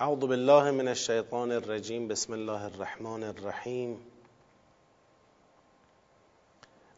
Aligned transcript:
اعوذ 0.00 0.18
بالله 0.18 0.70
من 0.70 0.88
الشیطان 0.88 1.52
الرجیم 1.52 2.08
بسم 2.08 2.32
الله 2.32 2.64
الرحمن 2.64 3.22
الرحیم. 3.22 3.94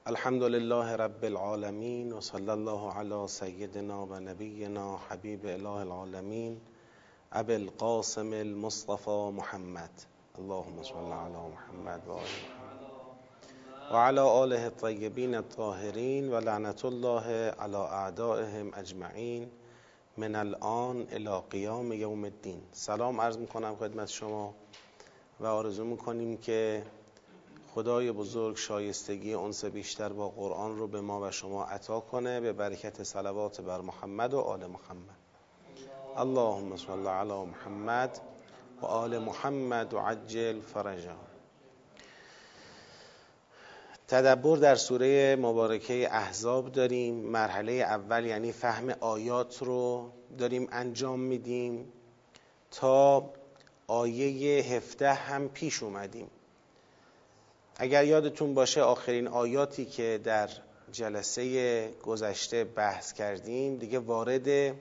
الحمد 0.06 0.42
لله 0.42 0.96
رب 0.96 1.24
العالمين 1.24 2.12
و 2.12 2.20
صلی 2.20 2.50
الله 2.50 2.92
علی 2.92 3.26
سیدنا 3.26 4.06
و 4.06 4.20
نبینا 4.20 4.96
حبیب 5.08 5.46
اله 5.46 5.68
العالمین 5.68 6.60
ابی 7.32 7.54
القاسم 7.54 8.32
المصطفى 8.32 9.30
محمد. 9.34 9.90
اللهم 10.38 10.82
صل 10.82 11.12
علی 11.20 11.44
محمد 11.54 12.08
و 12.08 12.12
آل 12.12 12.18
محمد. 12.18 13.92
و 13.92 13.96
علی 13.96 14.18
آله 14.18 14.62
الطیبین 14.62 15.34
الطاهرین 15.34 16.28
و 16.28 16.40
لعنت 16.40 16.84
الله 16.84 17.26
علی 17.50 17.76
اعدائهم 17.76 18.70
اجمعین. 18.74 19.50
من 20.18 20.34
الان 20.34 21.06
الى 21.12 21.40
قیام 21.50 21.92
یوم 21.92 22.24
الدین. 22.24 22.62
سلام 22.72 23.20
عرض 23.20 23.38
می‌کنم 23.38 23.76
خدمت 23.76 24.08
شما 24.08 24.54
و 25.40 25.46
آرزو 25.46 25.84
می‌کنیم 25.84 26.36
که 26.36 26.82
خدای 27.74 28.12
بزرگ 28.12 28.56
شایستگی 28.56 29.34
انس 29.34 29.64
بیشتر 29.64 30.08
با 30.08 30.28
قرآن 30.28 30.78
رو 30.78 30.86
به 30.86 31.00
ما 31.00 31.20
و 31.20 31.30
شما 31.30 31.64
عطا 31.64 32.00
کنه 32.00 32.40
به 32.40 32.52
برکت 32.52 33.02
صلوات 33.02 33.60
بر 33.60 33.80
محمد 33.80 34.34
و 34.34 34.40
آل 34.40 34.66
محمد. 34.66 35.18
اللهم 36.16 36.76
صل 36.76 37.06
علی 37.06 37.44
محمد 37.44 38.20
و 38.82 38.86
آل 38.86 39.18
محمد 39.18 39.94
و 39.94 39.98
عجل 39.98 40.60
فرجا 40.60 41.27
تدبر 44.08 44.56
در 44.56 44.74
سوره 44.74 45.36
مبارکه 45.36 46.08
احزاب 46.10 46.72
داریم. 46.72 47.14
مرحله 47.14 47.72
اول 47.72 48.24
یعنی 48.24 48.52
فهم 48.52 48.90
آیات 49.00 49.62
رو 49.62 50.10
داریم 50.38 50.68
انجام 50.72 51.20
میدیم. 51.20 51.92
تا 52.70 53.30
آیه 53.86 54.64
هفته 54.64 55.12
هم 55.12 55.48
پیش 55.48 55.82
اومدیم. 55.82 56.30
اگر 57.76 58.04
یادتون 58.04 58.54
باشه 58.54 58.82
آخرین 58.82 59.28
آیاتی 59.28 59.84
که 59.84 60.20
در 60.24 60.48
جلسه 60.92 61.88
گذشته 62.02 62.64
بحث 62.64 63.12
کردیم 63.12 63.76
دیگه 63.76 63.98
وارد 63.98 64.74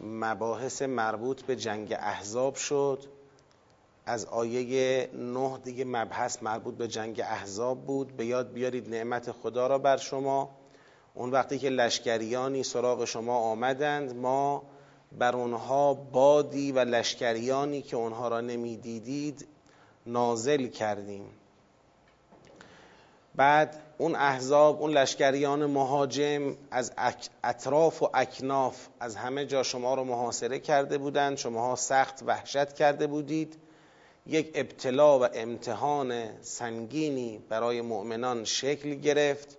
مباحث 0.00 0.82
مربوط 0.82 1.42
به 1.42 1.56
جنگ 1.56 1.92
احزاب 1.98 2.54
شد. 2.54 3.17
از 4.08 4.24
آیه 4.24 5.10
نه 5.12 5.58
دیگه 5.58 5.84
مبحث 5.84 6.42
مربوط 6.42 6.74
به 6.74 6.88
جنگ 6.88 7.20
احزاب 7.20 7.86
بود. 7.86 8.16
به 8.16 8.26
یاد 8.26 8.52
بیارید 8.52 8.90
نعمت 8.90 9.32
خدا 9.32 9.66
را 9.66 9.78
بر 9.78 9.96
شما. 9.96 10.50
اون 11.14 11.30
وقتی 11.30 11.58
که 11.58 11.68
لشکریانی 11.68 12.62
سراغ 12.62 13.04
شما 13.04 13.38
آمدند 13.38 14.16
ما 14.16 14.62
بر 15.18 15.36
اونها 15.36 15.94
بادی 15.94 16.72
و 16.72 16.78
لشکریانی 16.78 17.82
که 17.82 17.96
اونها 17.96 18.28
را 18.28 18.40
نمی‌دیدید 18.40 19.46
نازل 20.06 20.66
کردیم. 20.66 21.24
بعد 23.34 23.82
اون 23.98 24.14
احزاب 24.14 24.82
اون 24.82 24.90
لشکریان 24.90 25.66
مهاجم 25.66 26.56
از 26.70 26.92
اطراف 27.44 28.02
و 28.02 28.10
اکناف 28.14 28.86
از 29.00 29.16
همه 29.16 29.46
جا 29.46 29.62
شما 29.62 29.94
رو 29.94 30.04
محاصره 30.04 30.58
کرده 30.58 30.98
بودند. 30.98 31.36
شماها 31.36 31.76
سخت 31.76 32.22
وحشت 32.26 32.72
کرده 32.72 33.06
بودید. 33.06 33.56
یک 34.28 34.50
ابتلا 34.54 35.18
و 35.18 35.26
امتحان 35.34 36.40
سنگینی 36.42 37.38
برای 37.48 37.80
مؤمنان 37.80 38.44
شکل 38.44 38.94
گرفت. 38.94 39.58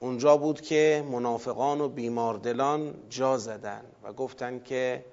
اونجا 0.00 0.36
بود 0.36 0.60
که 0.60 1.04
منافقان 1.10 1.80
و 1.80 1.88
بیماردلان 1.88 2.94
جا 3.08 3.38
زدن 3.38 3.84
و 4.02 4.12
گفتن 4.12 4.62
که 4.64 5.04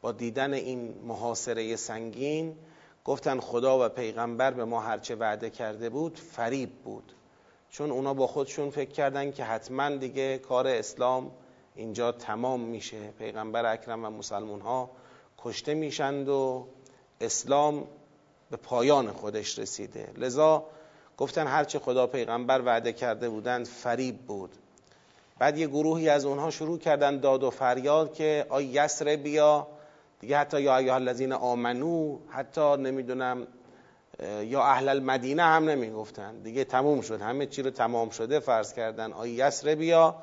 با 0.00 0.12
دیدن 0.12 0.54
این 0.54 0.94
محاصره 1.06 1.76
سنگین 1.76 2.56
گفتن 3.04 3.40
خدا 3.40 3.86
و 3.86 3.88
پیغمبر 3.88 4.50
به 4.50 4.64
ما 4.64 4.80
هرچه 4.80 5.14
وعده 5.14 5.50
کرده 5.50 5.90
بود 5.90 6.18
فریب 6.18 6.70
بود. 6.84 7.12
چون 7.70 7.90
اونا 7.90 8.14
با 8.14 8.26
خودشون 8.26 8.70
فکر 8.70 8.90
کردن 8.90 9.32
که 9.32 9.44
حتما 9.44 9.90
دیگه 9.90 10.38
کار 10.38 10.66
اسلام 10.66 11.30
اینجا 11.74 12.12
تمام 12.12 12.60
میشه. 12.60 13.10
پیغمبر 13.18 13.72
اکرم 13.72 14.04
و 14.04 14.10
مسلمون 14.10 14.60
ها 14.60 14.90
کشته 15.38 15.74
میشند 15.74 16.28
و 16.28 16.66
اسلام 17.20 17.86
به 18.50 18.56
پایان 18.56 19.12
خودش 19.12 19.58
رسیده. 19.58 20.08
لذا 20.16 20.64
گفتن 21.16 21.46
هرچه 21.46 21.78
خدا 21.78 22.06
پیغمبر 22.06 22.62
وعده 22.62 22.92
کرده 22.92 23.28
بودند 23.28 23.66
فریب 23.66 24.18
بود. 24.18 24.50
بعد 25.38 25.58
یه 25.58 25.66
گروهی 25.66 26.08
از 26.08 26.24
اونها 26.24 26.50
شروع 26.50 26.78
کردن 26.78 27.20
داد 27.20 27.42
و 27.42 27.50
فریاد 27.50 28.14
که 28.14 28.46
آی 28.48 28.64
یسر 28.64 29.16
بیا. 29.16 29.66
دیگه 30.20 30.38
حتی 30.38 30.62
یا 30.62 30.76
ایها 30.76 30.94
الذین 30.94 31.32
آمنو 31.32 32.18
حتی 32.28 32.76
نمی‌دونم 32.76 33.46
یا 34.42 34.62
اهل 34.62 34.88
المدینه 34.88 35.42
هم 35.42 35.68
نمی‌گفتن. 35.68 36.38
دیگه 36.42 36.64
تموم 36.64 37.00
شد. 37.00 37.20
همه 37.20 37.46
چی 37.46 37.62
رو 37.62 37.70
تمام 37.70 38.10
شده 38.10 38.40
فرض 38.40 38.72
کردن. 38.72 39.12
آی 39.12 39.30
یسر 39.30 39.74
بیا 39.74 40.14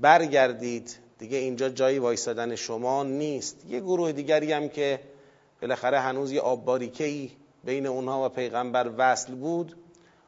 برگردید. 0.00 0.96
دیگه 1.18 1.38
اینجا 1.38 1.68
جایی 1.68 1.98
وایستادن 1.98 2.54
شما 2.54 3.04
نیست. 3.04 3.64
یه 3.68 3.80
گروه 3.80 4.12
دیگری 4.12 4.52
هم 4.52 4.68
که 4.68 5.00
بالاخره 5.62 6.00
هنوز 6.00 6.32
یه 6.32 6.40
آب 6.40 6.68
ای 6.68 7.30
بین 7.66 7.86
اونها 7.86 8.26
و 8.26 8.28
پیغمبر 8.28 8.90
وصل 8.96 9.34
بود 9.34 9.76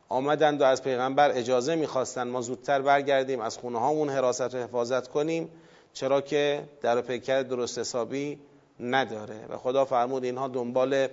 آمدند 0.08 0.60
و 0.60 0.64
از 0.64 0.82
پیغمبر 0.82 1.30
اجازه 1.30 1.74
می‌خواستند 1.74 2.32
ما 2.32 2.40
زودتر 2.40 2.82
برگردیم 2.82 3.40
از 3.40 3.58
خونه 3.58 3.78
هامون 3.78 4.10
حراست 4.10 4.54
و 4.54 4.58
حفاظت 4.58 5.08
کنیم 5.08 5.48
چرا 5.92 6.20
که 6.20 6.68
در 6.80 7.00
پیکر 7.00 7.42
درست 7.42 7.78
حسابی 7.78 8.40
نداره 8.80 9.46
و 9.48 9.56
خدا 9.56 9.84
فرمود 9.84 10.24
اینها 10.24 10.48
دنبال 10.48 11.08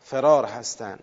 فرار 0.00 0.44
هستند. 0.44 1.02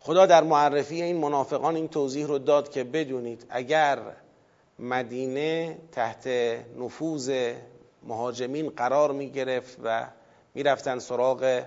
خدا 0.00 0.26
در 0.26 0.42
معرفی 0.42 1.02
این 1.02 1.16
منافقان 1.16 1.76
این 1.76 1.88
توضیح 1.88 2.26
رو 2.26 2.38
داد 2.38 2.70
که 2.70 2.84
بدونید 2.84 3.46
اگر 3.50 3.98
مدینه 4.78 5.78
تحت 5.92 6.26
نفوذ 6.78 7.52
مهاجمین 8.02 8.70
قرار 8.70 9.12
می 9.12 9.30
گرفت 9.30 9.78
و 9.84 10.06
می‌رفتن 10.54 10.98
سراغ 10.98 11.62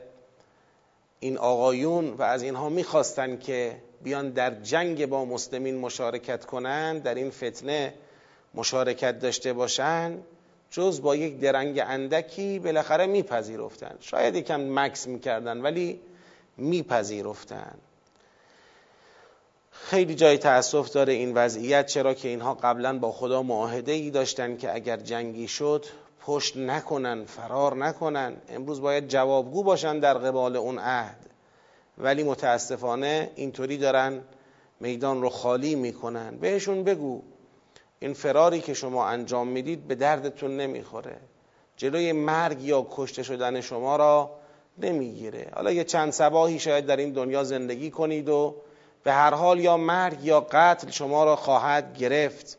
این 1.20 1.38
آقایون 1.38 2.10
و 2.10 2.22
از 2.22 2.44
اینها 2.44 2.70
می‌خواستن 2.70 3.38
که 3.38 3.78
بیان 4.04 4.30
در 4.30 4.62
جنگ 4.62 5.06
با 5.06 5.26
مسلمین 5.26 5.78
مشارکت 5.78 6.46
کنند 6.46 7.04
در 7.04 7.16
این 7.16 7.32
فتنه 7.32 7.94
مشارکت 8.54 9.20
داشته 9.20 9.54
باشند 9.54 10.24
جز 10.72 11.02
با 11.02 11.16
یک 11.16 11.40
درنگ 11.40 11.80
اندکی 11.80 12.60
بالاخره 12.60 13.06
میپذیرفتند 13.06 13.98
شاید 14.02 14.36
یکم 14.36 14.80
مکس 14.80 15.08
می‌کردن 15.08 15.62
ولی 15.62 16.00
میپذیرفتند 16.58 17.82
خیلی 19.72 20.16
جای 20.16 20.38
تأسف 20.38 20.90
داره 20.90 21.14
این 21.14 21.34
وضعیت 21.34 21.86
چرا 21.86 22.14
که 22.14 22.28
اینها 22.28 22.54
قبلا 22.54 23.00
با 23.00 23.12
خدا 23.12 23.44
معاهده 23.44 23.92
ای 23.92 24.10
داشتن 24.10 24.58
که 24.58 24.76
اگر 24.76 24.98
جنگی 24.98 25.48
شد 25.48 25.86
پشت 26.26 26.58
نکنن 26.58 27.26
فرار 27.26 27.76
نکنن. 27.76 28.34
امروز 28.50 28.82
باید 28.82 29.08
جوابگو 29.08 29.64
باشن 29.64 30.00
در 30.00 30.14
قبال 30.14 30.56
اون 30.56 30.80
عهد. 30.80 31.20
ولی 31.98 32.24
متاسفانه 32.24 33.32
اینطوری 33.36 33.78
دارن 33.78 34.22
میدان 34.80 35.22
رو 35.22 35.30
خالی 35.30 35.76
می‌کنن. 35.76 36.38
بهشون 36.38 36.84
بگو 36.84 37.22
این 38.00 38.14
فراری 38.14 38.62
که 38.62 38.74
شما 38.74 39.08
انجام 39.08 39.48
می‌دید 39.48 39.88
به 39.88 39.96
دردتون 39.96 40.58
نمی‌خوره. 40.58 41.18
جلوی 41.78 42.12
مرگ 42.12 42.64
یا 42.64 42.88
کشته 42.92 43.24
شدن 43.24 43.62
شما 43.62 43.96
را 43.96 44.32
نمی‌گیره. 44.78 45.52
حالا 45.56 45.72
یه 45.72 45.84
چند 45.84 46.12
سباهی 46.12 46.60
شاید 46.60 46.86
در 46.86 46.98
این 46.98 47.14
دنیا 47.14 47.44
زندگی 47.44 47.92
کنید 47.92 48.30
و 48.30 48.56
به 49.04 49.14
هر 49.14 49.34
حال 49.34 49.60
یا 49.60 49.78
مرگ 49.78 50.24
یا 50.24 50.48
قتل 50.52 50.90
شما 50.90 51.24
را 51.24 51.36
خواهد 51.36 51.98
گرفت. 51.98 52.58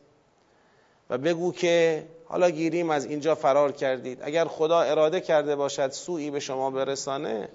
و 1.09 1.17
بگو 1.17 1.51
که 1.51 2.05
حالا 2.29 2.49
گیریم 2.49 2.89
از 2.89 3.05
اینجا 3.05 3.35
فرار 3.35 3.71
کردید. 3.71 4.19
اگر 4.21 4.45
خدا 4.45 4.81
اراده 4.81 5.21
کرده 5.21 5.55
باشد 5.55 5.91
سوئی 5.91 6.31
به 6.31 6.39
شما 6.39 6.71
برسانه 6.71 7.49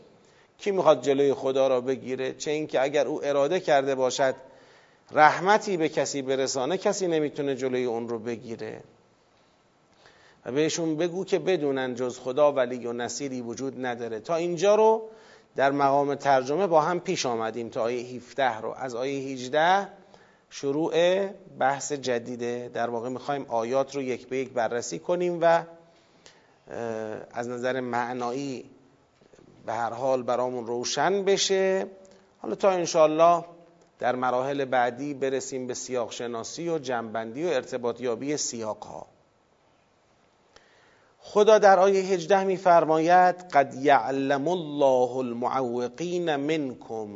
کی 0.59 0.71
می‌خواد 0.71 1.03
جلوی 1.03 1.35
خدا 1.35 1.69
را 1.69 1.81
بگیره؟ 1.81 2.33
چه 2.33 2.51
اینکه 2.51 2.83
اگر 2.83 3.07
او 3.07 3.25
اراده 3.25 3.61
کرده 3.61 3.95
باشد 3.95 4.35
رحمتی 5.11 5.77
به 5.77 5.89
کسی 5.89 6.23
برسانه 6.23 6.79
کسی 6.79 7.07
نمی‌تونه 7.07 7.57
جلوی 7.57 7.85
اون 7.85 8.09
رو 8.09 8.19
بگیره. 8.19 8.81
و 10.47 10.53
بهشون 10.53 10.97
بگو 10.97 11.25
که 11.25 11.39
بدونن 11.39 11.95
جز 11.95 12.19
خدا 12.19 12.53
ولی 12.53 12.87
و 12.87 12.93
نصیری 12.93 13.41
وجود 13.41 13.87
نداره. 13.87 14.21
تا 14.21 14.35
اینجا 14.35 14.75
رو 14.75 15.03
در 15.57 15.71
مقام 15.71 16.15
ترجمه 16.15 16.67
با 16.67 16.81
هم 16.81 17.01
پیش 17.01 17.27
آمدیم 17.27 17.69
تا 17.69 17.83
آیه 17.83 18.17
17 18.17 18.61
رو. 18.61 18.75
از 18.79 18.95
آیه 18.95 19.33
18 19.33 19.89
شروع 20.55 21.27
بحث 21.59 21.93
جدیده. 21.93 22.71
در 22.75 22.91
واقع 22.91 23.09
می‌خوایم 23.09 23.47
آیات 23.49 23.95
رو 23.95 24.03
یک 24.03 24.29
به 24.29 24.39
یک 24.39 24.51
بررسی 24.51 24.99
کنیم 24.99 25.39
و 25.43 25.63
از 27.31 27.49
نظر 27.49 27.81
معنایی 27.81 28.71
به 29.67 29.73
هر 29.73 29.93
حال 29.93 30.23
برامون 30.23 30.67
روشن 30.67 31.25
بشه. 31.25 31.87
حالا 32.39 32.55
تا 32.55 32.71
انشالله 32.71 33.45
در 33.99 34.17
مراحل 34.17 34.65
بعدی 34.65 35.15
برسیم 35.15 35.67
به 35.67 35.75
سیاق 35.75 36.13
شناسی 36.13 36.69
و 36.69 36.79
جنبندی 36.79 37.45
و 37.45 37.49
ارتباطیابی 37.49 38.37
سیاق 38.37 38.85
ها 38.85 39.07
خدا 41.21 41.59
در 41.59 41.79
آیه 41.79 42.01
18 42.01 42.45
میفرماید 42.45 43.35
قد 43.35 43.75
یعلم 43.75 44.49
الله 44.49 45.17
المعوقین 45.17 46.37
منکم 46.37 47.09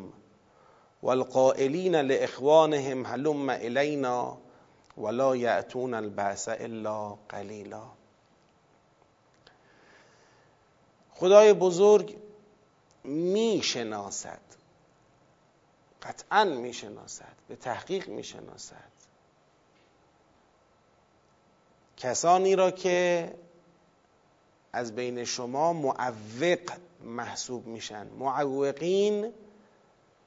والقائلین 1.02 1.94
لاخوانهم 1.94 3.06
هلم 3.06 3.48
الینا 3.48 4.38
ولا 4.98 5.36
یأتون 5.36 5.94
البعث 5.94 6.48
الا 6.48 7.18
قلیلا. 7.28 7.82
خدای 11.14 11.52
بزرگ 11.52 12.16
می‌شناسد 13.04 14.40
قطعا 16.02 16.44
می‌شناسد 16.44 17.36
به 17.48 17.56
تحقیق 17.56 18.08
می‌شناسد 18.08 18.96
کسانی 21.96 22.56
را 22.56 22.70
که 22.70 23.34
از 24.72 24.94
بین 24.94 25.24
شما 25.24 25.72
معوق 25.72 26.70
محسوب 27.04 27.66
میشن 27.66 28.06
معوقین 28.06 29.32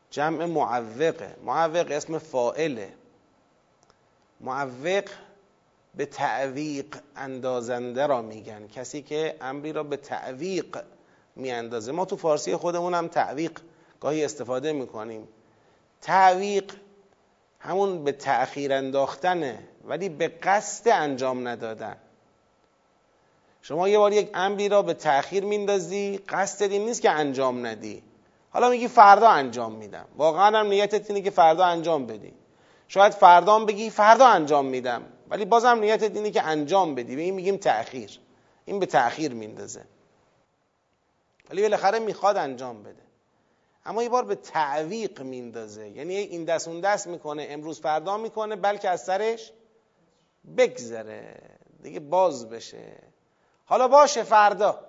جمع 0.10 0.46
معوقه. 0.46 1.36
معوق 1.44 1.92
اسم 1.92 2.18
فائله 2.18 2.94
معوق 4.42 5.04
به 5.96 6.06
تعویق 6.06 6.86
اندازنده 7.16 8.08
را 8.08 8.22
میگن. 8.22 8.68
کسی 8.68 9.02
که 9.02 9.36
امری 9.42 9.74
را 9.74 9.84
به 9.84 9.98
تعویق 9.98 10.84
میاندازه. 11.36 11.92
ما 11.92 12.06
تو 12.06 12.18
فارسی 12.18 12.56
خودمون 12.56 12.94
هم 12.94 13.08
تعویق 13.08 13.60
گاهی 14.00 14.26
استفاده 14.26 14.74
می‌کنیم. 14.74 15.28
تعویق 16.02 16.74
همون 17.60 18.04
به 18.04 18.12
تأخیر 18.12 18.74
انداختنه 18.74 19.60
ولی 19.84 20.10
به 20.10 20.28
قصد 20.28 20.88
انجام 20.88 21.48
ندادن. 21.48 21.98
شما 23.62 23.90
یه 23.90 23.98
بار 23.98 24.14
یک 24.14 24.30
امری 24.34 24.70
را 24.70 24.82
به 24.82 24.94
تأخیر 24.94 25.46
میندازی 25.46 26.20
قصد 26.30 26.72
این 26.72 26.86
نیست 26.86 27.02
که 27.02 27.10
انجام 27.10 27.66
ندی. 27.66 28.04
حالا 28.50 28.70
میگی 28.70 28.88
فردا 28.88 29.30
انجام 29.30 29.72
میدم. 29.72 30.06
واقعا 30.18 30.60
هم 30.60 30.68
نیتت 30.68 31.10
اینه 31.10 31.22
که 31.22 31.30
فردا 31.30 31.66
انجام 31.66 32.06
بدی. 32.06 32.34
شاید 32.88 33.14
فردا 33.14 33.60
بگی 33.60 33.90
فردا 33.90 34.28
انجام 34.28 34.66
میدم 34.66 35.04
ولی 35.30 35.46
بازم 35.46 35.80
نیتت 35.80 36.16
اینه 36.16 36.32
که 36.32 36.44
انجام 36.44 36.96
بدی. 36.96 37.16
به 37.16 37.22
این 37.22 37.34
میگیم 37.34 37.58
تأخیر. 37.58 38.20
این 38.66 38.80
به 38.80 38.86
تأخیر 38.86 39.34
میندازه. 39.34 39.86
ولی 41.50 41.62
بالاخره 41.62 42.00
می‌خواد 42.00 42.38
انجام 42.38 42.84
بده. 42.84 43.02
اما 43.86 44.04
یه 44.04 44.10
بار 44.10 44.26
به 44.26 44.36
تعویق 44.36 45.22
میندازه. 45.22 45.90
یعنی 45.90 46.16
این 46.16 46.46
دست 46.46 46.68
اون 46.68 46.80
دست 46.80 47.08
می‌کنه 47.08 47.48
امروز 47.50 47.82
فردا 47.82 48.18
می‌کنه 48.18 48.56
بلکه 48.56 48.90
از 48.90 49.04
سرش 49.04 49.52
بگذره. 50.58 51.36
دیگه 51.84 52.00
باز 52.00 52.50
بشه. 52.50 52.98
حالا 53.66 53.88
باشه 53.88 54.24
فردا. 54.24 54.80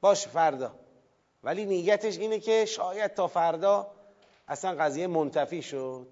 باشه 0.00 0.28
فردا. 0.28 0.74
ولی 1.42 1.64
نیتش 1.64 2.18
اینه 2.18 2.40
که 2.40 2.64
شاید 2.64 3.14
تا 3.14 3.26
فردا 3.26 3.90
اصلا 4.48 4.74
قضیه 4.74 5.06
منتفی 5.06 5.62
شد. 5.62 6.06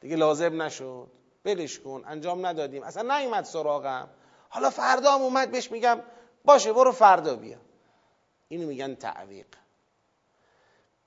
دیگه 0.00 0.16
لازم 0.16 0.62
نشد. 0.62 1.06
بلش 1.44 1.78
کن 1.78 2.02
انجام 2.06 2.46
ندادیم. 2.46 2.82
اصلا 2.82 3.18
نیومد 3.18 3.44
سراغم. 3.44 4.08
حالا 4.48 4.70
فردا 4.70 5.12
هم 5.14 5.22
اومد 5.22 5.50
بهش 5.50 5.70
میگم 5.70 6.00
باشه 6.44 6.72
برو 6.72 6.92
فردا 6.92 7.36
بیا. 7.36 7.58
اینو 8.48 8.66
میگن 8.66 8.94
تعویق. 8.94 9.46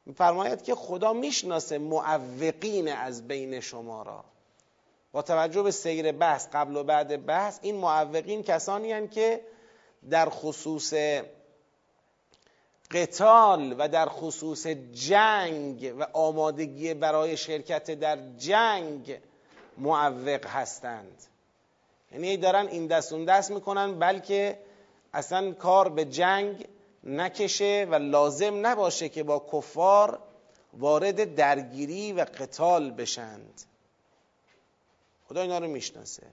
میفرماید 0.05 0.61
که 0.61 0.75
خدا 0.75 1.13
می‌شناسه 1.13 1.77
معوقین 1.77 2.93
از 2.93 3.27
بین 3.27 3.59
شما 3.59 4.03
را. 4.03 4.23
با 5.11 5.21
توجه 5.21 5.63
به 5.63 5.71
سیر 5.71 6.11
بحث 6.11 6.47
قبل 6.53 6.75
و 6.75 6.83
بعد 6.83 7.25
بحث 7.25 7.59
این 7.61 7.75
معوقین 7.75 8.43
کسانی 8.43 8.91
هستند 8.91 9.11
که 9.11 9.41
در 10.09 10.29
خصوص 10.29 10.93
قتال 12.91 13.75
و 13.77 13.87
در 13.87 14.05
خصوص 14.05 14.67
جنگ 14.93 15.93
و 15.99 16.07
آمادگی 16.13 16.93
برای 16.93 17.37
شرکت 17.37 17.91
در 17.91 18.17
جنگ 18.37 19.19
معوق 19.77 20.45
هستند. 20.45 21.23
یعنی 22.11 22.37
دارن 22.37 22.67
این 22.67 22.87
دست 22.87 23.13
اون 23.13 23.25
دست 23.25 23.51
می‌کنن 23.51 23.99
بلکه 23.99 24.59
اصلا 25.13 25.51
کار 25.51 25.89
به 25.89 26.05
جنگ 26.05 26.67
نکشه 27.03 27.87
و 27.91 27.95
لازم 27.95 28.67
نباشه 28.67 29.09
که 29.09 29.23
با 29.23 29.45
کفار 29.53 30.19
وارد 30.73 31.35
درگیری 31.35 32.13
و 32.13 32.19
قتال 32.19 32.91
بشند. 32.91 33.61
خدا 35.29 35.41
اینا 35.41 35.57
رو 35.57 35.67
می‌شناسه. 35.67 36.23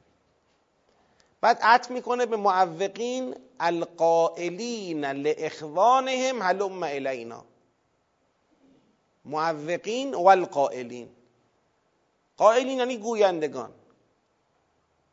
بعد 1.45 1.59
عطف 1.63 1.91
می‌کنه 1.91 2.27
به 2.27 2.37
معوقین 2.37 3.35
القائلین 3.61 5.05
لاخوانهم 5.05 6.43
هلم 6.43 6.83
الینا 6.83 7.45
معوقین 9.25 10.15
و 10.15 10.27
القائلین 10.27 11.09
قائلین 12.37 12.79
یعنی 12.79 12.97
گویندگان. 12.97 13.71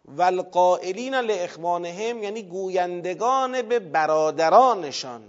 و 0.05 0.21
القائلین 0.21 1.15
لاخوانهم 1.15 2.23
یعنی 2.23 2.43
گویندگان 2.43 3.61
به 3.61 3.79
برادرانشان. 3.79 5.21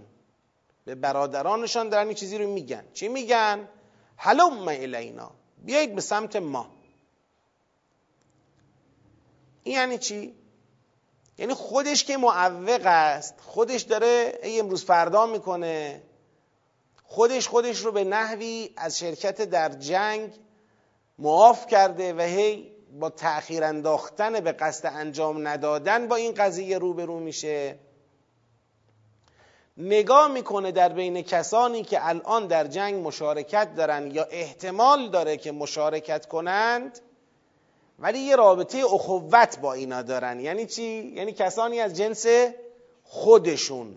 به 0.84 0.94
برادرانشان 0.94 1.88
دارن 1.88 2.06
این 2.06 2.14
چیزی 2.14 2.38
رو 2.38 2.52
میگن. 2.52 2.84
چی 2.94 3.08
میگن؟ 3.08 3.68
هلم 4.16 4.68
الینا 4.68 5.30
بیایید 5.64 5.94
به 5.94 6.00
سمت 6.00 6.36
ما. 6.36 6.66
این 9.64 9.74
یعنی 9.74 9.98
چی؟ 9.98 10.41
یعنی 11.38 11.54
خودش 11.54 12.04
که 12.04 12.16
معوق 12.16 12.82
است 12.84 13.34
خودش 13.46 13.82
داره 13.82 14.38
ای 14.42 14.60
امروز 14.60 14.84
فردا 14.84 15.26
می‌کنه. 15.26 16.02
خودش 17.04 17.48
خودش 17.48 17.78
رو 17.78 17.92
به 17.92 18.04
نحوی 18.04 18.70
از 18.76 18.98
شرکت 18.98 19.42
در 19.42 19.68
جنگ 19.68 20.32
معاف 21.18 21.66
کرده 21.66 22.14
و 22.14 22.20
هی 22.20 22.72
با 23.00 23.10
تأخیر 23.10 23.64
انداختن 23.64 24.40
به 24.40 24.52
قصد 24.52 24.86
انجام 24.94 25.48
ندادن 25.48 26.08
با 26.08 26.16
این 26.16 26.34
قضیه 26.34 26.78
روبرو 26.78 27.20
میشه. 27.20 27.78
نگاه 29.76 30.28
می‌کنه 30.28 30.72
در 30.72 30.88
بین 30.88 31.22
کسانی 31.22 31.82
که 31.82 32.08
الان 32.08 32.46
در 32.46 32.66
جنگ 32.66 33.06
مشارکت 33.06 33.74
دارن 33.74 34.10
یا 34.10 34.24
احتمال 34.24 35.08
داره 35.08 35.36
که 35.36 35.52
مشارکت 35.52 36.26
کنند 36.26 37.00
ولی 38.02 38.18
یه 38.18 38.36
رابطه 38.36 38.84
اخوت 38.84 39.58
با 39.58 39.72
اینا 39.72 40.02
دارن. 40.02 40.40
یعنی 40.40 40.66
چی؟ 40.66 41.12
یعنی 41.16 41.32
کسانی 41.32 41.80
از 41.80 41.96
جنس 41.96 42.26
خودشون. 43.02 43.96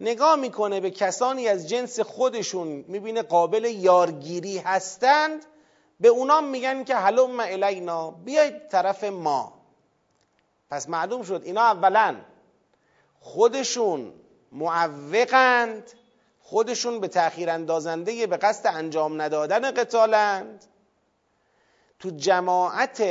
نگاه 0.00 0.36
می‌کنه 0.36 0.80
به 0.80 0.90
کسانی 0.90 1.48
از 1.48 1.68
جنس 1.68 2.00
خودشون 2.00 2.84
می‌بینه 2.88 3.22
قابل 3.22 3.64
یارگیری 3.64 4.58
هستند. 4.58 5.44
به 6.00 6.08
اونام 6.08 6.44
میگن 6.48 6.84
که 6.84 6.94
هلوم 6.94 7.40
الینا 7.40 8.10
بیاید 8.10 8.68
طرف 8.68 9.04
ما. 9.04 9.52
پس 10.70 10.88
معلوم 10.88 11.22
شد 11.22 11.42
اینا 11.44 11.60
اولا 11.60 12.16
خودشون 13.20 14.12
معوقند 14.52 15.90
خودشون 16.40 17.00
به 17.00 17.08
تأخیر 17.08 17.50
اندازنده 17.50 18.26
به 18.26 18.36
قصد 18.36 18.66
انجام 18.66 19.22
ندادن 19.22 19.70
قتالند. 19.70 20.64
تو 21.98 22.10
جماعت 22.10 23.02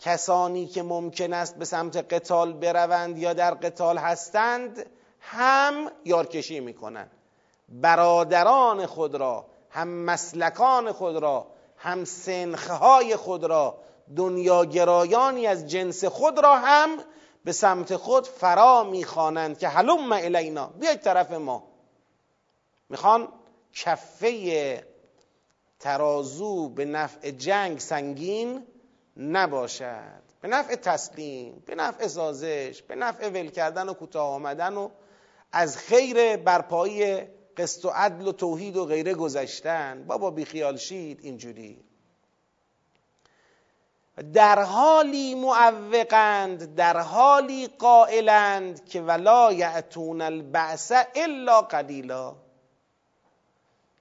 کسانی 0.00 0.66
که 0.66 0.82
ممکن 0.82 1.32
است 1.32 1.56
به 1.56 1.64
سمت 1.64 1.96
قتال 1.96 2.52
بروند 2.52 3.18
یا 3.18 3.32
در 3.32 3.54
قتال 3.54 3.98
هستند 3.98 4.86
هم 5.20 5.90
یارکشی 6.04 6.60
می‌کنند. 6.60 7.10
برادران 7.68 8.86
خود 8.86 9.14
را 9.14 9.46
هم 9.70 9.88
مسلکان 9.88 10.92
خود 10.92 11.16
را 11.16 11.46
هم 11.76 12.04
سنخهای 12.04 13.16
خود 13.16 13.44
را 13.44 13.78
دنیاگرایانی 14.16 15.46
از 15.46 15.66
جنس 15.66 16.04
خود 16.04 16.38
را 16.38 16.56
هم 16.56 16.98
به 17.44 17.52
سمت 17.52 17.96
خود 17.96 18.26
فرا 18.26 18.84
می‌خوانند 18.84 19.58
که 19.58 19.68
هلم 19.68 20.12
الینا 20.12 20.66
بیاید 20.66 21.00
طرف 21.00 21.32
ما. 21.32 21.62
می‌خوان 22.88 23.28
کفه 23.72 24.93
ترازو 25.84 26.68
به 26.68 26.84
نفع 26.84 27.30
جنگ 27.30 27.78
سنگین 27.78 28.66
نباشد. 29.16 30.22
به 30.40 30.48
نفع 30.48 30.74
تسلیم 30.74 31.62
به 31.66 31.74
نفع 31.74 32.06
سازش 32.06 32.82
به 32.88 32.94
نفع 32.94 33.28
ول 33.28 33.48
کردن 33.48 33.88
و 33.88 33.94
کوتاه 33.94 34.28
آمدن 34.34 34.74
و 34.74 34.88
از 35.52 35.76
خیر 35.76 36.36
برپایی 36.36 37.20
قسط 37.56 37.84
و 37.84 37.88
عدل 37.88 38.28
و 38.28 38.32
توحید 38.32 38.76
و 38.76 38.84
غیره 38.84 39.14
گذشتن. 39.14 40.04
بابا 40.06 40.30
بیخیال 40.30 40.76
شید 40.76 41.20
اینجوری. 41.22 41.84
در 44.32 44.62
حالی 44.62 45.34
معوقند 45.34 46.74
در 46.74 46.96
حالی 47.00 47.66
قائلند 47.66 48.88
که 48.88 49.00
ولا 49.00 49.52
یعتون 49.52 50.20
البعث 50.20 50.92
الا 51.14 51.62
قلیلا. 51.62 52.43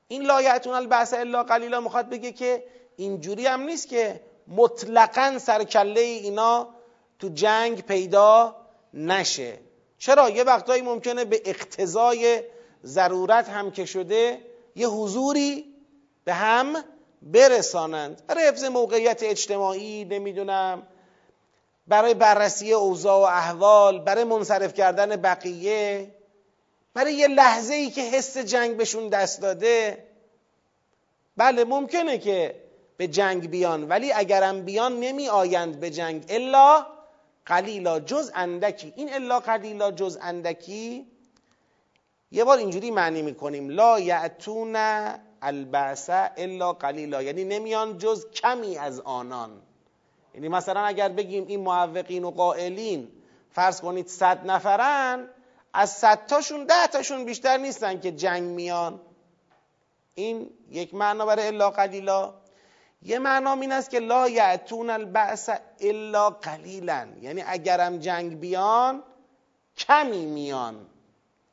این 0.08 0.22
لا 0.22 0.42
یعتون 0.42 0.74
البعث 0.74 1.14
الا 1.14 1.44
قلیلا 1.44 1.80
می‌خواد 1.80 2.10
بگه 2.10 2.32
که 2.32 2.64
اینجوری 2.96 3.46
هم 3.46 3.62
نیست 3.62 3.88
که 3.88 4.22
مطلقا 4.48 5.40
سرکله 5.40 6.00
اینا 6.02 6.70
تو 7.20 7.30
جنگ 7.30 7.82
پیدا 7.82 8.56
نشه. 8.94 9.60
چرا؟ 9.98 10.30
یه 10.30 10.44
وقتایی 10.44 10.82
ممکنه 10.82 11.26
به 11.26 11.42
اقتضای 11.46 12.44
ضرورت 12.86 13.50
هم 13.50 13.72
که 13.72 13.86
شده 13.86 14.42
یه 14.76 14.88
حضوری 14.88 15.66
به 16.24 16.34
هم 16.34 16.84
برسانند. 17.22 18.22
برای 18.28 18.48
حفظ 18.48 18.64
موقعیت 18.64 19.24
اجتماعی 19.24 20.06
نمی‌دونم 20.06 20.88
برای 21.88 22.14
بررسی 22.14 22.74
اوضاع 22.74 23.20
و 23.20 23.24
احوال 23.24 24.00
برای 24.00 24.24
منصرف 24.24 24.74
کردن 24.74 25.16
بقیه. 25.16 26.16
برای 26.94 27.14
یه 27.14 27.28
لحظه 27.28 27.74
ای 27.74 27.90
که 27.90 28.02
حس 28.02 28.38
جنگ 28.38 28.78
بهشون 28.78 29.10
دست 29.10 29.42
داده 29.42 30.08
بله 31.38 31.64
ممکنه 31.64 32.18
که 32.18 32.64
به 32.98 33.08
جنگ 33.08 33.50
بیان 33.50 33.84
ولی 33.84 34.12
اگرم 34.12 34.66
بیان 34.66 35.00
نمی 35.00 35.30
آیند 35.30 35.80
به 35.80 35.90
جنگ. 35.90 36.26
الا 36.30 36.86
قلیلا 37.46 38.00
جز 38.00 38.32
اندکی. 38.36 38.94
این 38.96 39.14
الا 39.14 39.40
قلیلا 39.40 39.92
جز 39.92 40.18
اندکی 40.22 41.08
یه 42.32 42.44
بار 42.44 42.58
اینجوری 42.58 42.92
معنی 42.92 43.22
می‌کنیم 43.22 43.70
لا 43.70 44.00
یعتون 44.00 44.76
البعث 45.42 46.10
الا 46.38 46.74
قلیلا. 46.74 47.22
یعنی 47.22 47.44
نمیان 47.44 47.98
جز 47.98 48.32
کمی 48.32 48.78
از 48.78 49.00
آنان. 49.00 49.62
یعنی 50.36 50.48
مثلا 50.50 50.80
اگر 50.82 51.10
بگیم 51.10 51.48
این 51.48 51.60
معوقین 51.60 52.24
و 52.24 52.32
قائلین 52.32 53.08
فرض 53.52 53.82
کنید 53.82 54.08
صد 54.08 54.46
نفرن 54.46 55.30
از 55.74 55.90
صد 55.90 56.26
تاشون 56.26 56.66
ده 56.66 56.88
تاشون 56.88 57.26
بیشتر 57.26 57.58
نیستن 57.58 58.00
که 58.00 58.12
جنگ 58.12 58.44
میان. 58.44 59.02
این 60.16 60.50
یک 60.70 60.94
معنا 60.94 61.26
برای 61.26 61.48
الا 61.48 61.70
قلیلا. 61.70 62.34
یه 63.02 63.20
معنا 63.20 63.54
این 63.54 63.72
است 63.72 63.90
که 63.90 64.00
لا 64.00 64.30
یعتون 64.30 64.90
البعث 64.90 65.50
الا 65.82 66.30
قلیلا. 66.30 67.08
یعنی 67.22 67.44
اگرم 67.48 67.98
جنگ 67.98 68.40
بیان 68.40 69.04
کمی 69.78 70.26
میان. 70.26 70.86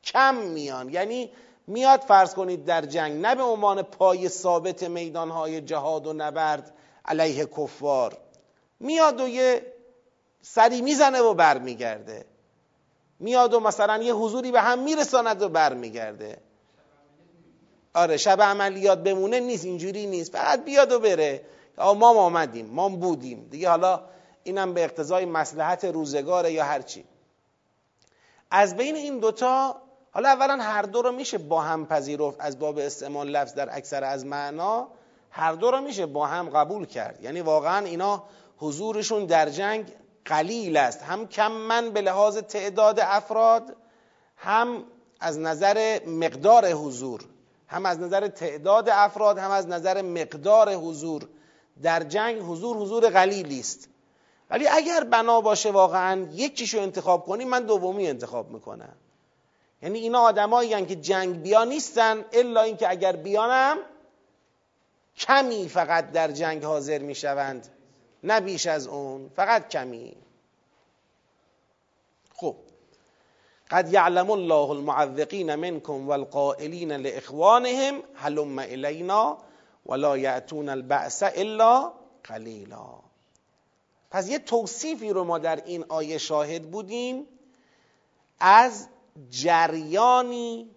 کم 0.03 0.35
میان. 0.35 0.89
یعنی 0.89 1.31
میاد 1.67 2.01
فرض 2.01 2.33
کنید 2.33 2.65
در 2.65 2.81
جنگ 2.81 3.21
نه 3.21 3.35
به 3.35 3.43
عنوان 3.43 3.81
پای 3.81 4.29
ثابت 4.29 4.83
میدانهای 4.83 5.61
جهاد 5.61 6.07
و 6.07 6.13
نبرد 6.13 6.73
علیه 7.05 7.45
کفار. 7.45 8.17
میاد 8.79 9.21
و 9.21 9.27
یه 9.27 9.73
سری 10.41 10.81
می‌زنه 10.81 11.19
و 11.19 11.33
برمیگرده. 11.33 12.25
میاد 13.21 13.53
و 13.53 13.59
مثلا 13.59 14.03
یه 14.03 14.13
حضوری 14.13 14.51
به 14.51 14.61
هم 14.61 14.79
میرساند 14.79 15.41
و 15.41 15.49
برمیگرده. 15.49 16.37
آره 17.93 18.17
شب 18.17 18.41
عملیات 18.41 19.03
بمونه 19.03 19.39
نیست 19.39 19.65
اینجوری 19.65 20.05
نیست. 20.05 20.31
فقط 20.31 20.65
بیاد 20.65 20.91
و 20.91 20.99
بره. 20.99 21.41
ما 21.77 22.09
آمدیم 22.09 22.65
ما 22.65 22.89
بودیم. 22.89 23.47
دیگه 23.51 23.69
حالا 23.69 24.01
اینم 24.43 24.73
به 24.73 24.83
اقتضای 24.83 25.25
مسلحت 25.25 25.85
روزگاره 25.85 26.51
یا 26.51 26.63
هرچی 26.63 27.05
از 28.51 28.75
بین 28.75 28.95
این 28.95 29.19
دوتا 29.19 29.81
حالا 30.11 30.29
اولا 30.29 30.63
هر 30.63 30.81
دو 30.81 31.01
رو 31.01 31.11
میشه 31.11 31.37
با 31.37 31.61
هم 31.61 31.85
پذیرفت 31.85 32.37
از 32.39 32.59
باب 32.59 32.77
استعمال 32.77 33.29
لفظ 33.29 33.53
در 33.53 33.77
اکثر 33.77 34.03
از 34.03 34.25
معنا. 34.25 34.87
هر 35.29 35.53
دو 35.53 35.71
رو 35.71 35.81
میشه 35.81 36.05
با 36.05 36.27
هم 36.27 36.49
قبول 36.49 36.85
کرد. 36.85 37.23
یعنی 37.23 37.41
واقعا 37.41 37.85
اینا 37.85 38.23
حضورشون 38.57 39.25
در 39.25 39.49
جنگ 39.49 39.85
قلیل 40.25 40.77
است. 40.77 41.03
هم 41.03 41.27
کم 41.27 41.51
من 41.51 41.91
به 41.91 42.01
لحاظ 42.01 42.37
تعداد 42.37 42.99
افراد 42.99 43.75
هم 44.37 44.83
از 45.19 45.39
نظر 45.39 45.99
مقدار 46.07 46.71
حضور. 46.71 47.21
هم 47.67 47.85
از 47.85 47.99
نظر 47.99 48.27
تعداد 48.27 48.89
افراد 48.89 49.37
هم 49.37 49.51
از 49.51 49.67
نظر 49.67 50.01
مقدار 50.01 50.73
حضور. 50.73 51.27
در 51.83 52.03
جنگ 52.03 52.41
حضور 52.41 52.77
حضور 52.77 53.09
قلیلی 53.09 53.59
است. 53.59 53.87
ولی 54.49 54.67
اگر 54.67 55.03
بنا 55.03 55.41
باشه 55.41 55.71
واقعا 55.71 56.27
یکیشو 56.31 56.79
انتخاب 56.79 57.25
کنیم 57.25 57.47
من 57.47 57.63
دومی 57.63 58.07
انتخاب 58.07 58.51
می‌کنم. 58.51 58.95
یعنی 59.81 59.99
اینا 59.99 60.19
آدمایی 60.19 60.85
که 60.85 60.95
جنگ 60.95 61.41
بیا 61.41 61.63
نیستن 61.63 62.25
الا 62.33 62.61
اینکه 62.61 62.89
اگر 62.89 63.15
بیانم 63.15 63.77
کمی 65.17 65.69
فقط 65.69 66.11
در 66.11 66.31
جنگ 66.31 66.63
حاضر 66.63 66.97
می‌شوند. 66.97 67.67
نه 68.23 68.39
بیش 68.39 68.67
از 68.67 68.87
اون 68.87 69.29
فقط 69.35 69.69
کمی. 69.69 70.15
خب. 72.33 72.55
قد 73.71 73.93
یعلم 73.93 74.31
الله 74.31 74.69
المعوقین 74.69 75.55
منکم 75.55 76.07
والقائلین 76.07 76.91
لاخوانهم 76.91 78.03
هلم 78.15 78.59
الینا 78.59 79.37
ولا 79.85 80.17
یأتون 80.17 80.69
البأس 80.69 81.23
الا 81.23 81.91
قلیلا. 82.23 82.89
پس 84.11 84.29
یه 84.29 84.39
توصیفی 84.39 85.09
رو 85.09 85.23
ما 85.23 85.37
در 85.37 85.65
این 85.65 85.85
آیه 85.89 86.17
شاهد 86.17 86.71
بودیم 86.71 87.27
از 88.39 88.87
جریانی 89.29 90.69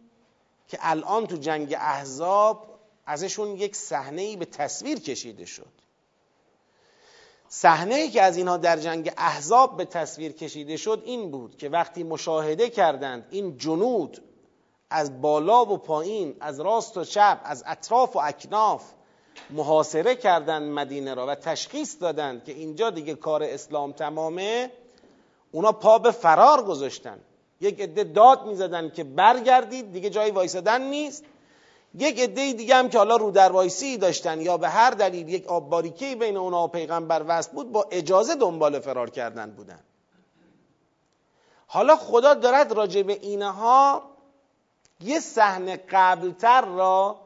که 0.69 0.79
الان 0.81 1.27
تو 1.27 1.37
جنگ 1.37 1.75
احزاب 1.79 2.79
ازشون 3.07 3.57
یک 3.57 3.77
صحنه 3.77 4.37
به 4.37 4.45
تصویر 4.45 5.01
کشیده 5.01 5.45
شد. 5.45 5.84
صحنه 7.57 8.09
که 8.09 8.23
از 8.23 8.37
اینها 8.37 8.57
در 8.57 8.77
جنگ 8.77 9.13
احزاب 9.17 9.77
به 9.77 9.85
تصویر 9.85 10.33
کشیده 10.33 10.77
شد 10.77 11.03
این 11.05 11.31
بود 11.31 11.57
که 11.57 11.69
وقتی 11.69 12.03
مشاهده 12.03 12.71
کردند 12.71 13.27
این 13.31 13.59
جنود 13.59 14.23
از 14.91 15.21
بالا 15.21 15.65
و 15.65 15.77
پایین 15.77 16.37
از 16.41 16.61
راست 16.61 16.97
و 16.97 17.05
چپ 17.05 17.41
از 17.45 17.65
اطراف 17.67 18.17
و 18.17 18.19
اکناف 18.19 18.83
محاصره 19.51 20.15
کردند 20.15 20.73
مدینه 20.73 21.15
را 21.15 21.27
و 21.27 21.35
تشخیص 21.35 21.97
دادند 22.01 22.45
که 22.45 22.53
اینجا 22.53 22.91
دیگه 22.91 23.15
کار 23.15 23.43
اسلام 23.43 23.93
تمامه 23.93 24.71
اونا 25.53 25.73
پا 25.73 25.99
به 25.99 26.11
فرار 26.11 26.63
گذاشتن. 26.63 27.19
یک 27.61 27.81
عده 27.81 28.05
داد 28.05 28.47
می‌زدن 28.47 28.91
که 28.91 29.05
برگردید 29.05 29.93
دیگه 29.93 30.11
جایی 30.11 30.31
وایسادن 30.31 30.83
نیست. 30.83 31.25
یک 31.95 32.21
عده 32.21 32.53
دیگه 32.53 32.75
هم 32.75 32.89
که 32.89 32.99
حالا 32.99 33.17
رو 33.17 33.31
در 33.31 33.53
وایسی 33.53 33.97
داشتن 33.97 34.41
یا 34.41 34.57
به 34.57 34.69
هر 34.69 34.91
دلیل 34.91 35.29
یک 35.29 35.47
آب 35.47 35.69
باریکی 35.69 36.15
بین 36.15 36.37
اونا 36.37 36.65
و 36.65 36.69
پیغمبر 36.69 37.25
وصل 37.29 37.53
بود 37.53 37.73
با 37.73 37.89
اجازه 37.91 38.35
دنبال 38.35 38.81
فرار 38.81 39.11
کردن 39.11 39.51
بودن. 39.51 39.81
حالا 41.67 41.97
خدا 41.97 42.35
دارد 42.35 42.73
راجع 42.73 43.03
به 43.03 43.13
اینها 43.13 44.03
یه 45.01 45.21
صحنه 45.21 45.77
قبلتر 45.77 46.65
را 46.65 47.21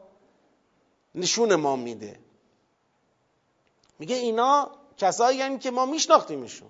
نشون 1.15 1.55
ما 1.55 1.75
میده. 1.75 2.19
میگه 3.99 4.15
اینا 4.15 4.71
کسایی 4.97 5.41
هم 5.41 5.59
که 5.59 5.71
ما 5.71 5.85
میشناختیمشون. 5.85 6.69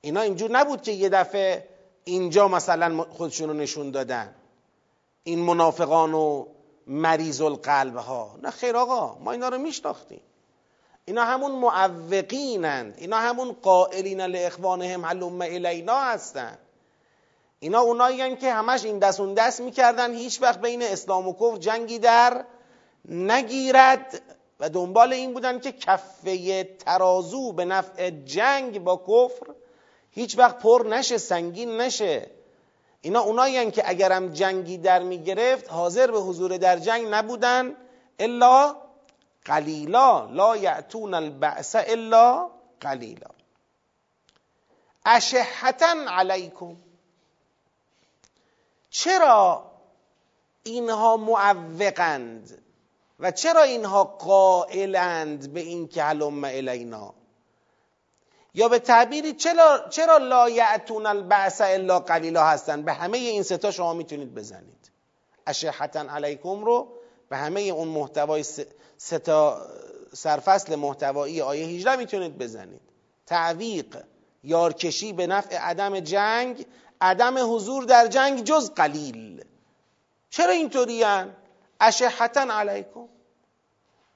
اینا 0.00 0.20
اینجور 0.20 0.50
نبود 0.50 0.82
که 0.82 0.92
یه 0.92 1.08
دفعه 1.08 1.68
اینجا 2.04 2.48
مثلا 2.48 3.02
خودشون 3.02 3.48
رو 3.48 3.54
نشون 3.54 3.90
دادن. 3.90 4.34
این 5.24 5.38
منافقان 5.38 6.14
و 6.14 6.46
مریض 6.86 7.40
القلب 7.40 7.96
ها. 7.96 8.38
نه 8.42 8.50
خیر 8.50 8.76
آقا 8.76 9.18
ما 9.18 9.32
اینا 9.32 9.48
رو 9.48 9.58
میشناختیم. 9.58 10.20
اینا 11.04 11.24
همون 11.24 11.52
معوقینند. 11.52 12.94
اینا 12.98 13.16
همون 13.16 13.52
قائلین 13.52 14.20
لاخوانهم 14.20 15.04
هلم 15.04 15.42
الینا 15.42 16.00
هستن. 16.00 16.58
اینا 17.58 17.80
اونایی 17.80 18.36
که 18.36 18.52
همش 18.52 18.84
این 18.84 18.98
دست 18.98 19.20
اون 19.20 19.34
دست 19.34 19.60
می‌کردن. 19.60 20.14
هیچ 20.14 20.42
وقت 20.42 20.60
بین 20.60 20.82
اسلام 20.82 21.28
و 21.28 21.32
کفر 21.32 21.56
جنگی 21.56 21.98
در 21.98 22.44
نگیرد. 23.08 24.22
و 24.60 24.68
دنبال 24.68 25.12
این 25.12 25.32
بودن 25.32 25.60
که 25.60 25.72
کفه 25.72 26.64
ترازو 26.64 27.52
به 27.52 27.64
نفع 27.64 28.10
جنگ 28.10 28.84
با 28.84 28.96
کفر 28.96 29.54
هیچ 30.10 30.38
وقت 30.38 30.58
پر 30.58 30.86
نشه 30.88 31.18
سنگین 31.18 31.76
نشه. 31.76 32.30
اینا 33.04 33.20
اونایی 33.20 33.70
که 33.70 33.82
اگرم 33.90 34.32
جنگی 34.32 34.78
در 34.78 35.02
می‌گرفت 35.02 35.70
حاضر 35.70 36.10
به 36.10 36.18
حضور 36.18 36.56
در 36.56 36.78
جنگ 36.78 37.06
نبودن 37.10 37.76
الا 38.18 38.76
قلیلا. 39.44 40.24
لا 40.30 40.56
یعتون 40.56 41.14
البعث 41.14 41.76
الا 41.78 42.50
قلیلا. 42.80 43.30
اشحتا 45.06 45.94
علیکم. 46.08 46.76
چرا 48.90 49.70
اینها 50.62 51.16
معوقند 51.16 52.62
و 53.20 53.30
چرا 53.30 53.62
اینها 53.62 54.04
قائلند 54.04 55.52
به 55.52 55.60
این 55.60 55.88
که 55.88 56.02
هلم 56.02 56.44
الینا؟ 56.44 57.14
یا 58.54 58.68
به 58.68 58.78
تعبیری 58.78 59.32
چرا, 59.32 59.88
چرا 59.90 60.16
لا 60.16 60.50
یعتون 60.50 61.06
البعث 61.06 61.60
الا 61.60 62.00
قلیلا 62.00 62.44
هستن؟ 62.44 62.82
به 62.82 62.92
همه 62.92 63.18
این 63.18 63.42
ستا 63.42 63.70
شما 63.70 63.94
می‌تونید 63.94 64.34
بزنید. 64.34 64.90
اشحتا 65.46 66.00
علیکم 66.00 66.64
رو 66.64 66.88
به 67.28 67.36
همه 67.36 67.60
اون 67.60 67.88
محتوای 67.88 68.44
ستا 68.98 69.66
سرفصل 70.12 70.74
محتوایی 70.74 71.40
آیه 71.40 71.66
18 71.66 71.96
می‌تونید 71.96 72.38
بزنید. 72.38 72.80
تعویق 73.26 74.04
یارکشی 74.44 75.12
به 75.12 75.26
نفع 75.26 75.56
عدم 75.56 76.00
جنگ 76.00 76.66
عدم 77.00 77.54
حضور 77.54 77.84
در 77.84 78.06
جنگ 78.06 78.44
جز 78.44 78.70
قلیل. 78.70 79.44
چرا 80.30 80.52
اینطوری 80.52 81.04
اشحتا 81.80 82.40
علیکم. 82.40 83.08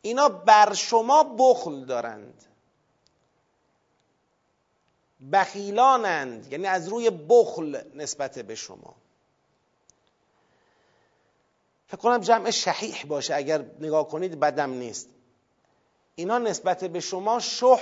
اینا 0.03 0.29
بر 0.29 0.73
شما 0.75 1.37
بخل 1.39 1.85
دارند. 1.85 2.48
بخیلانند 5.33 6.53
یعنی 6.53 6.67
از 6.67 6.89
روی 6.89 7.11
بخل 7.11 7.81
نسبت 7.95 8.39
به 8.39 8.55
شما. 8.55 8.95
فکر 11.87 11.97
کنم 11.97 12.19
جمع 12.19 12.51
شحیح 12.51 13.05
باشه 13.07 13.35
اگر 13.35 13.65
نگاه 13.81 14.09
کنید 14.09 14.41
بدم 14.41 14.71
نیست. 14.71 15.09
اینا 16.15 16.39
نسبت 16.39 16.85
به 16.85 17.01
شما 17.01 17.41
شح 17.41 17.81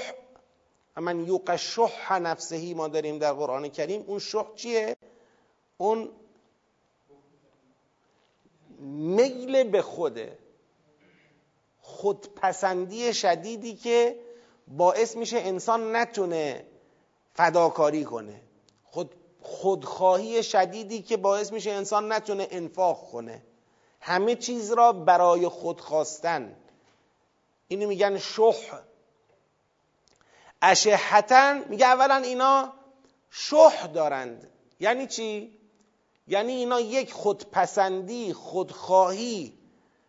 من 0.97 1.27
یوق 1.27 1.57
شح 1.57 2.19
نفسهی 2.19 2.75
ما 2.75 2.89
داریم 2.89 3.19
در 3.19 3.33
قرآن 3.33 3.69
کریم. 3.69 4.05
اون 4.07 4.19
شح 4.19 4.55
چیه؟ 4.55 4.97
اون 5.79 6.11
میل 8.81 9.65
به 9.65 9.83
خوده. 9.83 10.39
خودپسندی 11.81 13.15
شدیدی 13.15 13.75
که 13.75 14.21
باعث 14.69 15.17
میشه 15.17 15.39
انسان 15.39 15.97
نتونه 15.97 16.67
فداکاری 17.37 18.05
کنه. 18.05 18.41
خود 18.85 19.15
خودخواهی 19.41 20.43
شدیدی 20.43 21.03
که 21.03 21.17
باعث 21.17 21.53
میشه 21.53 21.71
انسان 21.71 22.13
نتونه 22.13 22.49
انفاق 22.51 23.11
کنه. 23.11 23.43
همه 24.01 24.35
چیز 24.35 24.73
را 24.73 24.93
برای 24.93 25.49
خود 25.49 25.81
خواستن. 25.81 26.57
اینو 27.69 27.89
میگن 27.89 28.19
شح. 28.19 28.79
اشهتن 30.63 31.69
میگه 31.69 31.87
اولا 31.87 32.17
اینا 32.17 32.73
شح 33.31 33.87
دارند. 33.87 34.49
یعنی 34.81 35.07
چی؟ 35.07 35.59
یعنی 36.29 36.53
اینا 36.53 36.81
یک 36.81 37.13
خودپسندی 37.13 38.33
خودخواهی 38.33 39.59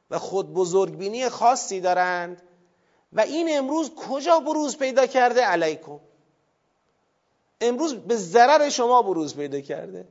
و 0.10 0.20
خود 0.20 0.54
بزرگبینی 0.54 1.30
خاصی 1.30 1.82
دارند. 1.82 2.42
و 3.14 3.22
این 3.22 3.58
امروز 3.58 3.96
کجا 3.96 4.40
بروز 4.40 4.78
پیدا 4.78 5.08
کرده؟ 5.08 5.42
علیکم. 5.42 6.00
امروز 7.62 7.96
به 7.96 8.16
ضرر 8.16 8.70
شما 8.70 9.02
بروز 9.02 9.36
پیدا 9.36 9.62
کرده. 9.62 10.08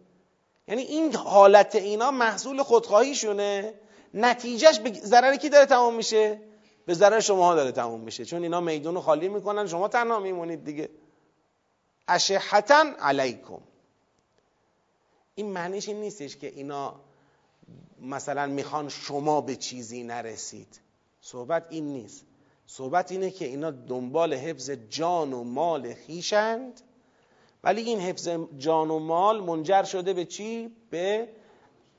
یعنی 0.68 0.82
این 0.82 1.14
حالت 1.14 1.74
اینا 1.74 2.10
محصول 2.10 2.62
خودخواهیشونه. 2.62 3.74
نتیجهش 4.14 4.78
به 4.78 4.92
ضرر 4.92 5.36
کی 5.36 5.48
داره 5.48 5.66
تمام 5.66 5.94
میشه؟ 5.94 6.40
به 6.86 6.94
ضرر 6.94 7.20
شما 7.20 7.54
داره 7.54 7.72
تمام 7.72 8.00
میشه. 8.00 8.24
چون 8.24 8.42
اینا 8.42 8.60
میدون 8.60 9.00
خالی 9.00 9.28
می‌کنن 9.28 9.66
شما 9.66 9.88
تنها 9.88 10.18
میمونید 10.18 10.64
دیگه. 10.64 10.88
اشحتا 12.08 12.84
علیکم. 13.00 13.60
این 15.34 15.46
معنیش 15.46 15.88
این 15.88 16.00
نیستش 16.00 16.36
که 16.36 16.46
اینا 16.46 16.94
مثلا 18.00 18.46
می‌خوان 18.46 18.88
شما 18.88 19.40
به 19.40 19.56
چیزی 19.56 20.02
نرسید. 20.02 20.80
صحبت 21.20 21.66
این 21.70 21.92
نیست. 21.92 22.24
صحبت 22.66 23.12
اینه 23.12 23.30
که 23.30 23.44
اینا 23.44 23.70
دنبال 23.70 24.34
حفظ 24.34 24.70
جان 24.70 25.32
و 25.32 25.44
مال 25.44 25.94
خیشند 25.94 26.80
ولی 27.66 27.82
این 27.82 28.00
حفظ 28.00 28.28
جان 28.58 28.90
و 28.90 28.99
مال 28.99 29.40
منجر 29.40 29.82
شده 29.82 30.12
به 30.12 30.25
چی؟ 30.25 30.70
به 30.90 31.28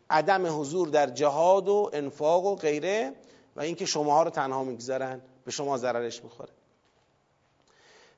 عدم 0.10 0.60
حضور 0.60 0.88
در 0.88 1.10
جهاد 1.10 1.68
و 1.68 1.90
انفاق 1.94 2.46
و 2.46 2.56
غیره 2.56 3.14
و 3.56 3.62
اینکه 3.62 3.86
شماها 3.86 4.24
رو 4.24 4.30
تنها 4.30 4.64
می‌گذارن 4.64 5.22
به 5.46 5.52
شما 5.52 5.78
ضررش 5.78 6.24
می‌خوره 6.24 6.50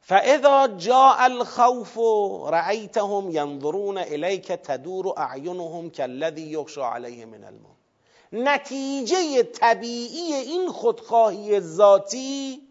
فاذا 0.02 0.68
جاء 0.68 1.26
الخوف 1.26 1.98
رأيتهم 2.50 3.32
ينظرون 3.32 3.98
اليك 3.98 4.48
تدور 4.48 5.14
اعینهم 5.18 5.90
كالذي 5.90 6.52
يخشى 6.54 6.82
عليه 6.82 7.26
من 7.26 7.44
الموت 7.44 7.80
نتیجه 8.34 9.44
طبیعی 9.44 10.34
این 10.34 10.68
خودخواهی 10.68 11.60
ذاتی 11.60 12.69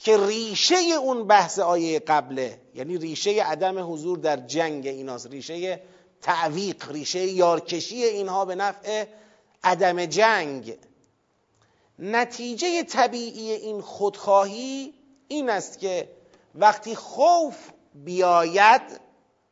که 0.00 0.26
ریشه 0.26 0.76
اون 0.76 1.26
بحث 1.26 1.58
آیه 1.58 1.98
قبله 1.98 2.60
یعنی 2.74 2.98
ریشه 2.98 3.42
عدم 3.42 3.92
حضور 3.92 4.18
در 4.18 4.36
جنگ 4.36 4.86
ایناست 4.86 5.26
ریشه 5.26 5.80
تعویق 6.22 6.90
ریشه 6.90 7.26
یارکشی 7.26 8.04
اینها 8.04 8.44
به 8.44 8.54
نفع 8.54 9.06
عدم 9.64 10.06
جنگ 10.06 10.76
نتیجه 11.98 12.82
طبیعی 12.82 13.52
این 13.52 13.80
خودخواهی 13.80 14.94
این 15.28 15.50
است 15.50 15.78
که 15.78 16.08
وقتی 16.54 16.94
خوف 16.94 17.56
بیاید 17.94 18.82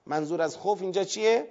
منظور 0.07 0.43
از 0.43 0.57
خوف 0.57 0.83
اینجا 0.83 1.05
چیه؟ 1.05 1.49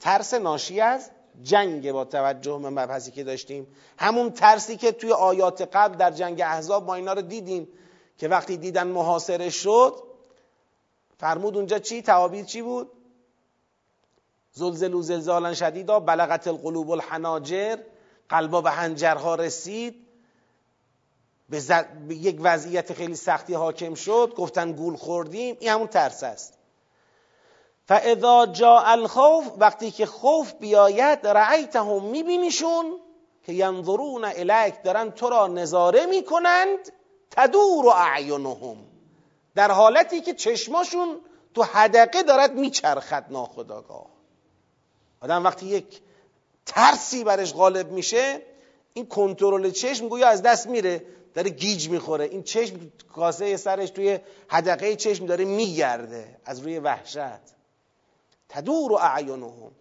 ترس 0.00 0.34
ناشی 0.34 0.80
از 0.80 1.10
جنگ 1.42 1.92
با 1.92 2.04
توجه 2.04 2.58
به 2.58 2.70
مبحثی 2.70 3.10
که 3.10 3.24
داشتیم. 3.24 3.66
همون 3.98 4.30
ترسی 4.30 4.76
که 4.76 4.92
توی 4.92 5.12
آیات 5.12 5.68
قبل 5.72 5.96
در 5.96 6.10
جنگ 6.10 6.40
احزاب 6.40 6.86
ما 6.86 6.94
اینا 6.94 7.12
رو 7.12 7.22
دیدیم 7.22 7.68
که 8.18 8.28
وقتی 8.28 8.56
دیدن 8.56 8.86
محاصره 8.86 9.50
شد 9.50 10.02
فرمود 11.18 11.56
اونجا 11.56 11.78
چی؟ 11.78 12.02
توابیر 12.02 12.44
چی 12.44 12.62
بود؟ 12.62 12.90
زلزلو 14.52 15.02
زلزالا 15.02 15.54
شدیدا 15.54 16.00
بلغت 16.00 16.46
القلوب 16.46 16.90
الحناجر 16.90 17.78
قلبا 18.28 18.60
به 18.60 18.70
هنجرها 18.70 19.34
رسید. 19.34 20.06
به, 21.48 21.60
به 22.08 22.14
یک 22.14 22.38
وضعیت 22.40 22.92
خیلی 22.92 23.14
سختی 23.14 23.54
حاکم 23.54 23.94
شد. 23.94 24.32
گفتن 24.36 24.72
گول 24.72 24.96
خوردیم. 24.96 25.56
این 25.60 25.70
همون 25.70 25.86
ترس 25.86 26.22
است. 26.22 26.57
فاذا 27.88 28.46
جاء 28.46 28.82
الخوف 28.84 29.44
وقتی 29.58 29.90
که 29.90 30.06
خوف 30.06 30.52
بیاید 30.52 31.26
رأیتهم 31.26 32.04
میبینیشون 32.04 32.98
که 33.46 33.52
ینظرون 33.52 34.24
الیک 34.24 34.82
دارن 34.82 35.10
تو 35.10 35.28
را 35.28 35.46
نظاره 35.46 36.06
می‌کنند 36.06 36.78
تدور 37.30 37.86
و 37.86 37.88
اعینهم. 37.88 38.76
در 39.54 39.70
حالتی 39.70 40.20
که 40.20 40.34
چشماشون 40.34 41.20
تو 41.54 41.62
حدقه 41.62 42.22
دارد 42.22 42.54
میچرخد 42.54 43.24
ناخداگاه 43.30 44.06
آدم 45.20 45.44
وقتی 45.44 45.66
یک 45.66 46.00
ترسی 46.66 47.24
برش 47.24 47.54
غالب 47.54 47.92
میشه 47.92 48.42
این 48.94 49.06
کنترل 49.06 49.70
چشم 49.70 50.08
گویا 50.08 50.28
از 50.28 50.42
دست 50.42 50.66
میره 50.66 51.04
داره 51.34 51.50
گیج 51.50 51.88
می‌خوره. 51.88 52.24
این 52.24 52.42
چشم 52.42 52.76
کاسه 53.14 53.56
سرش 53.56 53.90
توی 53.90 54.18
حدقه 54.48 54.96
چشم 54.96 55.26
داره 55.26 55.44
میگرده 55.44 56.40
از 56.44 56.60
روی 56.60 56.78
وحشت. 56.78 57.57
تدور 58.48 58.92
اعینهم. 58.94 59.72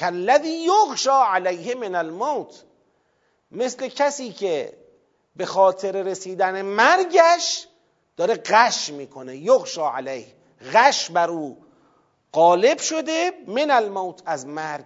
کالذی 0.00 0.66
یغشا 0.66 1.24
علیه 1.24 1.74
من 1.74 1.94
الموت. 1.94 2.62
مثل 3.50 3.88
کسی 3.88 4.32
که 4.32 4.72
به 5.36 5.46
خاطر 5.46 6.02
رسیدن 6.02 6.62
مرگش 6.62 7.66
داره 8.16 8.34
غش 8.34 8.90
می‌کنه. 8.90 9.36
یغشا 9.36 9.90
علیه. 9.90 10.26
غش 10.72 11.10
بر 11.10 11.30
او 11.30 11.56
غالب 12.32 12.78
شده 12.78 13.32
من 13.46 13.70
الموت 13.70 14.22
از 14.26 14.46
مرگ. 14.46 14.84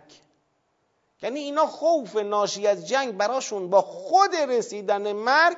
یعنی 1.23 1.41
اینا 1.41 1.67
خوف 1.67 2.17
ناشی 2.17 2.67
از 2.67 2.89
جنگ 2.89 3.17
براشون 3.17 3.71
با 3.71 3.81
خود 3.83 4.35
رسیدن 4.35 5.13
مرگ 5.13 5.57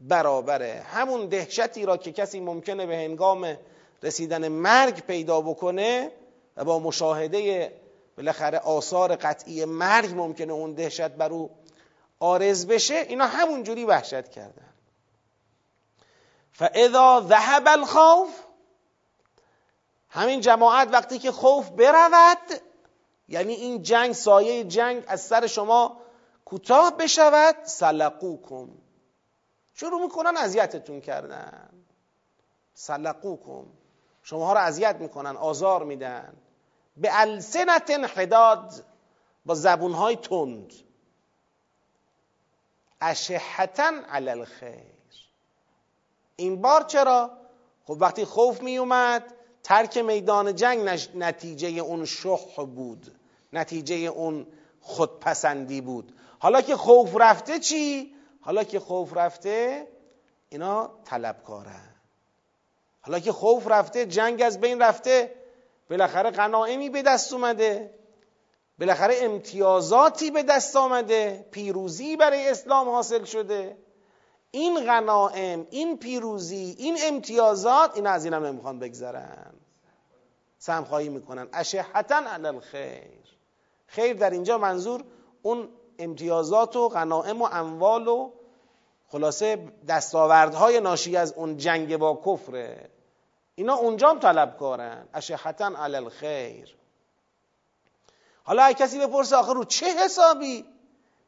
برابره. 0.00 0.84
همون 0.92 1.26
دهشتی 1.26 1.86
را 1.86 1.96
که 1.96 2.12
کسی 2.12 2.40
ممکنه 2.40 2.86
به 2.86 2.96
هنگام 2.96 3.58
رسیدن 4.02 4.48
مرگ 4.48 5.00
پیدا 5.00 5.40
بکنه 5.40 6.12
و 6.56 6.64
با 6.64 6.78
مشاهده 6.78 7.72
بالاخره 8.16 8.58
آثار 8.58 9.16
قطعی 9.16 9.64
مرگ 9.64 10.14
ممکنه 10.14 10.52
اون 10.52 10.72
دهشت 10.74 11.08
بر 11.08 11.32
او 11.32 11.50
آرز 12.20 12.66
بشه 12.66 12.94
اینا 12.94 13.26
همونجوری 13.26 13.84
وحشت 13.84 14.28
کردن. 14.28 14.74
فاذا 16.52 17.26
ذهب 17.28 17.68
الخوف 17.68 18.28
همین 20.08 20.40
جماعت 20.40 20.88
وقتی 20.92 21.18
که 21.18 21.32
خوف 21.32 21.70
برود 21.70 22.38
یعنی 23.28 23.52
این 23.52 23.82
جنگ 23.82 24.12
سایه 24.12 24.64
جنگ 24.64 25.04
از 25.06 25.20
سر 25.20 25.46
شما 25.46 26.00
کوتاه 26.44 26.96
بشود 26.96 27.56
سلقوکم. 27.64 28.68
شروع 29.74 30.02
می‌کنن 30.02 30.36
اذیتتون 30.36 31.00
کردن. 31.00 31.68
سلقوکم. 32.74 33.66
شما 34.22 34.52
رو 34.52 34.58
اذیت 34.58 34.96
می‌کنن 34.96 35.36
آزار 35.36 35.84
میدن. 35.84 36.36
به 36.96 37.20
السنت 37.20 37.90
حداد 37.90 38.84
با 39.44 39.54
زبونهای 39.54 40.16
تند. 40.16 40.72
اشحتا 43.00 43.92
علی 44.08 44.30
الخیر. 44.30 44.94
این 46.36 46.60
بار 46.60 46.82
چرا؟ 46.82 47.30
خب 47.84 47.96
وقتی 48.00 48.24
خوف 48.24 48.62
می 48.62 48.78
اومد 48.78 49.34
ترک 49.62 49.98
میدان 49.98 50.54
جنگ 50.54 51.00
نتیجه 51.14 51.68
اون 51.68 52.04
شح 52.04 52.64
بود. 52.64 53.20
نتیجه 53.52 53.94
اون 53.94 54.46
خودپسندی 54.80 55.80
بود. 55.80 56.14
حالا 56.38 56.60
که 56.60 56.76
خوف 56.76 57.16
رفته 57.16 57.58
چی؟ 57.58 58.14
حالا 58.40 58.64
که 58.64 58.80
خوف 58.80 59.16
رفته 59.16 59.88
اینا 60.48 60.90
طلبکارن. 61.04 61.94
حالا 63.00 63.18
که 63.18 63.32
خوف 63.32 63.68
رفته 63.68 64.06
جنگ 64.06 64.42
از 64.42 64.60
بین 64.60 64.82
رفته 64.82 65.43
بالاخره 65.90 66.30
غنائمی 66.30 66.90
به 66.90 67.02
دست 67.02 67.32
اومده 67.32 67.94
بالاخره 68.78 69.14
امتیازاتی 69.20 70.30
به 70.30 70.42
دست 70.42 70.76
آمده 70.76 71.46
پیروزی 71.50 72.16
برای 72.16 72.48
اسلام 72.48 72.88
حاصل 72.88 73.24
شده. 73.24 73.76
این 74.50 74.84
غنائم 74.84 75.66
این 75.70 75.98
پیروزی 75.98 76.74
این 76.78 76.98
امتیازات 77.04 77.90
این 77.94 78.06
از 78.06 78.24
اینم 78.24 78.44
نمی‌خوان 78.44 78.78
بگذرن. 78.78 79.52
سمخواهی 80.58 81.08
می‌کنن. 81.08 81.48
اشهتا 81.52 82.16
علی 82.16 82.46
الخیر. 82.46 83.24
خیر 83.86 84.16
در 84.16 84.30
اینجا 84.30 84.58
منظور 84.58 85.04
اون 85.42 85.68
امتیازات 85.98 86.76
و 86.76 86.88
غنائم 86.88 87.42
و 87.42 87.48
اموال 87.52 88.08
و 88.08 88.30
خلاصه 89.08 89.72
دستاوردهای 89.88 90.80
ناشی 90.80 91.16
از 91.16 91.32
اون 91.32 91.56
جنگ 91.56 91.96
با 91.96 92.22
کفره. 92.26 92.90
اینا 93.54 93.74
اونجا 93.74 94.14
طلب 94.14 94.56
کارن. 94.56 95.08
اشهتا 95.14 95.66
علی 95.78 95.96
الخیر. 95.96 96.76
حالا 98.44 98.62
اگه 98.62 98.78
کسی 98.78 98.98
بپرسه 98.98 99.36
آخر 99.36 99.54
رو 99.54 99.64
چه 99.64 99.86
حسابی؟ 99.86 100.64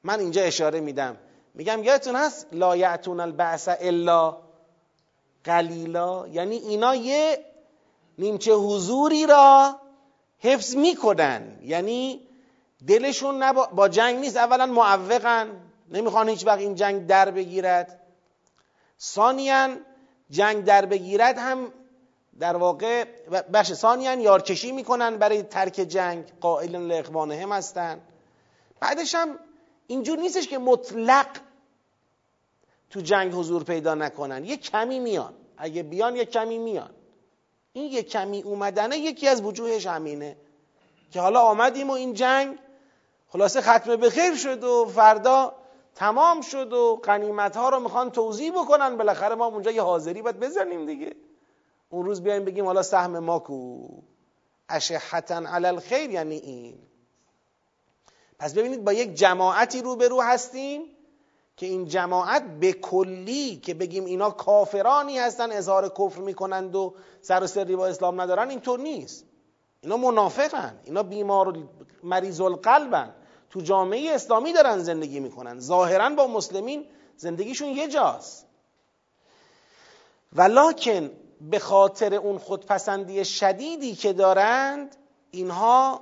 من 0.04 0.20
اینجا 0.20 0.42
اشاره 0.42 0.80
میدم. 0.80 1.16
میگم 1.54 1.84
یادتون 1.84 2.16
هست؟ 2.16 2.46
لا 2.52 2.76
یعتون 2.76 3.20
البعث 3.20 3.68
الا 3.80 4.36
قلیلا. 5.44 6.26
یعنی 6.28 6.56
اینا 6.56 6.94
یه 6.94 7.44
نیمچه 8.18 8.52
حضوری 8.52 9.26
را 9.26 9.80
حفظ 10.38 10.76
می‌کنن. 10.76 11.58
یعنی 11.62 12.28
دلشون 12.86 13.52
با 13.52 13.88
جنگ 13.88 14.18
نیست. 14.18 14.36
اولا 14.36 14.66
معوقن. 14.66 15.60
نمی‌خوان 15.90 16.28
هیچ 16.28 16.46
وقت 16.46 16.58
این 16.58 16.74
جنگ 16.74 17.06
در 17.06 17.30
بگیرد. 17.30 18.00
ثانیا 19.00 19.76
جنگ 20.30 20.64
در 20.64 20.86
بگیرد 20.86 21.38
هم 21.38 21.72
در 22.40 22.56
واقع 22.56 23.04
بخش 23.52 23.72
ثانیا 23.72 24.14
یارکشی 24.14 24.72
می‌کنن 24.72 25.16
برای 25.16 25.42
ترک 25.42 25.74
جنگ 25.74 26.24
قائل 26.40 26.74
هم 27.32 27.52
هستن. 27.52 28.00
بعدش 28.80 29.14
هم 29.14 29.38
اینجور 29.86 30.18
نیستش 30.18 30.48
که 30.48 30.58
مطلق 30.58 31.26
تو 32.90 33.00
جنگ 33.00 33.32
حضور 33.32 33.64
پیدا 33.64 33.94
نکنن. 33.94 34.44
یه 34.44 34.56
کمی 34.56 34.98
میان. 34.98 35.34
اگه 35.56 35.82
بیان 35.82 36.16
یه 36.16 36.24
کمی 36.24 36.58
میان. 36.58 36.90
این 37.72 37.92
یه 37.92 38.02
کمی 38.02 38.42
اومدنه 38.42 38.98
یکی 38.98 39.28
از 39.28 39.42
وجوهش 39.42 39.86
همینه 39.86 40.36
که 41.10 41.20
حالا 41.20 41.40
آمدیم 41.40 41.90
و 41.90 41.92
این 41.92 42.14
جنگ 42.14 42.58
خلاصه 43.28 43.60
ختم 43.60 43.96
به 43.96 44.10
خیر 44.10 44.34
شد 44.34 44.64
و 44.64 44.84
فردا 44.94 45.54
تمام 45.94 46.40
شد 46.40 46.72
و 46.72 47.00
قنیمت 47.02 47.56
ها 47.56 47.68
رو 47.68 47.80
می‌خوان 47.80 48.10
توضیح 48.10 48.52
بکنن. 48.52 48.96
بالاخره 48.96 49.34
ما 49.34 49.46
اونجا 49.46 49.70
یه 49.70 49.82
حاضری 49.82 50.22
باید 50.22 50.40
بزنیم 50.40 50.86
دیگه. 50.86 51.16
اون 51.88 52.04
روز 52.04 52.22
بیایم 52.22 52.44
بگیم 52.44 52.64
حالا 52.64 52.82
سهم 52.82 53.18
ما 53.18 53.38
کو؟ 53.38 53.88
اشحتا 54.68 55.34
علی 55.34 55.66
الخیر 55.66 56.10
یعنی 56.10 56.36
این. 56.36 56.78
پس 58.38 58.54
ببینید 58.54 58.84
با 58.84 58.92
یک 58.92 59.14
جماعتی 59.14 59.82
روبرو 59.82 60.22
هستیم 60.22 60.82
که 61.56 61.66
این 61.66 61.88
جماعت 61.88 62.42
به 62.60 62.72
کلی 62.72 63.56
که 63.56 63.74
بگیم 63.74 64.04
اینا 64.04 64.30
کافرانی 64.30 65.18
هستن 65.18 65.52
اظهار 65.52 65.88
کفر 65.88 66.20
می‌کنند 66.20 66.76
و 66.76 66.94
سر 67.20 67.42
و 67.42 67.46
سری 67.46 67.76
با 67.76 67.86
اسلام 67.86 68.20
ندارن 68.20 68.50
اینطور 68.50 68.80
نیست. 68.80 69.24
اینا 69.80 69.96
منافقن. 69.96 70.80
اینا 70.84 71.02
بیمار 71.02 71.68
مریض 72.02 72.40
القلبن. 72.40 73.14
تو 73.50 73.60
جامعه 73.60 74.14
اسلامی 74.14 74.52
دارن 74.52 74.78
زندگی 74.78 75.20
می‌کنن. 75.20 75.60
ظاهرا 75.60 76.10
با 76.10 76.26
مسلمین 76.26 76.86
زندگیشون 77.16 77.68
یه 77.68 77.88
جاست. 77.88 78.46
ولیکن 80.32 81.10
به 81.40 81.58
خاطر 81.58 82.14
اون 82.14 82.38
خودپسندی 82.38 83.24
شدیدی 83.24 83.94
که 83.94 84.12
دارند 84.12 84.96
اینها 85.30 86.00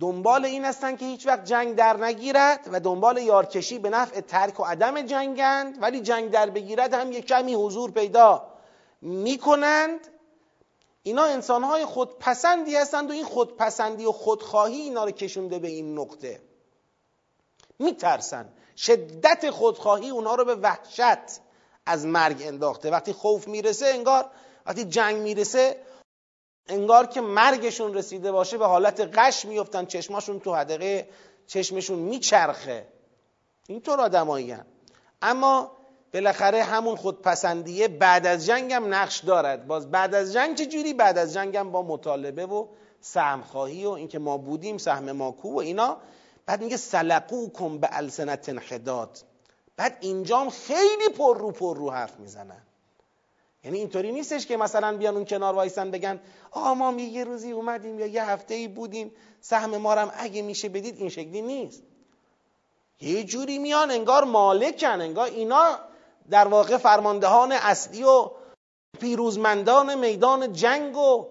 دنبال 0.00 0.44
این 0.44 0.64
هستن 0.64 0.96
که 0.96 1.04
هیچ 1.04 1.26
وقت 1.26 1.44
جنگ 1.44 1.74
در 1.74 1.96
نگیرد 1.96 2.68
و 2.72 2.80
دنبال 2.80 3.18
یارکشی 3.18 3.78
به 3.78 3.90
نفع 3.90 4.20
ترک 4.20 4.60
و 4.60 4.64
عدم 4.64 5.02
جنگند 5.02 5.82
ولی 5.82 6.00
جنگ 6.00 6.30
در 6.30 6.50
بگیرد 6.50 6.94
هم 6.94 7.12
یک 7.12 7.26
کمی 7.26 7.54
حضور 7.54 7.90
پیدا 7.90 8.46
می‌کنند. 9.00 10.00
اینا 11.02 11.24
انسانهای 11.24 11.84
خودپسندی 11.84 12.76
هستند 12.76 13.10
و 13.10 13.12
این 13.12 13.24
خودپسندی 13.24 14.04
و 14.04 14.12
خودخواهی 14.12 14.76
اینا 14.76 15.04
رو 15.04 15.10
کشونده 15.10 15.58
به 15.58 15.68
این 15.68 15.98
نقطه. 15.98 16.40
میترسن. 17.78 18.48
شدت 18.76 19.50
خودخواهی 19.50 20.10
اونا 20.10 20.34
رو 20.34 20.44
به 20.44 20.54
وحشت 20.54 21.40
از 21.86 22.06
مرگ 22.06 22.42
انداخته. 22.42 22.90
وقتی 22.90 23.12
خوف 23.12 23.48
می‌رسه 23.48 23.86
انگار 23.86 24.24
وقتی 24.66 24.84
جنگ 24.84 25.16
می‌رسه 25.16 25.76
انگار 26.68 27.06
که 27.06 27.20
مرگشون 27.20 27.94
رسیده 27.94 28.32
باشه 28.32 28.58
به 28.58 28.66
حالت 28.66 29.00
قش 29.00 29.44
میفتن 29.44 29.86
چشماشون 29.86 30.40
تو 30.40 30.54
حدقه 30.54 31.08
چشمشون 31.46 31.98
میچرخه. 31.98 32.86
اینطور 33.68 34.00
آدمایی 34.00 34.56
اما 35.22 35.70
بالاخره 36.14 36.62
همون 36.62 36.96
خودپسندیه 36.96 37.88
بعد 37.88 38.26
از 38.26 38.46
جنگ 38.46 38.72
هم 38.72 38.94
نقش 38.94 39.18
دارد. 39.18 39.66
باز 39.66 39.90
بعد 39.90 40.14
از 40.14 40.32
جنگ 40.32 40.56
چجوری 40.56 40.94
بعد 40.94 41.18
از 41.18 41.34
جنگ 41.34 41.56
هم 41.56 41.72
با 41.72 41.82
مطالبه 41.82 42.46
و 42.46 42.66
سهمخواهی 43.00 43.86
و 43.86 43.90
اینکه 43.90 44.18
ما 44.18 44.38
بودیم 44.38 44.78
سهم 44.78 45.12
ما 45.12 45.30
کو 45.30 45.54
و 45.54 45.58
اینا. 45.58 45.96
بعد 46.46 46.60
میگه 46.60 46.76
کن 47.54 47.78
به 47.78 47.88
السنت 47.90 48.48
بعد 49.76 49.96
اینجام 50.00 50.50
خیلی 50.50 51.08
پر 51.18 51.38
رو 51.38 51.52
پر 51.52 51.76
رو 51.76 51.90
حرف 51.90 52.18
می‌زنن. 52.18 52.62
یعنی 53.64 53.78
اینطوری 53.78 54.12
نیستش 54.12 54.46
که 54.46 54.56
مثلا 54.56 54.96
بیان 54.96 55.14
اون 55.14 55.24
کنار 55.24 55.54
وایسن 55.54 55.90
بگن 55.90 56.20
آقا 56.50 56.74
ما 56.74 57.00
یه 57.00 57.24
روزی 57.24 57.52
اومدیم 57.52 57.98
یا 57.98 58.06
یه 58.06 58.24
هفته 58.24 58.54
ای 58.54 58.68
بودیم 58.68 59.12
سهم 59.40 59.76
ما 59.76 59.92
هم 59.92 60.12
اگه 60.16 60.42
میشه 60.42 60.68
بدید 60.68 60.98
این 60.98 61.08
شکلی 61.08 61.42
نیست. 61.42 61.82
یه 63.00 63.24
جوری 63.24 63.58
میان 63.58 63.90
انگار 63.90 64.24
مالکن 64.24 65.00
انگار 65.00 65.26
اینا 65.26 65.78
در 66.30 66.48
واقع 66.48 66.76
فرماندهان 66.76 67.52
اصلی 67.52 68.04
و 68.04 68.30
پیروزمندان 69.00 69.94
میدان 69.94 70.52
جنگ 70.52 70.96
و 70.96 71.26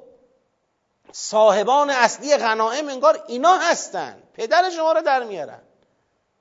صاحبان 1.11 1.89
اصلی 1.89 2.37
غنائم 2.37 2.87
انگار 2.87 3.23
اینا 3.27 3.57
هستن. 3.57 4.23
پدر 4.33 4.69
شما 4.69 4.91
رو 4.91 5.01
در 5.01 5.23
میارن. 5.23 5.61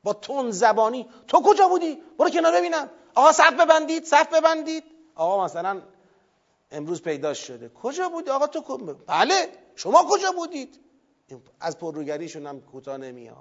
با 0.05 0.13
تون 0.13 0.51
زبانی. 0.51 1.09
تو 1.29 1.43
کجا 1.43 1.69
بودی؟ 1.69 2.03
برو 2.19 2.31
کنار 2.31 2.53
ببینم. 2.53 2.91
آقا 3.15 3.33
صف 3.33 3.53
ببندید 3.53 4.05
صف 4.05 4.35
ببندید. 4.35 4.85
آقا 5.15 5.45
مثلا 5.45 5.83
امروز 6.71 7.03
پیدا 7.03 7.35
شده. 7.35 7.69
کجا 7.69 8.09
بودی؟ 8.09 8.31
آقا 8.31 8.47
تو 8.47 8.79
بله 9.07 9.49
شما 9.75 10.07
کجا 10.11 10.33
بودید؟ 10.33 10.81
از 11.61 11.79
پرروگریشون 11.79 12.47
هم 12.47 12.61
کوتاه 12.61 12.97
نمیاد. 12.97 13.37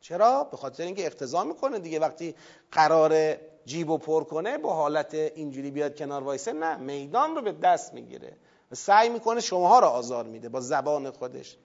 چرا؟ 0.00 0.44
به 0.44 0.56
خاطر 0.56 0.82
اینکه 0.82 1.06
اقتضا 1.06 1.44
می‌کنه 1.44 1.78
دیگه. 1.78 1.98
وقتی 1.98 2.34
قرار 2.72 3.36
جیب 3.66 3.90
و 3.90 3.98
پر 3.98 4.24
کنه 4.24 4.58
با 4.58 4.74
حالت 4.74 5.14
اینجوری 5.14 5.70
بیاد 5.70 5.98
کنار 5.98 6.22
وایسه 6.22 6.52
نه 6.52 6.76
میدان 6.76 7.36
رو 7.36 7.42
به 7.42 7.52
دست 7.52 7.94
می‌گیره. 7.94 8.36
و 8.72 8.74
سعی 8.74 9.08
می‌کنه 9.08 9.40
شماها 9.40 9.78
رو 9.78 9.86
آزار 9.86 10.24
میده 10.24 10.48
با 10.48 10.60
زبان 10.60 11.10
خودش. 11.10 11.56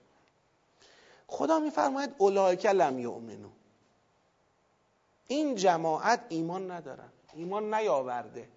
خدا 1.26 1.58
میفرماید 1.58 2.14
اولئک 2.18 2.66
لم 2.66 2.98
یؤمنو. 2.98 3.48
این 5.28 5.54
جماعت 5.54 6.20
ایمان 6.28 6.70
ندارن. 6.70 7.12
ایمان 7.34 7.74
نیاورده. 7.74 8.48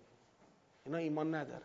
اینا 0.86 0.98
ایمان 0.98 1.36
ندارن. 1.36 1.62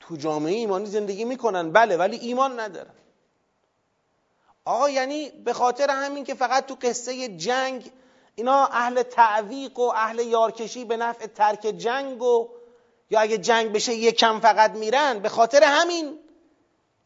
تو 0.00 0.16
جامعه 0.16 0.54
ایمانی 0.54 0.86
زندگی 0.86 1.24
می‌کنن 1.24 1.72
بله 1.72 1.96
ولی 1.96 2.16
ایمان 2.16 2.60
ندارن. 2.60 2.94
آقا 4.64 4.90
یعنی 4.90 5.30
به 5.30 5.52
خاطر 5.52 5.90
همین 5.90 6.24
که 6.24 6.34
فقط 6.34 6.66
تو 6.66 6.76
قصه 6.82 7.28
جنگ 7.28 7.90
اینا 8.34 8.66
اهل 8.66 9.02
تعویق 9.02 9.78
و 9.78 9.82
اهل 9.82 10.18
یارکشی 10.18 10.84
به 10.84 10.96
نفع 10.96 11.26
ترک 11.26 11.60
جنگ 11.60 12.22
و 12.22 12.48
یا 13.10 13.20
اگه 13.20 13.38
جنگ 13.38 13.72
بشه 13.72 13.94
یه 13.94 14.12
کم 14.12 14.40
فقط 14.40 14.70
میرن 14.70 15.18
به 15.18 15.28
خاطر 15.28 15.64
همین 15.64 16.18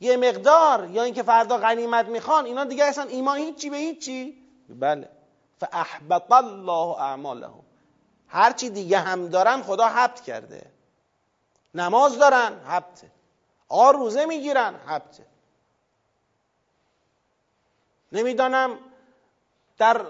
یه 0.00 0.16
مقدار 0.16 0.90
یا 0.90 1.02
اینکه 1.02 1.22
فردا 1.22 1.58
غنیمت 1.58 2.06
می‌خوان 2.06 2.44
اینا 2.44 2.64
دیگه 2.64 2.84
اصلا 2.84 3.04
ایمان 3.04 3.38
هیچی 3.38 3.70
به 3.70 3.76
هیچی. 3.76 4.38
بله. 4.68 5.08
فاحبط 5.62 6.32
الله 6.32 7.00
اعمالهم 7.00 7.64
هرچی 8.28 8.70
دیگه 8.70 8.98
هم 8.98 9.28
دارن 9.28 9.62
خدا 9.62 9.88
حبت 9.88 10.20
کرده. 10.20 10.70
نماز 11.74 12.18
دارن 12.18 12.64
حبته 12.64 13.10
آر 13.68 13.94
روزه 13.96 14.24
می‌گیرن 14.24 14.74
حبته 14.74 15.26
نمی‌دانم 18.12 18.78
در 19.78 20.06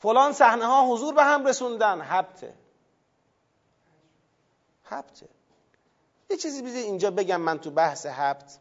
فلان 0.00 0.32
صحنه 0.32 0.66
ها 0.66 0.86
حضور 0.92 1.14
به 1.14 1.24
هم 1.24 1.46
رسوندن 1.46 2.00
حبته 2.00 2.54
حبته 4.84 5.28
یه 6.30 6.36
چیزی 6.36 6.62
بیزی 6.62 6.78
اینجا 6.78 7.10
بگم 7.10 7.40
من 7.40 7.58
تو 7.58 7.70
بحث 7.70 8.06
حبت 8.06 8.58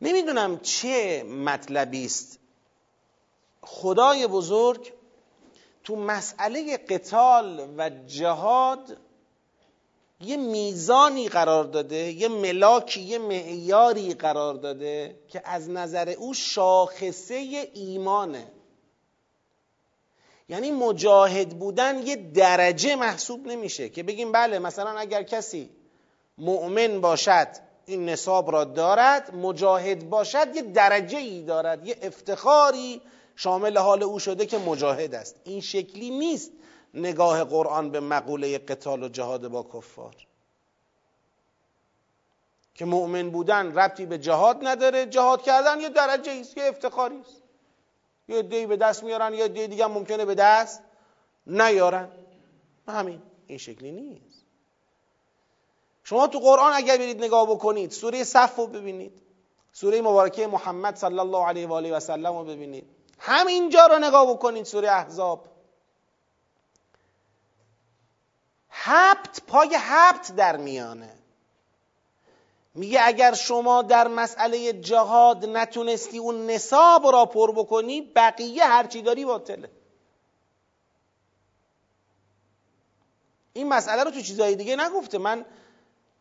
نمی‌دونم 0.00 0.58
چه 0.60 1.22
مطلبی 1.22 2.04
است. 2.04 2.39
خدای 3.62 4.26
بزرگ 4.26 4.92
تو 5.84 5.96
مسئله 5.96 6.76
قتال 6.76 7.74
و 7.76 7.90
جهاد 8.06 8.96
یه 10.20 10.36
میزانی 10.36 11.28
قرار 11.28 11.64
داده 11.64 11.96
یه 11.96 12.28
ملاکی 12.28 13.00
یه 13.00 13.18
معیاری 13.18 14.14
قرار 14.14 14.54
داده 14.54 15.20
که 15.28 15.42
از 15.44 15.70
نظر 15.70 16.08
او 16.08 16.34
شاخصه 16.34 17.34
ایمانه. 17.74 18.52
یعنی 20.48 20.70
مجاهد 20.70 21.58
بودن 21.58 22.06
یه 22.06 22.16
درجه 22.16 22.96
محسوب 22.96 23.46
نمیشه 23.46 23.88
که 23.88 24.02
بگیم 24.02 24.32
بله 24.32 24.58
مثلا 24.58 24.90
اگر 24.90 25.22
کسی 25.22 25.70
مؤمن 26.38 27.00
باشد 27.00 27.48
این 27.86 28.08
نصاب 28.08 28.52
را 28.52 28.64
دارد 28.64 29.34
مجاهد 29.34 30.10
باشد 30.10 30.56
یه 30.56 30.62
درجه 30.62 31.18
ای 31.18 31.42
دارد 31.42 31.86
یه 31.86 31.96
افتخاری 32.02 33.02
شامل 33.42 33.78
حال 33.78 34.02
او 34.02 34.18
شده 34.18 34.46
که 34.46 34.58
مجاهد 34.58 35.14
است. 35.14 35.40
این 35.44 35.60
شکلی 35.60 36.10
نیست 36.10 36.52
نگاه 36.94 37.44
قرآن 37.44 37.90
به 37.90 38.00
مقوله 38.00 38.58
قتال 38.58 39.02
و 39.02 39.08
جهاد 39.08 39.48
با 39.48 39.62
کفار. 39.62 40.16
که 42.74 42.84
مؤمن 42.84 43.30
بودن 43.30 43.78
ربطی 43.78 44.06
به 44.06 44.18
جهاد 44.18 44.58
نداره 44.62 45.06
جهاد 45.06 45.42
کردن 45.42 45.80
یه 45.80 45.88
درجه 45.88 46.32
است 46.32 46.56
یه 46.56 46.64
افتخاری 46.64 47.20
است. 47.20 47.42
یه 48.28 48.42
دی 48.42 48.66
به 48.66 48.76
دست 48.76 49.04
میارن 49.04 49.34
یه 49.34 49.48
دی 49.48 49.66
دیگه 49.68 49.86
ممکنه 49.86 50.24
به 50.24 50.34
دست 50.34 50.82
نیارن. 51.46 52.08
همین 52.88 53.22
این 53.46 53.58
شکلی 53.58 53.92
نیست. 53.92 54.44
شما 56.04 56.26
تو 56.26 56.38
قرآن 56.38 56.72
اگر 56.72 56.96
برید 56.96 57.24
نگاه 57.24 57.50
بکنید 57.50 57.90
سوره 57.90 58.24
صف 58.24 58.56
رو 58.56 58.66
ببینید. 58.66 59.22
سوره 59.72 60.00
مبارکه 60.00 60.46
محمد 60.46 60.96
صلی 60.96 61.18
الله 61.18 61.46
علیه 61.46 61.66
و 61.66 61.72
آله 61.72 61.92
و 61.92 62.00
سلم 62.00 62.38
رو 62.38 62.44
ببینید. 62.44 62.99
همینجا 63.20 63.86
رو 63.86 63.98
نگاه 63.98 64.30
بکنید 64.30 64.64
سوره 64.64 64.90
احزاب. 64.90 65.46
هبت 68.70 69.42
پای 69.46 69.76
هبت 69.78 70.32
در 70.36 70.56
میانه. 70.56 71.14
میگه 72.74 73.00
اگر 73.02 73.34
شما 73.34 73.82
در 73.82 74.08
مسئله 74.08 74.72
جهاد 74.72 75.46
نتونستی 75.46 76.18
اون 76.18 76.50
نصاب 76.50 77.06
را 77.06 77.26
پر 77.26 77.52
بکنی 77.52 78.00
بقیه 78.00 78.64
هرچی 78.64 79.02
داری 79.02 79.24
باطله. 79.24 79.70
این 83.52 83.68
مسئله 83.68 84.04
رو 84.04 84.10
تو 84.10 84.20
چیزهای 84.20 84.56
دیگه 84.56 84.76
نگفته. 84.76 85.18
من 85.18 85.44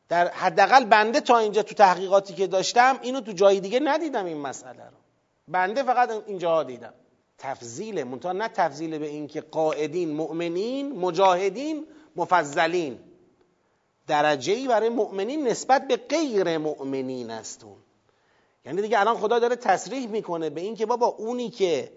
در 0.10 0.28
حداقل 0.28 0.86
بنده 0.86 1.22
تا 1.22 1.38
اینجا 1.38 1.64
تو 1.64 1.76
تحقیقاتی 1.76 2.34
که 2.34 2.48
داشتم 2.48 3.00
اینو 3.02 3.22
تو 3.22 3.32
جای 3.32 3.60
دیگه 3.60 3.80
ندیدم 3.80 4.26
این 4.26 4.38
مسئله 4.38 4.84
رو. 4.86 4.98
بنده 5.50 5.84
فقط 5.84 6.10
اینجا 6.28 6.64
دیدم. 6.64 6.94
تفضیله 7.38 8.04
منتها 8.04 8.32
نه 8.32 8.48
تفضیل 8.48 8.98
به 8.98 9.08
اینکه 9.08 9.42
قائدین 9.42 10.10
مؤمنین 10.12 10.92
مجاهدین 11.00 11.88
مفضلین. 12.16 13.00
درجه 14.08 14.54
ای 14.54 14.68
برای 14.68 14.90
مؤمنین 14.90 15.48
نسبت 15.48 15.88
به 15.88 15.96
غیر 15.98 16.58
مؤمنین 16.58 17.32
است 17.32 17.66
یعنی 18.66 18.82
دیگه 18.82 19.00
الان 19.00 19.18
خدا 19.18 19.40
داره 19.40 19.56
تصریح 19.56 20.08
می‌کنه 20.08 20.50
به 20.50 20.62
اینکه 20.62 20.86
بابا 20.86 21.06
اونی 21.06 21.50
که 21.50 21.92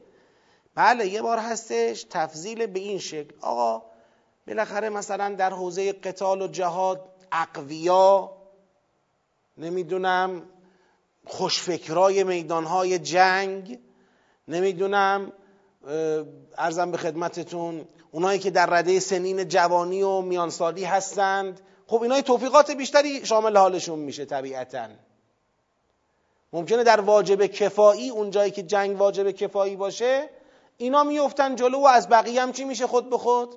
بله 0.74 1.08
یه 1.08 1.22
بار 1.22 1.38
هستش 1.38 2.06
تفضیل 2.10 2.66
به 2.66 2.80
این 2.80 2.98
شکل. 2.98 3.34
آقا 3.40 3.82
بالاخره 4.46 4.88
مثلا 4.88 5.34
در 5.34 5.50
حوزه 5.50 5.92
قتال 5.92 6.42
و 6.42 6.46
جهاد 6.46 7.08
اقویا 7.32 8.32
نمی‌دونم 9.56 10.42
خوشفکرای 11.26 12.24
میدانهای 12.24 12.98
جنگ 12.98 13.78
نمی‌دونم 14.48 15.32
ارزم 16.58 16.90
به 16.90 16.96
خدمتتون 16.96 17.88
اونایی 18.10 18.38
که 18.38 18.50
در 18.50 18.66
رده 18.66 19.00
سنین 19.00 19.48
جوانی 19.48 20.02
و 20.02 20.20
میانسالی 20.20 20.84
هستند. 20.84 21.60
خب 21.86 22.02
اینا 22.02 22.20
توفیقات 22.20 22.70
بیشتری 22.70 23.26
شامل 23.26 23.56
حالشون 23.56 23.98
میشه 23.98 24.24
طبیعتا. 24.24 24.88
ممکنه 26.52 26.84
در 26.84 27.00
واجب 27.00 27.46
کفایی 27.46 28.10
اون 28.10 28.30
جایی 28.30 28.50
که 28.50 28.62
جنگ 28.62 29.00
واجب 29.00 29.30
کفایی 29.30 29.76
باشه 29.76 30.30
اینا 30.76 31.04
میفتن 31.04 31.56
جلو 31.56 31.78
و 31.78 31.86
از 31.86 32.08
بقیه 32.08 32.42
هم 32.42 32.52
چی 32.52 32.64
میشه؟ 32.64 32.86
خود 32.86 33.10
به 33.10 33.18
خود 33.18 33.56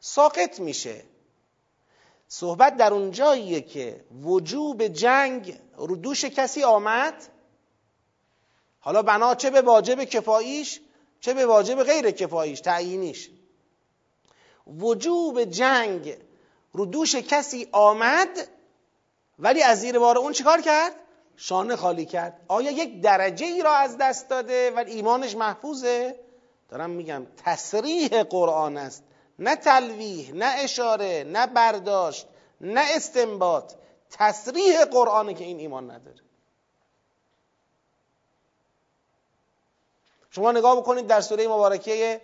ساقط 0.00 0.60
میشه. 0.60 1.02
صحبت 2.28 2.76
در 2.76 2.94
اون 2.94 3.10
جاییه 3.10 3.60
که 3.60 4.04
وجوب 4.22 4.86
جنگ 4.86 5.58
رو 5.76 5.96
دوش 5.96 6.24
کسی 6.24 6.62
آمد. 6.64 7.14
حالا 8.80 9.02
بنا 9.02 9.34
چه 9.34 9.50
به 9.50 9.62
واجب 9.62 10.04
کفاییش 10.04 10.80
چه 11.20 11.34
به 11.34 11.46
واجب 11.46 11.82
غیر 11.82 12.10
کفاییش 12.10 12.60
تعیینیش. 12.60 13.30
وجوب 14.66 15.44
جنگ 15.44 16.16
رو 16.72 16.86
دوش 16.86 17.14
کسی 17.14 17.68
آمد 17.72 18.48
ولی 19.38 19.62
از 19.62 19.80
زیر 19.80 19.98
بار 19.98 20.18
اون 20.18 20.32
چیکار 20.32 20.60
کرد؟ 20.60 20.92
شانه 21.36 21.76
خالی 21.76 22.06
کرد. 22.06 22.40
آیا 22.48 22.70
یک 22.70 23.00
درجه 23.00 23.46
ای 23.46 23.62
را 23.62 23.72
از 23.72 23.98
دست 23.98 24.28
داده؟ 24.28 24.70
ولی 24.70 24.92
ایمانش 24.92 25.36
محفوظه؟ 25.36 26.20
دارم 26.68 26.90
میگم 26.90 27.26
تصریح 27.44 28.22
قرآن 28.22 28.76
است. 28.76 29.04
نه 29.38 29.56
تلویح 29.56 30.34
نه 30.34 30.54
اشاره 30.58 31.24
نه 31.26 31.46
برداشت 31.46 32.26
نه 32.60 32.84
استنباط. 32.96 33.74
تصریح 34.10 34.84
قرآنه 34.84 35.34
که 35.34 35.44
این 35.44 35.58
ایمان 35.58 35.90
نداره. 35.90 36.20
شما 40.30 40.52
نگاه 40.52 40.76
بکنید 40.76 41.06
در 41.06 41.20
سوره 41.20 41.48
مبارکه 41.48 42.20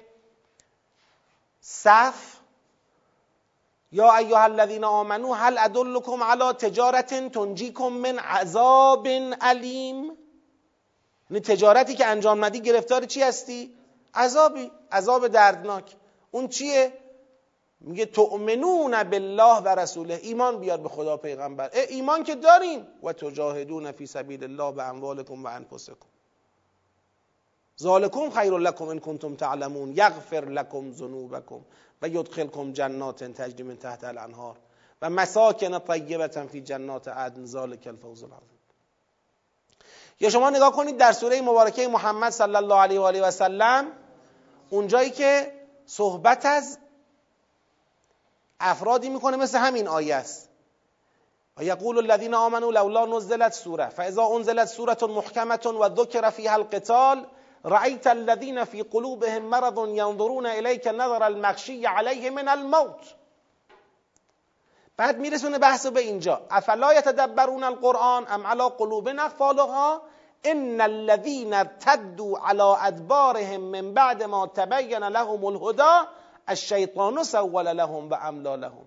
صف 1.60 2.36
یا 3.92 4.16
ایها 4.16 4.42
الذین 4.42 4.84
آمنو 4.84 5.34
هل 5.34 5.58
ادلکم 5.58 6.22
علی 6.22 6.52
تجارت 6.52 7.32
تنجیکم 7.32 7.88
من 7.88 8.18
عذاب 8.18 9.08
علیم؟ 9.40 10.04
یعنی 11.30 11.40
تجارتی 11.40 11.94
که 11.94 12.06
انجام 12.06 12.44
ندی 12.44 12.60
گرفتار 12.60 13.04
چی 13.04 13.22
هستی؟ 13.22 13.76
عذابی 14.14 14.70
عذاب 14.92 15.28
دردناک. 15.28 15.96
اون 16.30 16.48
چیه؟ 16.48 16.92
میگه 17.80 18.06
تؤمنون 18.06 19.02
بالله 19.02 19.60
و 19.60 19.68
رسوله. 19.68 20.14
ایمان 20.22 20.60
بیار 20.60 20.78
به 20.78 20.88
خدا 20.88 21.16
پیغمبر. 21.16 21.70
ایمان 21.88 22.24
که 22.24 22.34
داریم. 22.34 22.86
و 23.02 23.12
تجاهدون 23.12 23.92
فی 23.92 24.06
سبیل 24.06 24.44
الله 24.44 24.72
به 24.72 24.88
اموالکم 24.88 25.44
و 25.44 25.46
انفسکم. 25.46 26.06
ذالکم 27.80 28.30
خیر 28.30 28.52
لکم 28.52 28.88
ان 28.88 28.98
کنتم 28.98 29.34
تعلمون. 29.34 29.92
یغفر 29.92 30.44
لکم 30.44 30.92
ذنوبکم 30.92 31.60
و 32.02 32.08
یدخلکم 32.08 32.72
جنات 32.72 33.24
تجری 33.24 33.62
من 33.62 33.76
تحت 33.76 34.04
الانهار. 34.04 34.56
و 35.02 35.10
مساکن 35.10 35.78
طیبه 35.78 36.28
فی 36.28 36.60
جنات 36.60 37.08
عدن. 37.08 37.44
ذالک 37.44 37.86
الفوز 37.86 38.22
العظیم. 38.22 38.60
یا 40.20 40.30
شما 40.30 40.50
نگاه 40.50 40.72
کنید 40.72 40.96
در 40.96 41.12
سوره 41.12 41.40
مبارکه 41.40 41.88
محمد 41.88 42.32
صلی 42.32 42.56
الله 42.56 42.74
علیه 42.74 43.00
و 43.00 43.02
آله 43.02 43.22
و 43.22 43.30
سلم 43.30 43.86
اونجایی 44.70 45.10
که 45.10 45.52
صحبت 45.86 46.46
از 46.46 46.78
افرادی 48.60 49.08
می‌کنه 49.08 49.36
مثل 49.36 49.58
همین 49.58 49.88
آیه 49.88 50.14
است. 50.14 50.50
یقول 51.60 51.98
الذین 51.98 52.34
آمنوا 52.34 52.70
لولا 52.70 53.06
نزلت 53.06 53.52
سوره 53.52 53.88
فاذا 53.88 54.22
انزلت 54.22 54.68
سوره 54.68 54.96
محکمه 55.02 55.66
و 55.66 55.88
ذکر 55.88 56.30
فیها 56.30 56.54
القتال 56.54 57.26
رأيت 57.64 58.06
الذين 58.06 58.64
في 58.64 58.82
قلوبهم 58.82 59.42
مرض 59.42 59.88
ينظرون 59.88 60.46
إليك 60.46 60.88
نظر 60.88 61.26
المغشي 61.26 61.86
عليه 61.86 62.30
من 62.30 62.48
الموت. 62.48 63.00
بعد 64.98 65.18
میرسونه 65.18 65.58
بحث 65.58 65.86
به 65.86 66.00
اینجا. 66.00 66.40
افلا 66.50 66.92
یتدبرون 66.92 67.64
القرآن 67.64 68.26
ام 68.26 68.46
على 68.46 68.62
قلوب 68.62 69.08
اقفالها 69.08 70.02
ان 70.46 70.80
الذين 70.80 71.54
ارتدوا 71.54 72.38
على 72.38 72.76
ادبارهم 72.80 73.60
من 73.60 73.94
بعد 73.94 74.22
ما 74.22 74.46
تبين 74.46 75.08
لهم 75.08 75.48
الهدى 75.48 76.06
الشیطان 76.50 77.24
سول 77.24 77.72
لهم 77.72 78.10
و 78.10 78.14
املا 78.14 78.54
لهم. 78.56 78.86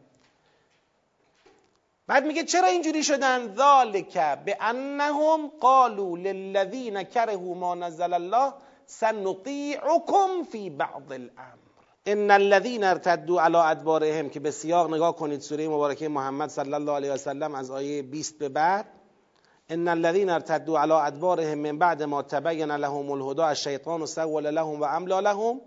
بعد 2.07 2.25
میگه 2.25 2.43
چرا 2.43 2.67
اینجوری 2.67 3.03
شدن؟ 3.03 3.55
ذالک 3.55 4.13
به 4.45 4.57
انهم 4.61 5.47
قالوا 5.59 6.17
للذین 6.17 7.03
کرهوا 7.03 7.53
ما 7.53 7.75
نزل 7.75 8.13
الله 8.13 8.53
سنطیعکم 8.85 10.43
فی 10.51 10.69
بعض 10.69 11.11
الامر. 11.11 11.63
ان 12.05 12.31
الذين 12.31 12.83
ارتدوا 12.83 13.41
على 13.41 13.57
ادبارهم 13.57 14.29
که 14.29 14.39
به 14.39 14.51
سیاق 14.51 14.93
نگاه 14.93 15.15
کنید 15.15 15.41
سوره 15.41 15.67
مبارکه 15.67 16.07
محمد 16.07 16.49
صلی 16.49 16.73
الله 16.73 16.91
علیه 16.91 17.11
و 17.11 17.17
سلم 17.17 17.55
از 17.55 17.71
آیه 17.71 18.01
20 18.01 18.39
به 18.39 18.49
بعد. 18.49 18.85
ان 19.69 19.87
الذين 19.87 20.29
ارتدوا 20.29 20.79
على 20.79 20.91
ادبارهم 20.91 21.57
من 21.57 21.77
بعد 21.77 22.03
ما 22.03 22.21
تبين 22.21 22.71
لهم 22.71 23.11
الهدى 23.11 23.41
الشیطان 23.41 24.05
سول 24.05 24.43
لهم 24.43 24.81
و 24.81 24.83
املا 24.83 25.19
لهم. 25.19 25.61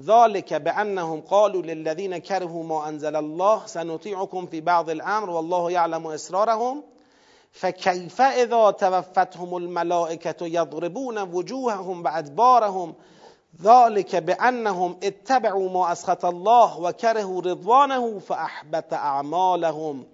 ذلك 0.00 0.54
بأنهم 0.54 1.20
قالوا 1.20 1.62
للذين 1.62 2.18
كرهوا 2.18 2.64
ما 2.64 2.88
أنزل 2.88 3.16
الله 3.16 3.66
سنطيعكم 3.66 4.46
في 4.46 4.60
بعض 4.60 4.90
الأمر 4.90 5.30
والله 5.30 5.70
يعلم 5.70 6.06
إسرارهم. 6.06 6.82
فكيف 7.52 8.20
إذا 8.20 8.70
توفتهم 8.70 9.56
الملائكة 9.56 10.46
يضربون 10.46 11.18
وجوههم 11.18 12.04
وأدبارهم؟ 12.04 12.94
ذلك 13.62 14.16
بأنهم 14.16 14.96
اتبعوا 15.02 15.70
ما 15.70 15.92
أسخط 15.92 16.24
الله 16.24 16.80
وكرهوا 16.80 17.42
رضوانه 17.42 18.18
فأحبط 18.18 18.94
أعمالهم. 18.94 20.06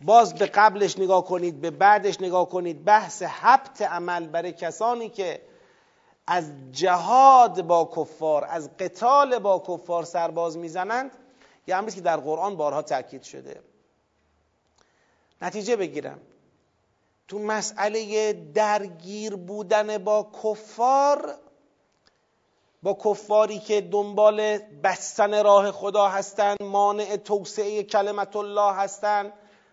باز 0.00 0.32
به 0.34 0.46
قبلش 0.46 0.98
نگاه 0.98 1.24
کنید 1.24 1.60
به 1.60 1.70
بعدش 1.70 2.20
نگاه 2.20 2.48
کنید 2.48 2.84
بحث 2.84 3.22
حبت 3.22 3.82
عمل 3.82 4.26
برای 4.26 4.52
کسانی 4.52 5.08
که 5.08 5.40
از 6.32 6.52
جهاد 6.72 7.62
با 7.62 7.90
کفار 7.96 8.44
از 8.44 8.70
قتال 8.78 9.38
با 9.38 9.62
کفار 9.68 10.04
سرباز 10.04 10.58
می‌زنند 10.58 11.10
یه 11.66 11.76
امری 11.76 11.92
که 11.92 12.00
در 12.00 12.16
قرآن 12.16 12.56
بارها 12.56 12.82
تاکید 12.82 13.22
شده. 13.22 13.60
نتیجه 15.42 15.76
بگیرم. 15.76 16.20
تو 17.28 17.38
مسئله 17.38 18.32
درگیر 18.32 19.36
بودن 19.36 19.98
با 19.98 20.30
کفار 20.44 21.34
با 22.82 22.98
کفاری 23.04 23.58
که 23.58 23.80
دنبال 23.80 24.58
بستن 24.58 25.44
راه 25.44 25.70
خدا 25.70 26.08
هستند 26.08 26.62
مانع 26.62 27.16
توسعه 27.16 27.82
کلمت 27.82 28.36
الله 28.36 28.72
هستند 28.72 29.32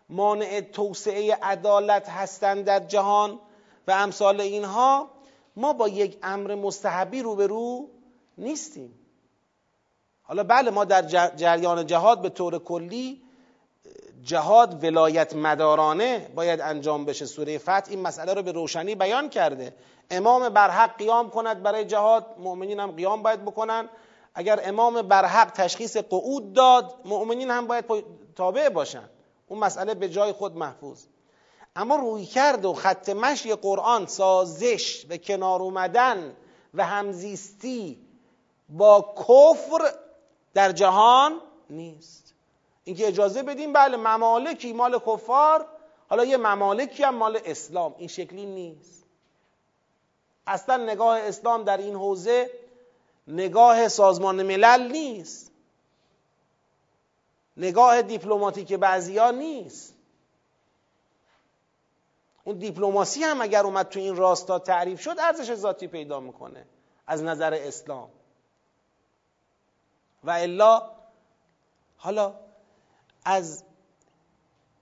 مانع 0.10 0.62
توسعه 0.62 1.36
عدالت 1.42 2.10
هستند 2.10 2.66
در 2.66 2.80
جهان 2.80 3.40
و 3.88 3.92
امثال 3.92 4.42
اینها 4.42 5.17
ما 5.58 5.74
با 5.74 5.88
یک 5.88 6.18
امر 6.24 6.56
مستحبی 6.56 7.22
روبرو 7.22 7.90
نیستیم. 8.38 8.94
حالا 10.22 10.44
بله 10.44 10.72
ما 10.72 10.86
در 10.86 11.02
جریان 11.36 11.86
جهاد 11.86 12.22
به 12.22 12.30
طور 12.30 12.60
کلی 12.60 13.24
جهاد 14.22 14.84
ولایت 14.84 15.36
مدارانه 15.36 16.32
باید 16.36 16.62
انجام 16.62 17.06
بشه. 17.06 17.26
سوره 17.26 17.58
فتح 17.58 17.86
این 17.90 18.02
مسئله 18.02 18.34
رو 18.34 18.42
به 18.42 18.52
روشنی 18.52 18.96
بیان 18.96 19.30
کرده. 19.30 19.74
امام 20.12 20.50
برحق 20.50 20.98
قیام 20.98 21.30
کند 21.30 21.64
برای 21.64 21.86
جهاد 21.86 22.26
مؤمنین 22.40 22.80
هم 22.80 22.92
قیام 22.92 23.24
باید 23.24 23.46
بکنن. 23.46 23.90
اگر 24.34 24.60
امام 24.64 25.02
برحق 25.02 25.52
تشخیص 25.52 25.98
قعود 25.98 26.54
داد 26.54 26.96
مؤمنین 27.06 27.52
هم 27.52 27.68
باید 27.68 27.86
تابع 28.36 28.70
باشن. 28.70 29.10
اون 29.48 29.60
مسئله 29.60 29.94
به 29.94 30.10
جای 30.10 30.32
خود 30.32 30.58
محفوظ. 30.58 31.04
اما 31.78 31.96
روی 31.96 32.26
کرد 32.26 32.66
و 32.66 32.74
خط 32.74 33.10
مشی 33.10 33.56
قرآن 33.56 34.06
سازش 34.06 35.06
به 35.06 35.18
کنار 35.18 35.62
اومدن 35.62 36.36
و 36.74 36.86
همزیستی 36.86 38.00
با 38.70 39.16
کفر 39.18 39.94
در 40.54 40.72
جهان 40.72 41.42
نیست. 41.70 42.34
اینکه 42.84 43.08
اجازه 43.08 43.44
بدیم 43.44 43.74
بله 43.74 43.98
ممالکی 43.98 44.74
مال 44.74 45.00
کفار 45.00 45.68
حالا 46.10 46.26
یه 46.26 46.38
ممالکی 46.38 47.04
هم 47.04 47.16
مال 47.16 47.40
اسلام. 47.46 47.96
این 47.98 48.08
شکلی 48.08 48.46
نیست. 48.46 49.04
اصلا 50.48 50.78
نگاه 50.78 51.20
اسلام 51.20 51.64
در 51.64 51.78
این 51.78 51.96
حوزه 51.96 52.50
نگاه 53.28 53.88
سازمان 53.88 54.44
ملل 54.44 54.92
نیست. 54.92 55.52
نگاه 57.58 58.02
دیپلماتیک 58.02 58.74
بعضیا 58.74 59.32
نیست. 59.32 59.97
اون 62.48 62.58
دیپلماسی 62.58 63.24
هم 63.24 63.42
اگر 63.42 63.64
اومد 63.64 63.90
تو 63.90 64.00
این 64.00 64.16
راستا 64.16 64.60
تعریف 64.60 65.02
شد 65.02 65.16
ارزش 65.20 65.56
ذاتی 65.56 65.88
پیدا 65.88 66.20
می‌کنه 66.20 66.66
از 67.08 67.24
نظر 67.24 67.54
اسلام. 67.54 68.10
و 70.24 70.30
الا 70.30 70.92
حالا 71.98 72.36
از 73.26 73.64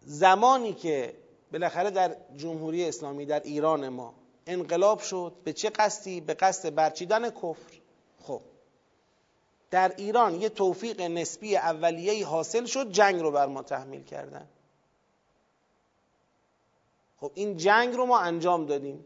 زمانی 0.01 0.73
که 0.73 1.17
بالاخره 1.51 1.89
در 1.89 2.15
جمهوری 2.37 2.85
اسلامی 2.85 3.25
در 3.25 3.39
ایران 3.39 3.89
ما 3.89 4.13
انقلاب 4.47 4.99
شد 4.99 5.33
به 5.43 5.53
چه 5.53 5.69
قصدی؟ 5.69 6.21
به 6.21 6.33
قصد 6.33 6.75
برچیدن 6.75 7.29
کفر. 7.29 7.73
خب 8.23 8.41
در 9.71 9.93
ایران 9.97 10.41
یه 10.41 10.49
توفیق 10.49 11.01
نسبی 11.01 11.57
اولیه‌ای 11.57 12.21
حاصل 12.21 12.65
شد 12.65 12.91
جنگ 12.91 13.21
رو 13.21 13.31
بر 13.31 13.45
ما 13.45 13.61
تحمیل 13.61 14.03
کردن. 14.03 14.47
خب 17.25 17.31
این 17.33 17.57
جنگ 17.57 17.93
رو 17.93 18.05
ما 18.05 18.19
انجام 18.19 18.65
دادیم. 18.65 19.05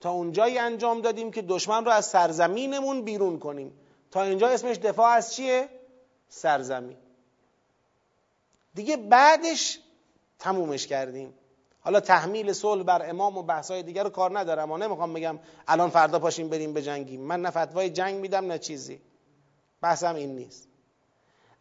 تا 0.00 0.10
اونجایی 0.10 0.58
انجام 0.58 1.00
دادیم 1.00 1.30
که 1.30 1.42
دشمن 1.42 1.84
رو 1.84 1.90
از 1.90 2.06
سرزمینمون 2.06 3.02
بیرون 3.02 3.38
کنیم. 3.38 3.72
تا 4.10 4.22
اینجا 4.22 4.48
اسمش 4.48 4.76
دفاع 4.76 5.10
از 5.10 5.34
چیه؟ 5.34 5.68
سرزمین. 6.28 6.96
دیگه 8.74 8.96
بعدش 8.96 9.78
تمومش 10.38 10.86
کردیم. 10.86 11.34
حالا 11.80 12.00
تحمیل 12.00 12.52
صلح 12.52 12.82
بر 12.82 13.10
امام 13.10 13.38
و 13.38 13.42
بحثای 13.42 13.82
دیگر 13.82 14.04
رو 14.04 14.10
کار 14.10 14.38
ندارم. 14.38 14.70
و 14.70 14.78
نمی‌خوام 14.78 15.12
بگم 15.12 15.38
الان 15.68 15.90
فردا 15.90 16.18
پاشیم 16.18 16.48
بریم 16.48 16.72
به 16.72 16.82
جنگیم. 16.82 17.20
من 17.20 17.42
نه 17.42 17.50
فتوای 17.50 17.90
جنگ 17.90 18.20
میدم 18.20 18.46
نه 18.46 18.58
چیزی. 18.58 19.00
بحثم 19.80 20.14
این 20.14 20.34
نیست. 20.36 20.65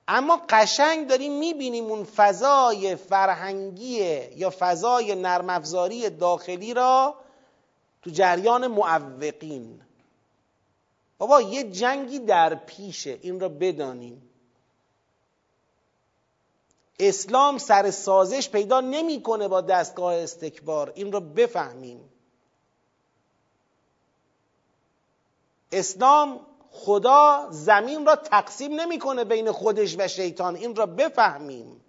اما 0.07 0.41
قشنگ 0.49 1.07
داریم 1.07 1.39
می‌بینیم 1.39 1.85
اون 1.85 2.03
فضای 2.03 2.95
فرهنگی 2.95 3.97
یا 4.35 4.53
فضای 4.59 5.15
نرم 5.15 5.59
داخلی 6.09 6.73
را 6.73 7.15
تو 8.01 8.09
جریان 8.09 8.67
معوقین. 8.67 9.81
بابا 11.17 11.41
یه 11.41 11.71
جنگی 11.71 12.19
در 12.19 12.55
پیشه 12.55 13.19
این 13.21 13.39
را 13.39 13.49
بدانیم. 13.49 14.29
اسلام 16.99 17.57
سر 17.57 17.91
سازش 17.91 18.49
پیدا 18.49 18.81
نمی‌کنه 18.81 19.47
با 19.47 19.61
دستگاه 19.61 20.13
استکبار. 20.13 20.91
این 20.95 21.11
را 21.11 21.19
بفهمیم. 21.19 22.09
اسلام 25.71 26.39
خدا 26.75 27.47
زمین 27.49 28.05
را 28.05 28.15
تقسیم 28.15 28.81
نمی‌کنه 28.81 29.23
بین 29.23 29.51
خودش 29.51 29.95
و 29.99 30.07
شیطان. 30.07 30.55
این 30.55 30.75
را 30.75 30.85
بفهمیم. 30.85 31.81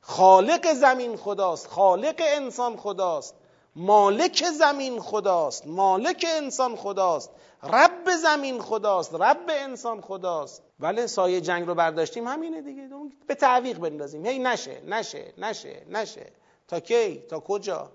خالق 0.00 0.72
زمین 0.72 1.16
خداست 1.16 1.66
خالق 1.66 2.14
انسان 2.18 2.76
خداست 2.76 3.34
مالک 3.76 4.44
زمین 4.44 5.00
خداست 5.00 5.66
مالک 5.66 6.26
انسان 6.28 6.76
خداست 6.76 7.30
رب 7.62 8.10
زمین 8.22 8.60
خداست 8.60 9.14
رب 9.14 9.46
انسان 9.48 10.00
خداست. 10.00 10.62
ولی 10.80 11.06
سایه 11.06 11.40
جنگ 11.40 11.66
رو 11.66 11.74
برداشتیم 11.74 12.28
همینه 12.28 12.62
دیگه. 12.62 12.88
به 13.26 13.34
تعویق 13.34 13.78
بندازیم. 13.78 14.26
هی 14.26 14.38
نشه 14.38 14.82
نشه 14.86 15.32
نشه 15.38 15.86
نشه. 15.88 16.32
تا 16.68 16.80
کی؟ 16.80 17.18
تا 17.18 17.40
کجا؟ 17.40 17.90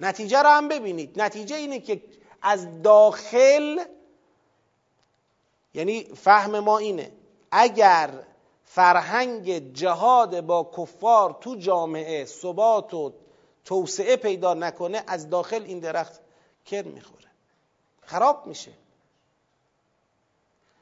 نتیجه 0.00 0.42
رو 0.42 0.48
هم 0.48 0.68
ببینید. 0.68 1.22
نتیجه 1.22 1.56
اینه 1.56 1.80
که 1.80 2.02
از 2.42 2.82
داخل 2.82 3.84
یعنی 5.74 6.04
فهم 6.04 6.60
ما 6.60 6.78
اینه 6.78 7.12
اگر 7.50 8.10
فرهنگ 8.64 9.72
جهاد 9.72 10.40
با 10.40 10.70
کفار 10.76 11.36
تو 11.40 11.54
جامعه 11.56 12.24
ثبات 12.24 12.94
و 12.94 13.12
توسعه 13.64 14.16
پیدا 14.16 14.54
نکنه 14.54 15.04
از 15.06 15.30
داخل 15.30 15.62
این 15.62 15.78
درخت 15.78 16.20
کر 16.64 16.82
می‌خوره. 16.82 17.28
خراب 18.02 18.46
میشه. 18.46 18.72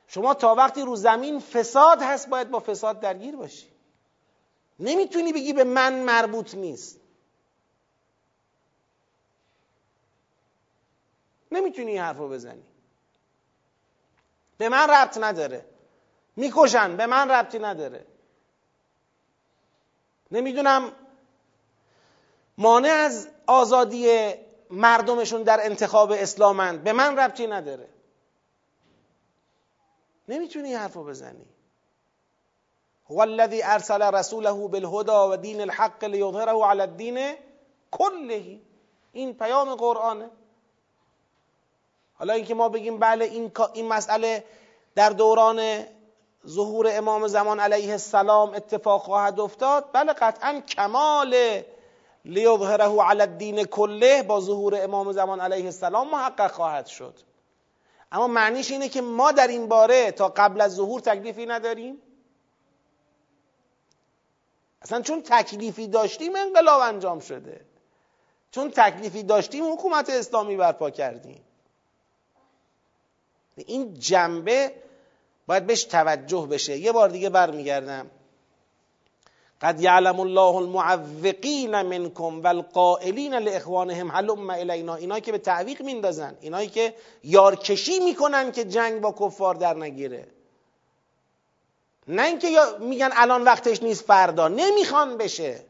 شما 0.07 0.35
تا 0.35 0.55
وقتی 0.55 0.83
رو 0.83 0.97
زمین 0.97 1.41
فساد 1.41 2.03
هست 2.03 2.29
باید 2.29 2.51
با 2.51 2.59
فساد 2.59 3.01
درگیر 3.01 3.37
باشی. 3.37 3.67
نمی‌تونی 4.81 5.33
بگی 5.33 5.53
به 5.53 5.65
من 5.65 6.03
مربوط 6.03 6.55
نیست. 6.55 7.01
نمی‌تونی 11.53 11.91
این 11.91 12.01
حرف 12.01 12.17
رو 12.17 12.29
بزنی. 12.29 12.63
به 14.59 14.69
من 14.69 14.91
ربط 14.91 15.19
نداره. 15.19 15.67
می‌کشن 16.37 16.97
به 16.97 17.07
من 17.07 17.31
ربطی 17.31 17.59
نداره. 17.59 18.07
نمی‌دونم 20.31 20.93
مانع 22.59 22.89
از 22.89 23.29
آزادی 23.47 24.35
مردمشون 24.71 25.43
در 25.43 25.67
انتخاب 25.67 26.11
اسلامند. 26.11 26.85
به 26.85 26.93
من 26.93 27.19
ربطی 27.19 27.47
نداره. 27.47 27.89
نمی‌تونی 30.29 30.69
این 30.69 30.77
حرف 30.77 30.97
بزنی. 30.97 31.47
هو 33.11 33.19
الذی 33.19 33.63
ارسل 33.63 34.03
رسوله 34.03 34.69
بالهدى 34.69 35.33
و 35.33 35.37
دین 35.37 35.61
الحق 35.61 36.05
لیظهره 36.05 36.65
علی 36.65 36.81
الدین 36.81 37.35
کله. 37.91 38.61
این 39.13 39.35
پیام 39.35 39.75
قرآنه. 39.75 40.31
حالا 42.19 42.33
اینکه 42.33 42.55
ما 42.55 42.69
بگیم 42.69 42.99
بله 42.99 43.25
این 43.25 43.53
این 43.75 43.89
مسئله 43.89 44.45
در 44.95 45.11
دوران 45.11 45.85
ظهور 46.47 46.87
امام 46.91 47.27
زمان 47.27 47.61
علیه 47.61 47.91
السلام 47.91 48.55
اتفاق 48.55 49.03
خواهد 49.03 49.41
افتاد. 49.41 49.85
بله 49.93 50.13
قطعا 50.13 50.61
کمال 50.61 51.63
لیظهره 52.25 53.03
علی 53.03 53.23
الدین 53.23 53.65
کله 53.65 54.23
با 54.23 54.41
ظهور 54.41 54.85
امام 54.85 55.13
زمان 55.13 55.41
علیه 55.41 55.65
السلام 55.65 56.11
محقق 56.11 56.53
خواهد 56.53 56.87
شد. 56.87 57.15
اما 58.13 58.27
معنیش 58.27 58.71
اینه 58.71 58.89
که 58.89 59.01
ما 59.01 59.33
در 59.33 59.47
این 59.47 59.69
باره 59.69 60.11
تا 60.11 60.29
قبل 60.29 60.61
از 60.61 60.75
ظهور 60.75 61.01
تکلیفی 61.01 61.47
نداریم. 61.47 62.03
اصلا 64.83 65.03
چون 65.03 65.23
تکلیفی 65.23 65.89
داشتیم 65.89 66.37
انقلاب 66.37 66.81
انجام 66.81 67.21
شده. 67.21 67.61
چون 68.51 68.71
تکلیفی 68.71 69.23
داشتیم 69.23 69.73
حکومت 69.73 70.11
اسلامی 70.11 70.57
برپا 70.57 70.91
کردیم. 70.91 71.46
این 73.57 73.95
جنبه 73.95 74.73
باید 75.47 75.67
بهش 75.67 75.85
توجه 75.85 76.47
بشه. 76.51 76.79
یه 76.79 76.93
بار 76.93 77.09
دیگه 77.09 77.31
برمیگردم. 77.31 78.11
قد 79.61 79.81
یعلم 79.81 80.21
الله 80.21 80.57
المعوقین 80.57 81.83
منکم 81.83 82.43
والقائلین 82.43 83.35
لاخوانهم 83.35 84.11
هلم 84.11 84.51
الینا؟ 84.51 84.95
اینایی 84.95 85.21
که 85.21 85.33
به 85.33 85.39
تعویق 85.39 85.83
میندازن. 85.83 86.37
اینایی 86.41 86.69
که 86.69 86.95
یارکشی 87.25 87.99
می‌کنن 87.99 88.53
که 88.53 88.65
جنگ 88.65 89.01
با 89.01 89.13
کفار 89.13 89.55
در 89.55 89.75
نگیره. 89.75 90.29
نه 92.09 92.23
اینکه 92.23 92.49
میگن 92.81 93.11
الان 93.13 93.43
وقتش 93.43 93.83
نیست 93.83 94.05
فردا. 94.05 94.49
نمی‌خوان 94.49 95.17
بشه. 95.17 95.65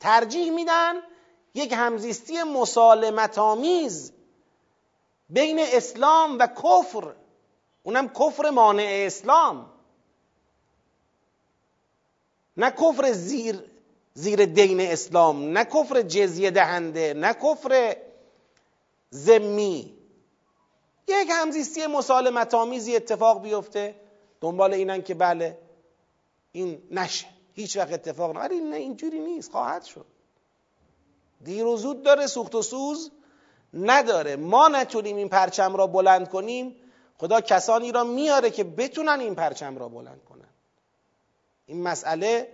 ترجیح 0.00 0.52
میدن 0.52 0.94
یک 1.54 1.72
همزیستی 1.72 2.42
مسالمت 2.42 3.38
آمیز 3.38 4.12
بین 5.32 5.58
اسلام 5.58 6.38
و 6.38 6.46
کفر. 6.46 7.14
اونم 7.82 8.08
کفر 8.08 8.50
مانع 8.50 9.04
اسلام. 9.06 9.70
نه 12.56 12.70
کفر 12.70 13.12
زیر 13.12 13.64
زیر 14.14 14.44
دین 14.44 14.80
اسلام 14.80 15.58
نه 15.58 15.64
کفر 15.64 16.02
جزیه 16.02 16.50
دهنده 16.50 17.14
نه 17.14 17.34
کفر 17.34 17.96
زمی 19.10 19.94
یک 21.08 21.28
همزیستی 21.30 21.86
مسالمت 21.86 22.54
آمیزی 22.54 22.96
اتفاق 22.96 23.42
بیفته. 23.42 23.94
دنبال 24.40 24.74
اینن 24.74 25.02
که 25.02 25.14
بله 25.14 25.58
این 26.52 26.82
نشه. 26.90 27.26
هیچ 27.52 27.76
وقت 27.76 27.92
اتفاق 27.92 28.36
نه. 28.36 28.60
نه 28.60 28.76
اینجوری 28.76 29.18
نیست. 29.18 29.50
خواهد 29.52 29.84
شد. 29.84 30.06
دیر 31.44 31.66
و 31.66 31.76
زود 31.76 32.02
داره 32.02 32.26
سوخت 32.26 32.54
و 32.54 32.62
سوز. 32.62 33.10
نداره. 33.74 34.36
ما 34.36 34.68
نتونیم 34.68 35.16
این 35.16 35.28
پرچم 35.28 35.76
را 35.76 35.86
بلند 35.86 36.28
کنیم. 36.28 36.76
خدا 37.18 37.40
کسانی 37.40 37.92
را 37.92 38.04
میاره 38.04 38.50
که 38.50 38.64
بتونن 38.64 39.20
این 39.20 39.34
پرچم 39.34 39.78
را 39.78 39.88
بلند 39.88 40.24
کنن. 40.24 40.48
این 41.66 41.82
مسئله 41.82 42.48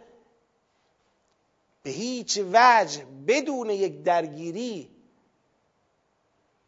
به 1.83 1.91
هیچ 1.91 2.41
وجه 2.53 3.05
بدون 3.29 3.71
یک 3.71 4.03
درگیری 4.03 4.91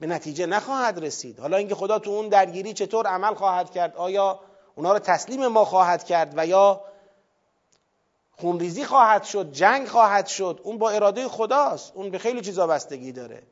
به 0.00 0.06
نتیجه 0.06 0.46
نخواهد 0.46 0.98
رسید. 1.04 1.40
حالا 1.40 1.56
اینکه 1.56 1.74
خدا 1.74 1.98
تو 1.98 2.10
اون 2.10 2.28
درگیری 2.28 2.72
چطور 2.72 3.06
عمل 3.06 3.34
خواهد 3.34 3.70
کرد 3.70 3.96
آیا 3.96 4.40
اونا 4.74 4.92
رو 4.92 4.98
تسلیم 4.98 5.46
ما 5.46 5.64
خواهد 5.64 6.04
کرد 6.04 6.34
و 6.36 6.46
یا 6.46 6.84
خونریزی 8.36 8.84
خواهد 8.84 9.24
شد 9.24 9.52
جنگ 9.52 9.88
خواهد 9.88 10.26
شد 10.26 10.60
اون 10.62 10.78
با 10.78 10.90
اراده 10.90 11.28
خداست 11.28 11.92
اون 11.94 12.10
به 12.10 12.18
خیلی 12.18 12.40
چیزا 12.40 12.66
بستگی 12.66 13.12
داره. 13.12 13.42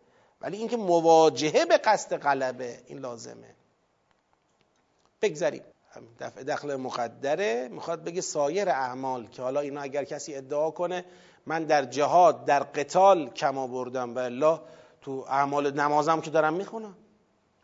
ولی 0.41 0.57
اینکه 0.57 0.76
مواجهه 0.76 1.64
به 1.64 1.76
قصد 1.76 2.16
غلبه 2.16 2.80
این 2.86 2.99
لازمه. 2.99 3.55
بگذاریم. 5.22 5.62
دفع 6.20 6.43
دخل 6.43 6.76
مقدره 6.76 7.68
می‌خواد 7.68 8.05
بگه 8.05 8.20
سایر 8.20 8.68
اعمال 8.68 9.26
که 9.26 9.43
حالا 9.43 9.61
اینا 9.61 9.80
اگر 9.80 10.05
کسی 10.05 10.34
ادعا 10.34 10.70
کنه 10.70 11.05
من 11.47 11.64
در 11.64 11.84
جهاد 11.84 12.45
در 12.45 12.62
قتال 12.62 13.30
کم 13.30 13.59
آوردم 13.59 14.14
و 14.14 14.18
الله 14.18 14.61
تو 15.01 15.24
اعمال 15.28 15.70
نمازم 15.74 16.20
که 16.20 16.30
دارم 16.30 16.55
می‌خونم. 16.55 16.97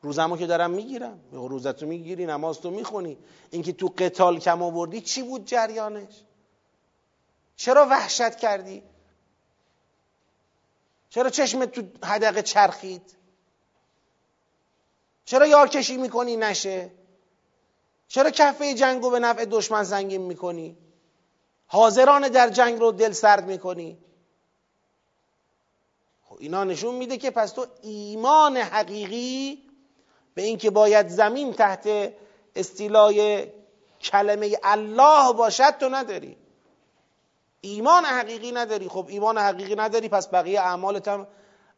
روزمو 0.03 0.37
که 0.37 0.47
دارم 0.47 0.71
می‌گیرم. 0.71 1.21
روزتو 1.33 1.87
می‌گیری 1.87 2.27
نمازتو 2.27 2.71
می‌خونی. 2.71 3.19
اینکه 3.51 3.73
تو 3.73 3.93
قتال 3.99 4.39
کم 4.39 4.63
آوردی 4.63 5.01
چی 5.01 5.23
بود 5.23 5.45
جریانش؟ 5.45 6.23
چرا 7.57 7.87
وحشت 7.87 8.37
کردی؟ 8.37 8.83
چرا 11.15 11.31
چشمت 11.31 11.73
تو 11.73 12.07
حدقه 12.07 12.43
چرخید؟ 12.43 13.17
چرا 15.25 15.47
یارکشی 15.47 15.97
می‌کنی 15.97 16.37
نشه؟ 16.37 16.91
چرا 18.09 18.31
کفه 18.31 18.75
جنگو 18.75 19.11
به 19.11 19.19
نفع 19.19 19.45
دشمن 19.45 19.85
سنگین 19.85 20.21
می‌کنی؟ 20.21 20.77
حاضران 21.67 22.29
در 22.29 22.49
جنگ 22.49 22.81
رو 22.81 22.93
دل 22.93 23.13
سرد 23.13 23.47
می‌کنی؟ 23.47 23.99
خب 26.23 26.37
اینا 26.39 26.65
نشون 26.65 26.95
میده 26.95 27.17
که 27.17 27.31
پس 27.31 27.53
تو 27.53 27.67
ایمان 27.83 28.57
حقیقی 28.57 29.63
به 30.35 30.43
اینکه 30.43 30.71
باید 30.71 31.09
زمین 31.09 31.53
تحت 31.53 32.13
استیلای 32.57 33.47
کلمه 34.01 34.59
الله 34.63 35.33
باشد 35.33 35.79
تو 35.81 35.89
نداری. 35.89 36.37
ایمان 37.65 38.05
حقیقی 38.05 38.53
نداری. 38.53 38.89
خب 38.89 39.07
ایمان 39.09 39.39
حقیقی 39.39 39.75
نداری 39.75 40.09
پس 40.09 40.29
بقیه 40.29 40.61
اعمالت 40.61 41.09
هم 41.09 41.27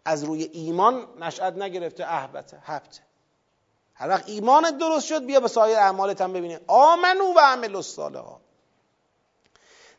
از 0.04 0.24
روی 0.24 0.42
ایمان 0.42 1.06
نشأت 1.20 1.54
نگرفته. 1.54 2.04
احبته 2.04 2.58
حبته 2.64 3.00
هر 3.94 4.08
وقت 4.08 4.28
ایمانت 4.28 4.78
درست 4.78 5.06
شد 5.06 5.24
بیا 5.26 5.40
به 5.40 5.48
سایر 5.48 5.76
اعمالت 5.76 6.20
هم 6.20 6.32
ببینه 6.32 6.60
آمنو 6.66 7.32
و 7.34 7.38
عمل 7.38 7.76
الصالحات. 7.76 8.40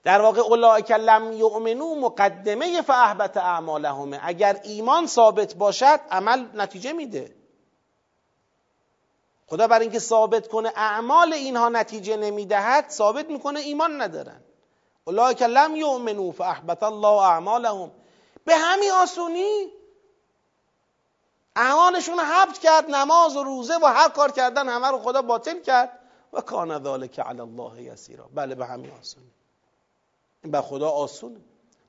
در 0.03 0.21
واقع 0.21 0.41
اولئک 0.41 0.91
لم 0.91 1.31
یؤمنو 1.31 1.95
مقدمه 1.95 2.81
فاحبت 2.81 3.37
اعمالهم. 3.37 4.19
اگر 4.21 4.59
ایمان 4.63 5.07
ثابت 5.07 5.55
باشد 5.55 5.99
عمل 6.11 6.45
نتیجه 6.53 6.93
میده. 6.93 7.35
خدا 9.47 9.67
بر 9.67 9.79
اینکه 9.79 9.99
ثابت 9.99 10.47
کنه 10.47 10.71
اعمال 10.75 11.33
اینها 11.33 11.69
نتیجه 11.69 12.17
نمی‌دهد 12.17 12.89
ثابت 12.89 13.29
می‌کنه 13.29 13.59
ایمان 13.59 14.01
ندارن. 14.01 14.41
اولئک 15.07 15.41
لم 15.41 15.75
یؤمنو 15.75 16.31
فاحبط 16.31 16.83
الله 16.83 17.21
اعمالهم 17.21 17.91
به 18.45 18.55
همین 18.55 18.91
آسونی 18.91 19.67
اعمالشون 21.55 22.19
حبت 22.19 22.59
کرد 22.59 22.89
نماز 22.89 23.35
و 23.35 23.43
روزه 23.43 23.77
و 23.83 23.85
هر 23.85 24.09
کار 24.09 24.31
کردن 24.31 24.69
همه 24.69 24.87
رو 24.87 24.99
خدا 24.99 25.21
باطل 25.21 25.61
کرد. 25.61 25.99
و 26.33 26.41
کان 26.41 26.83
ذلک 26.83 27.19
علی 27.19 27.41
الله 27.41 27.83
یسیرا. 27.83 28.29
بله 28.33 28.55
به 28.55 28.65
همین 28.65 28.91
آسونی. 28.91 29.31
این 30.43 30.51
به 30.51 30.61
خدا 30.61 30.89
آسونه. 30.89 31.39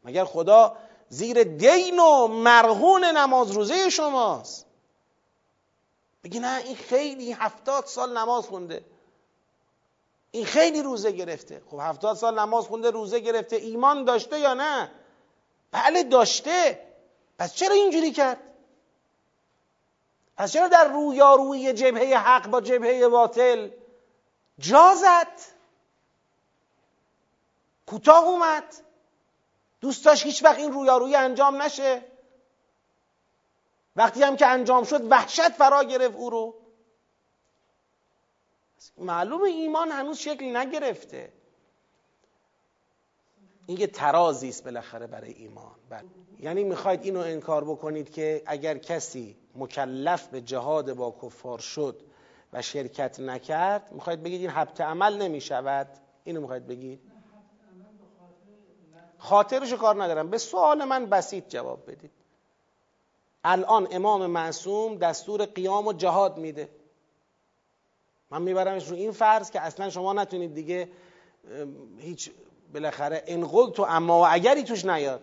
مگر 0.04 0.24
خدا 0.24 0.76
زیر 1.08 1.42
دین 1.42 1.98
و 1.98 2.26
مرهون 2.26 3.04
نماز 3.04 3.50
روزه 3.50 3.90
شماست؟ 3.90 4.66
بگی 6.24 6.38
نه 6.38 6.62
این 6.64 6.76
خیلی 6.76 7.32
هفتاد 7.32 7.84
سال 7.84 8.18
نماز 8.18 8.46
خونده. 8.46 8.84
این 10.30 10.44
خیلی 10.44 10.82
روزه 10.82 11.12
گرفته. 11.12 11.62
خب 11.70 11.78
هفتاد 11.80 12.16
سال 12.16 12.38
نماز 12.38 12.64
خونده 12.64 12.90
روزه 12.90 13.20
گرفته. 13.20 13.56
ایمان 13.56 14.04
داشته 14.04 14.40
یا 14.40 14.54
نه؟ 14.54 14.90
بله 15.72 16.02
داشته. 16.02 16.88
پس 17.38 17.54
چرا 17.54 17.74
اینجوری 17.74 18.12
کرد؟ 18.12 18.38
پس 20.36 20.52
چرا 20.52 20.68
در 20.68 20.88
رویارویی 20.88 21.72
جبهه 21.72 22.18
حق 22.18 22.46
با 22.46 22.60
جبهه 22.60 23.08
باطل 23.08 23.70
جازت 24.58 25.54
کوتاه 27.86 28.24
اومد. 28.24 28.74
دوست 29.80 30.04
داشت 30.04 30.24
هیچ 30.24 30.44
وقت 30.44 30.58
این 30.58 30.72
رویارویی 30.72 31.16
انجام 31.16 31.62
نشه. 31.62 32.04
وقتی 33.96 34.22
هم 34.22 34.36
که 34.36 34.46
انجام 34.46 34.84
شد 34.84 35.10
وحشت 35.12 35.48
فرا 35.48 35.84
گرفت 35.84 36.16
او 36.16 36.30
رو. 36.30 36.57
معلوم 38.98 39.42
ایمان 39.42 39.88
هنوز 39.88 40.18
شکل 40.18 40.56
نگرفته. 40.56 41.32
این 43.66 43.80
یه 43.80 43.86
ترازی 43.86 44.48
است 44.48 44.64
بالاخره 44.64 45.06
برای 45.06 45.32
ایمان. 45.32 45.74
بله. 45.90 46.04
یعنی 46.38 46.64
می‌خواید 46.64 47.04
اینو 47.04 47.20
انکار 47.20 47.64
بکنید 47.64 48.10
که 48.10 48.42
اگر 48.46 48.78
کسی 48.78 49.36
مکلف 49.54 50.26
به 50.26 50.40
جهاد 50.40 50.92
با 50.92 51.16
کفار 51.22 51.58
شد 51.58 52.02
و 52.52 52.62
شرکت 52.62 53.20
نکرد 53.20 53.92
می‌خواید 53.92 54.22
بگید 54.22 54.40
این 54.40 54.50
حبت 54.50 54.80
عمل 54.80 55.22
نمی‌شود؟ 55.22 55.88
اینو 56.24 56.40
می‌خواید 56.40 56.66
بگید؟ 56.66 57.00
خاطرشو 59.18 59.76
کار 59.76 60.04
ندارم. 60.04 60.30
به 60.30 60.38
سوال 60.38 60.84
من 60.84 61.06
بسیط 61.06 61.48
جواب 61.48 61.90
بدید. 61.90 62.10
الان 63.44 63.88
امام 63.90 64.26
معصوم 64.26 64.96
دستور 64.96 65.44
قیام 65.44 65.86
و 65.86 65.92
جهاد 65.92 66.38
میده. 66.38 66.68
من 68.30 68.42
میبرمش 68.42 68.88
رو 68.88 68.96
این 68.96 69.12
فرض 69.12 69.50
که 69.50 69.60
اصلا 69.60 69.90
شما 69.90 70.12
نتونید 70.12 70.54
دیگه 70.54 70.88
هیچ 71.98 72.30
بالاخره 72.74 73.22
انقل 73.26 73.70
تو 73.70 73.82
اما 73.88 74.20
و 74.20 74.26
اگری 74.28 74.62
توش 74.62 74.84
نیاد. 74.84 75.22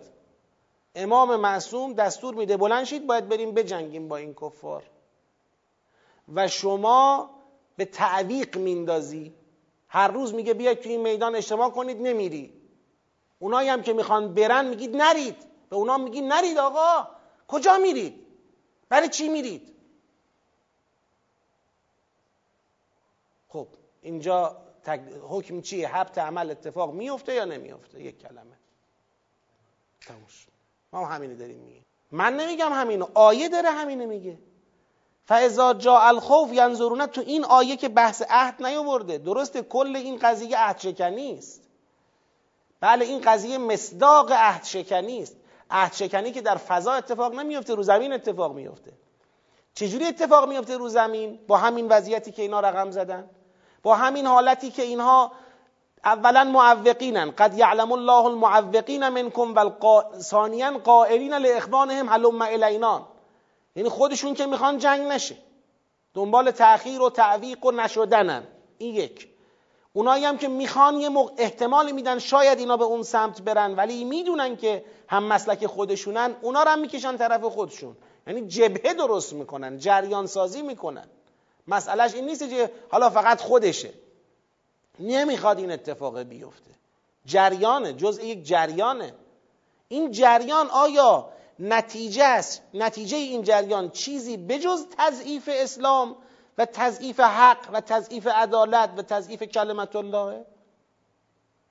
امام 0.96 1.36
معصوم 1.36 1.94
دستور 1.94 2.36
میده 2.36 2.58
بلند 2.58 2.86
شید 2.86 3.08
باید 3.08 3.30
بریم 3.30 3.52
بجنگیم 3.52 4.08
با 4.08 4.18
این 4.18 4.34
کفار. 4.34 4.84
و 6.34 6.48
شما 6.48 7.30
به 7.78 7.86
تعویق 7.86 8.58
میندازی. 8.58 9.34
هر 9.88 10.08
روز 10.08 10.34
میگه 10.34 10.54
بیاید 10.54 10.80
تو 10.80 10.90
این 10.90 11.02
میدان 11.02 11.36
اجتماع 11.36 11.70
کنید 11.70 12.02
نمیری. 12.02 12.54
اونایی 13.40 13.70
هم 13.70 13.82
که 13.82 13.94
می‌خوان 13.94 14.34
برن 14.34 14.68
میگید 14.68 14.96
نرید. 14.96 15.36
به 15.70 15.76
اونا 15.76 15.98
میگید 15.98 16.24
نرید 16.24 16.58
آقا 16.58 17.08
کجا 17.48 17.78
میرید؟ 17.78 18.26
برای 18.90 19.10
چی 19.10 19.30
میرید؟ 19.30 19.75
خب 23.56 23.68
اینجا 24.02 24.58
حکم 25.30 25.62
چیه؟ 25.62 25.96
حبت 25.96 26.18
عمل 26.18 26.52
اتفاق 26.52 26.94
میفته 26.94 27.34
یا 27.34 27.46
نمیفته 27.46 28.04
یک 28.04 28.22
کلمه. 28.22 28.58
تموش 30.08 30.48
ما 30.94 31.06
همینه 31.06 31.36
داریم 31.36 31.60
میگه 31.60 31.82
من 32.12 32.36
نمیگم 32.36 32.74
همینو. 32.74 33.08
آیه 33.14 33.50
داره 33.50 33.70
همینه 33.70 34.06
میگه. 34.06 34.38
فاذا 35.26 35.74
جاء 35.74 36.08
الخوف 36.08 36.54
ینظرون 36.54 37.06
تو 37.06 37.22
این 37.22 37.46
آیه 37.46 37.76
که 37.76 37.90
بحث 37.90 38.24
عهد 38.30 38.64
نیاورده. 38.66 39.18
درسته 39.18 39.62
کل 39.62 39.96
این 39.96 40.18
قضیه 40.18 40.58
عهد 40.58 40.78
شکنی 40.80 41.38
است. 41.38 41.62
بله 42.80 43.06
این 43.06 43.22
قضیه 43.22 43.58
مصداق 43.58 44.32
عهد 44.32 44.64
شکنی 44.64 45.22
است. 45.22 45.36
عهد 45.70 45.94
شکنی 45.94 46.32
که 46.32 46.42
در 46.42 46.56
فضا 46.56 46.94
اتفاق 46.94 47.36
نمیفته 47.36 47.76
رو 47.76 47.84
زمین 47.84 48.14
اتفاق 48.14 48.56
میفته 48.56 48.92
چجوری 49.74 50.06
اتفاق 50.06 50.50
میفته 50.50 50.78
رو 50.78 50.90
زمین؟ 50.90 51.40
با 51.48 51.58
همین 51.58 51.88
وضعیتی 51.88 52.32
که 52.32 52.42
اینا 52.42 52.60
رقم 52.60 52.92
زدن. 52.92 53.30
با 53.86 53.96
همین 53.96 54.28
حالتی 54.28 54.72
که 54.72 54.82
اینها 54.82 55.32
اولا 56.06 56.44
معوقینن. 56.44 57.32
قد 57.32 57.58
یعلم 57.58 57.92
الله 57.92 58.26
المعوقین 58.26 59.10
منکم 59.10 59.56
و 59.56 60.04
ثانیا 60.20 60.72
قائلین 60.78 61.34
لاخوانهم 61.34 62.10
هلم 62.10 62.42
الینا 62.42 63.08
یعنی 63.76 63.90
خودشون 63.90 64.34
که 64.34 64.46
می‌خوان 64.46 64.78
جنگ 64.78 65.08
نشه. 65.08 65.38
دنبال 66.14 66.52
تأخیر 66.52 67.02
و 67.02 67.10
تعویق 67.10 67.66
و 67.66 67.72
نشدنن. 67.72 68.44
این 68.78 68.96
یک. 68.96 69.28
اونایی 69.94 70.26
هم 70.26 70.38
که 70.38 70.48
می‌خوان 70.48 70.96
یه 70.96 71.10
احتمال 71.38 71.92
میدن 71.92 72.20
شاید 72.20 72.60
اینا 72.60 72.78
به 72.78 72.84
اون 72.84 73.04
سمت 73.04 73.42
برن 73.42 73.76
ولی 73.76 74.04
می‌دونن 74.04 74.56
که 74.56 74.86
هم 75.08 75.24
مسلک 75.24 75.66
خودشونن 75.66 76.36
اونا 76.42 76.64
رو 76.64 76.70
هم 76.70 76.80
می‌کشن 76.80 77.18
طرف 77.18 77.44
خودشون. 77.44 77.98
یعنی 78.28 78.48
جبهه 78.48 78.94
درست 78.94 79.34
می‌کنن 79.34 79.78
جریان 79.78 80.28
سازی 80.28 80.62
می‌کنن. 80.62 81.08
مسئلهش 81.68 82.14
این 82.14 82.26
نیست 82.26 82.50
که 82.50 82.72
حالا 82.90 83.10
فقط 83.10 83.42
خودشه. 83.42 83.94
نمی‌خواد 85.00 85.60
این 85.60 85.72
اتفاق 85.72 86.20
بیفته. 86.20 86.72
جریانه 87.26 87.94
جزء 87.94 88.22
یک 88.22 88.44
جریانه 88.44 89.14
این 89.88 90.12
جریان 90.12 90.70
آیا 90.70 91.30
نتیجه 91.60 92.24
است؟ 92.24 92.62
نتیجه 92.74 93.18
این 93.18 93.44
جریان 93.44 93.90
چیزی 93.90 94.38
بجز 94.38 94.86
تضعیف 94.98 95.50
اسلام 95.54 96.16
و 96.58 96.66
تضعیف 96.66 97.20
حق 97.20 97.70
و 97.74 97.82
تضعیف 97.82 98.28
عدالت 98.28 98.90
و 98.98 99.02
تضعیف 99.02 99.44
کلمت 99.44 99.96
الله؟ 99.96 100.46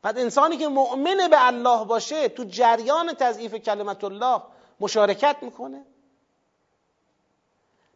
بعد 0.02 0.18
انسانی 0.18 0.56
که 0.56 0.68
مؤمن 0.68 1.28
به 1.30 1.46
الله 1.46 1.84
باشه 1.84 2.28
تو 2.28 2.44
جریان 2.44 3.14
تضعیف 3.14 3.54
کلمت 3.54 4.04
الله 4.04 4.42
مشارکت 4.80 5.36
می‌کنه؟ 5.42 5.84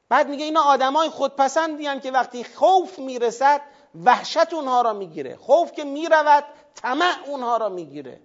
بعد 0.09 0.28
میگه 0.28 0.44
اینا 0.44 0.62
آدمای 0.62 1.09
خودپسندی 1.09 2.00
که 2.00 2.11
وقتی 2.11 2.44
خوف 2.44 2.98
می‌رسد 2.98 3.61
وحشت 4.04 4.52
اونها 4.52 4.82
را 4.82 4.92
می‌گیره. 4.92 5.36
خوف 5.36 5.72
که 5.72 5.84
می‌رود 5.84 6.44
طمع 6.74 7.14
اونها 7.26 7.56
را 7.56 7.68
می‌گیره. 7.68 8.20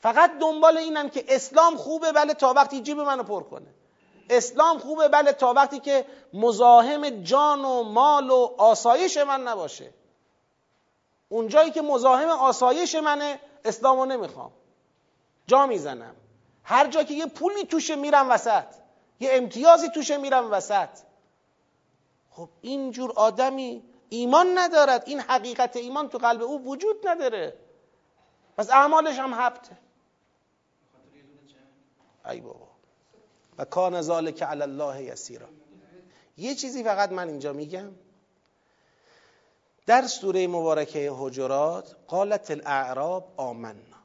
فقط 0.00 0.38
دنبال 0.38 0.76
اینن 0.76 1.10
که 1.10 1.24
اسلام 1.28 1.76
خوبه 1.76 2.12
بله 2.12 2.34
تا 2.34 2.52
وقتی 2.52 2.80
جیب 2.80 3.00
منو 3.00 3.22
پر 3.22 3.42
کنه. 3.42 3.74
اسلام 4.30 4.78
خوبه 4.78 5.08
بله 5.08 5.32
تا 5.32 5.52
وقتی 5.52 5.80
که 5.80 6.04
مزاحم 6.32 7.10
جان 7.10 7.64
و 7.64 7.82
مال 7.82 8.30
و 8.30 8.54
آسایش 8.58 9.16
من 9.16 9.42
نباشه. 9.42 9.90
اونجایی 11.28 11.70
که 11.70 11.82
مزاحم 11.82 12.28
آسایش 12.28 12.94
منه 12.94 13.40
اسلامو 13.64 14.06
نمی‌خوام. 14.06 14.52
جا 15.46 15.66
می‌زنم. 15.66 16.14
هر 16.64 16.86
جا 16.86 17.02
که 17.02 17.14
یه 17.14 17.26
پولی 17.26 17.64
توشه 17.64 17.96
میرم 17.96 18.30
وسط. 18.30 18.64
یه 19.20 19.30
امتیازی 19.32 19.88
توشه 19.88 20.16
میرم 20.16 20.52
وسط. 20.52 20.88
خب 22.30 22.48
اینجور 22.60 23.12
آدمی 23.16 23.82
ایمان 24.08 24.58
ندارد. 24.58 25.02
این 25.06 25.20
حقیقت 25.20 25.76
ایمان 25.76 26.08
تو 26.08 26.18
قلب 26.18 26.42
او 26.42 26.64
وجود 26.64 27.08
نداره. 27.08 27.58
پس 28.56 28.70
اعمالش 28.70 29.18
هم 29.18 29.34
حبته 29.34 29.78
ای 32.26 32.40
بابا. 32.40 32.68
و 33.58 33.64
کان 33.64 34.02
ذالک 34.02 34.42
علی 34.42 34.62
الله 34.62 35.02
یسیرا. 35.02 35.48
یه 36.36 36.54
چیزی 36.54 36.84
فقط 36.84 37.12
من 37.12 37.28
اینجا 37.28 37.52
میگم. 37.52 37.92
در 39.86 40.06
سوره 40.06 40.46
مبارکه 40.46 41.10
حجرات 41.12 41.96
قالت 42.06 42.50
الاعراب 42.50 43.34
آمنا. 43.36 43.98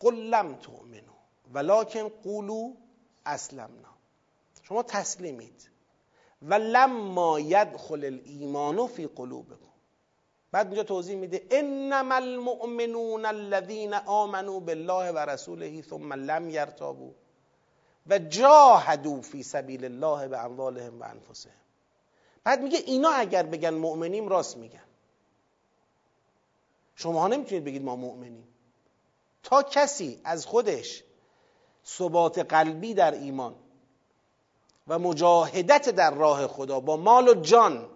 قل 0.00 0.14
لم 0.14 0.54
تؤمنوا 0.54 1.14
ولکن 1.54 2.08
قولوا 2.08 2.72
اسلمنا. 3.26 3.89
شما 4.70 4.82
تسلیمید. 4.82 5.70
و 6.42 6.54
لما 6.54 7.40
یدخل 7.40 8.04
الايمان 8.04 8.86
فی 8.86 9.06
قلوبکم. 9.06 9.70
بعد 10.52 10.66
اینجا 10.66 10.82
توضیح 10.82 11.16
میده 11.16 11.46
انما 11.50 12.14
المؤمنون 12.14 13.26
الذين 13.26 13.94
آمنوا 13.94 14.60
بالله 14.60 15.12
و 15.12 15.18
رسوله 15.18 15.82
ثم 15.82 16.12
لم 16.12 16.50
يرتابوا 16.50 17.10
و 18.06 18.18
جاهدوا 18.18 19.20
فی 19.20 19.42
سبیل 19.42 19.84
الله 19.84 20.28
به 20.28 20.44
اموالهم 20.44 21.00
و 21.00 21.04
انفسهم. 21.04 21.52
بعد 22.44 22.62
میگه 22.62 22.78
اینا 22.78 23.10
اگر 23.10 23.42
بگن 23.42 23.74
مؤمنیم 23.74 24.28
راست 24.28 24.56
میگن. 24.56 24.88
شما 26.94 27.28
نمی‌تونید 27.28 27.64
بگید 27.64 27.82
ما 27.82 27.96
مؤمنیم. 27.96 28.48
تا 29.42 29.62
کسی 29.62 30.20
از 30.24 30.46
خودش 30.46 31.04
ثبات 31.86 32.38
قلبی 32.38 32.94
در 32.94 33.14
ایمان 33.14 33.54
و 34.90 34.98
مجاهدت 34.98 35.88
در 35.88 36.14
راه 36.14 36.46
خدا 36.46 36.80
با 36.80 36.96
مال 36.96 37.28
و 37.28 37.34
جان 37.34 37.88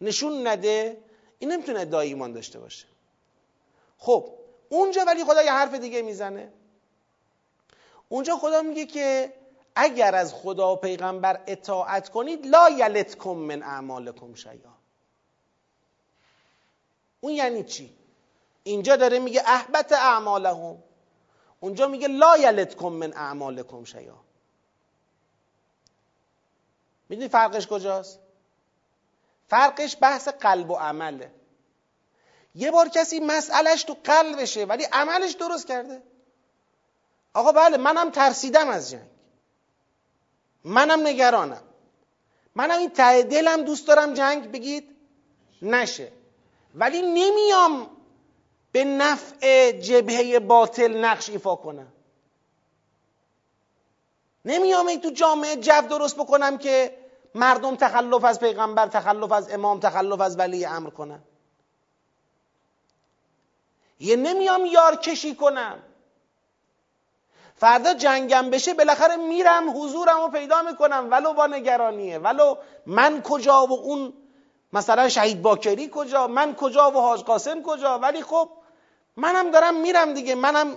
نشون 0.00 0.46
نده 0.46 1.02
این 1.38 1.52
نمی‌تونه 1.52 1.80
ادعای 1.80 2.08
ایمان 2.08 2.32
داشته 2.32 2.58
باشه. 2.58 2.86
خب 3.98 4.30
اونجا 4.68 5.04
ولی 5.06 5.24
خدا 5.24 5.42
یه 5.42 5.52
حرف 5.52 5.74
دیگه 5.74 6.02
می‌زنه. 6.02 6.52
اونجا 8.08 8.36
خدا 8.36 8.62
میگه 8.62 8.86
که 8.86 9.32
اگر 9.74 10.14
از 10.14 10.34
خدا 10.34 10.72
و 10.72 10.76
پیغمبر 10.76 11.40
اطاعت 11.46 12.08
کنید 12.08 12.46
لا 12.46 12.68
یلتکم 12.68 13.30
من 13.30 13.62
اعمالکم 13.62 14.34
شیئا. 14.34 14.74
اون 17.20 17.32
یعنی 17.32 17.64
چی؟ 17.64 17.96
اینجا 18.62 18.96
داره 18.96 19.18
میگه 19.18 19.42
احبت 19.46 19.92
اعمالهم. 19.92 20.82
اونجا 21.60 21.86
میگه 21.86 22.08
لا 22.08 22.36
یلتکم 22.36 22.88
من 22.88 23.12
اعمالکم 23.12 23.84
شیئا. 23.84 24.14
می‌دونی 27.08 27.28
فرقش 27.28 27.66
کجاست؟ 27.66 28.18
فرقش 29.48 29.96
بحث 30.00 30.28
قلب 30.28 30.70
و 30.70 30.74
عمله. 30.74 31.30
یه 32.54 32.70
بار 32.70 32.88
کسی 32.88 33.20
مسئلهش 33.20 33.82
تو 33.82 33.96
قلبشه 34.04 34.64
ولی 34.64 34.84
عملش 34.84 35.32
درست 35.32 35.66
کرده. 35.66 36.02
آقا 37.34 37.52
بله 37.52 37.76
منم 37.76 38.10
ترسیدم 38.10 38.68
از 38.68 38.90
جنگ. 38.90 39.10
منم 40.64 41.06
نگرانم. 41.06 41.62
منم 42.54 42.78
این 42.78 42.90
ته 42.90 43.22
دلم 43.22 43.62
دوست 43.62 43.88
دارم 43.88 44.14
جنگ 44.14 44.52
بگید 44.52 44.96
نشه. 45.62 46.12
ولی 46.74 47.02
نمیام 47.02 47.90
به 48.72 48.84
نفع 48.84 49.72
جبهه 49.72 50.38
باطل 50.38 51.04
نقش 51.04 51.30
ایفا 51.30 51.56
کنم. 51.56 51.92
نمیام 54.44 54.86
این 54.86 55.00
تو 55.00 55.10
جامعه 55.10 55.56
جو 55.56 55.82
درست 55.90 56.16
بکنم 56.16 56.58
که 56.58 56.98
مردم 57.34 57.76
تخلف 57.76 58.24
از 58.24 58.40
پیغمبر 58.40 58.86
تخلف 58.86 59.32
از 59.32 59.52
امام 59.52 59.80
تخلف 59.80 60.20
از 60.20 60.38
ولی 60.38 60.64
امر 60.64 60.90
کنن. 60.90 61.22
یه 64.00 64.16
نمیام 64.16 64.66
یار 64.66 64.96
کشی 64.96 65.34
کنم. 65.34 65.78
فردا 67.56 67.94
جنگم 67.94 68.50
بشه 68.50 68.74
بالاخره 68.74 69.16
میرم 69.16 69.82
حضورم 69.82 70.20
رو 70.20 70.28
پیدا 70.28 70.62
می‌کنم. 70.62 71.08
ولو 71.10 71.32
با 71.32 71.46
نگرانیه 71.46 72.18
ولو 72.18 72.56
من 72.86 73.22
کجا 73.22 73.66
و 73.66 73.72
اون 73.72 74.12
مثلا 74.72 75.08
شهید 75.08 75.42
باکری 75.42 75.90
کجا 75.92 76.26
من 76.26 76.54
کجا 76.54 76.90
و 76.90 76.94
حاج 76.94 77.20
قاسم 77.20 77.62
کجا. 77.62 77.98
ولی 77.98 78.22
خب 78.22 78.48
منم 79.16 79.50
دارم 79.50 79.74
میرم 79.74 80.14
دیگه 80.14 80.34
منم 80.34 80.76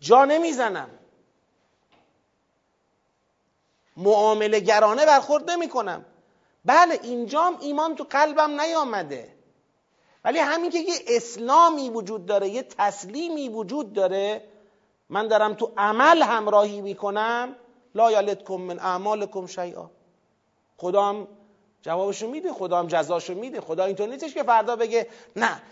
جا 0.00 0.24
نمی‌زنم. 0.24 0.88
معامله 3.96 4.60
گرانه 4.60 5.06
برخورد 5.06 5.50
نمی 5.50 5.68
کنم 5.68 6.04
بله 6.64 6.98
اینجام 7.02 7.56
ایمان 7.60 7.94
تو 7.94 8.06
قلبم 8.10 8.60
نیامده. 8.60 9.36
ولی 10.24 10.38
همین 10.38 10.70
که 10.70 10.78
یه 10.78 10.94
اسلامی 11.06 11.90
وجود 11.90 12.26
داره 12.26 12.48
یه 12.48 12.62
تسلیمی 12.62 13.48
وجود 13.48 13.92
داره 13.92 14.48
من 15.08 15.28
دارم 15.28 15.54
تو 15.54 15.72
عمل 15.76 16.22
همراهی 16.22 16.80
می‌کنم 16.80 17.56
لا 17.94 18.12
یلتکم 18.12 18.54
من 18.54 18.78
اعمالکم 18.78 19.46
شیئا. 19.46 19.90
خدا 20.76 21.02
هم 21.02 21.28
جوابشو 21.82 22.28
میده 22.28 22.52
خدا 22.52 22.78
هم 22.78 22.86
جزاشو 22.86 23.34
میده 23.34 23.60
خدا 23.60 23.84
اینطور 23.84 24.08
نیستش 24.08 24.34
که 24.34 24.42
فردا 24.42 24.76
بگه 24.76 25.08
نه 25.36 25.62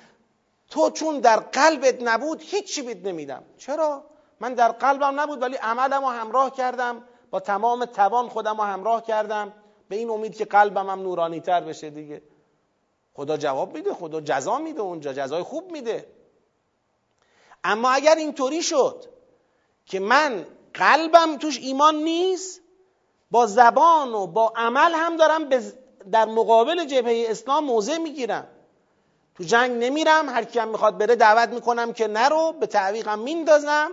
تو 0.70 0.90
چون 0.90 1.20
در 1.20 1.36
قلبت 1.36 2.02
نبود 2.02 2.42
هیچی 2.42 2.82
بید 2.82 3.08
نمیدم. 3.08 3.42
چرا؟ 3.58 4.04
من 4.40 4.54
در 4.54 4.68
قلبم 4.68 5.20
نبود 5.20 5.42
ولی 5.42 5.56
عملم 5.56 6.04
رو 6.04 6.08
همراه 6.08 6.50
کردم. 6.50 7.04
با 7.30 7.40
تمام 7.40 7.84
توان 7.84 8.28
خودم 8.28 8.56
رو 8.56 8.62
همراه 8.62 9.02
کردم. 9.02 9.52
به 9.88 9.96
این 9.96 10.10
امید 10.10 10.36
که 10.36 10.44
قلبم 10.44 10.90
هم 10.90 11.02
نورانی 11.02 11.40
تر 11.40 11.60
بشه 11.60 11.90
دیگه. 11.90 12.22
خدا 13.14 13.36
جواب 13.36 13.76
میده 13.76 13.94
خدا 13.94 14.20
جزا 14.20 14.58
میده 14.58 14.80
اونجا 14.80 15.12
جزای 15.12 15.42
خوب 15.42 15.70
میده. 15.70 16.06
اما 17.64 17.90
اگر 17.90 18.14
اینطوری 18.14 18.62
شد 18.62 19.04
که 19.86 20.00
من 20.00 20.46
قلبم 20.74 21.36
توش 21.36 21.58
ایمان 21.58 21.94
نیست 21.94 22.60
با 23.30 23.46
زبان 23.46 24.14
و 24.14 24.26
با 24.26 24.52
عمل 24.56 24.92
هم 24.94 25.16
دارم 25.16 25.48
در 26.12 26.24
مقابل 26.24 26.84
جبهه 26.84 27.26
اسلام 27.28 27.64
موضع 27.64 27.98
می‌گیرم. 27.98 28.48
تو 29.34 29.44
جنگ 29.44 29.84
نمیرم 29.84 30.28
هر 30.28 30.44
کیم 30.44 30.68
می‌خواد 30.68 30.98
بره 30.98 31.16
دعوت 31.16 31.48
می‌کنم 31.48 31.92
که 31.92 32.06
نرو 32.06 32.52
به 32.52 32.66
تعویقم 32.66 33.18
میندازم. 33.18 33.90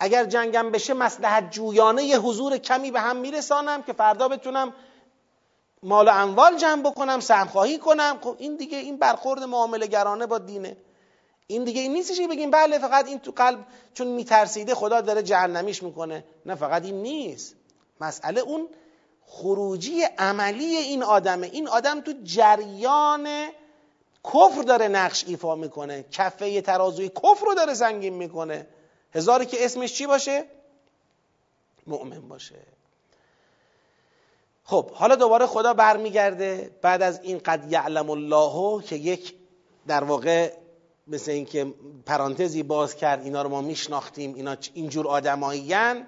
اگر 0.00 0.24
جنگم 0.24 0.70
بشه 0.70 0.94
مسلحت 0.94 1.50
جویانه 1.50 2.04
یه 2.04 2.18
حضور 2.18 2.56
کمی 2.56 2.90
به 2.90 3.00
هم 3.00 3.16
میرسانم 3.16 3.82
که 3.82 3.92
فردا 3.92 4.28
بتونم 4.28 4.72
مال 5.82 6.08
و 6.08 6.10
اموال 6.10 6.56
جمع 6.56 6.82
بکنم 6.82 7.20
سهمخواهی 7.20 7.78
کنم. 7.78 8.18
خب 8.22 8.36
این 8.38 8.56
دیگه 8.56 8.78
این 8.78 8.96
برخورد 8.96 9.42
معامله 9.42 9.86
گرانه 9.86 10.26
با 10.26 10.38
دینه. 10.38 10.76
این 11.46 11.64
دیگه 11.64 11.80
این 11.80 11.92
نیستش 11.92 12.20
که 12.20 12.28
بگیم 12.28 12.50
بله 12.50 12.78
فقط 12.78 13.08
این 13.08 13.18
تو 13.18 13.32
قلب 13.36 13.58
چون 13.94 14.06
میترسیده 14.06 14.74
خدا 14.74 15.00
داره 15.00 15.22
جهنمیش 15.22 15.82
می‌کنه. 15.82 16.24
نه 16.46 16.54
فقط 16.54 16.84
این 16.84 17.02
نیست. 17.02 17.54
مسئله 18.00 18.40
اون 18.40 18.68
خروجی 19.26 20.02
عملی 20.18 20.76
این 20.76 21.02
آدمه. 21.02 21.46
این 21.46 21.68
آدم 21.68 22.00
تو 22.00 22.12
جریان 22.24 23.28
کفر 24.24 24.62
داره 24.62 24.88
نقش 24.88 25.24
ایفا 25.26 25.54
می‌کنه. 25.54 26.04
کفه 26.12 26.60
ترازوی 26.60 27.08
کفر 27.08 27.46
رو 27.46 27.54
داره 27.54 27.74
سنگین 27.74 28.14
می‌کنه. 28.14 28.66
هزاری 29.14 29.46
که 29.46 29.64
اسمش 29.64 29.92
چی 29.92 30.06
باشه؟ 30.06 30.44
مؤمن 31.86 32.28
باشه. 32.28 32.58
خب 34.64 34.90
حالا 34.90 35.16
دوباره 35.16 35.46
خدا 35.46 35.74
برمیگرده. 35.74 36.70
بعد 36.82 37.02
از 37.02 37.20
این 37.22 37.38
قد 37.38 37.72
یعلم 37.72 38.10
الله 38.10 38.82
که 38.82 38.96
یک 38.96 39.34
در 39.86 40.04
واقع 40.04 40.52
مثل 41.06 41.30
اینکه 41.30 41.74
پرانتزی 42.06 42.62
باز 42.62 42.96
کرد 42.96 43.22
اینا 43.22 43.42
رو 43.42 43.48
ما 43.48 43.60
میشناختیم 43.60 44.34
اینا 44.34 44.56
اینجور 44.74 45.08
آدمایین 45.08 46.06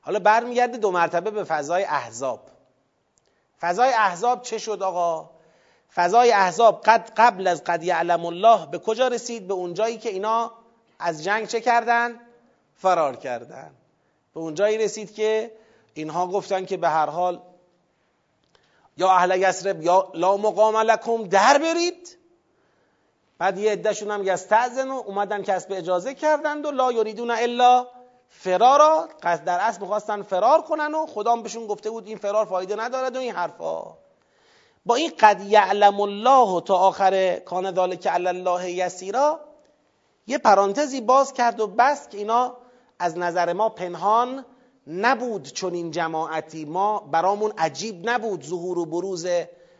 حالا 0.00 0.18
برمیگرده 0.18 0.78
دو 0.78 0.90
مرتبه 0.90 1.30
به 1.30 1.44
فضای 1.44 1.84
احزاب. 1.84 2.50
فضای 3.60 3.92
احزاب 3.92 4.42
چه 4.42 4.58
شد 4.58 4.82
آقا؟ 4.82 5.30
فضای 5.94 6.32
احزاب 6.32 6.82
قد 6.84 7.12
قبل 7.16 7.46
از 7.46 7.64
قد 7.64 7.84
یعلم 7.84 8.24
الله 8.24 8.66
به 8.66 8.78
کجا 8.78 9.08
رسید؟ 9.08 9.46
به 9.46 9.54
اونجایی 9.54 9.98
که 9.98 10.08
اینا 10.08 10.52
از 11.00 11.24
جنگ 11.24 11.46
چه 11.46 11.60
کردن؟ 11.60 12.20
فرار 12.74 13.16
کردن. 13.16 13.70
به 14.34 14.40
اونجایی 14.40 14.78
رسید 14.78 15.14
که 15.14 15.52
اینها 15.94 16.26
گفتن 16.26 16.64
که 16.64 16.76
به 16.76 16.88
هر 16.88 17.06
حال 17.06 17.40
یا 18.96 19.10
اهل 19.10 19.40
یسرب 19.40 19.82
یا 19.82 20.10
لا 20.14 20.36
مقام 20.36 20.76
لکم 20.76 21.28
در 21.28 21.58
برید. 21.58 22.16
بعد 23.38 23.58
یه 23.58 23.72
عدهشون 23.72 24.10
هم 24.10 24.26
یستعزن 24.26 24.90
و 24.90 25.02
اومدن 25.06 25.42
کسب 25.42 25.72
اجازه 25.72 26.14
کردند 26.14 26.66
و 26.66 26.70
لا 26.70 26.92
یریدون 26.92 27.30
الا 27.30 27.86
فرارا. 28.28 29.08
در 29.22 29.58
اصل 29.60 29.80
می‌خواستن 29.80 30.22
فرار 30.22 30.62
کنن 30.62 30.94
و 30.94 31.06
خدا 31.06 31.36
بهشون 31.36 31.66
گفته 31.66 31.90
بود 31.90 32.06
این 32.06 32.18
فرار 32.18 32.44
فایده 32.44 32.76
ندارد 32.76 33.16
و 33.16 33.18
این 33.18 33.34
حرفا. 33.34 33.96
با 34.86 34.94
این 34.94 35.12
قد 35.20 35.40
یعلم 35.40 36.00
الله 36.00 36.60
تا 36.60 36.76
آخر 36.76 37.36
کان 37.36 37.74
ذالک 37.74 38.06
علی 38.06 38.26
الله 38.26 38.70
یسیرا 38.70 39.40
یه 40.26 40.38
پرانتزی 40.38 41.00
باز 41.00 41.32
کرد 41.32 41.60
و 41.60 41.66
بس 41.66 42.08
که 42.08 42.18
اینا 42.18 42.56
از 42.98 43.18
نظر 43.18 43.52
ما 43.52 43.68
پنهان 43.68 44.44
نبود 44.86 45.48
چون 45.52 45.74
این 45.74 45.90
جماعتی. 45.90 46.64
ما 46.64 46.98
برامون 46.98 47.52
عجیب 47.58 48.10
نبود 48.10 48.44
ظهور 48.44 48.78
و 48.78 48.86
بروز 48.86 49.26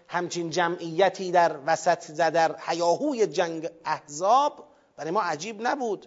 همچین 0.08 0.50
جمعیتی 0.50 1.30
در 1.30 1.56
وسط 1.66 2.10
در 2.10 2.56
حیاهوی 2.56 3.26
جنگ 3.26 3.68
احزاب. 3.84 4.64
برای 4.96 5.10
ما 5.10 5.20
عجیب 5.20 5.66
نبود. 5.66 6.06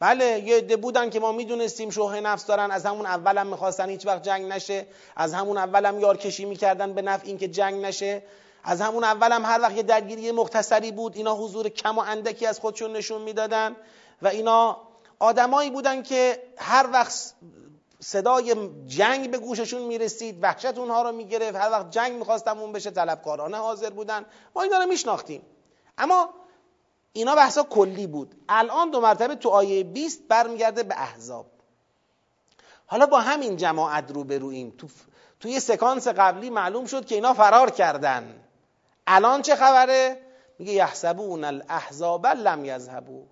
بله 0.00 0.24
یه 0.24 0.56
عده 0.56 0.76
بودن 0.76 1.10
که 1.10 1.20
ما 1.20 1.32
می‌دونستیم 1.32 1.90
شوه 1.90 2.20
نفس 2.20 2.46
دارن. 2.46 2.70
از 2.70 2.86
همون 2.86 3.06
اولم 3.06 3.46
می‌خواستن 3.46 3.88
هیچ 3.88 4.06
وقت 4.06 4.22
جنگ 4.22 4.52
نشه. 4.52 4.86
از 5.16 5.34
همون 5.34 5.58
اولم 5.58 6.00
یارکشی 6.00 6.44
می‌کردن 6.44 6.92
به 6.92 7.02
نفع 7.02 7.26
اینکه 7.26 7.48
جنگ 7.48 7.84
نشه. 7.84 8.22
از 8.64 8.80
همون 8.80 9.04
اولم 9.04 9.44
هر 9.44 9.60
وقت 9.60 9.76
یه 9.76 9.82
درگیری 9.82 10.32
مختصری 10.32 10.92
بود 10.92 11.16
اینا 11.16 11.36
حضور 11.36 11.68
کم 11.68 11.98
و 11.98 12.00
اندکی 12.00 12.46
از 12.46 12.60
خودشون 12.60 12.92
نشون 12.92 13.22
می‌دادن 13.22 13.76
و 14.22 14.28
اینا 14.28 14.76
آدمایی 15.18 15.70
بودن 15.70 16.02
که 16.02 16.42
هر 16.58 16.88
وقت 16.92 17.34
صدای 18.00 18.70
جنگ 18.86 19.30
به 19.30 19.38
گوششون 19.38 19.82
می‌رسید 19.82 20.38
وحشت 20.42 20.78
اونها 20.78 21.02
رو 21.02 21.12
می‌گرفت 21.12 21.56
هر 21.56 21.70
وقت 21.70 21.90
جنگ 21.90 22.12
می‌خواستم 22.12 22.58
اون 22.58 22.72
بشه 22.72 22.90
طلبکارانه 22.90 23.56
حاضر 23.56 23.90
بودن 23.90 24.24
ما 24.54 24.62
اینا 24.62 24.78
رو 24.78 24.86
میشناختیم. 24.86 25.42
اما 25.98 26.28
اینا 27.12 27.34
بحثا 27.34 27.62
کلی 27.62 28.06
بود. 28.06 28.34
الان 28.48 28.90
دو 28.90 29.00
مرتبه 29.00 29.34
تو 29.34 29.48
آیه 29.48 29.84
20 29.84 30.28
برمیگرده 30.28 30.82
به 30.82 31.00
احزاب. 31.00 31.46
حالا 32.86 33.06
با 33.06 33.20
همین 33.20 33.56
جماعت 33.56 34.10
رو 34.10 34.24
برویم 34.24 34.74
تو 34.78 34.88
توی 35.40 35.60
سکانس 35.60 36.08
قبلی 36.08 36.50
معلوم 36.50 36.86
شد 36.86 37.06
که 37.06 37.14
اینا 37.14 37.34
فرار 37.34 37.70
کردن. 37.70 38.44
الان 39.14 39.42
چه 39.42 39.56
خبره؟ 39.56 40.18
میگه 40.58 40.72
یحسبون 40.72 41.44
الاحزاب 41.44 42.26
لم 42.26 42.64
یذهبوا. 42.64 43.22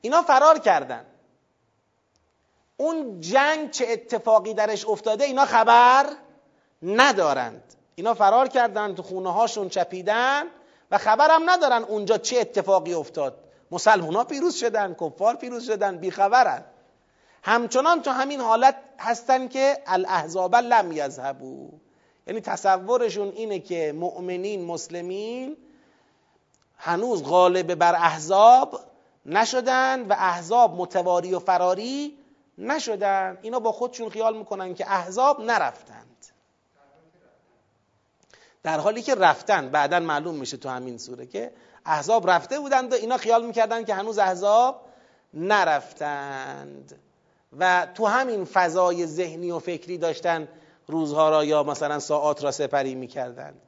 اینا 0.00 0.22
فرار 0.22 0.58
کردن. 0.58 1.04
اون 2.76 3.20
جنگ 3.20 3.70
چه 3.70 3.86
اتفاقی 3.88 4.54
درش 4.54 4.86
افتاده 4.86 5.24
اینا 5.24 5.44
خبر 5.44 6.06
ندارند. 6.82 7.62
اینا 7.94 8.14
فرار 8.14 8.48
کردن 8.48 8.94
تو 8.94 9.02
خونه 9.02 9.32
هاشون 9.32 9.68
چپیدن 9.68 10.44
و 10.90 10.98
خبرم 10.98 11.50
ندارن 11.50 11.82
اونجا 11.82 12.18
چه 12.18 12.38
اتفاقی 12.38 12.94
افتاد. 12.94 13.44
مسلمان 13.70 14.14
ها 14.14 14.24
پیروز 14.24 14.54
شدن 14.54 14.94
کفار 14.94 15.34
پیروز 15.34 15.66
شدن 15.66 15.98
بیخبرن. 15.98 16.64
همچنان 17.42 18.02
تو 18.02 18.10
همین 18.10 18.40
حالت 18.40 18.74
هستن 18.98 19.48
که 19.48 19.78
الاحزاب 19.86 20.56
لم 20.56 20.92
یذهبوا. 20.92 21.68
یعنی 22.28 22.40
تصورشون 22.40 23.28
اینه 23.28 23.58
که 23.58 23.92
مؤمنین 23.96 24.64
مسلمین 24.64 25.56
هنوز 26.76 27.22
غالب 27.22 27.74
بر 27.74 27.94
احزاب 27.94 28.80
نشدن 29.26 30.02
و 30.02 30.12
احزاب 30.12 30.74
متواری 30.74 31.34
و 31.34 31.38
فراری 31.38 32.18
نشدن. 32.58 33.38
اینا 33.42 33.60
با 33.60 33.72
خودشون 33.72 34.10
خیال 34.10 34.36
می‌کنن 34.36 34.74
که 34.74 34.92
احزاب 34.92 35.40
نرفتند. 35.40 36.26
در 38.62 38.78
حالی 38.78 39.02
که 39.02 39.14
رفتن 39.14 39.68
بعدا 39.68 40.00
معلوم 40.00 40.34
میشه 40.34 40.56
تو 40.56 40.68
همین 40.68 40.98
سوره 40.98 41.26
که 41.26 41.52
احزاب 41.86 42.30
رفته 42.30 42.60
بودند 42.60 42.92
و 42.92 42.96
اینا 42.96 43.16
خیال 43.16 43.46
می‌کردن 43.46 43.84
که 43.84 43.94
هنوز 43.94 44.18
احزاب 44.18 44.80
نرفتند. 45.34 46.98
و 47.58 47.86
تو 47.94 48.06
همین 48.06 48.44
فضای 48.44 49.06
ذهنی 49.06 49.50
و 49.50 49.58
فکری 49.58 49.98
داشتن 49.98 50.48
روزها 50.88 51.30
را 51.30 51.44
یا 51.44 51.62
مثلا 51.62 51.98
ساعات 51.98 52.44
را 52.44 52.50
سپری 52.50 52.94
می‌کردند. 52.94 53.60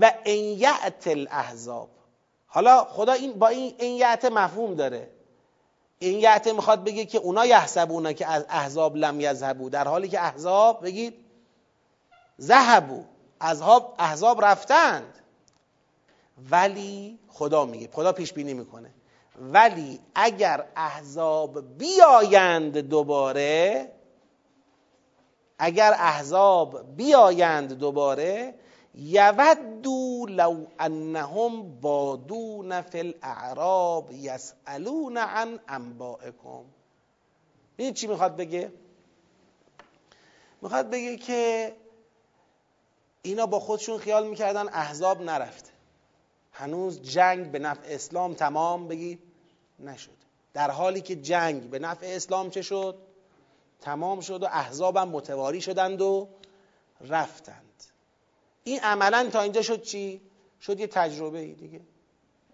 و 0.00 0.12
این 0.24 0.58
یعت 0.58 1.06
الاحزاب. 1.06 1.88
حالا 2.46 2.84
خدا 2.84 3.12
این 3.12 3.32
با 3.32 3.48
این 3.48 3.74
این 3.78 3.96
یعت 3.96 4.24
مفهوم 4.24 4.74
داره. 4.74 5.10
این 5.98 6.20
یعته 6.20 6.52
می‌خواد 6.52 6.84
بگه 6.84 7.04
که 7.04 7.18
اونا 7.18 7.46
یحسبونه 7.46 8.14
که 8.14 8.26
از 8.26 8.46
احزاب 8.48 8.96
لم 8.96 9.20
یذهبو 9.20 9.70
در 9.70 9.88
حالی 9.88 10.08
که 10.08 10.20
احزاب 10.20 10.84
بگید 10.84 11.14
ذهبو 12.40 13.04
احزاب 13.40 13.94
احزاب 13.98 14.44
رفتند. 14.44 15.18
ولی 16.50 17.18
خدا 17.28 17.64
میگه 17.64 17.88
خدا 17.92 18.12
پیش 18.12 18.32
بینی 18.32 18.54
می‌کنه. 18.54 18.90
ولی 19.40 20.00
اگر 20.14 20.64
احزاب 20.76 21.78
بیایند 21.78 22.78
دوباره 22.78 23.90
اگر 25.64 25.94
احزاب 25.98 26.96
بیایند 26.96 27.72
دوباره 27.72 28.54
یودو 28.94 30.26
لو 30.26 30.66
انهم 30.78 31.80
بادون 31.80 32.80
فی 32.80 32.98
الاعراب 32.98 34.12
یسالون 34.12 35.16
عن 35.16 35.60
انبائکم. 35.68 36.64
این 37.76 37.94
چی 37.94 38.06
می‌خواد 38.06 38.36
بگه؟ 38.36 38.72
می‌خواد 40.62 40.90
بگه 40.90 41.16
که 41.16 41.72
اینا 43.22 43.46
با 43.46 43.60
خودشون 43.60 43.98
خیال 43.98 44.26
می‌کردن 44.26 44.68
احزاب 44.68 45.22
نرفته 45.22 45.70
هنوز 46.52 47.02
جنگ 47.02 47.50
به 47.50 47.58
نفع 47.58 47.86
اسلام 47.86 48.34
تمام 48.34 48.88
بگی 48.88 49.18
نشد. 49.78 50.10
در 50.54 50.70
حالی 50.70 51.00
که 51.00 51.16
جنگ 51.16 51.70
به 51.70 51.78
نفع 51.78 52.06
اسلام 52.06 52.50
چه 52.50 52.62
شد؟ 52.62 52.98
تمام 53.80 54.20
شد 54.20 54.42
و 54.42 54.46
احزابم 54.46 55.08
متواری 55.08 55.60
شدند 55.60 56.00
و 56.00 56.28
رفتند. 57.00 57.84
این 58.64 58.80
عملا 58.80 59.30
تا 59.32 59.40
اینجا 59.40 59.62
شد 59.62 59.82
چی؟ 59.82 60.20
شد 60.60 60.80
یه 60.80 60.86
تجربه 60.86 61.38
ای 61.38 61.52
دیگه. 61.52 61.80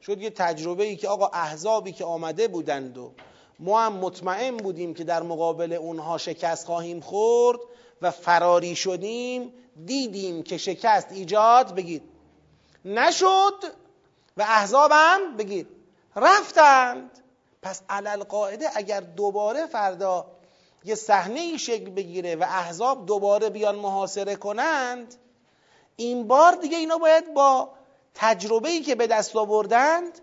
شد 0.03 0.21
یه 0.21 0.31
تجربه 0.31 0.85
ای 0.85 0.97
که 0.97 1.09
آقا 1.09 1.27
احزابی 1.27 1.93
که 1.93 2.05
آمده 2.05 2.49
بودند 2.49 2.99
و 2.99 3.13
ما 3.59 3.81
هم 3.81 3.93
مطمئن 3.93 4.57
بودیم 4.57 4.95
که 4.95 5.05
در 5.05 5.23
مقابل 5.23 5.73
اونها 5.73 6.19
شکست 6.19 6.67
خواهیم 6.67 7.01
خورد 7.01 7.61
و 8.03 8.11
فراری 8.11 8.77
شدیم 8.77 9.53
دیدیم 9.87 10.43
که 10.43 10.59
شکست 10.59 11.13
ایجاد 11.13 11.75
بگید. 11.75 12.03
نشد 12.85 13.65
و 14.37 14.43
احزابم 14.43 15.37
بگید. 15.39 15.69
رفتند. 16.17 17.11
پس 17.63 17.83
علل 17.89 18.23
قاعده 18.23 18.67
اگر 18.75 19.01
دوباره 19.01 19.67
فردا 19.67 20.27
یه 20.85 20.95
صحنه 20.95 21.41
ای 21.41 21.59
شکل 21.59 21.91
بگیره 21.91 22.37
و 22.37 22.43
احزاب 22.43 23.07
دوباره 23.07 23.51
بیان 23.51 23.75
محاصره 23.75 24.37
کنند 24.37 25.15
این 25.97 26.29
بار 26.29 26.53
دیگه 26.53 26.77
اینا 26.77 26.99
باید 26.99 27.35
با 27.35 27.71
تجربه 28.15 28.69
ای 28.69 28.81
که 28.81 28.95
به 28.95 29.07
دست 29.07 29.37
آوردند 29.37 30.21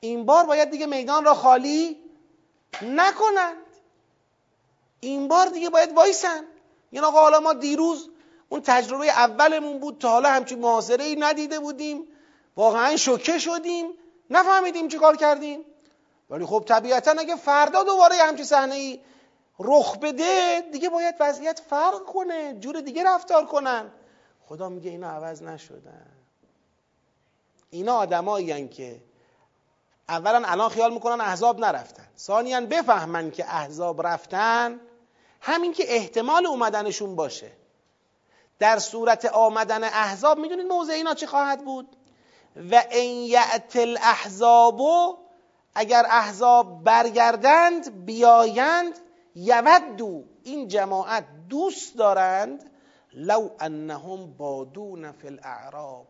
این 0.00 0.24
بار 0.26 0.44
باید 0.46 0.70
دیگه 0.70 0.86
میدان 0.86 1.24
را 1.24 1.34
خالی 1.34 2.00
نکنند. 2.82 3.56
این 5.00 5.28
بار 5.28 5.46
دیگه 5.46 5.70
باید 5.70 5.92
وایسن 5.92 6.44
یعنی 6.92 7.06
آقا 7.06 7.20
حالا 7.20 7.40
ما 7.40 7.52
دیروز 7.52 8.10
اون 8.48 8.60
تجربه 8.60 9.08
اولمون 9.08 9.78
بود 9.78 9.98
تا 9.98 10.08
حالا 10.08 10.28
همچین 10.28 10.58
محاصره 10.58 11.04
ای 11.04 11.16
ندیده 11.16 11.58
بودیم. 11.58 12.08
واقعا 12.56 12.96
شوکه 12.96 13.38
شدیم. 13.38 13.86
نفهمیدیم 14.30 14.88
چی 14.88 14.98
کار 14.98 15.16
کردیم. 15.16 15.64
ولی 16.30 16.46
خب 16.46 16.64
طبیعتا 16.68 17.10
اگه 17.10 17.36
فردا 17.36 17.82
دوباره 17.82 18.16
همچین 18.16 18.44
صحنه 18.44 18.74
ای 18.74 19.00
رخ 19.58 19.98
بده 19.98 20.60
دیگه 20.72 20.88
باید 20.88 21.14
وضعیت 21.20 21.60
فرق 21.60 22.04
کنه 22.04 22.54
جور 22.60 22.80
دیگه 22.80 23.04
رفتار 23.04 23.46
کنن. 23.46 23.92
خدا 24.48 24.68
میگه 24.68 24.90
اینا 24.90 25.10
عوض 25.10 25.42
نشدن. 25.42 26.06
اینا 27.70 27.96
آدمایی 27.96 28.68
که 28.68 29.02
اولا 30.08 30.42
الان 30.46 30.68
خیال 30.68 30.92
می‌کنن 30.92 31.20
احزاب 31.20 31.60
نرفتن. 31.60 32.08
ثانیا 32.18 32.60
بفهمن 32.60 33.30
که 33.30 33.44
احزاب 33.44 34.06
رفتن 34.06 34.80
همین 35.40 35.72
که 35.72 35.94
احتمال 35.96 36.46
اومدنشون 36.46 37.16
باشه. 37.16 37.52
در 38.58 38.78
صورت 38.78 39.24
آمدن 39.24 39.84
احزاب 39.84 40.38
می‌دونید 40.38 40.66
موضع 40.66 40.92
اینا 40.92 41.14
چه 41.14 41.26
خواهد 41.26 41.64
بود؟ 41.64 41.96
و 42.70 42.84
این 42.90 43.26
یعت 43.26 43.76
الاحزاب 43.76 44.80
اگر 45.74 46.06
احزاب 46.10 46.84
برگردند 46.84 48.04
بیایند 48.04 48.98
یودو 49.34 50.24
این 50.42 50.68
جماعت 50.68 51.26
دوست 51.48 51.98
دارند؟ 51.98 52.70
لو 53.12 53.50
انهم 53.60 54.32
بادون 54.32 55.12
فی 55.12 55.26
الاعراب. 55.26 56.06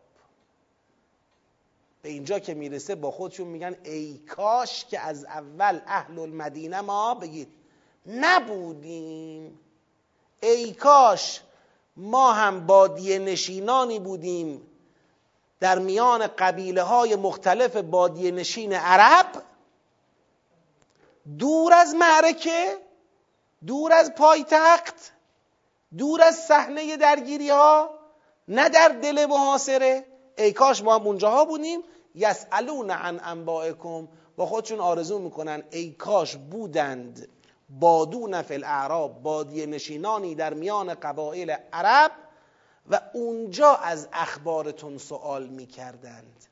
به 2.01 2.09
اینجا 2.09 2.39
که 2.39 2.53
می‌رسه 2.53 2.95
با 2.95 3.11
خودشون 3.11 3.47
میگن 3.47 3.75
ای 3.83 4.17
کاش 4.17 4.85
که 4.85 4.99
از 4.99 5.25
اول 5.25 5.79
اهل 5.87 6.19
المدینه 6.19 6.81
ما 6.81 7.13
بگید 7.13 7.47
نبودیم. 8.05 9.59
ای 10.43 10.73
کاش 10.73 11.41
ما 11.97 12.33
هم 12.33 12.65
بادیه 12.65 13.19
نشینانی 13.19 13.99
بودیم. 13.99 14.61
در 15.59 15.79
میان 15.79 16.27
قبیله 16.27 16.81
های 16.81 17.15
مختلف 17.15 17.75
بادیه 17.75 18.31
نشین 18.31 18.73
عرب 18.73 19.43
دور 21.37 21.73
از 21.73 21.95
معرکه 21.95 22.77
دور 23.67 23.93
از 23.93 24.15
پایتخت 24.15 25.11
دور 25.97 26.21
از 26.21 26.35
صحنه 26.35 26.97
درگیری 26.97 27.49
ها 27.49 27.89
نه 28.47 28.69
در 28.69 28.89
دل 28.89 29.25
محاصره. 29.25 30.05
ای 30.37 30.53
کاش 30.53 30.83
ما 30.83 30.95
هم 30.95 31.07
اونجاها 31.07 31.45
بودیم. 31.45 31.79
یسالون 32.15 32.91
عن 32.91 33.19
انبائکم. 33.23 34.07
با 34.35 34.45
خودشون 34.45 34.79
آرزو 34.79 35.19
می‌کنن 35.19 35.63
ای 35.71 35.91
کاش 35.91 36.35
بودند 36.35 37.27
بادون 37.69 38.41
فی 38.41 38.53
الاعراب 38.53 39.23
بادی 39.23 39.65
نشینانی 39.65 40.35
در 40.35 40.53
میان 40.53 40.93
قبایل 40.93 41.55
عرب 41.73 42.11
و 42.89 43.01
اونجا 43.13 43.73
از 43.73 44.07
اخبارتون 44.13 44.97
سوال 44.97 45.47
می‌کردند. 45.47 46.45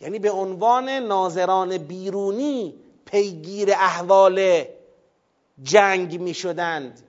یعنی 0.00 0.18
به 0.18 0.30
عنوان 0.30 0.88
ناظران 0.88 1.78
بیرونی 1.78 2.74
پیگیر 3.04 3.72
احوال 3.72 4.64
جنگ 5.62 6.20
می‌شدند. 6.20 7.02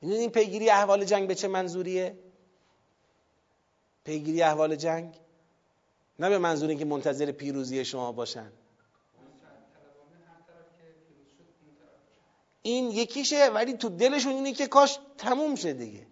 می‌دونید 0.00 0.20
این 0.20 0.30
پیگیری 0.30 0.70
احوال 0.70 1.04
جنگ 1.04 1.28
به 1.28 1.34
چه 1.34 1.48
منظوریه؟ 1.48 2.18
پیگیری 4.04 4.42
احوال 4.42 4.76
جنگ؟ 4.76 5.14
نه 6.18 6.28
به 6.28 6.38
منظور 6.38 6.68
اینکه 6.68 6.84
منتظر 6.84 7.32
پیروزی 7.32 7.84
شما 7.84 8.12
باشن. 8.12 8.52
این 12.62 12.90
یکیشه 12.90 13.48
ولی 13.48 13.72
تو 13.72 13.88
دلشون 13.88 14.32
اینه 14.32 14.52
که 14.52 14.66
کاش 14.66 14.98
تموم 15.18 15.54
شه 15.54 15.72
دیگه. 15.72 16.06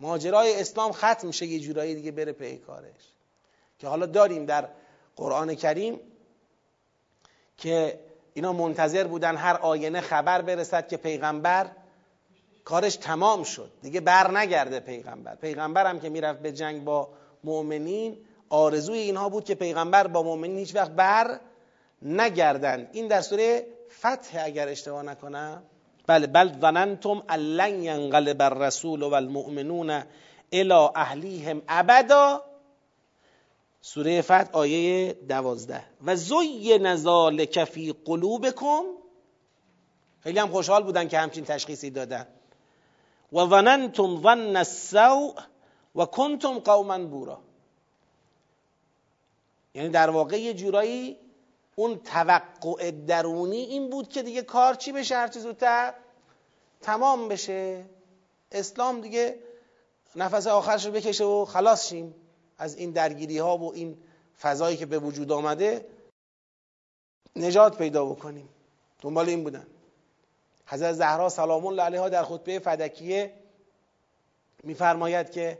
ماجرای 0.00 0.60
اسلام 0.60 0.92
ختم 0.92 1.30
شه 1.30 1.46
یه 1.46 1.60
جورایی 1.60 1.94
دیگه 1.94 2.10
بره 2.10 2.32
پی 2.32 2.58
کارش. 2.58 3.12
که 3.78 3.88
حالا 3.88 4.06
داریم 4.06 4.46
در 4.46 4.68
قرآن 5.16 5.54
کریم 5.54 6.00
که 7.56 8.00
اینا 8.34 8.52
منتظر 8.52 9.06
بودن 9.06 9.36
هر 9.36 9.56
آینه 9.56 10.00
خبر 10.00 10.42
برسد 10.42 10.88
که 10.88 10.96
پیغمبر 10.96 11.66
کارش 12.64 12.96
تمام 12.96 13.42
شد. 13.42 13.70
دیگه 13.82 14.00
بر 14.00 14.38
نگرده 14.38 14.80
پیغمبر. 14.80 15.34
پیغمبر 15.34 15.86
هم 15.86 16.00
که 16.00 16.08
می‌رفت 16.08 16.40
به 16.40 16.52
جنگ 16.52 16.84
با 16.84 17.08
مؤمنین 17.44 18.16
آرزوی 18.48 18.98
اینها 18.98 19.28
بود 19.28 19.44
که 19.44 19.54
پیغمبر 19.54 20.06
با 20.06 20.22
مؤمنین 20.22 20.58
هیچ 20.58 20.74
وقت 20.74 20.90
بر 20.90 21.40
نگردند 22.02 22.88
این 22.92 23.08
در 23.08 23.20
سوره 23.20 23.66
فتح 24.00 24.42
اگر 24.44 24.68
اشتباه 24.68 25.02
نکنم. 25.02 25.62
بله 26.06 26.26
بل 26.26 26.60
ظننتم 26.60 27.22
لن 27.36 27.82
ینقلب 27.82 28.42
الرسول 28.42 29.02
والمؤمنون 29.02 30.02
الى 30.52 30.88
اهلیهم 30.94 31.62
ابدا. 31.68 32.42
سوره 33.82 34.22
فتح 34.22 34.48
آیه 34.52 35.12
دوازده. 35.12 35.84
و 36.04 36.16
زین 36.16 36.96
ذالک 36.96 37.64
فی 37.64 37.94
قلوبکم 38.04 38.82
خیلی 40.20 40.38
هم 40.38 40.48
خوشحال 40.48 40.82
بودن 40.82 41.08
که 41.08 41.18
همچین 41.18 41.44
تشخیصی 41.44 41.90
دادن. 41.90 42.26
و 43.32 43.46
ظننتم 43.46 44.22
ظن 44.22 44.56
السوء 44.56 45.34
و 45.96 46.04
کنتم 46.04 46.58
قوما 46.58 46.98
بورا. 46.98 47.38
یعنی 49.74 49.88
در 49.88 50.10
واقع 50.10 50.40
یه 50.40 50.54
جورایی 50.54 51.16
اون 51.76 51.98
توقع 51.98 52.90
درونی 52.90 53.56
این 53.56 53.90
بود 53.90 54.08
که 54.08 54.22
دیگه 54.22 54.42
کار 54.42 54.74
چی 54.74 54.92
بشه؟ 54.92 55.16
هرچی 55.16 55.40
زودتر 55.40 55.94
تمام 56.80 57.28
بشه. 57.28 57.84
اسلام 58.52 59.00
دیگه 59.00 59.38
نفس 60.16 60.46
آخرش 60.46 60.86
رو 60.86 60.92
بکشه 60.92 61.24
و 61.24 61.44
خلاص 61.44 61.88
شیم. 61.88 62.14
از 62.62 62.76
این 62.76 62.90
درگیری 62.90 63.38
ها 63.38 63.58
و 63.58 63.74
این 63.74 63.98
فضایی 64.40 64.76
که 64.76 64.86
به 64.86 64.98
وجود 64.98 65.32
آمده 65.32 65.86
نجات 67.36 67.78
پیدا 67.78 68.04
بکنیم. 68.04 68.48
دنبال 69.00 69.28
این 69.28 69.44
بودن. 69.44 69.66
حضرت 70.66 70.92
زهرا 70.92 71.28
سلام 71.28 71.66
الله 71.66 71.82
علیها 71.82 72.08
در 72.08 72.24
خطبه 72.24 72.58
فدکیه 72.58 73.34
میفرماید 74.64 75.30
که 75.30 75.58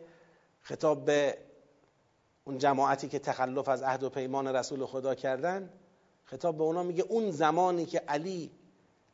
خطاب 0.60 1.04
به 1.04 1.38
اون 2.44 2.58
جماعتی 2.58 3.08
که 3.08 3.18
تخلف 3.18 3.68
از 3.68 3.82
عهد 3.82 4.02
و 4.02 4.10
پیمان 4.10 4.48
رسول 4.48 4.86
خدا 4.86 5.14
کردن 5.14 5.70
خطاب 6.24 6.56
به 6.56 6.62
اونا 6.62 6.82
میگه 6.82 7.02
اون 7.08 7.30
زمانی 7.30 7.86
که 7.86 7.98
علی 7.98 8.50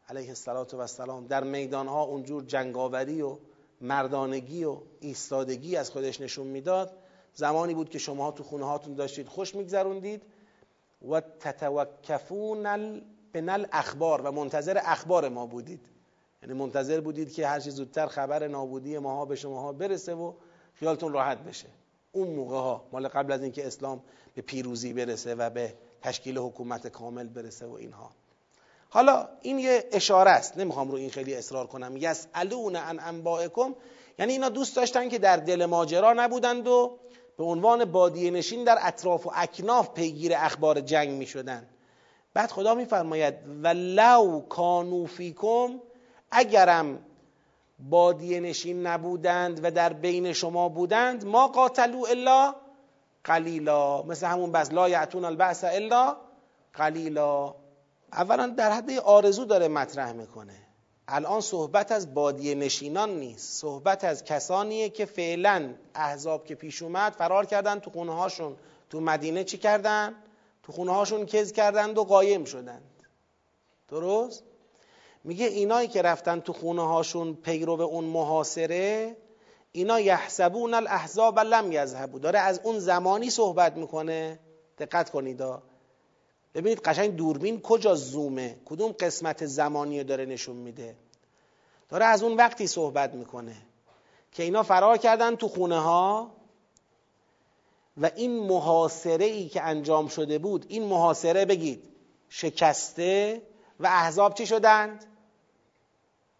علیه 0.09 0.28
السلام 0.28 1.26
در 1.26 1.45
میدانها 1.45 2.03
اونجور 2.03 2.45
جنگاوری 2.45 3.22
و 3.22 3.36
مردانگی 3.80 4.64
و 4.64 4.76
ایستادگی 5.01 5.76
از 5.76 5.91
خودش 5.91 6.20
نشون 6.20 6.47
می‌داد 6.47 6.93
زمانی 7.39 7.74
بود 7.74 7.91
که 7.91 7.99
شما 7.99 8.30
تو 8.30 8.43
خونه 8.43 8.64
هاتون 8.64 8.95
داشتید 8.95 9.28
خوش 9.28 9.55
میگذروندید. 9.55 10.22
و 11.11 11.20
تتوکفون 11.20 12.62
بنل 13.32 13.66
اخبار 13.72 14.20
و 14.20 14.32
منتظر 14.32 14.80
اخبار 14.84 15.28
ما 15.28 15.47
بودید. 15.47 15.80
یعنی 16.43 16.55
منتظر 16.55 17.01
بودید 17.01 17.32
که 17.32 17.47
هر 17.47 17.59
زودتر 17.61 18.07
خبر 18.07 18.49
نابودی 18.49 18.99
ماها 18.99 19.24
به 19.24 19.36
شماها 19.36 19.72
برسه 19.72 20.14
و 20.14 20.32
خیالتون 20.74 21.12
راحت 21.12 21.39
بشه. 21.39 21.66
اون 22.12 22.28
موقع 22.28 22.57
ها 22.57 22.84
مال 22.93 23.09
قبل 23.09 23.32
از 23.32 23.43
اینکه 23.43 23.66
اسلام 23.66 24.03
به 24.34 24.43
پیروزی 24.43 24.93
برسه 24.93 25.34
و 25.34 25.51
به 25.51 25.74
تشکیل 26.03 26.39
حکومت 26.39 26.86
کامل 26.86 27.26
برسه 27.26 27.66
و 27.66 27.72
اینها. 27.72 28.11
حالا 28.91 29.28
این 29.43 29.59
یه 29.59 29.84
اشاره 29.93 30.30
است. 30.30 30.59
نمی‌خوام 30.59 30.91
رو 30.91 30.97
این 30.97 31.11
خیلی 31.11 31.34
اصرار 31.34 31.66
کنم. 31.66 31.97
یسالون 31.97 32.76
عن 32.76 33.01
انبائکم. 33.01 33.74
یعنی 34.18 34.32
اینا 34.32 34.49
دوست 34.49 34.76
داشتن 34.76 35.09
که 35.09 35.18
در 35.18 35.36
دل 35.36 35.66
ماجرا 35.66 36.12
نبودند 36.12 36.68
و 36.68 36.99
به 37.39 37.45
عنوان 37.45 37.84
بادیه 37.84 38.30
نشین 38.30 38.64
در 38.64 38.78
اطراف 38.80 39.26
و 39.26 39.30
اکناف 39.34 39.91
پیگیر 39.91 40.32
اخبار 40.36 40.80
جنگ 40.80 41.11
می 41.11 41.26
شدن. 41.26 41.68
بعد 42.34 42.51
خدا 42.51 42.74
میفرماید 42.74 43.34
ولو 43.62 44.41
کانو 44.49 45.07
فیکم 45.07 45.80
اگرم 46.30 46.99
بادیه 47.78 48.41
نشین 48.41 48.86
نبودند 48.86 49.61
و 49.64 49.70
در 49.70 49.93
بین 49.93 50.32
شما 50.32 50.68
بودند 50.68 51.26
ما 51.26 51.49
قاتلو 51.49 52.05
الا 52.11 52.55
قلیلا. 53.24 54.03
مثل 54.03 54.26
همون 54.26 54.53
بس 54.53 54.72
لا 54.72 54.89
یعتون 54.89 55.24
البعث 55.24 55.64
الا 55.64 56.16
قلیلا. 56.74 57.55
اولا 58.12 58.47
در 58.47 58.72
حد 58.72 58.91
آرزو 58.91 59.45
داره 59.45 59.68
مطرح 59.68 60.12
می‌کنه. 60.12 60.67
الان 61.11 61.40
صحبت 61.40 61.92
از 61.92 62.14
بادیه 62.14 62.54
نشینان 62.54 63.11
نیست. 63.11 63.61
صحبت 63.61 64.04
از 64.04 64.24
کسانیه 64.24 64.88
که 64.88 65.04
فعلا 65.04 65.74
احزاب 65.94 66.44
که 66.44 66.54
پیش 66.54 66.82
اومد 66.82 67.12
فرار 67.12 67.46
کردن 67.46 67.78
تو 67.78 67.90
خونه 67.90 68.14
هاشون 68.14 68.56
تو 68.90 69.00
مدینه 69.00 69.44
چی 69.44 69.59
کردن؟ 69.59 70.14
تو 70.62 70.72
خونه 70.72 70.92
هاشون 70.92 71.26
کز 71.26 71.52
کردند 71.52 71.98
و 71.98 72.04
قایم 72.04 72.44
شدند. 72.44 72.82
درست؟ 73.88 74.42
میگه 75.24 75.46
اینایی 75.46 75.88
که 75.88 76.02
رفتن 76.02 76.40
تو 76.40 76.52
خونه 76.52 76.86
هاشون 76.86 77.34
پیرو 77.34 77.80
اون 77.80 78.04
محاصره 78.04 79.16
اینا 79.72 80.00
یحسبون 80.00 80.74
الاحزاب 80.74 81.38
لم 81.38 81.72
یذهبوا. 81.72 82.18
داره 82.18 82.38
از 82.38 82.61
اون 82.64 82.78
زمانی 82.78 83.30
صحبت 83.30 83.76
می‌کنه. 83.76 84.38
دقت 84.78 85.11
کنید 85.11 85.42
ببینید 86.59 86.80
قشنگ 86.80 87.16
دوربین 87.16 87.61
کجا 87.61 87.94
زومه؟ 87.94 88.56
کدوم 88.64 88.92
قسمت 88.92 89.46
زمانی 89.46 90.04
داره 90.04 90.24
نشون 90.24 90.56
میده؟ 90.56 90.96
داره 91.88 92.04
از 92.04 92.22
اون 92.22 92.36
وقتی 92.36 92.66
صحبت 92.66 93.14
می‌کنه 93.14 93.56
که 94.32 94.42
اینا 94.42 94.62
فرار 94.62 94.96
کردن 94.96 95.36
تو 95.36 95.48
خونه 95.48 95.78
ها 95.78 96.30
و 97.96 98.11
این 98.16 98.38
محاصره 98.46 99.24
ای 99.24 99.48
که 99.48 99.62
انجام 99.62 100.09
شده 100.09 100.38
بود 100.38 100.66
این 100.68 100.82
محاصره 100.82 101.44
بگید 101.44 101.82
شکسته 102.28 103.42
و 103.80 103.86
احزاب 103.86 104.34
چی 104.34 104.46
شدند؟ 104.46 105.04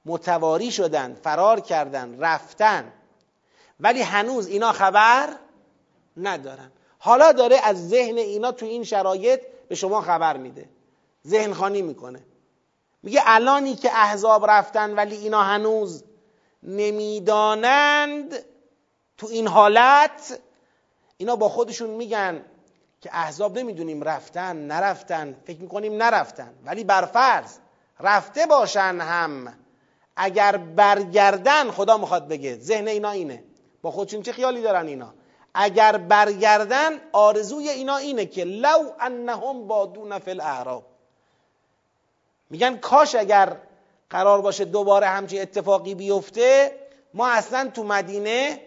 متواری 0.05 0.71
شدند 0.71 1.17
فرار 1.17 1.61
کردند 1.61 2.25
رفتن. 2.25 2.93
ولی 3.81 4.03
هنوز 4.03 4.47
اینا 4.47 4.73
خبر 4.73 5.37
ندارن. 6.17 6.73
حالا 6.99 7.33
داره 7.33 7.57
از 7.65 7.89
ذهن 7.89 8.17
اینا 8.17 8.53
تو 8.53 8.67
این 8.67 8.85
شرایط 8.85 9.41
به 9.69 9.75
شما 9.75 10.01
خبر 10.01 10.37
میده. 10.37 10.69
ذهن 11.27 11.53
خانی 11.53 11.83
می‌کنه. 11.83 12.23
میگه 13.03 13.21
الانی 13.25 13.75
که 13.75 13.91
احزاب 13.93 14.51
رفتن 14.51 14.95
ولی 14.95 15.17
اینا 15.17 15.43
هنوز 15.43 16.05
نمی‌دانند 16.63 18.35
تو 19.19 19.27
این 19.27 19.49
حالت 19.49 20.39
اینا 21.17 21.37
با 21.37 21.49
خودشون 21.49 21.91
میگن 21.91 22.45
که 23.01 23.11
احزاب 23.13 23.59
نمی‌دونیم 23.59 24.03
رفتن 24.03 24.57
نرفتن 24.57 25.37
فکر 25.47 25.61
می‌کنیم 25.61 26.03
نرفتن. 26.03 26.55
ولی 26.65 26.85
برفرض 26.85 27.59
رفته 28.01 28.47
باشن 28.47 29.01
هم. 29.01 29.55
اگر 30.17 30.57
برگردن 30.57 31.71
خدا 31.71 31.99
می‌خواد 31.99 32.29
بگه. 32.29 32.57
ذهن 32.57 32.89
اینا 32.89 33.11
اینه. 33.11 33.45
با 33.83 33.91
خودشون 33.91 34.23
چه 34.23 34.33
خیالی 34.33 34.63
دارن 34.63 34.87
اینا؟ 34.87 35.15
اگر 35.55 35.97
برگردن 35.97 37.01
آرزوی 37.13 37.69
اینا 37.69 37.97
اینه 37.97 38.27
که 38.27 38.45
لو 38.45 38.85
انهم 39.01 39.67
بادون 39.67 40.19
فی 40.19 40.31
الاعراب. 40.31 40.85
میگن 42.51 42.77
کاش 42.77 43.15
اگر 43.15 43.57
قرار 44.11 44.41
باشه 44.41 44.65
دوباره 44.65 45.07
همچین 45.07 45.43
اتفاقی 45.43 45.95
بیفته 45.95 46.73
ما 47.15 47.29
اصلا 47.29 47.71
تو 47.75 47.85
مدینه 47.85 48.61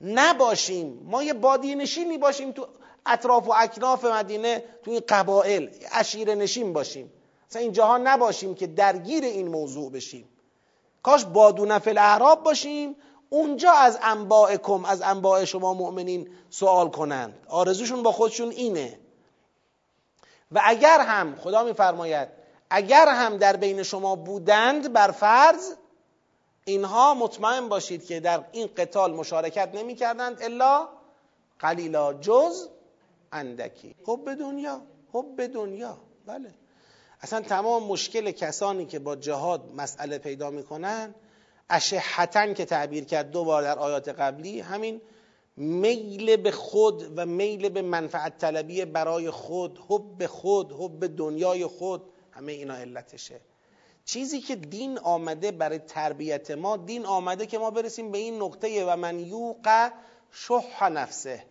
نباشیم. 0.00 1.00
ما 1.04 1.22
یه 1.22 1.32
بادی 1.32 1.74
نشینی 1.74 2.18
باشیم 2.18 2.52
تو 2.52 2.66
اطراف 3.06 3.48
و 3.48 3.52
اکناف 3.56 4.04
مدینه 4.04 4.64
تو 4.84 4.90
این 4.90 5.02
قبائل 5.08 5.68
اشیر 5.92 6.34
نشین 6.34 6.72
باشیم. 6.72 7.12
اصلا 7.50 7.62
اینجاها 7.62 7.98
نباشیم 7.98 8.54
که 8.54 8.66
درگیر 8.66 9.24
این 9.24 9.48
موضوع 9.48 9.92
بشیم. 9.92 10.28
کاش 11.02 11.24
بادون 11.24 11.78
فی 11.78 11.90
الاعراب 11.90 12.42
باشیم 12.42 12.96
اونجا 13.34 13.72
از 13.72 13.98
انباءکم 14.02 14.84
از 14.84 15.02
انباء 15.02 15.44
شما 15.44 15.74
مؤمنین 15.74 16.28
سوال 16.50 16.90
کنند. 16.90 17.46
آرزوشون 17.48 18.02
با 18.02 18.12
خودشون 18.12 18.50
اینه. 18.50 18.98
و 20.52 20.60
اگر 20.64 21.00
هم 21.00 21.36
خدا 21.36 21.64
میفرماید 21.64 22.28
اگر 22.70 23.08
هم 23.08 23.36
در 23.36 23.56
بین 23.56 23.82
شما 23.82 24.16
بودند 24.16 24.92
بر 24.92 25.10
فرض 25.10 25.72
اینها 26.64 27.14
مطمئن 27.14 27.68
باشید 27.68 28.06
که 28.06 28.20
در 28.20 28.44
این 28.52 28.68
قتال 28.76 29.14
مشارکت 29.14 29.74
نمی 29.74 29.94
کردند 29.94 30.42
الا 30.42 30.88
قلیلا 31.58 32.14
جز 32.14 32.68
اندکی. 33.32 33.94
حب 34.06 34.34
دنیا 34.34 34.80
حب 35.12 35.46
دنیا. 35.46 35.96
بله. 36.26 36.54
اصلا 37.20 37.40
تمام 37.40 37.82
مشکل 37.82 38.30
کسانی 38.30 38.86
که 38.86 38.98
با 38.98 39.16
جهاد 39.16 39.72
مسئله 39.76 40.18
پیدا 40.18 40.50
می‌کنن 40.50 41.14
اشحتن 41.70 42.54
که 42.54 42.64
تعبیر 42.64 43.04
کرد 43.04 43.30
دو 43.30 43.44
بار 43.44 43.62
در 43.62 43.78
آیات 43.78 44.08
قبلی 44.08 44.60
همین 44.60 45.00
میل 45.56 46.36
به 46.36 46.50
خود 46.50 47.18
و 47.18 47.26
میل 47.26 47.68
به 47.68 47.82
منفعت 47.82 48.38
طلبی 48.38 48.84
برای 48.84 49.30
خود 49.30 49.78
حب 49.88 50.26
خود 50.26 50.72
حب 50.72 51.16
دنیای 51.16 51.66
خود 51.66 52.02
همه 52.30 52.52
اینا 52.52 52.74
علتشه. 52.74 53.40
چیزی 54.04 54.40
که 54.40 54.56
دین 54.56 54.98
آمده 54.98 55.52
برای 55.52 55.78
تربیت 55.78 56.50
ما 56.50 56.76
دین 56.76 57.06
آمده 57.06 57.46
که 57.46 57.58
ما 57.58 57.70
برسیم 57.70 58.10
به 58.10 58.18
این 58.18 58.42
نقطه 58.42 58.84
و 58.84 58.96
من 58.96 59.20
یوق 59.20 59.90
شح 60.30 60.88
نفسه. 60.88 61.44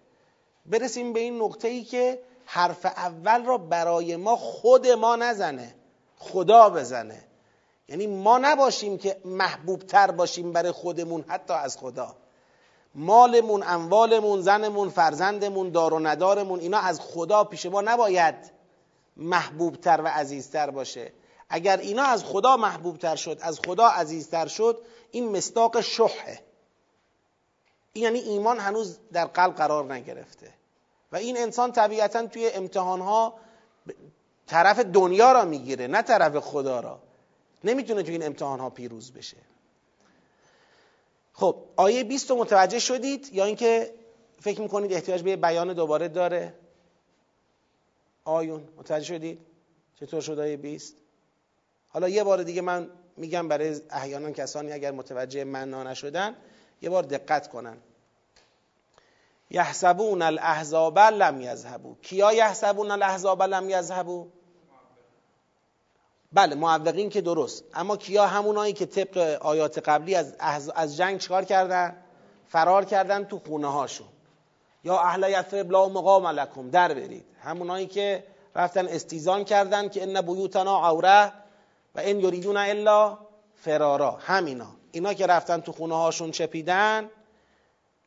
برسیم 0.66 1.14
به 1.14 1.20
این 1.20 1.42
نقطه 1.42 1.68
ای 1.68 1.84
که 1.84 2.20
حرف 2.46 2.86
اول 2.86 3.46
را 3.46 3.58
برای 3.58 4.16
ما 4.16 4.36
خود 4.36 4.88
ما 4.88 5.16
نزنه 5.16 5.76
خدا 6.18 6.70
بزنه. 6.70 7.24
یعنی 7.88 8.08
ما 8.08 8.38
نباشیم 8.38 8.98
که 8.98 9.22
محبوب 9.26 9.80
تر 9.80 10.12
باشیم 10.12 10.52
برای 10.52 10.72
خودمون 10.72 11.26
حتی 11.28 11.54
از 11.54 11.78
خدا. 11.78 12.16
مالمون 12.96 13.64
اموالمون 13.64 14.42
زنمون 14.42 14.90
فرزندمون 14.90 15.70
دار 15.70 15.94
و 15.94 16.00
ندارمون 16.00 16.60
اینا 16.60 16.80
از 16.80 17.00
خدا 17.00 17.44
پیش 17.44 17.66
ما 17.66 17.82
نباید 17.82 18.36
محبوب 19.18 19.76
تر 19.76 20.02
و 20.02 20.08
عزیزتر 20.08 20.70
باشه. 20.70 21.14
اگر 21.50 21.78
اینا 21.78 22.04
از 22.04 22.24
خدا 22.24 22.58
محبوب 22.58 22.98
تر 22.98 23.16
شد 23.16 23.38
از 23.42 23.60
خدا 23.68 23.88
عزیزتر 23.88 24.48
شد 24.48 24.82
این 25.12 25.30
مستاق 25.38 25.82
شحه. 25.82 26.40
این 27.94 28.04
یعنی 28.04 28.20
ایمان 28.20 28.60
هنوز 28.60 29.00
در 29.14 29.26
قلب 29.26 29.56
قرار 29.56 29.94
نگرفته. 29.94 30.54
و 31.12 31.16
این 31.16 31.38
انسان 31.38 31.72
طبیعتا 31.72 32.28
توی 32.28 32.50
امتحانها 32.50 33.34
طرف 34.48 34.80
دنیا 34.80 35.32
را 35.32 35.46
می‌گیره 35.46 35.88
نه 35.88 36.02
طرف 36.02 36.38
خدا 36.38 36.80
را. 36.80 37.00
نمی‌تونه 37.64 38.04
توی 38.04 38.12
این 38.12 38.24
امتحان 38.24 38.60
ها 38.60 38.70
پیروز 38.70 39.12
بشه. 39.12 39.38
خب 41.34 41.56
آیه 41.76 42.04
20 42.04 42.30
رو 42.30 42.38
متوجه 42.38 42.80
شدید 42.80 43.30
یا 43.34 43.46
اینکه 43.46 43.94
فکر 44.42 44.62
می‌کنید 44.62 44.94
احتیاج 44.94 45.24
به 45.24 45.36
بیان 45.36 45.74
دوباره 45.74 46.08
داره؟ 46.08 46.54
آیون 48.26 48.68
متوجه 48.78 49.06
شدید؟ 49.06 49.40
چطور 50.00 50.22
شد 50.22 50.40
آیه 50.40 50.58
20 50.58 50.96
حالا 51.90 52.10
یه 52.10 52.24
بار 52.24 52.44
دیگه 52.44 52.62
من 52.62 52.90
میگم 53.18 53.48
برای 53.48 53.82
احیانا 53.90 54.32
کسانی 54.32 54.72
اگر 54.72 54.92
متوجه 54.92 55.44
معنا 55.44 55.84
نشدن 55.84 56.36
یه 56.82 56.90
بار 56.90 57.04
دقت 57.04 57.48
کنن. 57.48 57.78
یحسبون 59.50 60.22
الاحزاب 60.22 61.00
لم 61.00 61.42
یذهبوا. 61.42 61.96
کیا 62.02 62.34
یحسبون 62.34 62.92
الاحزاب 62.92 63.44
لم 63.44 63.70
یذهبوا؟ 63.70 64.26
بله 66.34 66.56
معوقین 66.56 67.10
که 67.10 67.22
درست. 67.22 67.64
اما 67.74 67.98
کیا 67.98 68.28
همونایی 68.28 68.74
که 68.74 68.86
طبق 68.86 69.18
آیات 69.42 69.90
قبلی 69.90 70.16
از, 70.16 70.70
از 70.76 70.98
جنگ 70.98 71.20
چکار 71.20 71.44
کردن؟ 71.46 71.96
فرار 72.48 72.86
کردن 72.86 73.24
تو 73.24 73.40
خونه 73.40 73.72
هاشون 73.72 74.08
یا 74.84 75.00
اهل 75.00 75.30
یثرب 75.30 75.72
لا 75.72 75.90
مقام 75.90 76.28
لکم 76.28 76.70
در 76.70 76.94
برید. 76.94 77.26
همونایی 77.44 77.88
که 77.88 78.24
رفتن 78.56 78.88
استیزان 78.88 79.44
کردن 79.44 79.90
که 79.90 80.04
ان 80.04 80.22
بیوتنا 80.22 80.86
عوره 80.86 81.32
و 81.96 82.02
ان 82.04 82.20
یریدون 82.20 82.58
الا 82.58 83.18
فرارا. 83.56 84.12
همینا. 84.12 84.68
اینا 84.92 85.14
که 85.14 85.28
رفتن 85.28 85.62
تو 85.62 85.72
خونه 85.72 85.96
هاشون 85.96 86.32
چپیدن 86.32 87.10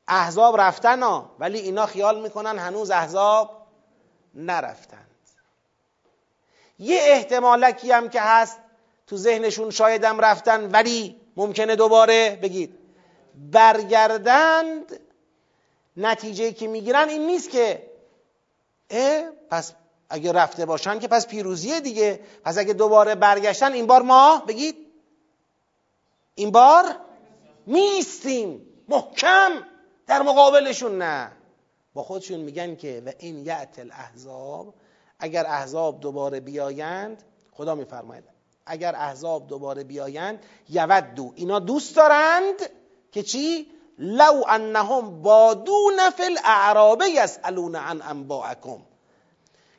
احزاب 0.09 0.61
رفتن 0.61 1.03
ها 1.03 1.31
ولی 1.39 1.59
اینا 1.59 1.87
خیال 1.87 2.21
می‌کنن 2.21 2.59
هنوز 2.59 2.91
احزاب 2.91 3.51
نرفتن. 4.35 5.06
یه 6.79 7.01
احتمالکی 7.03 7.93
هم 7.93 8.09
که 8.09 8.21
هست 8.21 8.59
تو 9.07 9.17
ذهنشون 9.17 9.71
شایدم 9.71 10.21
رفتن 10.21 10.71
ولی 10.71 11.17
ممکنه 11.37 11.77
دوباره 11.77 12.39
بگید. 12.43 12.79
برگردند 13.53 15.01
نتیجه 15.97 16.53
که 16.53 16.69
می‌گیرن 16.69 17.09
این 17.09 17.27
نیست 17.27 17.51
که 17.51 17.91
اه 18.91 19.23
پس 19.51 19.73
اگه 20.11 20.33
رفته 20.33 20.67
باشن 20.67 20.99
که 20.99 21.09
پس 21.09 21.27
پیروزیه 21.27 21.81
دیگه. 21.81 22.21
پس 22.45 22.59
اگه 22.59 22.73
دوباره 22.73 23.15
برگشتن 23.15 23.73
این 23.73 23.87
بار 23.87 24.03
ما 24.03 24.43
بگید. 24.49 24.77
این 26.35 26.51
بار 26.51 26.85
میستیم 27.67 28.67
محکم 28.89 29.51
در 30.07 30.23
مقابلشون 30.23 30.99
نه. 31.03 31.33
با 31.95 32.03
خودشون 32.03 32.41
میگن 32.41 32.77
که 32.77 33.03
و 33.07 33.13
این 33.19 33.47
یعت 33.47 33.79
الاحزاب 33.79 34.75
اگر 35.19 35.47
احزاب 35.47 36.01
دوباره 36.01 36.41
بیایند 36.41 37.23
خدا 37.53 37.75
میفرماید. 37.75 38.25
اگر 38.67 38.95
احزاب 38.97 39.47
دوباره 39.47 39.85
بیایند 39.85 40.45
یودو 40.69 41.33
اینا 41.35 41.59
دوست 41.59 41.97
دارند 41.97 42.55
که 43.13 43.23
چی؟ 43.23 43.67
لو 43.99 44.45
انهم 44.49 45.23
بادون 45.23 46.11
فی 46.17 46.23
الاعراب 46.23 47.03
یسالون 47.03 47.77
عن 47.77 48.03
انباءکم. 48.03 48.79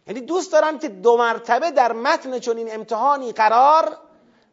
یعنی 0.07 0.21
دوست 0.21 0.51
دارند 0.51 0.81
که 0.81 0.89
دو 0.89 1.17
مرتبه 1.17 1.71
در 1.71 1.91
متن 1.91 2.39
چون 2.39 2.57
این 2.57 2.73
امتحانی 2.73 3.31
قرار 3.31 3.97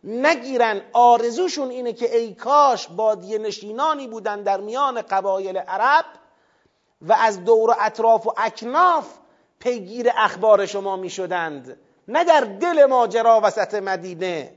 نگیرن. 0.05 0.83
آرزوشون 0.93 1.71
اینه 1.71 1.93
که 1.93 2.17
ای 2.17 2.35
کاش 2.35 2.89
بادی 2.89 3.39
نشینانی 3.39 4.07
بودن 4.07 4.43
در 4.43 4.61
میان 4.61 5.03
قبایل 5.03 5.57
عرب 5.57 6.05
و 7.03 7.13
از 7.13 7.45
دور 7.45 7.71
و 7.71 7.75
اطراف 7.81 8.27
و 8.27 8.33
اکناف 8.37 9.07
پیگیر 9.65 10.11
اخبار 10.17 10.67
شما 10.67 10.97
می 10.97 11.11
شدند 11.11 11.77
نه 12.09 12.25
در 12.25 12.41
دل 12.41 12.85
ماجرا 12.85 13.41
وسط 13.45 13.75
مدینه. 13.75 14.55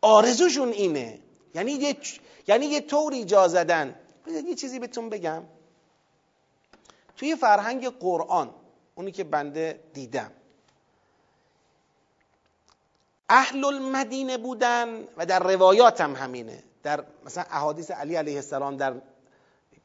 آرزوشون 0.00 0.68
اینه. 0.68 1.18
یعنی 1.54 1.72
یه 1.72 1.96
یعنی 2.48 2.66
یه 2.66 2.80
طوری 2.80 3.24
جا 3.24 3.48
زدن. 3.48 3.94
یه 4.46 4.54
چیزی 4.54 4.78
بهتون 4.78 5.10
بگم. 5.10 5.42
توی 7.16 7.36
فرهنگ 7.36 7.88
قرآن 7.88 8.54
اونی 8.94 9.12
که 9.12 9.24
بنده 9.24 9.80
دیدم. 9.94 10.30
اهل 13.28 13.64
المدینه 13.64 14.38
بودن 14.38 15.04
و 15.16 15.26
در 15.26 15.38
روایات 15.38 16.00
هم 16.00 16.16
همینه. 16.16 16.62
در 16.82 17.04
مثلا 17.24 17.44
احادیث 17.50 17.90
علی 17.90 18.16
علیه 18.16 18.36
السلام 18.36 18.76
در 18.76 18.94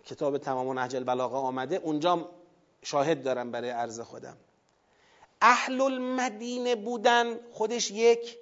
کتاب 0.05 0.37
تمام 0.37 0.79
نهج 0.79 0.95
البلاغه 0.95 1.37
آمده. 1.37 1.75
اونجا 1.75 2.29
شاهد 2.85 3.23
دارم 3.23 3.51
برای 3.51 3.69
عرض 3.69 3.99
خودم. 3.99 4.37
اهل 5.41 5.81
المدینه 5.81 6.75
بودن 6.75 7.39
خودش 7.51 7.91
یک 7.91 8.37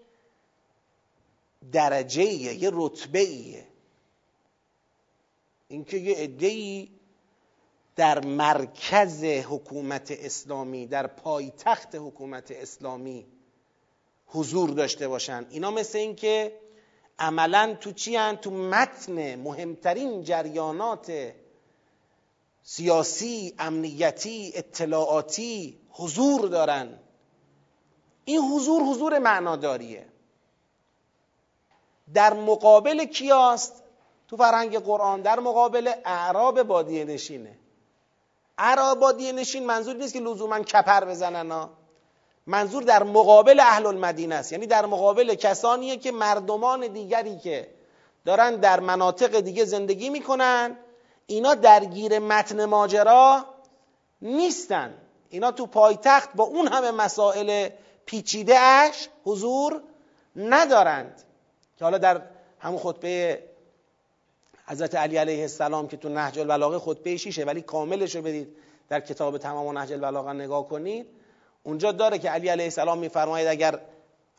درجه 1.71 2.23
یه 2.23 2.69
رتبه 2.73 3.19
ایه 3.19 3.67
اینکه 5.67 5.97
یه 5.97 6.15
عده‌ای 6.15 6.89
در 7.95 8.25
مرکز 8.25 9.23
حکومت 9.23 10.11
اسلامی 10.11 10.87
در 10.87 11.07
پایتخت 11.07 11.95
حکومت 11.95 12.51
اسلامی 12.51 13.25
حضور 14.27 14.69
داشته 14.69 15.07
باشن. 15.07 15.45
اینا 15.49 15.71
مثل 15.71 15.97
اینکه 15.97 16.59
عملا 17.19 17.77
تو 17.81 17.91
چی؟ 17.91 18.17
تو 18.41 18.51
متن 18.51 19.35
مهمترین 19.35 20.23
جریانات 20.23 21.33
سیاسی، 22.64 23.55
امنیتی، 23.59 24.51
اطلاعاتی 24.55 25.80
حضور 25.89 26.47
دارن. 26.47 26.99
این 28.26 28.41
حضور 28.41 28.82
حضور 28.82 29.20
معناداریه. 29.20 30.05
در 32.14 32.34
مقابل 32.34 33.05
کیاست؟ 33.05 33.84
تو 34.28 34.38
فرهنگ 34.38 34.78
قرآن 34.78 35.22
در 35.22 35.39
مقابل 35.39 35.91
اعراب 36.05 36.64
بادیه 36.64 37.05
نشینه. 37.05 37.57
اعراب 38.57 38.99
بادیه 38.99 39.32
نشین 39.32 39.66
منظور 39.66 39.95
نیست 39.95 40.14
که 40.14 40.20
لزوما 40.20 40.59
کپر 40.59 41.05
بزنن 41.05 41.51
ها 41.51 41.70
منظور 42.47 42.84
در 42.84 43.03
مقابل 43.03 43.59
اهل 43.59 43.86
المدینه 43.86 44.36
است. 44.36 44.51
یعنی 44.51 44.68
در 44.68 44.86
مقابل 44.86 45.36
کسانیه 45.36 45.97
که 45.97 46.11
مردمان 46.11 46.88
دیگری 46.88 47.38
که 47.38 47.74
دارن 48.26 48.55
در 48.55 48.80
مناطق 48.80 49.39
دیگه 49.39 49.66
زندگی 49.66 50.09
می‌کنن 50.09 50.78
اینا 51.28 51.55
درگیر 51.55 52.19
متن 52.19 52.65
ماجرا 52.65 53.45
نیستن. 54.21 54.93
اینا 55.30 55.51
تو 55.51 55.65
پایتخت 55.65 56.30
با 56.36 56.43
اون 56.43 56.67
همه 56.67 56.91
مسائل 56.91 57.69
پیچیده 58.05 58.59
اش 58.59 59.09
حضور 59.24 59.82
ندارند. 60.36 61.24
که 61.78 61.86
حالا 61.86 61.97
در 61.97 62.21
همون 62.59 62.80
خطبه 62.80 63.43
حضرت 64.67 64.95
علی 64.95 65.17
علیه 65.17 65.41
السلام 65.41 65.88
که 65.88 65.97
تو 65.97 66.09
نهج 66.09 66.39
البلاغه 66.39 66.80
خطبه 66.80 67.17
شیشه 67.17 67.43
ولی 67.43 67.61
کاملش 67.61 68.15
رو 68.15 68.21
بدید 68.21 68.55
در 68.89 68.99
کتاب 68.99 69.38
تمام 69.38 69.78
نهج 69.78 69.93
البلاغه 69.93 70.34
نگاه 70.34 70.67
کنید. 70.67 71.05
اونجا 71.63 71.91
داره 71.91 72.19
که 72.19 72.30
علی 72.30 72.47
علیه 72.47 72.65
السلام 72.65 72.97
میفرماید 72.97 73.47
اگر 73.47 73.80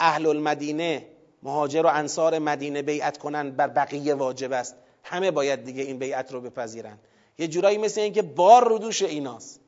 اهل 0.01 0.27
المدینه 0.27 1.07
مهاجر 1.43 1.83
و 1.83 1.87
انصار 1.87 2.39
مدینه 2.39 2.83
بیعت 2.83 3.19
کنن 3.19 3.51
بر 3.51 3.69
بقیه 3.69 4.15
واجب 4.15 4.53
است. 4.53 4.77
همه 5.05 5.31
باید 5.31 5.65
دیگه 5.65 5.83
این 5.83 5.99
بیعت 5.99 6.33
رو 6.33 6.41
بپذیرن. 6.41 6.99
یه 7.39 7.49
جورایی 7.49 7.79
مثل 7.79 8.01
اینکه 8.01 8.23
بار 8.23 8.69
رو 8.69 8.79
دوش 8.79 9.03
ایناست. 9.03 9.61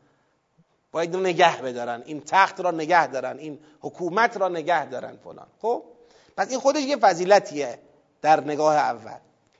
باید 0.92 1.16
نگه 1.16 1.62
بدارن. 1.62 2.02
این 2.06 2.20
تخت 2.20 2.60
را 2.60 2.70
نگه 2.70 3.06
دارن. 3.06 3.38
این 3.38 3.58
حکومت 3.80 4.36
را 4.36 4.48
نگه 4.48 4.86
دارن 4.86 5.16
فلان. 5.16 5.46
خب؟ 5.62 5.82
پس 6.36 6.50
این 6.50 6.60
خودش 6.60 6.82
یه 6.82 6.96
فضیلتیه 6.96 7.78
در 8.22 8.40
نگاه 8.40 8.76
اول. 8.76 9.18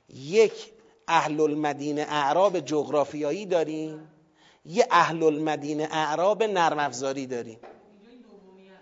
یک 0.09 0.73
اهل 1.07 1.41
المدینه 1.41 2.05
اعراب 2.09 2.59
جغرافیایی 2.59 3.45
داریم. 3.45 4.11
یه 4.65 4.87
اهل 4.91 5.23
المدینه 5.23 5.87
اعراب 5.91 6.43
نرم 6.43 6.79
افزاری 6.79 7.27
داریم. 7.27 7.59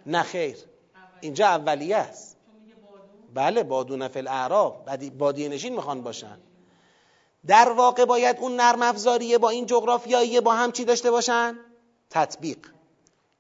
نه 0.06 0.24
خیر. 0.24 0.58
اینجا 1.22 1.48
اولیه 1.48 1.98
است. 1.98 2.38
بله 3.34 3.64
بادون 3.64 4.08
فل 4.08 4.28
اعراب 4.28 4.86
بادی 5.18 5.50
نشین 5.50 5.76
می‌خوان 5.76 6.02
باشن. 6.02 6.38
در 7.48 7.70
واقع 7.70 8.06
باید 8.06 8.38
اون 8.40 8.56
نرم 8.56 8.82
افزاریه 8.82 9.38
با 9.38 9.50
این 9.50 9.66
جغرافیایی 9.66 10.42
با 10.42 10.54
هم 10.54 10.72
چی 10.72 10.86
داشته 10.86 11.12
باشن؟ 11.12 11.60
تطبیق. 12.10 12.58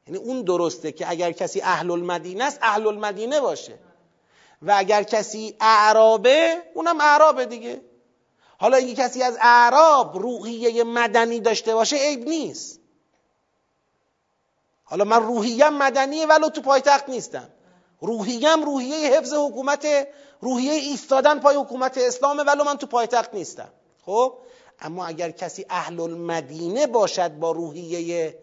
یعنی 0.08 0.20
اون 0.20 0.42
درسته 0.42 0.92
که 0.92 1.10
اگر 1.10 1.32
کسی 1.32 1.62
اهل 1.62 1.92
المدینه 1.92 2.44
است 2.44 2.60
اهل 2.62 2.88
المدینه 2.88 3.42
باشه. 3.42 3.80
و 4.62 4.74
اگر 4.78 5.04
کسی 5.04 5.56
اعرابه 5.60 6.58
اونم 6.74 7.02
اعرابه 7.02 7.46
دیگه. 7.46 7.82
حالا 8.58 8.78
اگه 8.78 8.94
کسی 8.94 9.24
از 9.24 9.38
اعراب 9.42 10.18
روحیه 10.18 10.84
مدنی 10.84 11.40
داشته 11.40 11.74
باشه 11.74 11.96
عیب 11.96 12.28
نیست. 12.28 12.80
حالا 14.84 15.04
من 15.04 15.24
روحیم 15.24 15.70
مدنیه 15.70 16.26
ولو 16.26 16.50
تو 16.50 16.62
پایتخت 16.62 17.10
نیستم. 17.10 17.50
روحیم 18.02 18.64
روحیه 18.64 19.18
حفظ 19.18 19.34
حکومت 19.34 19.88
روحیه 20.42 20.74
ایستادن 20.74 21.40
پای 21.40 21.56
حکومت 21.56 21.98
اسلامه 21.98 22.44
ولو 22.44 22.64
من 22.64 22.78
تو 22.78 22.88
پایتخت 22.88 23.34
نیستم. 23.34 23.70
خب 24.06 24.34
اما 24.80 25.06
اگر 25.06 25.32
کسی 25.32 25.66
اهل 25.70 26.00
المدینه 26.00 26.88
باشد 26.88 27.32
با 27.32 27.52
روحیه 27.52 28.36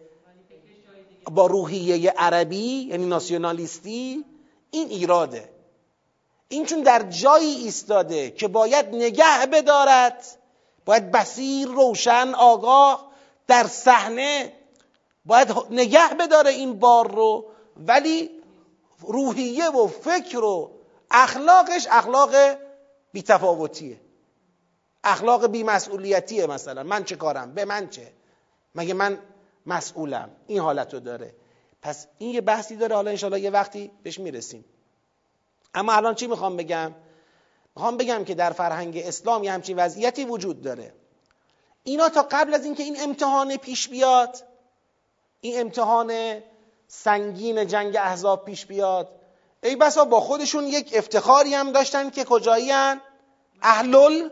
با 1.31 1.45
روحیه 1.45 2.11
عربی 2.11 2.87
یعنی 2.89 3.05
ناسیونالیستی 3.05 4.25
این 4.71 4.89
ایراده. 4.89 5.49
این 6.47 6.65
چون 6.65 6.81
در 6.81 7.09
جایی 7.09 7.53
ایستاده 7.53 8.31
که 8.31 8.47
باید 8.47 8.85
نگه 8.85 9.45
بدارد 9.53 10.25
باید 10.85 11.11
بسیر 11.11 11.67
روشن 11.67 12.33
آگاه 12.33 13.11
در 13.47 13.67
صحنه 13.67 14.53
باید 15.25 15.51
نگه 15.71 16.09
بداره 16.19 16.49
این 16.49 16.79
بار 16.79 17.11
رو 17.11 17.45
ولی 17.77 18.29
روحیه 18.99 19.69
و 19.69 19.87
فکر 19.87 20.43
و 20.43 20.71
اخلاقش 21.11 21.87
اخلاق 21.91 22.35
بیتفاوتیه. 23.13 23.99
اخلاق 25.03 25.47
بیمسئولیتیه 25.47 26.47
مثلا. 26.47 26.83
من 26.83 27.03
چه 27.03 27.15
کارم؟ 27.15 27.53
به 27.53 27.65
من 27.65 27.89
چه؟ 27.89 28.13
مگه 28.75 28.93
من 28.93 29.19
مسئولم؟ 29.65 30.29
این 30.47 30.59
حالت 30.59 30.93
رو 30.93 30.99
داره. 30.99 31.35
پس 31.81 32.07
این 32.17 32.33
یه 32.33 32.41
بحثی 32.41 32.75
داره. 32.75 32.95
حالا 32.95 33.11
انشاءالله 33.11 33.41
یه 33.41 33.49
وقتی 33.49 33.91
بهش 34.03 34.19
می‌رسیم. 34.19 34.65
اما 35.73 35.93
الان 35.93 36.15
چی 36.15 36.27
می‌خوام 36.27 36.57
بگم؟ 36.57 36.93
می‌خوام 37.75 37.97
بگم 37.97 38.23
که 38.23 38.35
در 38.35 38.51
فرهنگ 38.51 38.97
اسلام 38.97 39.43
یه 39.43 39.51
همچین 39.51 39.77
وضعیتی 39.77 40.25
وجود 40.25 40.61
داره. 40.61 40.93
اینا 41.83 42.09
تا 42.09 42.27
قبل 42.31 42.53
از 42.53 42.65
اینکه 42.65 42.83
این 42.83 42.97
امتحان 43.01 43.57
پیش 43.57 43.89
بیاد 43.89 44.37
این 45.41 45.59
امتحان 45.59 46.41
سنگین 46.87 47.67
جنگ 47.67 47.95
احزاب 47.95 48.45
پیش 48.45 48.65
بیاد 48.65 49.09
ای 49.63 49.75
بسا 49.75 50.05
با 50.05 50.19
خودشون 50.19 50.67
یک 50.67 50.91
افتخاری 50.95 51.53
هم 51.53 51.71
داشتن 51.71 52.09
که 52.09 52.23
کجایی 52.23 52.71
هن؟ 52.71 53.01
اهلل 53.61 54.29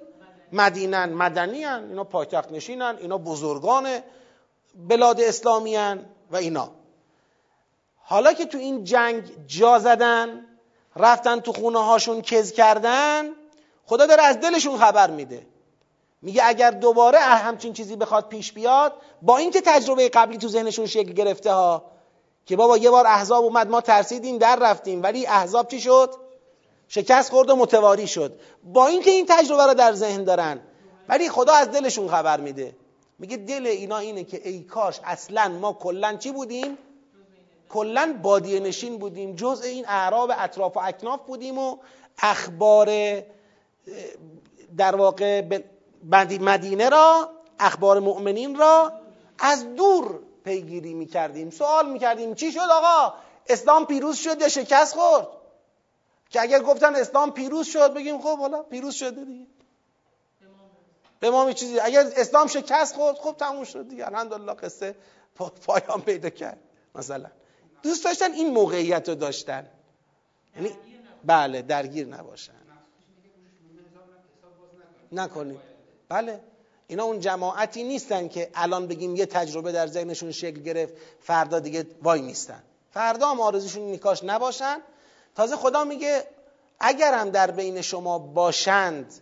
مدینن 0.54 1.14
مدنی 1.14 1.64
هن. 1.64 1.88
اینا 1.90 2.04
پایتخت 2.04 2.52
نشینن 2.52 2.98
اینا 3.02 3.18
بزرگان 3.18 4.00
بلاد 4.76 5.22
اسلامی 5.22 5.76
هن 5.76 6.06
و 6.32 6.36
اینا 6.36 6.72
حالا 8.04 8.34
که 8.34 8.46
تو 8.46 8.58
این 8.58 8.84
جنگ 8.84 9.48
جا 9.48 9.80
زدن 9.80 10.46
رفتن 10.96 11.40
تو 11.40 11.54
خونه 11.54 11.80
هاشون 11.80 12.22
کز 12.22 12.52
کردن 12.52 13.30
خدا 13.86 14.06
داره 14.06 14.24
از 14.24 14.40
دلشون 14.40 14.78
خبر 14.78 15.10
میده 15.10 15.48
میگه 16.22 16.42
اگر 16.46 16.72
دوباره 16.72 17.20
همچین 17.20 17.74
چیزی 17.74 17.96
بخواد 17.96 18.28
پیش 18.28 18.54
بیاد 18.54 18.94
با 19.22 19.38
اینکه 19.38 19.62
تجربه 19.62 20.10
قبلی 20.10 20.38
تو 20.38 20.48
ذهنشون 20.48 20.86
شکل 20.86 21.14
گرفته 21.14 21.52
ها 21.52 21.84
که 22.46 22.56
بابا 22.56 22.78
یه 22.78 22.90
بار 22.90 23.08
احزاب 23.08 23.44
اومد 23.44 23.70
ما 23.70 23.82
ترسیدیم 23.82 24.38
در 24.38 24.56
رفتیم 24.62 25.04
ولی 25.04 25.28
احزاب 25.28 25.68
چی 25.68 25.82
شد 25.82 26.16
شکست 26.94 27.30
خورد 27.30 27.50
و 27.50 27.56
متواری 27.56 28.08
شد. 28.08 28.40
با 28.64 28.88
اینکه 28.88 29.12
این 29.12 29.26
تجربه 29.30 29.66
رو 29.66 29.74
در 29.74 29.94
ذهن 29.94 30.24
دارن 30.24 30.60
ولی 31.10 31.30
خدا 31.30 31.54
از 31.54 31.72
دلشون 31.72 32.08
خبر 32.08 32.40
میده. 32.40 32.76
میگه 33.20 33.38
دل 33.38 33.68
اینا 33.68 33.98
اینه 33.98 34.24
که 34.24 34.50
ای 34.50 34.64
کاش 34.64 35.00
اصلا 35.04 35.48
ما 35.50 35.74
کلا 35.74 36.18
چی 36.18 36.32
بودیم؟ 36.32 36.78
کلا 37.70 38.20
بادیه 38.24 38.60
نشین 38.60 38.98
بودیم. 38.98 39.36
جزء 39.36 39.66
این 39.66 39.86
اعراب 39.88 40.32
اطراف 40.38 40.78
و 40.78 40.80
اکناف 40.80 41.20
بودیم 41.28 41.58
و 41.58 41.78
اخبار 42.22 42.90
در 44.78 44.96
واقع 44.96 45.62
مدینه 46.42 46.90
را 46.90 47.30
اخبار 47.60 48.00
مؤمنین 48.00 48.56
را 48.56 48.92
از 49.40 49.76
دور 49.76 50.20
پیگیری 50.44 50.94
می‌کردیم. 50.94 51.50
سوال 51.50 51.90
می‌کردیم 51.90 52.36
چی 52.36 52.52
شد 52.52 52.60
آقا؟ 52.60 53.14
اسلام 53.48 53.86
پیروز 53.86 54.18
شد 54.18 54.42
یا 54.42 54.48
شکست 54.48 54.96
خورد؟ 54.96 55.28
که 56.32 56.42
اگر 56.42 56.60
گفتن 56.60 56.96
اسلام 56.96 57.32
پیروز 57.32 57.68
شد 57.68 57.94
بگیم 57.94 58.22
خب 58.22 58.38
حالا 58.38 58.64
پیروز 58.64 58.96
شده 58.96 59.26
دیگه. 59.26 59.48
به 61.20 61.30
ما 61.30 61.54
چیزی. 61.54 61.80
اگر 61.80 62.12
اسلام 62.18 62.48
شکست 62.48 62.96
خورد 62.96 63.16
خب 63.16 63.36
تموم 63.38 63.64
شد 63.64 63.88
دیگه. 63.88 64.06
الحمدلله 64.06 64.54
قصه 64.54 64.96
پایان 65.36 66.02
پیدا 66.02 66.30
کرد 66.30 66.60
مثلا. 66.96 67.30
دوست 67.84 68.06
داشتن 68.06 68.32
این 68.32 68.54
موقعیت 68.54 69.10
رو 69.10 69.16
داشتن. 69.16 69.68
یعنی 70.56 70.72
بله 71.26 71.62
درگیر 71.62 72.08
نباشن. 72.08 72.54
نکنید 75.12 75.60
بله. 76.10 76.40
اینا 76.88 77.04
اون 77.04 77.20
جماعتی 77.20 77.84
نیستن 77.84 78.28
که 78.28 78.50
الان 78.56 78.88
بگیم 78.88 79.16
یه 79.16 79.26
تجربه 79.26 79.72
در 79.72 79.88
ذهنشون 79.88 80.32
شکل 80.32 80.62
گرفت 80.62 80.94
فردا 81.20 81.60
دیگه 81.60 81.88
وای 82.02 82.22
نیستن 82.22 82.64
فردا 82.92 83.28
هم 83.28 83.42
آرزوشون 83.42 83.84
نیکاش 83.84 84.24
نباشن. 84.24 84.82
تازه 85.36 85.56
خدا 85.56 85.84
میگه 85.84 86.24
اگر 86.80 87.14
هم 87.14 87.30
در 87.30 87.52
بین 87.52 87.82
شما 87.82 88.20
باشند 88.20 89.14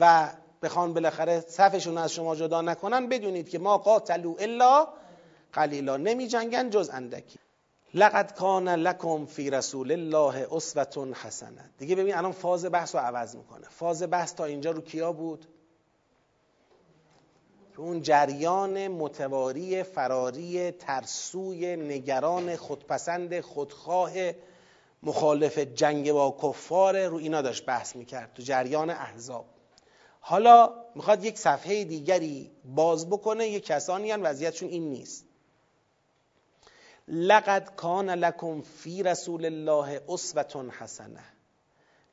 و 0.00 0.28
بخوان 0.62 0.94
بالاخره 0.94 1.40
صفشون 1.40 1.98
از 1.98 2.12
شما 2.12 2.36
جدا 2.36 2.60
نکنن 2.62 3.08
بدونید 3.08 3.48
که 3.48 3.58
ما 3.58 3.78
قاتلو 3.78 4.36
الا 4.38 4.88
قلیلا. 5.52 5.96
نمی 5.96 6.26
جنگن 6.26 6.70
جز 6.70 6.90
اندکی. 6.92 7.38
لقد 7.94 8.34
کان 8.34 8.68
لکم 8.68 9.26
فی 9.26 9.50
رسول 9.50 9.92
الله 9.92 10.46
اسوه 10.52 11.14
حسنه 11.14 11.70
دیگه 11.78 11.96
ببین 11.96 12.14
الان 12.14 12.32
فاز 12.32 12.64
بحث 12.64 12.94
رو 12.94 13.00
عوض 13.00 13.36
می‌کنه. 13.36 13.66
فاز 13.70 14.02
بحث 14.02 14.34
تا 14.34 14.44
اینجا 14.44 14.70
رو 14.70 14.80
کیا 14.80 15.12
بود؟ 15.12 15.46
اون 17.76 18.02
جریان 18.02 18.88
متواری 18.88 19.82
فراری 19.82 20.70
ترسوی 20.70 21.76
نگران 21.76 22.56
خودپسند 22.56 23.40
خودخواه 23.40 24.12
مخالف 25.02 25.58
جنگ 25.58 26.12
با 26.12 26.36
کفار 26.42 27.06
رو 27.06 27.16
اینا 27.16 27.42
داشت 27.42 27.66
بحث 27.66 27.96
می‌کرد 27.96 28.32
تو 28.34 28.42
جریان 28.42 28.90
احزاب. 28.90 29.46
حالا 30.20 30.74
می‌خواد 30.94 31.24
یک 31.24 31.38
صفحه 31.38 31.84
دیگری 31.84 32.50
باز 32.64 33.10
بکنه 33.10 33.48
یک 33.48 33.66
کسانی 33.66 34.10
هن 34.10 34.22
وضعیتشون 34.22 34.68
این 34.68 34.90
نیست. 34.90 35.24
لقد 37.08 37.74
کان 37.76 38.10
لکم 38.10 38.60
فی 38.60 39.02
رسول 39.02 39.44
الله 39.44 40.00
اسوه 40.08 40.70
حسنه 40.78 41.24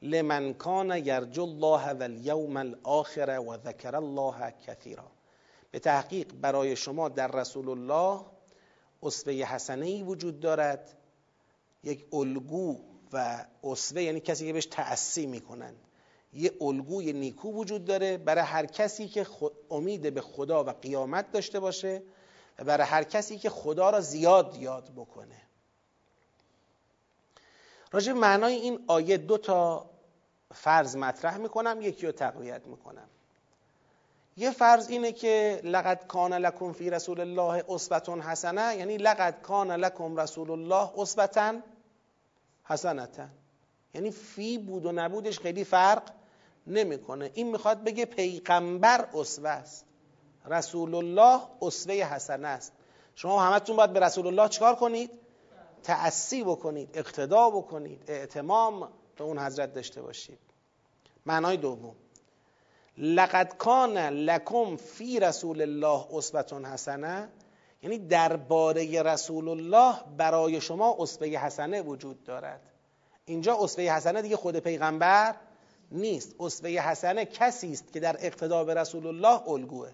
لمن 0.02 0.54
کان 0.54 0.98
یرجو 1.06 1.44
الله 1.44 1.94
والیوم 1.94 2.58
الاخر 2.58 3.40
و 3.40 3.58
ذکر 3.58 3.96
الله 3.96 4.54
کثیرا. 4.68 5.12
به 5.72 5.80
تحقیق 5.80 6.34
برای 6.34 6.76
شما 6.76 7.10
در 7.10 7.28
رسول 7.28 7.70
الله 7.70 8.26
اسوه 9.04 9.34
حسنه 9.34 9.86
ای 9.86 10.04
وجود 10.04 10.40
دارد. 10.40 10.98
یک 11.84 12.06
الگو 12.14 12.78
و 13.14 13.46
اسوه 13.64 14.02
یعنی 14.02 14.20
کسی 14.20 14.48
که 14.48 14.54
بهش 14.54 14.66
تأسی 14.66 15.26
می‌کنن. 15.26 15.76
یه 16.34 16.52
الگوی 16.62 17.14
نیکو 17.14 17.52
وجود 17.52 17.86
داره 17.86 18.18
برای 18.18 18.44
هر 18.44 18.66
کسی 18.66 19.08
که 19.08 19.28
امید 19.72 20.14
به 20.14 20.22
خدا 20.22 20.64
و 20.64 20.70
قیامت 20.70 21.32
داشته 21.32 21.60
باشه 21.60 22.02
و 22.60 22.64
برای 22.64 22.88
هر 22.88 23.04
کسی 23.04 23.38
که 23.38 23.50
خدا 23.50 23.90
را 23.90 24.02
زیاد 24.02 24.58
یاد 24.58 24.92
بکنه. 24.96 25.42
راجع 27.92 28.12
معنای 28.12 28.54
این 28.54 28.84
آیه 28.88 29.18
دو 29.18 29.38
تا 29.38 29.90
فرض 30.54 30.96
مطرح 30.96 31.38
می‌کنم 31.38 31.78
یکی 31.82 32.06
رو 32.06 32.12
تقویت 32.12 32.68
می‌کنم. 32.68 33.10
یه 34.40 34.52
فرض 34.52 34.90
اینه 34.90 35.12
که 35.12 35.62
لقد 35.64 36.08
کان 36.08 36.34
لکم 36.34 36.74
فی 36.74 36.90
رسول 36.90 37.20
الله 37.20 37.64
اسوه 37.70 38.22
حسنه 38.22 38.76
یعنی 38.78 38.98
لقد 38.98 39.42
کان 39.42 39.72
لکم 39.72 40.20
رسول 40.20 40.52
الله 40.52 40.90
اسوه 40.98 41.62
حسنتا 42.64 43.26
یعنی 43.94 44.12
فی 44.12 44.58
بود 44.58 44.86
و 44.86 44.92
نبودش 44.92 45.40
خیلی 45.40 45.64
فرق 45.64 46.04
نمی‌کنه. 46.68 47.32
این 47.34 47.52
می‌خواد 47.52 47.84
بگه 47.84 48.06
پیغمبر 48.06 49.10
اسوه 49.14 49.50
است. 49.50 49.86
رسول 50.46 50.96
الله 50.96 51.42
اسوه 51.62 51.96
حسنه 51.96 52.48
است. 52.48 52.74
شما 53.16 53.42
همتون 53.42 53.76
باید 53.76 53.94
به 53.94 54.00
رسول 54.00 54.28
الله 54.28 54.50
چکار 54.50 54.76
کنید؟ 54.76 55.12
تأسی 55.84 56.44
بکنید 56.44 56.90
اقتدا 56.94 57.50
بکنید 57.50 58.04
اعتمام 58.08 58.90
به 59.18 59.24
اون 59.24 59.40
حضرت 59.40 59.74
داشته 59.74 60.02
باشید. 60.02 60.40
معنای 61.26 61.58
دوم. 61.58 61.96
لقد 63.00 63.58
کان 63.58 63.98
لکم 63.98 64.76
فی 64.76 65.20
رسول 65.20 65.62
الله 65.62 66.06
اسوه 66.14 66.68
حسنه. 66.68 67.30
یعنی 67.84 67.98
درباره 67.98 69.02
رسول 69.02 69.50
الله 69.50 69.96
برای 70.18 70.62
شما 70.62 70.96
اسوه 71.00 71.28
حسنه 71.28 71.82
وجود 71.82 72.24
دارد. 72.24 72.62
اینجا 73.26 73.58
اسوه 73.62 73.84
حسنه 73.84 74.22
دیگه 74.22 74.36
خود 74.36 74.60
پیغمبر 74.60 75.36
نیست. 75.92 76.36
اسوه 76.40 76.70
حسنه 76.70 77.26
کسی 77.26 77.72
است 77.72 77.94
که 77.94 78.00
در 78.00 78.18
اقتدا 78.20 78.64
به 78.64 78.74
رسول 78.74 79.08
الله 79.08 79.50
الگوه. 79.50 79.90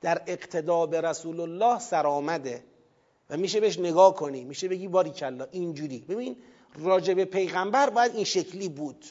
در 0.00 0.22
اقتدا 0.26 0.86
به 0.86 1.00
رسول 1.00 1.40
الله 1.40 1.78
سرآمده. 1.78 2.64
و 3.30 3.36
میشه 3.36 3.60
بهش 3.60 3.78
نگاه 3.78 4.14
کنی. 4.14 4.44
میشه 4.44 4.68
بگی 4.68 4.88
باری 4.88 5.10
کلا 5.10 5.46
اینجوری. 5.50 5.98
ببین 6.08 6.36
راجب 6.78 7.24
پیغمبر 7.24 7.90
باید 7.90 8.14
این 8.14 8.24
شکلی 8.24 8.68
بود. 8.68 9.04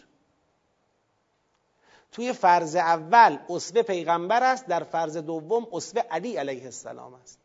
توی 2.11 2.33
فرض 2.33 2.75
اول 2.75 3.37
اسوه 3.49 3.81
پیغمبر 3.81 4.43
است 4.43 4.65
در 4.65 4.83
فرض 4.83 5.17
دوم 5.17 5.67
اسوه 5.73 6.01
علی 6.01 6.35
علیه 6.35 6.65
السلام 6.65 7.13
است. 7.13 7.39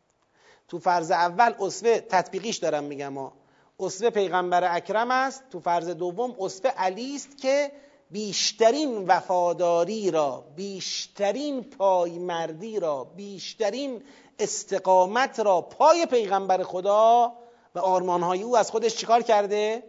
تو 0.67 0.79
فرض 0.79 1.11
اول 1.11 1.53
اسوه 1.59 1.99
تطبیقیش 1.99 2.57
دارم 2.57 2.83
میگم 2.83 3.07
ما 3.07 3.33
اسوه 3.79 4.09
پیغمبر 4.09 4.75
اکرم 4.75 5.11
است 5.11 5.43
تو 5.49 5.59
فرض 5.59 5.89
دوم 5.89 6.35
اسوه 6.39 6.71
علی 6.71 7.15
است 7.15 7.37
که 7.37 7.71
بیشترین 8.11 9.05
وفاداری 9.07 10.11
را 10.11 10.43
بیشترین 10.55 11.63
پایمردی 11.63 12.79
را 12.79 13.03
بیشترین 13.03 14.03
استقامت 14.39 15.39
را 15.39 15.61
پای 15.61 16.05
پیغمبر 16.05 16.63
خدا 16.63 17.33
و 17.75 17.79
آرمانهای 17.79 18.43
او 18.43 18.57
از 18.57 18.71
خودش 18.71 18.95
چیکار 18.95 19.21
کرده؟ 19.21 19.83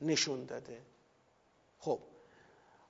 نشون 0.00 0.44
داده. 0.44 0.78
خب 1.78 1.98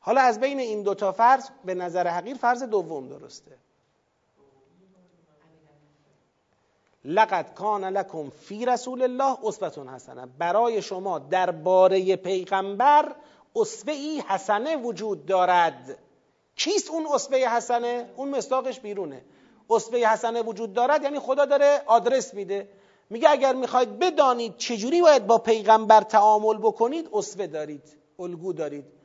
حالا 0.06 0.20
از 0.20 0.40
بین 0.40 0.58
این 0.58 0.82
دوتا 0.82 1.12
فرض 1.12 1.48
به 1.64 1.74
نظر 1.74 2.08
حقیر 2.08 2.36
فرض 2.36 2.62
دوم 2.62 3.08
درسته. 3.08 3.50
لقد 7.04 7.54
کان 7.54 7.84
لکم 7.84 8.30
فی 8.30 8.66
رسول 8.66 9.02
الله 9.02 9.38
اسوه 9.44 9.94
حسنه. 9.94 10.26
برای 10.38 10.82
شما 10.82 11.18
درباره 11.18 12.16
پیغمبر 12.16 13.14
اسوه 13.56 13.92
ای 13.92 14.22
حسنه 14.28 14.76
وجود 14.76 15.26
دارد. 15.26 15.98
کیست 16.56 16.90
اون 16.90 17.06
اسوه 17.14 17.38
حسنه؟ 17.38 18.10
اون 18.16 18.28
مستاقش 18.28 18.80
بیرونه. 18.80 19.22
اسوه 19.70 19.98
حسنه 19.98 20.42
وجود 20.42 20.72
دارد 20.72 21.02
یعنی 21.02 21.18
خدا 21.18 21.44
داره 21.44 21.82
آدرس 21.86 22.34
میده. 22.34 22.68
میگه 23.10 23.30
اگر 23.30 23.54
می‌خواید 23.54 23.98
بدانید 23.98 24.56
چجوری 24.56 25.02
باید 25.02 25.26
با 25.26 25.38
پیغمبر 25.38 26.00
تعامل 26.00 26.56
بکنید 26.56 27.08
اسوه 27.12 27.46
دارید 27.46 27.96
الگو 28.18 28.52
دارید. 28.52 28.95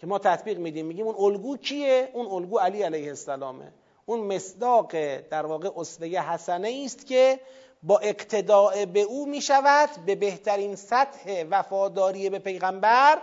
که 0.00 0.06
ما 0.06 0.18
تطبیق 0.18 0.58
میدیم 0.58 0.86
میگیم 0.86 1.06
اون 1.06 1.16
الگو 1.18 1.56
کیه؟ 1.56 2.10
اون 2.12 2.26
الگو 2.26 2.58
علی 2.58 2.82
علیه 2.82 3.08
السلامه. 3.08 3.72
اون 4.06 4.20
مصداق 4.20 4.92
در 5.20 5.46
واقع 5.46 5.70
اسوه 5.76 6.08
حسنه 6.08 6.82
است 6.84 7.06
که 7.06 7.40
با 7.82 7.98
اقتداء 7.98 8.86
به 8.86 9.02
او 9.02 9.26
می‌شود 9.26 9.90
به 10.06 10.14
بهترین 10.14 10.76
سطح 10.76 11.44
وفاداری 11.50 12.30
به 12.30 12.38
پیغمبر 12.38 13.22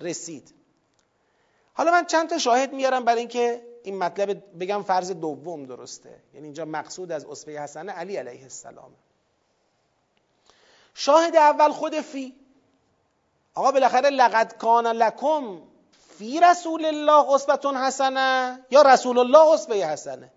رسید. 0.00 0.54
حالا 1.74 1.90
من 1.90 2.06
چند 2.06 2.30
تا 2.30 2.38
شاهد 2.38 2.72
میارم 2.72 3.04
برای 3.04 3.18
اینکه 3.18 3.62
این 3.82 3.98
مطلب 3.98 4.58
بگم 4.60 4.82
فرض 4.82 5.10
دوم 5.10 5.66
درسته. 5.66 6.20
یعنی 6.34 6.46
اینجا 6.46 6.64
مقصود 6.64 7.12
از 7.12 7.24
اسوه 7.24 7.52
حسنه 7.52 7.92
علی 7.92 8.16
علیه 8.16 8.42
السلام. 8.42 8.90
شاهد 10.94 11.36
اول 11.36 11.70
خود 11.70 12.00
فی. 12.00 12.34
آقا 13.54 13.72
بالاخره 13.72 14.10
لقد 14.10 14.56
کان 14.56 14.86
لکم 14.86 15.60
فی 16.18 16.40
رسول 16.40 16.84
الله 16.84 17.34
اسوه 17.34 17.78
حسنه 17.86 18.60
یا 18.70 18.82
رسول 18.82 19.18
الله 19.18 19.52
اسوه 19.52 19.76
حسنه؟ 19.76 20.30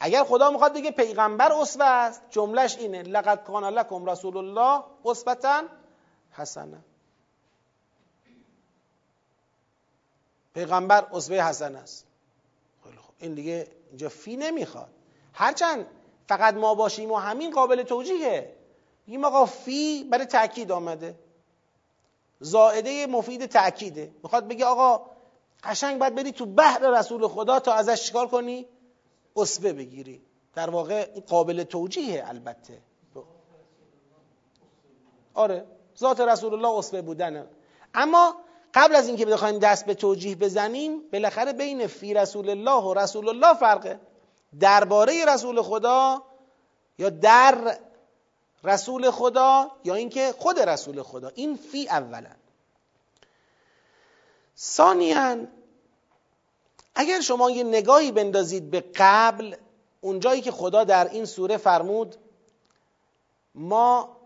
اگر 0.00 0.24
خدا 0.24 0.50
می‌خواد 0.50 0.74
بگه 0.74 0.90
پیغمبر 0.90 1.52
اسوه 1.52 1.84
است 1.84 2.22
جملش 2.30 2.76
اینه 2.76 3.02
لقد 3.02 3.44
کان 3.44 3.64
لکم 3.64 4.06
رسول 4.06 4.36
الله 4.36 4.84
اسوه 5.04 5.62
حسنه. 6.32 6.78
پیغمبر 10.54 11.06
اسوه 11.12 11.36
حسن 11.36 11.76
است. 11.76 12.06
خیلی 12.84 12.96
خوب. 12.96 13.14
این 13.18 13.34
دیگه 13.34 13.68
اینجا 13.88 14.08
فی 14.08 14.36
نمی‌خواد. 14.36 14.88
هرچند 15.32 15.86
فقط 16.28 16.54
ما 16.54 16.74
باشیم 16.74 17.12
و 17.12 17.16
همین 17.16 17.50
قابل 17.50 17.82
توجیهه. 17.82 18.56
این 19.06 19.24
آقا 19.24 19.46
فی 19.46 20.04
برای 20.04 20.26
تاکید 20.26 20.72
آمده. 20.72 21.14
زائده 22.40 23.06
مفید 23.06 23.46
تأکیده. 23.46 24.10
می‌خواد 24.22 24.48
بگه 24.48 24.64
آقا 24.64 25.10
قشنگ 25.64 25.98
باید 25.98 26.14
بری 26.14 26.32
تو 26.32 26.46
بحر 26.46 26.90
رسول 26.90 27.28
خدا 27.28 27.60
تا 27.60 27.72
ازش 27.72 28.02
چیکار 28.02 28.26
کنی؟ 28.26 28.66
اسوه 29.36 29.72
بگیری. 29.72 30.22
در 30.54 30.70
واقع 30.70 31.20
قابل 31.20 31.62
توجیهه 31.62 32.28
البته. 32.28 32.82
آره 35.34 35.64
ذات 35.98 36.20
رسول 36.20 36.54
الله 36.54 36.78
اسوه 36.78 37.02
بودنه. 37.02 37.46
اما 37.94 38.34
قبل 38.74 38.96
از 38.96 39.08
اینکه 39.08 39.26
بخوایم 39.26 39.58
دست 39.58 39.86
به 39.86 39.94
توجیه 39.94 40.36
بزنیم 40.36 41.02
بالاخره 41.12 41.52
بین 41.52 41.86
فی 41.86 42.14
رسول 42.14 42.48
الله 42.48 42.82
و 42.82 42.94
رسول 42.94 43.28
الله 43.28 43.54
فرقه. 43.54 44.00
درباره 44.60 45.24
رسول 45.24 45.62
خدا 45.62 46.22
یا 46.98 47.10
در 47.10 47.78
رسول 48.66 49.10
خدا 49.10 49.70
یا 49.84 49.94
اینکه 49.94 50.34
خود 50.38 50.58
رسول 50.58 51.02
خدا. 51.02 51.28
این 51.34 51.56
فی 51.56 51.88
اولا 51.88 52.30
ثانیا 54.58 55.46
اگر 56.94 57.20
شما 57.20 57.50
یه 57.50 57.64
نگاهی 57.64 58.12
بندازید 58.12 58.70
به 58.70 58.84
قبل 58.96 59.56
اونجایی 60.00 60.40
که 60.40 60.50
خدا 60.50 60.84
در 60.84 61.08
این 61.08 61.24
سوره 61.24 61.56
فرمود 61.56 62.16
ما 63.54 64.16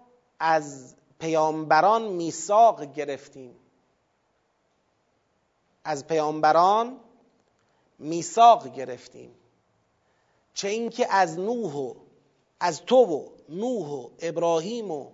از 0.40 0.94
پیامبران 1.18 2.02
میثاق 2.02 2.94
گرفتیم. 2.94 3.56
از 5.84 6.06
پیامبران 6.06 7.00
میثاق 7.98 8.68
گرفتیم. 8.68 9.34
چه 10.54 10.68
اینکه 10.68 11.14
از 11.14 11.38
نوح 11.38 11.74
و 11.74 11.94
از 12.60 12.82
تو 12.82 12.96
و 12.96 13.28
نوح 13.50 13.88
و 13.88 14.08
ابراهیم 14.18 14.90
و 14.90 15.06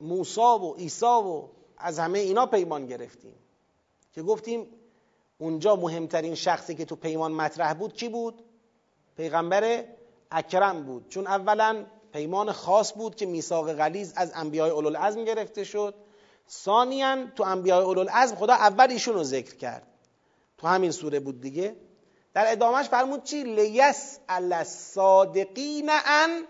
موسی 0.00 0.40
و 0.40 0.74
عیسی 0.74 1.06
و 1.06 1.42
از 1.78 1.98
همه 1.98 2.18
اینا 2.18 2.46
پیمان 2.46 2.86
گرفتیم. 2.86 3.34
که 4.12 4.22
گفتیم 4.22 4.66
اونجا 5.38 5.76
مهمترین 5.76 6.34
شخصی 6.34 6.74
که 6.74 6.84
تو 6.84 6.96
پیمان 6.96 7.32
مطرح 7.32 7.74
بود 7.74 7.92
کی 7.92 8.08
بود؟ 8.08 8.42
پیغمبر 9.16 9.84
اکرم 10.30 10.82
بود. 10.82 11.08
چون 11.08 11.26
اولا 11.26 11.86
پیمان 12.12 12.52
خاص 12.52 12.92
بود 12.92 13.14
که 13.14 13.26
میثاق 13.26 13.72
غلیظ 13.72 14.12
از 14.16 14.32
انبیای 14.34 14.70
اولوالعزم 14.70 15.24
گرفته 15.24 15.64
شد. 15.64 15.94
ثانیا 16.50 17.26
تو 17.36 17.42
انبیای 17.42 17.84
اولوالعزم 17.84 18.34
خدا 18.34 18.54
اول 18.54 18.90
ایشون 18.90 19.14
رو 19.14 19.24
ذکر 19.24 19.56
کرد. 19.56 19.86
تو 20.58 20.66
همین 20.66 20.90
سوره 20.90 21.20
بود 21.20 21.40
دیگه. 21.40 21.76
در 22.34 22.52
ادامهش 22.52 22.86
فرمود 22.86 23.22
چی؟ 23.22 23.44
لیس 23.44 24.18
الصادقین 24.28 25.90
ان 25.90 26.44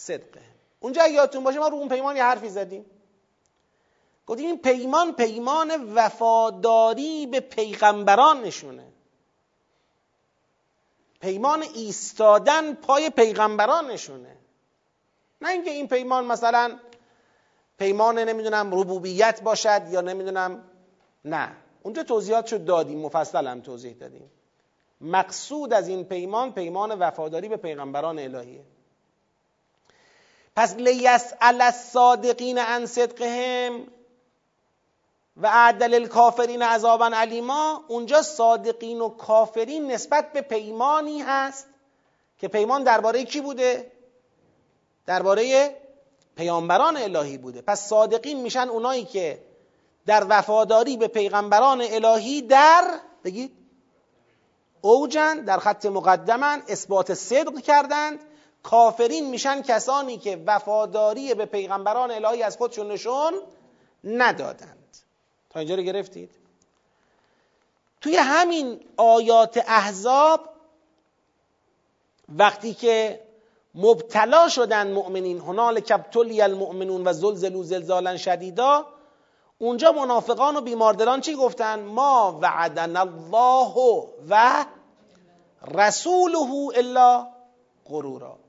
صدقه. 0.00 0.42
اونجا 0.80 1.06
یادتون 1.06 1.44
باشه 1.44 1.58
ما 1.58 1.68
رو 1.68 1.76
اون 1.76 1.88
پیمان 1.88 2.16
یه 2.16 2.24
حرفی 2.24 2.48
زدیم. 2.48 2.84
گفتیم 4.26 4.46
این 4.46 4.58
پیمان 4.58 5.12
پیمان 5.12 5.94
وفاداری 5.94 7.26
به 7.26 7.40
پیغمبران 7.40 8.42
نشونه. 8.42 8.86
پیمان 11.20 11.62
ایستادن 11.62 12.74
پای 12.74 13.10
پیغمبران 13.10 13.90
نشونه. 13.90 14.36
نه 15.42 15.48
اینکه 15.48 15.70
این 15.70 15.88
پیمان 15.88 16.24
مثلا 16.24 16.78
پیمان 17.78 18.18
نمی‌دونم 18.18 18.80
ربوبیت 18.80 19.42
باشد 19.42 19.82
یا 19.90 20.00
نمی‌دونم 20.00 20.64
نه. 21.24 21.56
اونجا 21.82 22.02
توضیحات 22.02 22.46
شد 22.46 22.64
دادیم 22.64 22.98
مفصل 22.98 23.46
هم 23.46 23.60
توضیح 23.60 23.94
دادیم. 23.94 24.30
مقصود 25.00 25.72
از 25.72 25.88
این 25.88 26.04
پیمان 26.04 26.52
پیمان 26.52 26.98
وفاداری 26.98 27.48
به 27.48 27.56
پیغمبران 27.56 28.18
الهیه. 28.18 28.64
پس 30.60 30.74
لیسأل 30.76 31.60
الصادقین 31.60 32.58
عن 32.58 32.86
صدقهم 32.86 33.86
و 35.36 35.48
عدل 35.52 35.94
الکافرین 35.94 36.62
عذابا 36.62 37.10
علیما 37.14 37.84
اونجا 37.88 38.22
صادقین 38.22 39.00
و 39.00 39.08
کافرین 39.08 39.90
نسبت 39.90 40.32
به 40.32 40.40
پیمانی 40.40 41.20
هست 41.20 41.66
که 42.38 42.48
پیمان 42.48 42.84
درباره 42.84 43.24
کی 43.24 43.40
بوده؟ 43.40 43.92
درباره 45.06 45.76
پیامبران 46.36 46.96
الهی 46.96 47.38
بوده. 47.38 47.62
پس 47.62 47.88
صادقین 47.88 48.40
میشن 48.40 48.68
اونایی 48.68 49.04
که 49.04 49.42
در 50.06 50.26
وفاداری 50.28 50.96
به 50.96 51.08
پیغمبران 51.08 51.80
الهی 51.80 52.42
در 52.42 53.00
بگید 53.24 53.52
اوجن 54.80 55.44
در 55.44 55.58
خط 55.58 55.86
مقدمن 55.86 56.62
اثبات 56.68 57.14
صدق 57.14 57.60
کردند. 57.60 58.29
کافرین 58.62 59.30
میشن 59.30 59.62
کسانی 59.62 60.18
که 60.18 60.42
وفاداری 60.46 61.34
به 61.34 61.46
پیغمبران 61.46 62.10
الهی 62.10 62.42
از 62.42 62.56
خودشون 62.56 62.92
نشون 62.92 63.32
ندادند. 64.04 64.96
تا 65.50 65.60
اینجا 65.60 65.74
رو 65.74 65.82
گرفتید؟ 65.82 66.30
توی 68.00 68.16
همین 68.16 68.80
آیات 68.96 69.64
احزاب 69.66 70.40
وقتی 72.28 72.74
که 72.74 73.20
مبتلا 73.74 74.48
شدن 74.48 74.92
مؤمنین 74.92 75.38
هنال 75.38 75.80
کبتلی 75.80 76.42
المؤمنون 76.42 77.06
و 77.06 77.12
زلزلو 77.12 77.62
زلزالا 77.62 78.16
شدیدا 78.16 78.86
اونجا 79.58 79.92
منافقان 79.92 80.56
و 80.56 80.60
بیماردلان 80.60 81.20
چی 81.20 81.34
گفتن؟ 81.34 81.80
ما 81.80 82.38
وعدن 82.42 82.96
الله 82.96 83.74
و 84.30 84.64
رسوله 85.74 86.78
الا 86.78 87.26
غرورا. 87.88 88.39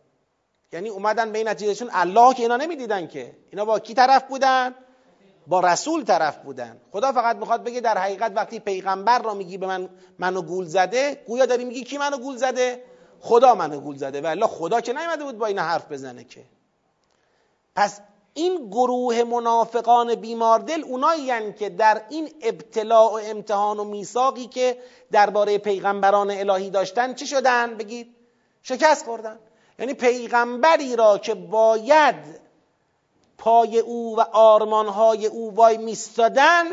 یعنی 0.73 0.89
اومدن 0.89 1.31
به 1.31 1.37
این 1.37 1.47
نتیجهشون 1.47 1.89
الله 1.91 2.33
که 2.33 2.41
اینا 2.43 2.57
نمی‌دیدن 2.57 3.07
که. 3.07 3.35
اینا 3.49 3.65
با 3.65 3.79
کی 3.79 3.93
طرف 3.93 4.23
بودن؟ 4.23 4.75
با 5.47 5.59
رسول 5.59 6.03
طرف 6.03 6.37
بودن. 6.37 6.81
خدا 6.91 7.11
فقط 7.11 7.35
می‌خواد 7.35 7.63
بگه 7.63 7.81
در 7.81 7.97
حقیقت 7.97 8.31
وقتی 8.35 8.59
پیغمبر 8.59 9.19
را 9.19 9.33
میگی 9.33 9.57
به 9.57 9.67
من 9.67 9.89
منو 10.19 10.41
گول 10.41 10.65
زده 10.65 11.23
گویا 11.27 11.45
داری 11.45 11.65
میگی 11.65 11.83
کی 11.83 11.97
منو 11.97 12.17
گول 12.17 12.35
زده؟ 12.35 12.83
خدا 13.19 13.55
منو 13.55 13.79
گول 13.79 13.95
زده. 13.95 14.21
و 14.21 14.47
خدا 14.47 14.81
که 14.81 14.93
نیومده 14.93 15.23
بود 15.23 15.37
با 15.37 15.45
این 15.45 15.59
حرف 15.59 15.91
بزنه 15.91 16.23
که. 16.23 16.43
پس 17.75 18.01
این 18.33 18.69
گروه 18.69 19.23
منافقان 19.23 20.15
بیماردل 20.15 20.83
اونایی 20.83 21.53
که 21.53 21.69
در 21.69 22.01
این 22.09 22.29
ابتلاع 22.41 23.11
و 23.11 23.19
امتحان 23.23 23.79
و 23.79 23.83
میثاقی 23.83 24.47
که 24.47 24.77
درباره 25.11 25.57
پیغمبران 25.57 26.31
الهی 26.31 26.69
داشتن 26.69 27.13
چی 27.13 27.27
شدن؟ 27.27 27.77
بگید. 27.77 28.15
شکست 28.63 29.05
خوردن. 29.05 29.39
یعنی 29.81 29.93
پیغمبری 29.93 30.95
را 30.95 31.17
که 31.17 31.33
باید 31.33 32.15
پای 33.37 33.79
او 33.79 34.17
و 34.17 34.21
آرمانهای 34.21 35.25
او 35.25 35.55
وای 35.55 35.77
میستادن 35.77 36.65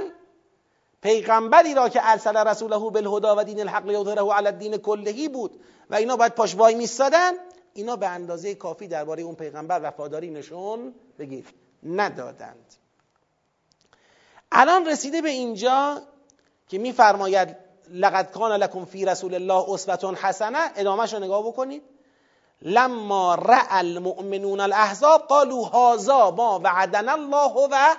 پیغمبری 1.03 1.75
را 1.75 1.89
که 1.89 2.01
ارسل 2.03 2.37
رسوله 2.37 2.79
بالهدا 2.79 3.37
و 3.39 3.45
دین 3.45 3.61
الحق 3.61 3.87
لیظهره 3.87 4.33
علی 4.33 4.47
الدین 4.47 4.77
کلهی 4.77 5.29
بود 5.29 5.61
و 5.91 5.95
اینا 5.95 6.17
باید 6.17 6.35
پاش 6.35 6.55
وای 6.55 6.75
میستادن 6.75 7.33
اینا 7.75 7.97
به 7.97 8.09
اندازه 8.09 8.55
کافی 8.55 8.89
درباره 8.89 9.23
اون 9.23 9.35
پیغمبر 9.35 9.81
وفاداری 9.83 10.31
نشون 10.31 10.95
بگید 11.19 11.47
ندادند. 11.83 12.75
الان 14.53 14.87
رسیده 14.87 15.23
به 15.23 15.29
اینجا 15.29 16.03
که 16.69 16.79
میفرماید 16.79 17.57
لقد 17.91 18.31
کان 18.31 18.53
لکم 18.53 18.85
فی 18.85 19.05
رسول 19.05 19.35
الله 19.35 19.71
اسوه 19.71 20.15
حسنه 20.15 20.71
ادامهش 20.77 21.15
رو 21.15 21.21
نگاه 21.21 21.47
بکنید. 21.47 21.83
لما 22.63 23.35
رأى 23.35 23.81
المؤمنون 23.81 24.61
الاحزاب 24.61 25.21
قالوا 25.21 25.67
هذا 25.69 26.31
ما 26.31 26.59
وعدنا 26.59 27.13
الله 27.13 27.53
و 27.53 27.97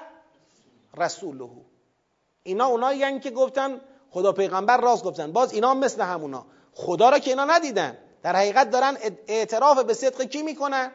رسوله. 0.98 1.50
اینا 2.44 2.66
اونایی 2.66 3.20
که 3.20 3.32
گفتن 3.32 3.82
خدا 4.12 4.32
پیغمبر 4.32 4.78
راست 4.78 5.04
گفتن. 5.04 5.32
باز 5.32 5.54
اینا 5.54 5.74
مثل 5.74 6.02
همونا. 6.02 6.46
خدا 6.74 7.10
را 7.10 7.20
که 7.20 7.30
اینا 7.30 7.46
ندیدن. 7.46 7.98
در 8.24 8.36
حقیقت 8.36 8.70
دارن 8.70 8.98
اعتراف 9.28 9.80
به 9.80 9.94
صدق 9.94 10.22
کی 10.22 10.42
می‌کنن؟ 10.42 10.92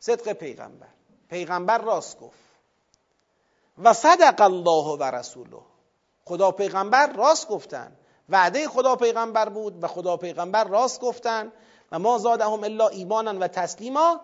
صدق 0.00 0.32
پیغمبر. 0.32 0.86
پیغمبر 1.30 1.78
راست 1.78 2.20
گفت. 2.20 2.38
و 3.78 3.92
صدق 3.92 4.40
الله 4.40 4.96
و 4.98 5.02
رسوله. 5.02 5.60
خدا 6.24 6.50
پیغمبر 6.50 7.12
راست 7.12 7.48
گفتن. 7.48 7.92
وعده 8.28 8.68
خدا 8.68 8.96
پیغمبر 8.96 9.48
بود 9.48 9.84
و 9.84 9.86
خدا 9.86 10.16
پیغمبر 10.16 10.64
راست 10.64 11.00
گفتن. 11.00 11.52
و 11.92 11.98
ما 11.98 12.18
زادهم 12.18 12.64
الا 12.64 12.88
ایمانا 12.88 13.38
و 13.38 13.48
تسلیما 13.48 14.20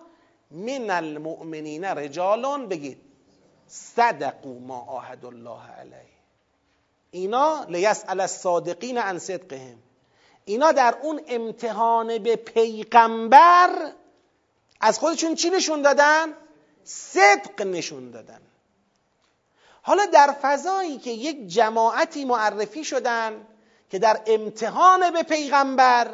من 0.51 0.91
المؤمنین 0.91 1.85
رجالون. 1.85 2.69
بگید 2.69 2.99
صدقوا 3.69 4.59
ما 4.59 4.81
آهد 4.89 5.25
الله 5.25 5.71
علیه. 5.81 6.15
اینا 7.11 7.65
لیسأل 7.69 8.21
الصادقین 8.21 8.99
عن 8.99 9.19
صدقهم. 9.19 9.79
اینا 10.45 10.73
در 10.73 10.95
اون 11.03 11.21
امتحان 11.29 12.19
به 12.19 12.37
پیغمبر 12.37 13.93
از 14.81 14.99
خودشون 14.99 15.35
چی 15.35 15.51
نشون 15.51 15.83
دادن؟ 15.83 16.35
صدق 16.85 17.63
نشون 17.63 18.11
دادن. 18.11 18.41
حالا 19.83 20.07
در 20.07 20.35
فضایی 20.43 20.99
که 20.99 21.11
یک 21.11 21.47
جماعتی 21.47 22.25
معرفی 22.25 22.85
شدن 22.85 23.47
که 23.91 23.99
در 23.99 24.21
امتحان 24.27 25.11
به 25.11 25.23
پیغمبر 25.23 26.11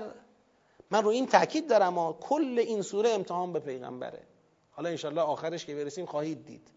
من 0.91 1.03
رو 1.03 1.09
این 1.09 1.27
تاکید 1.27 1.69
دارم 1.69 1.99
ها 1.99 2.13
کل 2.13 2.59
این 2.59 2.83
سوره 2.83 3.11
امتحان 3.11 3.53
به 3.53 3.61
پیغمبره. 3.61 4.23
حالا 4.71 4.89
انشالله 4.89 5.21
آخرش 5.21 5.67
که 5.67 5.75
برسیم 5.75 6.07
خواهید 6.07 6.47
دید. 6.47 6.69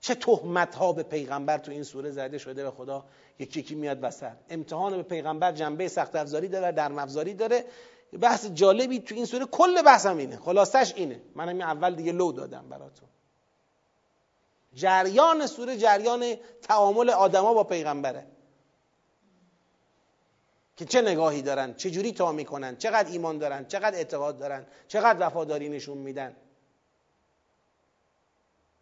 چه 0.00 0.14
تهمت 0.14 0.74
ها 0.74 0.92
به 0.92 1.02
پیغمبر 1.02 1.58
تو 1.58 1.72
این 1.72 1.82
سوره 1.82 2.10
زده 2.10 2.38
شده 2.38 2.64
به 2.64 2.70
خدا 2.70 3.04
یکی 3.38 3.60
یکی 3.60 3.74
میاد 3.74 3.98
وسط. 4.02 4.32
امتحان 4.50 4.96
به 4.96 5.02
پیغمبر 5.02 5.52
جنبه 5.52 5.88
سخت 5.88 6.16
افزاری 6.16 6.48
داره 6.48 6.72
در 6.72 6.92
افزاری 6.92 7.34
داره. 7.34 7.64
بحث 8.20 8.46
جالبی 8.46 9.00
تو 9.00 9.14
این 9.14 9.24
سوره 9.24 9.44
کل 9.44 9.82
بحثم 9.82 10.16
اینه. 10.16 10.36
خلاصش 10.36 10.92
اینه. 10.96 11.22
من 11.34 11.48
همین 11.48 11.62
اول 11.62 11.94
دیگه 11.94 12.12
لو 12.12 12.32
دادم 12.32 12.68
براتون. 12.68 13.08
جریان 14.74 15.46
سوره 15.46 15.76
جریان 15.76 16.34
تعامل 16.62 17.10
آدما 17.10 17.54
با 17.54 17.64
پیغمبره. 17.64 18.26
که 20.76 20.84
چه 20.84 21.02
نگاهی 21.02 21.42
دارن 21.42 21.74
چه 21.74 21.90
جوری 21.90 22.12
تا 22.12 22.32
می‌کنن 22.32 22.76
چقدر 22.76 23.10
ایمان 23.10 23.38
دارن 23.38 23.64
چقدر 23.64 23.96
اعتقاد 23.96 24.38
دارن 24.38 24.66
چقدر 24.88 25.26
وفاداری 25.26 25.68
نشون 25.68 25.98
میدن. 25.98 26.36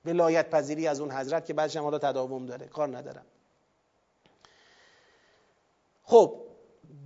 ولایت 0.05 0.51
پذیری 0.51 0.89
از 0.89 1.01
اون 1.01 1.13
حضرت 1.13 1.47
که 1.47 1.55
بعدش 1.55 1.77
حالا 1.77 1.99
تداوم 1.99 2.47
داره 2.47 2.67
کار 2.67 2.97
ندارم. 2.97 3.27
خب 6.03 6.41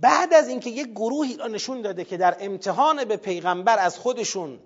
بعد 0.01 0.33
از 0.33 0.47
اینکه 0.47 0.69
یک 0.69 0.87
گروهی 0.87 1.37
را 1.37 1.47
نشون 1.47 1.81
داده 1.81 2.05
که 2.05 2.17
در 2.17 2.37
امتحان 2.39 3.05
به 3.05 3.17
پیغمبر 3.17 3.79
از 3.79 3.97
خودشون 3.97 4.59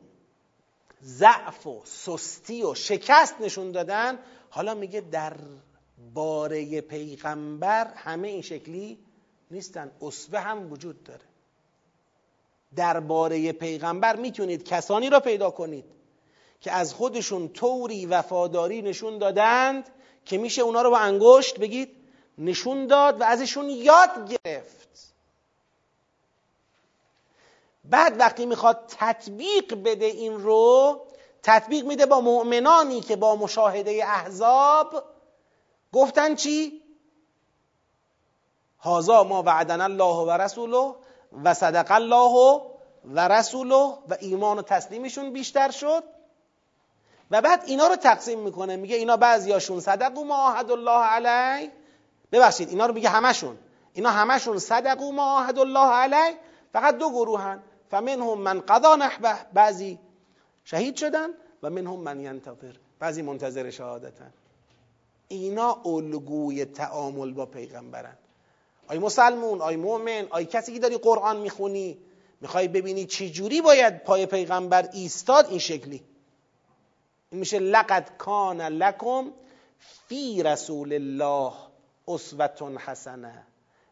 ضعف 1.03 1.67
و 1.67 1.81
سستی 1.85 2.63
و 2.63 2.73
شکست 2.73 3.41
نشون 3.41 3.71
دادن 3.71 4.19
حالا 4.49 4.73
میگه 4.73 5.01
در 5.01 5.37
باره 6.13 6.81
پیغمبر 6.81 7.93
همه 7.95 8.27
این 8.27 8.41
شکلی 8.41 8.99
نیستن. 9.51 9.91
اصبه 10.01 10.39
هم 10.39 10.71
وجود 10.71 11.03
داره. 11.03 11.21
درباره 12.75 13.51
پیغمبر 13.51 14.15
می‌تونید 14.15 14.63
کسانی 14.63 15.09
را 15.09 15.19
پیدا 15.19 15.51
کنید 15.51 15.85
که 16.61 16.71
از 16.71 16.93
خودشون 16.93 17.49
طوری 17.49 18.05
وفاداری 18.05 18.81
نشون 18.81 19.17
دادند 19.17 19.89
که 20.25 20.37
میشه 20.37 20.61
اونا 20.61 20.81
رو 20.81 20.89
با 20.89 20.97
انگشت 20.97 21.59
بگید 21.59 21.89
نشون 22.37 22.87
داد 22.87 23.21
و 23.21 23.23
ازشون 23.23 23.69
یاد 23.69 24.09
گرفت. 24.29 25.13
بعد 27.83 28.19
وقتی 28.19 28.45
می‌خواد 28.45 28.83
تطبیق 28.87 29.83
بده 29.83 30.05
این 30.05 30.39
رو 30.39 30.99
تطبیق 31.43 31.85
میده 31.85 32.05
با 32.05 32.21
مؤمنانی 32.21 33.01
که 33.01 33.15
با 33.15 33.35
مشاهده 33.35 34.01
احزاب 34.03 35.03
گفتن 35.93 36.35
چی؟ 36.35 36.78
هازا 38.81 39.23
ما 39.23 39.43
وعدن 39.43 39.81
الله 39.81 40.15
و 40.15 40.31
رسوله 40.31 40.95
و 41.43 41.53
صدق 41.53 41.91
الله 41.91 42.61
و 43.05 43.27
رسوله 43.27 43.97
و 44.09 44.17
ایمان 44.19 44.59
و 44.59 44.61
تسلیمشون 44.61 45.33
بیشتر 45.33 45.71
شد. 45.71 46.03
و 47.31 47.41
بعد 47.41 47.63
اینا 47.65 47.87
رو 47.87 47.95
تقسیم 47.95 48.39
می‌کنه. 48.39 48.75
میگه 48.75 48.95
اینا 48.95 49.17
بعضیاشون 49.17 49.79
صدقو 49.79 50.23
ما 50.23 50.49
عهد 50.49 50.71
الله 50.71 51.05
علی. 51.05 51.71
ببخشید 52.31 52.69
اینا 52.69 52.85
رو 52.85 52.93
میگه 52.93 53.09
همشون. 53.09 53.57
اینا 53.93 54.09
همشون 54.09 54.59
صدقو 54.59 55.11
ما 55.11 55.39
عهد 55.39 55.59
الله 55.59 55.89
علی. 55.89 56.37
فقط 56.73 56.97
دو 56.97 57.09
گروهن. 57.09 57.63
فمنهم 57.91 58.37
من 58.41 58.59
قضا 58.59 58.95
نحبه. 58.95 59.35
بعضی 59.53 59.99
شهید 60.63 60.95
شدن 60.95 61.29
و 61.63 61.69
منهم 61.69 61.99
من 61.99 62.19
ینتظر. 62.19 62.73
بعضی 62.99 63.21
منتظر 63.21 63.69
شهادتن. 63.69 64.33
اینا 65.27 65.81
الگوی 65.85 66.65
تعامل 66.65 67.33
با 67.33 67.45
پیغمبرن. 67.45 68.17
آی 68.89 68.99
مسلمون 68.99 69.61
آی 69.61 69.75
مؤمن 69.75 70.27
آی 70.29 70.45
کسی 70.45 70.73
که 70.73 70.79
داری 70.79 70.97
قرآن 70.97 71.37
می‌خونی. 71.37 71.97
می‌خوای 72.41 72.67
ببینی 72.67 73.05
چی 73.05 73.31
جوری 73.31 73.61
باید 73.61 74.03
پای 74.03 74.25
پیغمبر 74.25 74.89
ایستاد 74.93 75.49
این 75.49 75.59
شکلی. 75.59 76.03
این 77.31 77.39
میشه 77.39 77.59
لقد 77.59 78.17
کان 78.17 78.61
لکم 78.61 79.31
فی 80.07 80.43
رسول 80.43 80.93
الله 80.93 81.53
اسوتون 82.07 82.77
حسنه. 82.77 83.43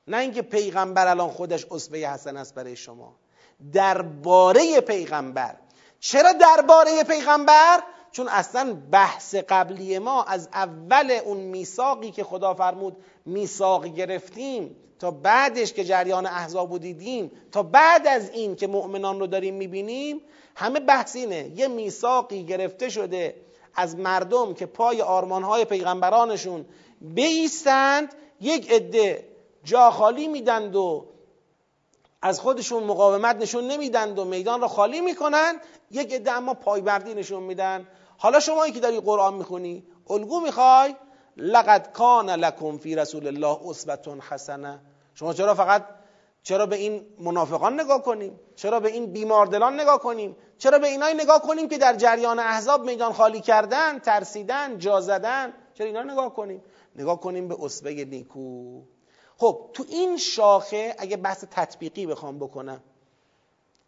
نه 0.08 0.18
اینکه 0.18 0.42
پیغمبر 0.42 1.08
الان 1.08 1.30
خودش 1.30 1.66
اسوه 1.72 2.00
حسن 2.00 2.38
است 2.38 2.56
برای 2.56 2.76
شما. 2.76 3.16
درباره 3.74 4.82
پیغمبر. 4.82 5.56
چرا 6.00 6.34
درباره 6.34 7.04
پیغمبر؟ 7.04 7.84
چون 8.12 8.28
اصلا 8.28 8.78
بحث 8.92 9.36
قبلی 9.36 10.00
ما 10.00 10.24
از 10.24 10.50
اول 10.54 11.20
اون 11.26 11.38
میثاقی 11.38 12.12
که 12.12 12.24
خدا 12.24 12.54
فرمود 12.54 12.98
میثاق 13.26 13.86
گرفتیم 13.86 14.76
تا 15.00 15.12
بعدش 15.12 15.74
که 15.74 15.84
جریان 15.84 16.26
احزاب 16.26 16.72
رو 16.72 16.78
دیدیم 16.78 17.32
تا 17.52 17.64
بعد 17.64 18.08
از 18.08 18.30
این 18.30 18.56
که 18.56 18.68
مؤمنان 18.68 19.20
رو 19.20 19.28
داریم 19.28 19.54
می‌بینیم 19.54 20.22
همه 20.56 20.80
بحث 20.80 21.16
اینه. 21.16 21.52
یه 21.56 21.68
میثاقی 21.68 22.44
گرفته 22.44 22.90
شده 22.90 23.36
از 23.76 23.98
مردم 23.98 24.54
که 24.54 24.66
پای 24.66 25.02
آرمانهای 25.02 25.66
پیغمبرانشون 25.66 26.66
بیستند 27.02 28.16
یک 28.42 28.72
عده 28.72 29.28
جا 29.64 29.92
خالی 29.92 30.28
میدند 30.28 30.76
و 30.76 31.06
از 32.22 32.40
خودشون 32.40 32.84
مقاومت 32.84 33.36
نشون 33.36 33.68
نمیدند 33.68 34.20
و 34.20 34.26
میدان 34.26 34.62
را 34.62 34.68
خالی 34.68 35.02
می‌کنند 35.02 35.56
یک 35.92 36.14
عده 36.14 36.32
اما 36.32 36.54
پایبردی 36.54 37.14
نشون 37.14 37.44
میدن. 37.44 37.88
حالا 38.18 38.40
شما 38.40 38.70
که 38.70 38.80
داری 38.80 39.00
قرآن 39.00 39.34
می‌خونی 39.34 39.84
الگو 40.10 40.40
می‌خوای؟ 40.40 40.96
لقد 41.38 41.92
کان 41.92 42.30
لکم 42.30 42.78
فی 42.78 42.96
رسول 42.96 43.28
الله 43.28 43.60
اسوه 43.66 44.20
حسنه. 44.30 44.80
شما 45.14 45.34
چرا 45.34 45.56
فقط 45.56 45.86
چرا 46.44 46.66
به 46.66 46.76
این 46.76 47.06
منافقان 47.20 47.80
نگاه 47.80 48.04
کنیم؟ 48.04 48.40
چرا 48.56 48.80
به 48.80 48.92
این 48.92 49.06
بیماردلان 49.14 49.80
نگاه 49.80 50.00
کنیم؟ 50.00 50.36
چرا 50.58 50.80
به 50.80 50.88
اینای 50.88 51.14
نگاه 51.14 51.42
کنیم 51.42 51.68
که 51.68 51.78
در 51.78 51.96
جریان 51.96 52.40
احزاب 52.40 52.86
میدان 52.86 53.14
خالی 53.14 53.42
کردن 53.42 54.00
ترسیدن 54.00 54.78
جا 54.78 55.02
زدن؟ 55.02 55.54
چرا 55.74 55.88
اینا 55.88 56.04
نگاه 56.04 56.34
کنیم؟ 56.34 56.64
نگاه 56.96 57.20
کنیم 57.20 57.48
به 57.48 57.58
اسوه 57.62 57.92
نیکو. 57.92 58.82
خب 59.38 59.70
تو 59.74 59.86
این 59.90 60.18
شاخه 60.18 60.96
اگه 60.98 61.18
بحث 61.18 61.44
تطبیقی 61.52 62.06
بخوام 62.06 62.40
بکنم 62.40 62.82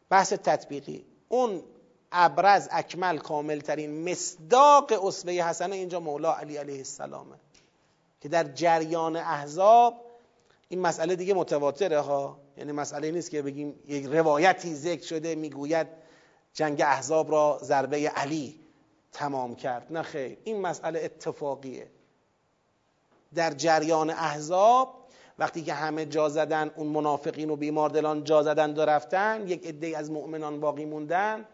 بحث 0.10 0.34
تطبیقی 0.34 1.06
اون 1.30 1.64
ابرز 2.12 2.68
اکمل 2.72 3.18
کامل 3.18 3.60
ترین 3.60 4.12
مصداق 4.12 5.06
اسوه 5.06 5.34
حسنه 5.34 5.76
اینجا 5.76 6.00
مولا 6.00 6.34
علی 6.34 6.58
علیه 6.58 6.78
السلامه 6.78 7.36
که 8.22 8.30
در 8.30 8.44
جریان 8.44 9.16
احزاب 9.16 10.06
این 10.70 10.80
مسئله 10.82 11.16
دیگه 11.16 11.34
متواتره 11.34 12.00
ها. 12.00 12.38
یعنی 12.58 12.72
مسئله 12.72 13.12
نیست 13.12 13.32
که 13.32 13.42
بگیم 13.42 13.80
یک 13.88 14.06
روایتی 14.06 14.76
ذکر 14.76 15.06
شده 15.06 15.36
می‌گوید 15.36 15.88
جنگ 16.54 16.82
احزاب 16.82 17.32
را 17.32 17.60
ضربه 17.64 18.10
علی 18.10 18.60
تمام 19.12 19.56
کرد. 19.56 19.94
نه 19.94 20.02
خیر 20.02 20.38
این 20.44 20.62
مسئله 20.62 21.00
اتفاقیه. 21.04 21.88
در 23.36 23.54
جریان 23.54 24.10
احزاب 24.10 24.99
وقتی 25.40 25.62
که 25.62 25.74
همه 25.74 26.06
جا 26.06 26.30
زدن 26.30 26.72
اون 26.76 26.88
منافقین 26.88 27.50
و 27.50 27.56
بیماردلان 27.56 28.24
جا 28.24 28.44
زدن 28.44 28.74
و 28.74 28.82
رفتن 28.82 29.48
یک 29.48 29.68
عده 29.68 29.98
از 29.98 30.12
مؤمنان 30.12 30.60
باقی 30.60 30.86
موندن. 30.86 31.46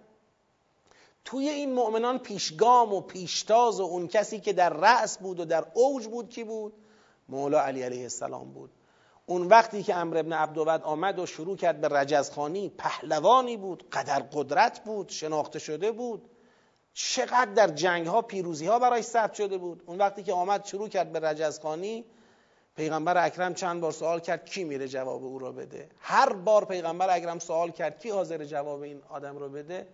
توی 1.25 1.49
این 1.49 1.73
مؤمنان 1.73 2.19
پیشگام 2.19 2.93
و 2.93 3.01
پیشتاز 3.01 3.79
و 3.79 3.83
اون 3.83 4.07
کسی 4.07 4.39
که 4.39 4.53
در 4.53 4.69
رأس 4.69 5.17
بود 5.17 5.39
و 5.39 5.45
در 5.45 5.65
اوج 5.73 6.07
بود 6.07 6.29
کی 6.29 6.43
بود؟ 6.43 6.73
مولا 7.29 7.61
علی 7.61 7.83
علیه 7.83 8.01
السلام 8.01 8.53
بود. 8.53 8.69
اون 9.25 9.47
وقتی 9.47 9.83
که 9.83 9.95
امر 9.95 10.17
ابن 10.17 10.33
عبدود 10.33 10.67
آمد 10.67 11.19
و 11.19 11.25
شروع 11.25 11.57
کرد 11.57 11.81
به 11.81 11.87
رجزخانی 11.87 12.69
پهلوانی 12.69 13.57
بود 13.57 13.89
قدر 13.89 14.19
قدرت 14.19 14.83
بود 14.83 15.09
شناخته 15.09 15.59
شده 15.59 15.91
بود. 15.91 16.29
چقدر 16.93 17.53
در 17.53 17.67
جنگ 17.67 18.07
ها 18.07 18.21
پیروزی 18.21 18.65
ها 18.65 18.79
برای 18.79 19.01
ثبت 19.01 19.33
شده 19.33 19.57
بود. 19.57 19.83
اون 19.85 19.97
وقتی 19.97 20.23
که 20.23 20.33
آمد 20.33 20.65
شروع 20.65 20.87
کرد 20.87 21.11
به 21.11 21.19
رجزخانی 21.19 22.05
پیغمبر 22.75 23.25
اکرم 23.25 23.53
چند 23.53 23.81
بار 23.81 23.91
سوال 23.91 24.19
کرد 24.19 24.45
کی 24.45 24.63
میره 24.63 24.87
جواب 24.87 25.23
او 25.23 25.39
رو 25.39 25.51
بده؟ 25.51 25.89
هر 25.99 26.33
بار 26.33 26.65
پیغمبر 26.65 27.15
اکرم 27.15 27.39
سوال 27.39 27.71
کرد 27.71 27.99
کی 27.99 28.09
حاضر 28.09 28.45
جواب 28.45 28.81
این 28.81 29.01
آدم 29.09 29.37
رو 29.37 29.49
بده؟ 29.49 29.87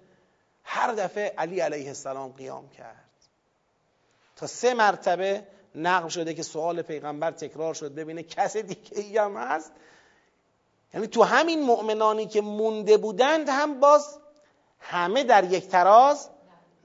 هر 0.64 0.94
دفعه 0.94 1.34
علی 1.38 1.60
علیه 1.60 1.88
السلام 1.88 2.32
قیام 2.32 2.70
کرد. 2.70 3.10
تا 4.36 4.48
سه 4.48 4.74
مرتبه 4.74 5.44
نقل 5.76 6.10
شده 6.10 6.34
که 6.34 6.44
سوال 6.44 6.82
پیغمبر 6.82 7.32
تکرار 7.32 7.74
شد 7.74 7.96
ببینه 7.96 8.24
کس 8.24 8.58
دیگه 8.58 8.98
ای 8.98 9.18
هم 9.18 9.38
هست. 9.38 9.72
یعنی 10.94 11.08
تو 11.08 11.24
همین 11.24 11.64
مؤمنانی 11.64 12.28
که 12.28 12.42
مونده 12.42 12.98
بودند 12.98 13.50
هم 13.50 13.80
باز 13.80 14.20
همه 14.80 15.24
در 15.24 15.44
یک 15.44 15.68
تراز 15.68 16.30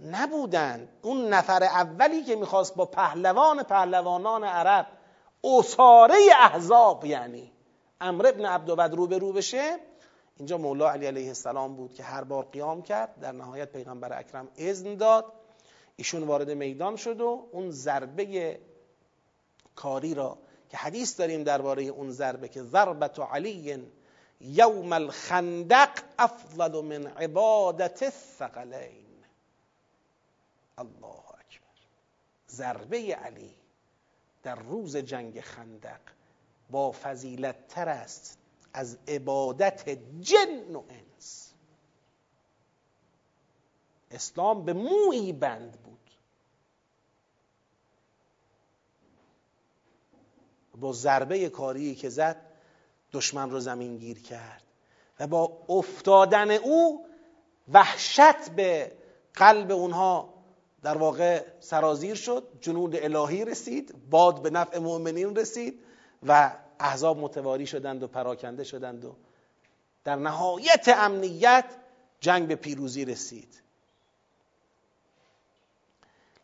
نبودند. 0.05 0.89
اون 1.03 1.29
نفر 1.29 1.65
اولی 1.65 2.23
که 2.23 2.37
می‌خواست 2.37 2.75
با 2.75 2.85
پهلوان 2.85 3.63
پهلوانان 3.63 4.45
عرب 4.45 4.87
اصاره 5.59 6.15
احزاب 6.41 7.05
یعنی. 7.05 7.53
امر 8.01 8.27
ابن 8.27 8.47
عبدود 8.47 8.81
رو 8.81 9.07
به 9.07 9.19
رو 9.19 9.33
بشه. 9.33 9.77
اینجا 10.37 10.59
مولا 10.59 10.91
علی 10.91 11.07
علیه 11.07 11.29
السلام 11.29 11.77
بود 11.77 11.95
که 11.95 12.03
هر 12.03 12.25
بار 12.25 12.45
قیام 12.45 12.83
کرد 12.83 13.21
در 13.21 13.33
نهایت 13.33 13.73
پیغمبر 13.73 14.19
اکرم 14.19 14.49
اذن 14.57 14.95
داد. 14.95 15.33
ایشون 15.97 16.23
وارد 16.23 16.51
میدان 16.51 16.97
شد 16.97 17.21
و 17.21 17.49
اون 17.53 17.71
ضربه 17.71 18.61
کاری 19.75 20.15
را 20.15 20.39
که 20.69 20.77
حدیث 20.77 21.21
داریم 21.21 21.43
درباره 21.43 21.83
اون 21.83 22.11
ضربه 22.11 22.49
که 22.49 22.63
ضربت 22.63 23.19
علی 23.19 23.87
یوم 24.41 24.93
الخندق 24.93 25.91
افضل 26.19 26.81
من 26.81 27.07
عبادت 27.07 28.03
الثقلین. 28.03 29.07
الله 30.79 31.25
اکبر. 31.29 31.77
ضربه 32.51 33.15
علی. 33.15 33.56
در 34.47 34.55
روز 34.55 34.97
جنگ 34.97 35.41
خندق 35.41 36.01
با 36.71 36.93
فضیلت 37.03 37.69
تر 37.69 37.89
است 37.89 38.39
از 38.73 38.99
عبادت 39.09 39.89
جن 40.21 40.75
و 40.75 40.83
انس. 40.89 41.53
اسلام 44.11 44.65
به 44.65 44.73
مویی 44.73 45.33
بند 45.33 45.73
بود. 45.73 46.11
با 50.81 50.93
ضربه 50.93 51.49
کاری 51.49 51.95
که 51.95 52.09
زد 52.09 52.37
دشمن 53.13 53.51
رو 53.51 53.61
زمین 53.61 53.97
گیر 53.97 54.23
کرد 54.23 54.63
و 55.21 55.27
با 55.27 55.65
افتادن 55.69 56.51
او 56.51 57.07
وحشت 57.69 58.51
به 58.51 58.93
قلب 59.35 59.71
اونها 59.71 60.36
در 60.83 60.99
واقع 60.99 61.45
سرازیر 61.61 62.15
شد 62.15 62.49
جنود 62.61 62.97
الهی 62.97 63.45
رسید 63.45 63.95
باد 64.11 64.43
به 64.43 64.51
نفع 64.51 64.79
مؤمنین 64.79 65.37
رسید 65.37 65.81
و 66.27 66.53
احزاب 66.81 67.19
متواری 67.19 67.67
شدند 67.67 68.03
و 68.03 68.09
پراکنده 68.09 68.65
شدند 68.65 69.05
و 69.05 69.17
در 70.05 70.17
نهایت 70.17 70.89
امنیت 70.89 71.65
جنگ 72.21 72.49
به 72.49 72.55
پیروزی 72.55 73.05
رسید 73.05 73.63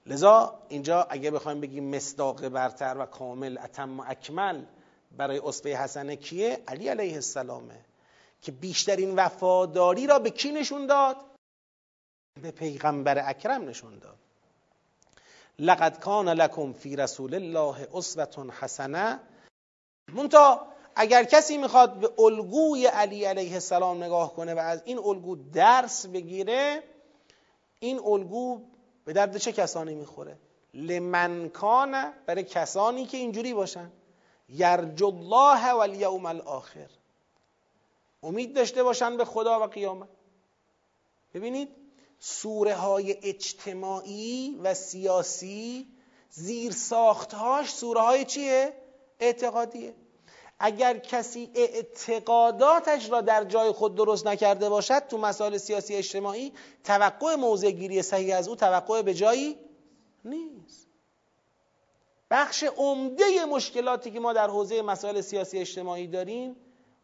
لذا 0.06 0.58
اینجا 0.68 1.06
اگه 1.10 1.30
بخوایم 1.30 1.60
بگیم 1.60 1.96
مصداق 1.96 2.48
برتر 2.48 2.96
و 2.98 3.06
کامل 3.06 3.58
اتم 3.58 4.00
و 4.00 4.04
اکمل 4.06 4.64
برای 5.16 5.40
اصفه 5.44 5.76
حسنه 5.76 6.16
کیه؟ 6.16 6.62
علی 6.68 6.88
علیه 6.88 7.14
السلامه 7.14 7.84
که 8.42 8.52
بیشترین 8.52 9.14
وفاداری 9.16 10.06
را 10.06 10.18
به 10.18 10.30
کی 10.30 10.52
نشون 10.52 10.86
داد؟ 10.86 11.16
به 12.40 12.50
پیغمبر 12.50 13.28
اکرم 13.28 13.68
نشون 13.68 13.98
داد. 13.98 14.18
لقد 15.58 16.00
کان 16.00 16.28
لکم 16.28 16.72
فی 16.72 16.96
رسول 16.96 17.34
الله 17.34 17.88
اسوه 17.94 18.52
حسنه 18.60 19.20
مونتا 20.12 20.66
اگر 20.96 21.24
کسی 21.24 21.58
می‌خواد 21.58 22.00
به 22.00 22.12
الگوی 22.18 22.86
علی 22.86 23.24
علیه 23.24 23.52
السلام 23.52 24.02
نگاه 24.02 24.34
کنه 24.34 24.54
و 24.54 24.58
از 24.58 24.82
این 24.84 24.98
الگو 24.98 25.36
درس 25.36 26.06
بگیره 26.06 26.82
این 27.80 28.00
الگو 28.04 28.60
به 29.04 29.12
درد 29.12 29.36
چه 29.36 29.52
کسانی 29.52 29.94
می‌خوره؟ 29.94 30.36
لمن 30.74 31.48
کان 31.48 32.12
برای 32.26 32.44
کسانی 32.44 33.06
که 33.06 33.16
اینجوری 33.16 33.54
باشن. 33.54 33.90
یرج 34.48 35.02
الله 35.02 35.72
و 35.72 35.76
الیوم 35.76 36.26
الاخر. 36.26 36.90
امید 38.22 38.54
داشته 38.54 38.82
باشن 38.82 39.16
به 39.16 39.24
خدا 39.24 39.60
و 39.60 39.66
قیامت. 39.66 40.08
ببینید؟ 41.34 41.81
سوره 42.24 42.74
های 42.74 43.16
اجتماعی 43.22 44.58
و 44.62 44.74
سیاسی 44.74 45.86
زیر 46.30 46.72
ساختهاش 46.72 47.70
سوره 47.70 48.00
های 48.00 48.24
چیه؟ 48.24 48.72
اعتقادیه 49.20 49.94
اگر 50.58 50.98
کسی 50.98 51.50
اعتقاداتش 51.54 53.10
را 53.10 53.20
در 53.20 53.44
جای 53.44 53.72
خود 53.72 53.94
درست 53.94 54.26
نکرده 54.26 54.68
باشد 54.68 55.06
تو 55.06 55.18
مسائل 55.18 55.56
سیاسی 55.56 55.94
اجتماعی 55.94 56.52
توقع 56.84 57.34
موضع 57.34 57.70
گیری 57.70 58.02
صحیح 58.02 58.36
از 58.36 58.48
او 58.48 58.56
توقع 58.56 59.02
به 59.02 59.14
جایی 59.14 59.58
نیست 60.24 60.88
بخش 62.30 62.62
عمده 62.62 63.44
مشکلاتی 63.44 64.10
که 64.10 64.20
ما 64.20 64.32
در 64.32 64.50
حوزه 64.50 64.82
مسائل 64.82 65.20
سیاسی 65.20 65.58
اجتماعی 65.58 66.06
داریم 66.06 66.56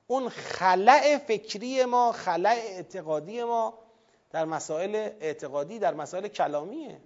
اون 0.06 0.28
خلع 0.28 1.18
فکری 1.18 1.84
ما 1.84 2.12
خلع 2.12 2.58
اعتقادی 2.58 3.42
ما 3.42 3.87
در 4.30 4.44
مسائل 4.44 4.94
اعتقادی 5.20 5.78
در 5.78 5.94
مسائل 5.94 6.28
کلامیه. 6.28 7.00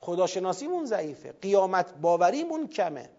خداشناسیمون 0.00 0.86
ضعیفه. 0.86 1.32
قیامت 1.32 1.94
باوریمون 1.94 2.68
کمه. 2.68 3.10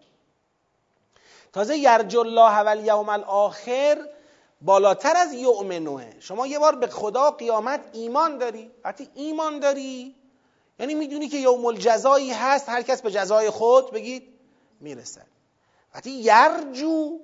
تازه 1.52 1.76
یرج 1.76 2.16
الله 2.16 2.58
و 2.58 2.68
الیوم 2.68 3.08
الاخر 3.08 4.08
بالاتر 4.60 5.16
از 5.16 5.32
یؤمنوه 5.32 6.12
شما 6.20 6.46
یه 6.46 6.58
بار 6.58 6.74
به 6.74 6.86
خدا 6.86 7.30
قیامت 7.30 7.80
ایمان 7.92 8.38
داری؟ 8.38 8.70
وقتی 8.84 9.08
ایمان 9.14 9.60
داری 9.60 10.14
یعنی 10.80 10.94
می‌دونی 10.94 11.28
که 11.28 11.36
یوم 11.36 11.66
الجزایی 11.66 12.30
هست 12.30 12.68
هر 12.68 12.82
کس 12.82 13.02
به 13.02 13.10
جزای 13.10 13.50
خود 13.50 13.90
بگید 13.90 14.22
می‌رسد. 14.80 15.26
وقتی 15.94 16.10
یرجو 16.10 17.18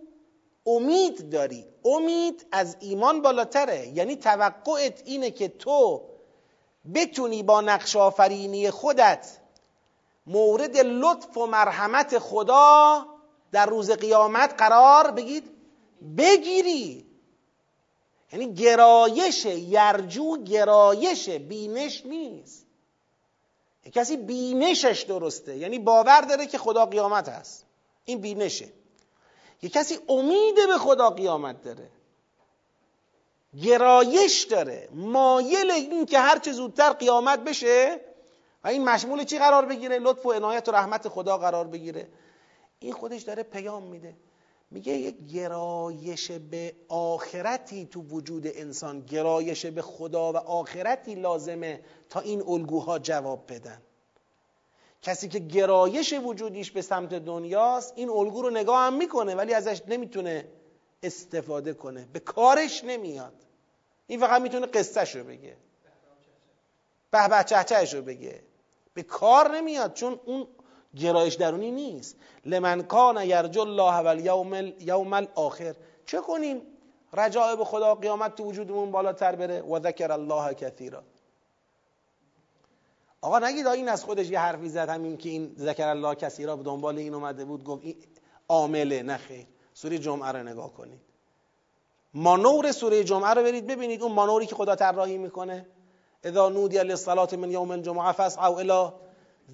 امید 0.66 1.30
داری 1.30 1.64
امید 1.84 2.46
از 2.52 2.76
ایمان 2.80 3.22
بالاتره. 3.22 3.88
یعنی 3.88 4.16
توقعت 4.16 5.02
اینه 5.04 5.30
که 5.30 5.48
تو 5.48 6.02
بتونی 6.94 7.42
با 7.42 7.60
نقش 7.60 7.96
آفرینی 7.96 8.70
خودت 8.70 9.38
مورد 10.26 10.76
لطف 10.76 11.36
و 11.36 11.46
مرحمت 11.46 12.18
خدا 12.18 13.06
در 13.52 13.66
روز 13.66 13.90
قیامت 13.90 14.54
قرار 14.58 15.10
بگید 15.10 15.50
بگیری. 16.18 17.06
یعنی 18.32 18.54
گرایش 18.54 19.44
یرجو 19.44 20.36
گرایش 20.36 21.28
بینش 21.28 22.06
نیست. 22.06 22.66
کسی 23.92 24.16
بینشش 24.16 25.04
درسته 25.08 25.56
یعنی 25.56 25.78
باور 25.78 26.20
داره 26.20 26.46
که 26.46 26.58
خدا 26.58 26.86
قیامت 26.86 27.28
هست. 27.28 27.66
این 28.04 28.20
بینشه. 28.20 28.68
یه 29.62 29.70
کسی 29.70 29.98
امید 30.08 30.54
به 30.54 30.78
خدا 30.78 31.10
قیامت 31.10 31.62
داره. 31.62 31.90
گرایش 33.64 34.42
داره. 34.44 34.88
مایل 34.92 35.70
این 35.70 36.06
که 36.06 36.18
هرچه 36.18 36.52
زودتر 36.52 36.92
قیامت 36.92 37.44
بشه 37.44 38.00
و 38.64 38.68
این 38.68 38.84
مشمول 38.84 39.24
چی 39.24 39.38
قرار 39.38 39.66
بگیره؟ 39.66 39.98
لطف 39.98 40.26
و 40.26 40.32
عنایت 40.32 40.68
و 40.68 40.72
رحمت 40.72 41.08
خدا 41.08 41.38
قرار 41.38 41.66
بگیره. 41.66 42.08
این 42.78 42.92
خودش 42.92 43.22
داره 43.22 43.42
پیام 43.42 43.82
میده. 43.82 44.16
میگه 44.70 44.92
یک 44.92 45.16
گرایش 45.34 46.30
به 46.30 46.74
آخرتی 46.88 47.86
تو 47.86 48.02
وجود 48.02 48.46
انسان 48.46 49.00
گرایش 49.00 49.66
به 49.66 49.82
خدا 49.82 50.32
و 50.32 50.36
آخرتی 50.36 51.14
لازمه 51.14 51.80
تا 52.10 52.20
این 52.20 52.42
الگوها 52.48 52.98
جواب 52.98 53.52
بدن. 53.52 53.82
کسی 55.02 55.28
که 55.28 55.38
گرایش 55.38 56.12
وجودیش 56.12 56.70
به 56.70 56.82
سمت 56.82 57.14
دنیاست 57.14 57.92
این 57.96 58.10
الگو 58.10 58.42
رو 58.42 58.50
نگاه 58.50 58.80
هم 58.80 58.94
می‌کنه 58.94 59.34
ولی 59.34 59.54
ازش 59.54 59.82
نمی‌تونه 59.88 60.48
استفاده 61.02 61.74
کنه. 61.74 62.08
به 62.12 62.20
کارش 62.20 62.84
نمیاد. 62.84 63.34
این 64.06 64.20
فقط 64.20 64.42
می‌تونه 64.42 64.66
قصهش 64.66 65.16
رو 65.16 65.24
بگه. 65.24 65.56
به 67.10 67.28
به 67.28 67.44
چهچهش 67.46 67.94
رو 67.94 68.02
بگه. 68.02 68.42
به 68.94 69.02
کار 69.02 69.56
نمیاد 69.56 69.94
چون 69.94 70.20
اون 70.24 70.46
گرایش 70.96 71.34
درونی 71.34 71.70
نیست. 71.70 72.16
لمن 72.44 72.82
کان 72.82 73.24
یرجو 73.24 73.60
الله 73.60 74.10
و 74.10 74.20
یوم 74.80 75.12
الاخر. 75.12 75.74
چه 76.06 76.20
کنیم؟ 76.20 76.62
رجاء 77.12 77.56
به 77.56 77.64
خدا 77.64 77.94
قیامت 77.94 78.34
تو 78.34 78.44
وجودمون 78.44 78.90
بالاتر 78.90 79.36
بره. 79.36 79.62
و 79.62 79.80
ذکر 79.80 80.12
الله 80.12 80.54
کثیرا. 80.54 81.02
آقا 83.20 83.38
نگید 83.38 83.66
این 83.66 83.88
از 83.88 84.04
خودش 84.04 84.30
یه 84.30 84.40
حرفی 84.40 84.68
زد 84.68 84.88
همین 84.88 85.16
که 85.16 85.28
این 85.28 85.54
ذکر 85.58 85.88
الله 85.88 86.14
کثیرا 86.14 86.56
به 86.56 86.62
دنبال 86.62 86.98
این 86.98 87.14
اومده 87.14 87.44
بود 87.44 87.64
گفت 87.64 87.84
این 87.84 87.96
عامله 88.48 89.02
نه 89.02 89.16
سوره 89.74 89.98
جمعه 89.98 90.32
رو 90.32 90.42
نگاه 90.42 90.72
کنید. 90.72 91.00
مانور 92.14 92.72
سوره 92.72 93.04
جمعه 93.04 93.30
رو 93.30 93.42
برید 93.42 93.66
ببینید 93.66 94.02
اون 94.02 94.12
مانوری 94.12 94.46
که 94.46 94.54
خدا 94.54 94.76
طراحی 94.76 95.18
می‌کنه. 95.18 95.66
اذا 96.24 96.48
نودی 96.48 96.78
للصلاه 96.78 97.36
من 97.36 97.50
یوم 97.50 97.70
الجمعه 97.70 98.12
فاسعوا 98.12 98.58
الى 98.58 98.92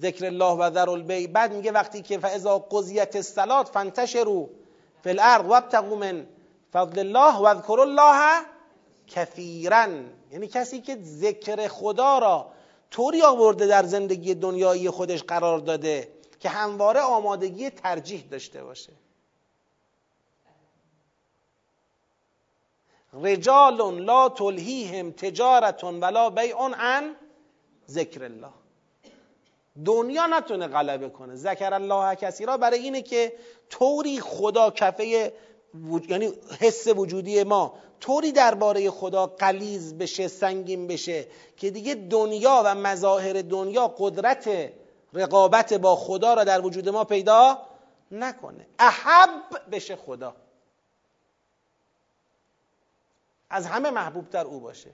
ذکر 0.01 0.25
الله 0.25 0.53
و 0.53 0.69
ذر 0.69 0.89
البی 0.89 1.27
بعد 1.27 1.53
میگه 1.53 1.71
وقتی 1.71 2.01
که 2.01 2.17
فاذا 2.17 2.59
قضیت 2.59 3.15
الصلاه 3.15 3.63
فانتشروا 3.63 4.45
فی 5.03 5.09
الارض 5.09 5.45
وابتغوا 5.45 5.95
من 5.95 6.27
فضل 6.73 6.99
الله 6.99 7.35
و 7.37 7.43
اذکروا 7.43 7.83
الله 7.83 8.45
کثیرا. 9.07 9.87
یعنی 10.31 10.47
کسی 10.47 10.81
که 10.81 10.97
ذکر 11.03 11.67
خدا 11.67 12.19
را 12.19 12.51
طوری 12.91 13.21
آورده 13.21 13.67
در 13.67 13.83
زندگی 13.83 14.35
دنیایی 14.35 14.89
خودش 14.89 15.23
قرار 15.23 15.59
داده 15.59 16.07
که 16.39 16.49
همواره 16.49 16.99
آمادگی 16.99 17.69
ترجیح 17.69 18.23
داشته 18.31 18.63
باشه. 18.63 18.93
رجال 23.13 23.99
لا 24.05 24.29
تلهیهم 24.29 25.11
تجارت 25.11 25.83
ولا 25.83 26.29
بیع 26.29 26.57
عن 26.57 27.15
ذکر 27.87 28.23
الله. 28.23 28.49
دنیا 29.85 30.27
نتونه 30.27 30.67
غلبه 30.67 31.09
کنه. 31.09 31.35
ذکر 31.35 31.73
الله 31.73 32.15
کسی 32.15 32.45
را 32.45 32.57
برای 32.57 32.79
اینه 32.79 33.01
که 33.01 33.33
طوری 33.69 34.19
خدا 34.19 34.71
کفه 34.71 35.33
یعنی 36.09 36.33
حس 36.59 36.87
وجودی 36.87 37.43
ما 37.43 37.73
طوری 37.99 38.31
درباره 38.31 38.91
خدا 38.91 39.27
قلیز 39.27 39.97
بشه 39.97 40.27
سنگین 40.27 40.87
بشه 40.87 41.27
که 41.57 41.69
دیگه 41.69 41.95
دنیا 41.95 42.61
و 42.65 42.75
مظاهر 42.75 43.41
دنیا 43.41 43.95
قدرت 43.97 44.49
رقابت 45.13 45.73
با 45.73 45.95
خدا 45.95 46.33
را 46.33 46.43
در 46.43 46.65
وجود 46.65 46.89
ما 46.89 47.03
پیدا 47.03 47.57
نکنه. 48.11 48.67
احب 48.79 49.69
بشه 49.71 49.95
خدا. 49.95 50.35
از 53.49 53.65
همه 53.65 53.89
محبوبتر 53.89 54.45
او 54.45 54.59
باشه. 54.59 54.89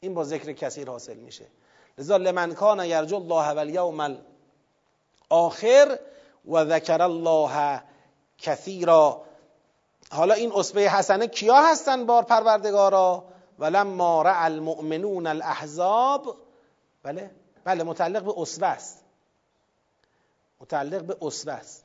این 0.00 0.14
با 0.14 0.24
ذکر 0.24 0.52
کثیر 0.52 0.90
حاصل 0.90 1.16
میشه. 1.16 1.46
لذا 1.98 2.16
لمن 2.16 2.54
کان 2.54 2.84
یرجو 2.84 3.16
الله 3.16 3.48
و 3.48 3.58
الیوم 3.58 4.20
الاخر 5.30 5.98
و 6.48 6.64
ذکر 6.64 7.02
الله 7.02 7.82
کثیرا. 8.38 9.22
حالا 10.10 10.34
این 10.34 10.52
اصبه 10.54 10.80
حسنه 10.80 11.26
کیا 11.26 11.62
هستن 11.62 12.06
بار 12.06 12.22
پروردگارا؟ 12.22 13.24
ولما 13.58 14.22
رع 14.22 14.44
المؤمنون 14.44 15.26
الاحزاب 15.26 16.36
بله؟ 17.02 17.30
بله 17.64 17.84
متعلق 17.84 18.22
به 18.22 18.34
اصبه 18.36 18.66
است. 18.66 19.04
متعلق 20.60 21.02
به 21.02 21.16
اصبه 21.22 21.52
است. 21.52 21.84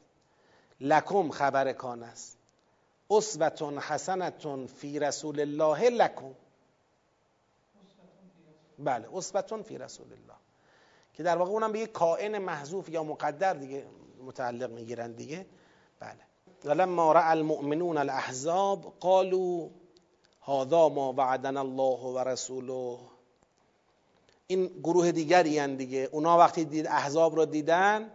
لکم 0.82 1.30
خبر 1.30 1.74
کان 1.74 2.04
است. 2.04 2.35
اصبتون 3.10 3.80
حسنتون 3.80 4.68
فی 4.68 5.00
رسول 5.00 5.40
الله 5.40 5.90
لکم. 5.90 6.34
بله 8.80 9.08
اصبتون 9.14 9.62
فی 9.62 9.78
رسول 9.78 10.08
الله. 10.14 10.36
که 11.14 11.24
در 11.24 11.38
واقع 11.38 11.52
اونم 11.52 11.72
به 11.72 11.80
یک 11.80 11.92
کائن 11.92 12.38
محذوف 12.38 12.90
یا 12.90 13.04
مقدر 13.04 13.54
دیگه 13.54 13.86
متعلق 14.26 14.72
می‌گیرن 14.72 15.12
دیگه. 15.12 15.46
بله. 16.00 16.20
ولما 16.66 17.12
رأى 17.12 17.32
المؤمنون 17.32 17.98
الاحزاب 17.98 18.94
قالوا 19.00 19.70
هذا 20.42 20.90
ما 20.90 21.14
وعدنا 21.14 21.62
الله 21.62 22.00
و 22.00 22.20
رسوله 22.20 22.98
این 24.48 24.66
گروه 24.84 25.12
دیگری 25.12 25.76
دیگه. 25.76 26.10
اونا 26.12 26.38
وقتی 26.38 26.66
دید 26.66 26.88
احزاب 26.88 27.36
رو 27.36 27.46
دیدن 27.46 28.12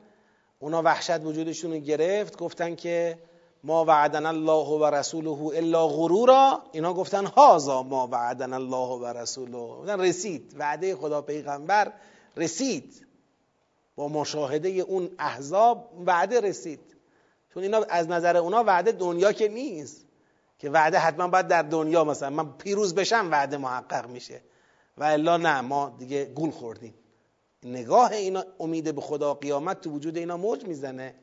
اونا 0.58 0.82
وحشت 0.82 1.20
وجودشون 1.20 1.72
رو 1.72 1.78
گرفت 1.78 2.36
گفتن 2.36 2.74
که 2.74 3.18
ما 3.64 3.84
وعدنا 3.84 4.28
الله 4.28 4.68
و 4.68 4.84
رسوله 4.84 5.58
الا 5.58 5.88
غرورا. 5.88 6.62
اینا 6.72 6.94
گفتن 6.94 7.26
هازا 7.26 7.82
ما 7.82 8.08
وعدنا 8.12 8.56
الله 8.56 8.98
و 8.98 9.06
رسوله. 9.06 9.96
رسید. 9.96 10.54
وعده 10.58 10.96
خدا 10.96 11.22
پیغمبر 11.22 11.92
رسید. 12.36 13.06
با 13.96 14.08
مشاهده 14.08 14.68
اون 14.68 15.10
احزاب 15.18 15.90
وعده 16.06 16.40
رسید. 16.40 16.80
چون 17.54 17.62
اینا 17.62 17.84
از 17.88 18.08
نظر 18.08 18.36
اونا 18.36 18.64
وعده 18.64 18.92
دنیا 18.92 19.32
که 19.32 19.48
نیست. 19.48 20.06
که 20.58 20.70
وعده 20.70 20.98
حتما 20.98 21.28
باید 21.28 21.48
در 21.48 21.62
دنیا 21.62 22.04
مثلا. 22.04 22.30
من 22.30 22.52
پیروز 22.52 22.94
بشم 22.94 23.28
وعده 23.30 23.56
محقق 23.56 24.08
میشه. 24.08 24.40
و 24.98 25.04
الا 25.04 25.36
نه 25.36 25.60
ما 25.60 25.94
دیگه 25.98 26.24
گول 26.24 26.50
خوردیم. 26.50 26.94
نگاه 27.62 28.12
اینا 28.12 28.44
امید 28.60 28.94
به 28.94 29.00
خدا 29.00 29.34
قیامت 29.34 29.80
تو 29.80 29.90
وجود 29.90 30.16
اینا 30.16 30.36
موج 30.36 30.64
می‌زنه. 30.64 31.14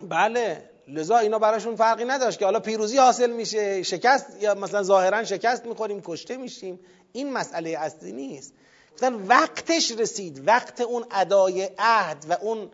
بله 0.00 0.70
لذا 0.88 1.16
اینا 1.18 1.38
براشون 1.38 1.76
فرقی 1.76 2.04
نداشت 2.04 2.38
که 2.38 2.44
حالا 2.44 2.60
پیروزی 2.60 2.98
حاصل 2.98 3.30
میشه 3.30 3.82
شکست 3.82 4.42
یا 4.42 4.54
مثلا 4.54 4.82
ظاهرا 4.82 5.24
شکست 5.24 5.66
می‌خوریم 5.66 6.02
کشته 6.04 6.36
میشیم. 6.36 6.80
این 7.12 7.32
مسئله 7.32 7.70
اصلی 7.78 8.12
نیست. 8.12 8.54
مثلا 8.96 9.18
وقتش 9.26 9.90
رسید. 9.90 10.48
وقت 10.48 10.80
اون 10.80 11.04
ادای 11.10 11.70
عهد 11.78 12.26
و 12.28 12.36
اون 12.42 12.70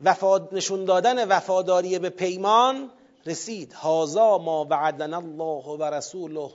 وفاد 0.00 0.48
نشون 0.52 0.84
دادن 0.84 1.28
وفاداری 1.28 1.98
به 1.98 2.10
پیمان 2.10 2.90
رسید. 3.26 3.72
هازا 3.72 4.38
ما 4.38 4.66
وعدنا 4.70 5.16
الله 5.16 5.64
و 5.64 5.84
رسوله 5.84 6.50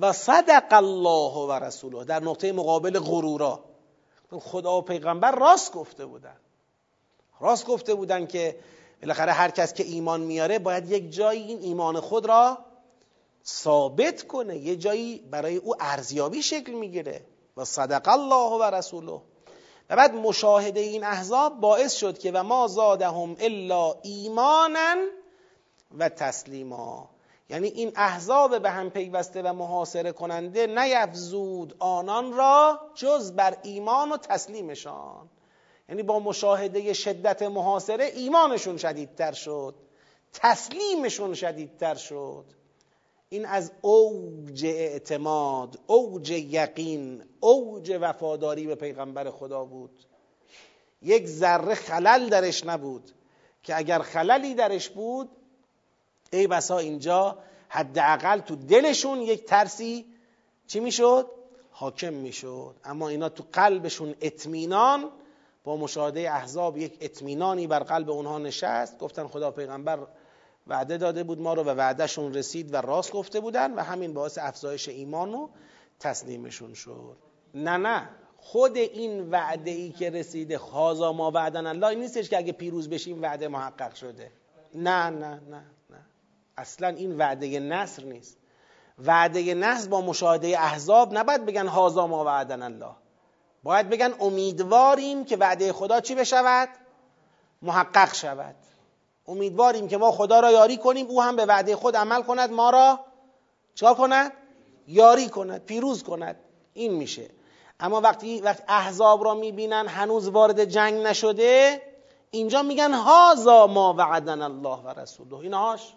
و 0.00 0.12
صدق 0.12 0.72
الله 0.72 1.34
و 1.34 1.52
رسوله. 1.52 2.04
در 2.04 2.20
نقطه 2.20 2.52
مقابل 2.52 2.98
غرورا. 2.98 3.64
خدا 4.40 4.78
و 4.78 4.82
پیغمبر 4.82 5.30
راست 5.30 5.72
گفته 5.72 6.06
بودن. 6.06 6.36
راست 7.40 7.66
گفته 7.66 7.94
بودن 7.94 8.26
که 8.26 8.56
بالاخره 9.02 9.32
هر 9.32 9.50
کس 9.50 9.74
که 9.74 9.84
ایمان 9.84 10.20
میاره 10.20 10.58
باید 10.58 10.90
یک 10.90 11.10
جایی 11.10 11.42
این 11.42 11.58
ایمان 11.62 12.00
خود 12.00 12.26
را 12.26 12.58
ثابت 13.46 14.22
کنه 14.22 14.58
یه 14.58 14.76
جایی 14.76 15.18
برای 15.30 15.56
او 15.56 15.74
ارزیابی 15.80 16.42
شکل 16.42 16.72
می‌گیره. 16.72 17.24
و 17.56 17.64
صدق 17.64 18.08
الله 18.08 18.58
و 18.58 18.62
رسوله. 18.62 19.20
و 19.90 19.96
بعد 19.96 20.14
مشاهده 20.14 20.80
این 20.80 21.04
احزاب 21.04 21.60
باعث 21.60 21.94
شد 21.94 22.18
که 22.18 22.32
و 22.32 22.42
ما 22.42 22.66
زادهم 22.66 23.36
الا 23.40 23.94
ایمانا 24.02 24.94
و 25.98 26.08
تسلیما. 26.08 27.10
یعنی 27.50 27.68
این 27.68 27.92
احزاب 27.96 28.62
به 28.62 28.70
هم 28.70 28.90
پیوسته 28.90 29.42
و 29.42 29.52
محاصره 29.52 30.12
کننده 30.12 30.66
نیفزود 30.66 31.76
آنان 31.78 32.32
را 32.32 32.80
جز 32.94 33.32
بر 33.32 33.56
ایمان 33.62 34.12
و 34.12 34.16
تسلیمشان. 34.16 35.28
یعنی 35.88 36.02
با 36.02 36.18
مشاهده 36.18 36.92
شدت 36.92 37.42
محاصره 37.42 38.04
ایمانشون 38.04 38.76
شدیدتر 38.76 39.32
شد. 39.32 39.74
تسلیمشون 40.32 41.34
شدیدتر 41.34 41.94
شد. 41.94 42.44
این 43.28 43.46
از 43.46 43.72
اوج 43.80 44.64
اعتماد 44.66 45.78
اوج 45.86 46.30
یقین 46.30 47.22
اوج 47.40 47.98
وفاداری 48.00 48.66
به 48.66 48.74
پیغمبر 48.74 49.30
خدا 49.30 49.64
بود. 49.64 50.04
یک 51.02 51.26
ذره 51.26 51.74
خلل 51.74 52.28
درش 52.28 52.66
نبود 52.66 53.10
که 53.62 53.76
اگر 53.76 53.98
خللی 53.98 54.54
درش 54.54 54.88
بود 54.88 55.30
ای 56.32 56.46
بسا 56.46 56.78
اینجا 56.78 57.38
حداقل 57.68 58.40
تو 58.40 58.56
دلشون 58.56 59.22
یک 59.22 59.44
ترسی 59.44 60.06
چی 60.66 60.80
می‌شد؟ 60.80 61.30
حاکم 61.70 62.12
می‌شد. 62.12 62.74
اما 62.84 63.08
اینا 63.08 63.28
تو 63.28 63.44
قلبشون 63.52 64.14
اطمینان 64.20 65.10
با 65.68 65.76
مشاهده 65.76 66.20
احزاب 66.20 66.78
یک 66.78 66.96
اطمینانی 67.00 67.66
بر 67.66 67.78
قلب 67.78 68.10
اونها 68.10 68.38
نشست. 68.38 68.98
گفتن 68.98 69.26
خدا 69.26 69.50
پیغمبر 69.50 69.98
وعده 70.66 70.96
داده 70.96 71.24
بود 71.24 71.40
ما 71.40 71.54
رو 71.54 71.62
و 71.62 71.68
وعدهشون 71.68 72.34
رسید 72.34 72.74
و 72.74 72.76
راست 72.76 73.12
گفته 73.12 73.40
بودن 73.40 73.74
و 73.74 73.80
همین 73.80 74.14
باعث 74.14 74.38
افزایش 74.38 74.88
ایمان 74.88 75.34
و 75.34 75.48
تسلیمشون 76.00 76.74
شد. 76.74 77.16
نه 77.54 77.76
نه. 77.76 78.08
خود 78.36 78.76
این 78.76 79.30
وعده 79.30 79.70
ای 79.70 79.90
که 79.90 80.10
رسیده 80.10 80.58
خازا 80.58 81.12
ما 81.12 81.30
وعدن 81.30 81.66
الله 81.66 81.94
نیستش 81.94 82.28
که 82.28 82.38
اگه 82.38 82.52
پیروز 82.52 82.90
بشیم 82.90 83.22
وعده 83.22 83.48
محقق 83.48 83.94
شده. 83.94 84.30
نه 84.74 85.10
نه 85.10 85.40
نه 85.50 85.64
نه. 85.90 86.06
اصلا 86.56 86.88
این 86.88 87.18
وعده 87.18 87.60
نصر 87.60 88.04
نیست. 88.04 88.38
وعده 88.98 89.54
نصر 89.54 89.88
با 89.88 90.00
مشاهده 90.00 90.48
احزاب 90.48 91.18
نباید 91.18 91.46
بگن 91.46 91.66
هازا 91.66 92.06
ما 92.06 92.24
وعدن 92.24 92.62
الله 92.62 92.94
باید 93.62 93.88
بگن 93.88 94.14
امیدواریم 94.20 95.24
که 95.24 95.36
وعده 95.36 95.72
خدا 95.72 96.00
چی 96.00 96.14
بشود؟ 96.14 96.68
محقق 97.62 98.14
شود. 98.14 98.54
امیدواریم 99.28 99.88
که 99.88 99.96
ما 99.96 100.12
خدا 100.12 100.40
را 100.40 100.50
یاری 100.50 100.76
کنیم 100.76 101.06
او 101.06 101.22
هم 101.22 101.36
به 101.36 101.46
وعده 101.46 101.76
خود 101.76 101.96
عمل 101.96 102.22
کند 102.22 102.52
ما 102.52 102.70
را 102.70 103.00
چکار 103.74 103.94
کند؟ 103.94 104.32
یاری 104.86 105.28
کند 105.28 105.64
پیروز 105.64 106.02
کند. 106.02 106.36
این 106.74 106.92
میشه. 106.92 107.30
اما 107.80 108.00
وقتی 108.00 108.40
وقتی 108.40 108.62
احزاب 108.68 109.24
را 109.24 109.34
می‌بینن 109.34 109.86
هنوز 109.88 110.28
وارد 110.28 110.64
جنگ 110.64 110.94
نشده 110.94 111.82
اینجا 112.30 112.62
میگن 112.62 112.92
هازا 112.92 113.66
ما 113.66 113.94
وعدن 113.98 114.42
الله 114.42 114.78
و 114.78 115.00
رسوله. 115.00 115.34
اینهاش 115.34 115.94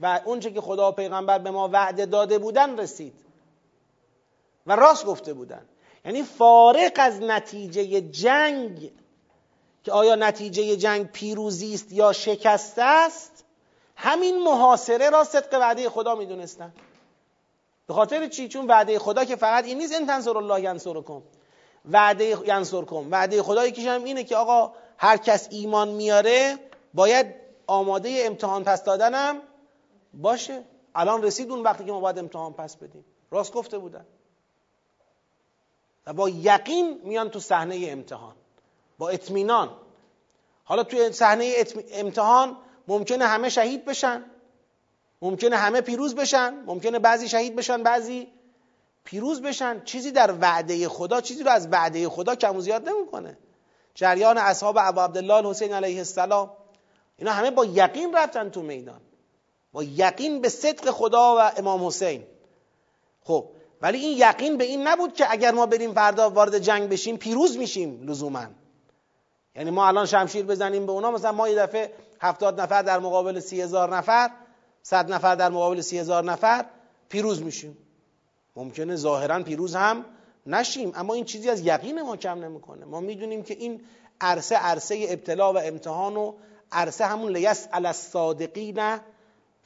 و 0.00 0.20
اونچه 0.24 0.50
که 0.50 0.60
خدا 0.60 0.88
و 0.88 0.92
پیغمبر 0.92 1.38
به 1.38 1.50
ما 1.50 1.68
وعده 1.68 2.06
داده 2.06 2.38
بودن 2.38 2.78
رسید. 2.78 3.14
و 4.66 4.76
راست 4.76 5.06
گفته 5.06 5.34
بودن. 5.34 5.68
یعنی 6.04 6.22
فارق 6.22 6.92
از 6.96 7.20
نتیجه 7.20 8.00
جنگ 8.00 8.90
که 9.84 9.92
آیا 9.92 10.14
نتیجه 10.14 10.76
جنگ 10.76 11.06
پیروزی 11.12 11.74
است 11.74 11.92
یا 11.92 12.12
شکست 12.12 12.78
است 12.78 13.44
همین 13.96 14.42
محاصره 14.42 15.10
را 15.10 15.24
صدق 15.24 15.54
وعده 15.60 15.88
خدا 15.88 16.14
می‌دونستن. 16.14 16.72
به 17.86 17.94
خاطر 17.94 18.28
چی؟ 18.28 18.48
چون 18.48 18.66
وعده 18.66 18.98
خدا 18.98 19.24
که 19.24 19.36
فقط 19.36 19.64
این 19.64 19.78
نیست 19.78 19.94
ان 19.94 20.06
تنصر 20.06 20.38
الله 20.38 20.60
ینصرکم. 20.60 21.22
وعده 21.90 22.36
ینصرکم. 22.46 23.10
وعده 23.10 23.42
خدا 23.42 23.66
یکیش 23.66 23.86
هم 23.86 24.04
اینه 24.04 24.24
که 24.24 24.36
آقا 24.36 24.72
هر 24.98 25.16
کس 25.16 25.48
ایمان 25.50 25.88
میاره 25.88 26.58
باید 26.94 27.26
آماده 27.66 28.22
امتحان 28.24 28.64
پس 28.64 28.84
دادنم 28.84 29.40
باشه. 30.14 30.62
الان 30.94 31.22
رسید 31.22 31.50
اون 31.50 31.62
وقتی 31.62 31.84
که 31.84 31.92
ما 31.92 32.00
باید 32.00 32.18
امتحان 32.18 32.52
پس 32.52 32.76
بدیم. 32.76 33.04
راست 33.30 33.52
گفته 33.52 33.78
بودن. 33.78 34.06
و 36.06 36.12
با 36.12 36.28
یقین 36.28 37.00
میان 37.04 37.30
تو 37.30 37.40
صحنه 37.40 37.86
امتحان 37.88 38.34
با 38.98 39.08
اطمینان. 39.08 39.70
حالا 40.64 40.84
توی 40.84 41.12
صحنه 41.12 41.54
امتحان 41.92 42.56
ممکنه 42.88 43.26
همه 43.26 43.48
شهید 43.48 43.84
بشن 43.84 44.24
ممکنه 45.22 45.56
همه 45.56 45.80
پیروز 45.80 46.14
بشن 46.14 46.54
ممکنه 46.66 46.98
بعضی 46.98 47.28
شهید 47.28 47.56
بشن 47.56 47.82
بعضی 47.82 48.28
پیروز 49.04 49.42
بشن. 49.42 49.84
چیزی 49.84 50.10
در 50.10 50.34
وعده 50.40 50.88
خدا 50.88 51.20
چیزی 51.20 51.42
رو 51.42 51.50
از 51.50 51.68
وعده 51.70 52.08
خدا 52.08 52.34
کم 52.34 52.56
و 52.56 52.60
زیاد 52.60 52.88
نمی‌کنه. 52.88 53.38
جریان 53.94 54.38
اصحاب 54.38 54.76
ابو 54.80 55.00
عبدالله 55.00 55.50
حسین 55.50 55.72
علیه 55.72 55.98
السلام 55.98 56.50
اینا 57.16 57.32
همه 57.32 57.50
با 57.50 57.64
یقین 57.64 58.14
رفتن 58.16 58.50
تو 58.50 58.62
میدان. 58.62 59.00
با 59.72 59.82
یقین 59.82 60.40
به 60.40 60.48
صدق 60.48 60.90
خدا 60.90 61.36
و 61.38 61.52
امام 61.58 61.86
حسین. 61.86 62.24
خب 63.22 63.48
ولی 63.84 63.98
این 63.98 64.18
یقین 64.18 64.56
به 64.56 64.64
این 64.64 64.86
نبود 64.86 65.14
که 65.14 65.32
اگر 65.32 65.52
ما 65.52 65.66
بریم 65.66 65.92
فردا 65.92 66.30
وارد 66.30 66.58
جنگ 66.58 66.88
بشیم 66.88 67.16
پیروز 67.16 67.58
میشیم 67.58 68.02
لزوما. 68.02 68.46
یعنی 69.56 69.70
ما 69.70 69.86
الان 69.86 70.06
شمشیر 70.06 70.44
بزنیم 70.44 70.86
به 70.86 70.92
اونا 70.92 71.10
مثلا 71.10 71.32
ما 71.32 71.48
یه 71.48 71.56
دفعه 71.56 71.92
هفتاد 72.20 72.60
نفر 72.60 72.82
در 72.82 72.98
مقابل 72.98 73.40
سی 73.40 73.60
هزار 73.60 73.96
نفر 73.96 74.30
صد 74.82 75.12
نفر 75.12 75.34
در 75.34 75.48
مقابل 75.48 75.80
سی 75.80 75.98
هزار 75.98 76.24
نفر 76.24 76.64
پیروز 77.08 77.42
میشیم. 77.42 77.78
ممکنه 78.56 78.96
ظاهرا 78.96 79.42
پیروز 79.42 79.74
هم 79.74 80.04
نشیم 80.46 80.92
اما 80.94 81.14
این 81.14 81.24
چیزی 81.24 81.50
از 81.50 81.60
یقین 81.60 82.02
ما 82.02 82.16
کم 82.16 82.44
نمی‌کنه. 82.44 82.84
ما 82.84 83.00
می‌دونیم 83.00 83.42
که 83.42 83.54
این 83.54 83.80
عرصه 84.20 84.56
عرصه 84.56 85.06
ابتلا 85.08 85.52
و 85.52 85.58
امتحان 85.58 86.16
و 86.16 86.34
عرصه 86.72 87.04
همون 87.04 87.32
لیس 87.32 87.68
علی 87.72 87.86
الصادقین 87.86 88.98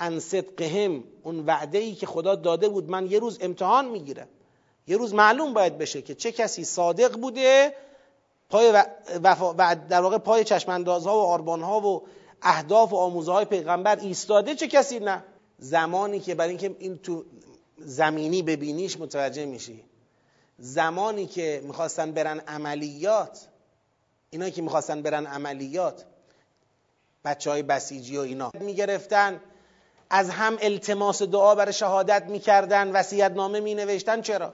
ان 0.01 0.21
صدقهم 0.21 1.05
اون 1.23 1.47
وعده 1.47 1.79
ای 1.79 1.95
که 1.95 2.07
خدا 2.07 2.35
داده 2.35 2.69
بود 2.69 2.91
من 2.91 3.07
یه 3.07 3.19
روز 3.19 3.39
امتحان 3.41 3.89
می‌گیرم. 3.89 4.29
یه 4.87 4.97
روز 4.97 5.15
معلوم 5.15 5.55
باید 5.55 5.79
بشه 5.79 6.03
که 6.03 6.15
چه 6.15 6.33
کسی 6.33 6.65
صادق 6.65 7.17
بوده 7.17 7.75
پای 8.51 8.73
و 8.73 8.85
در 9.89 10.01
واقع 10.01 10.19
پای 10.19 10.45
چشماندازها 10.45 11.19
و 11.19 11.21
آربانها 11.21 11.81
و 11.81 12.03
اهداف 12.43 12.93
و 12.93 12.97
آموزه 12.97 13.33
های 13.33 13.45
پیغمبر 13.45 13.97
ایستاده 13.97 14.55
چه 14.55 14.69
کسی 14.69 14.99
نه؟ 14.99 15.25
زمانی 15.59 16.21
که 16.21 16.35
برای 16.35 16.51
اینکه 16.51 16.77
این 16.79 16.99
تو 16.99 17.25
زمینی 17.79 18.43
ببینیش 18.43 19.01
متوجه 19.01 19.47
میشی. 19.47 19.85
زمانی 20.59 21.27
که 21.27 21.63
می‌خواستن 21.65 22.13
برن 22.13 22.41
عملیات 22.41 23.49
اینا 24.31 24.51
که 24.51 24.63
می‌خواستن 24.63 25.03
برن 25.03 25.27
عملیات 25.27 26.05
بچه 27.25 27.51
های 27.51 27.63
بسیجی 27.63 28.17
و 28.17 28.21
اینا. 28.21 28.53
می‌گرفتن 28.61 29.41
از 30.11 30.31
هم 30.31 30.59
التماس 30.61 31.23
دعا 31.23 31.55
برای 31.55 31.73
شهادت 31.73 32.23
می‌کردن 32.23 32.93
وسیعت 32.93 33.33
نامه 33.33 33.61
می 33.61 33.75
نوشتن 33.75 34.23
چرا 34.23 34.53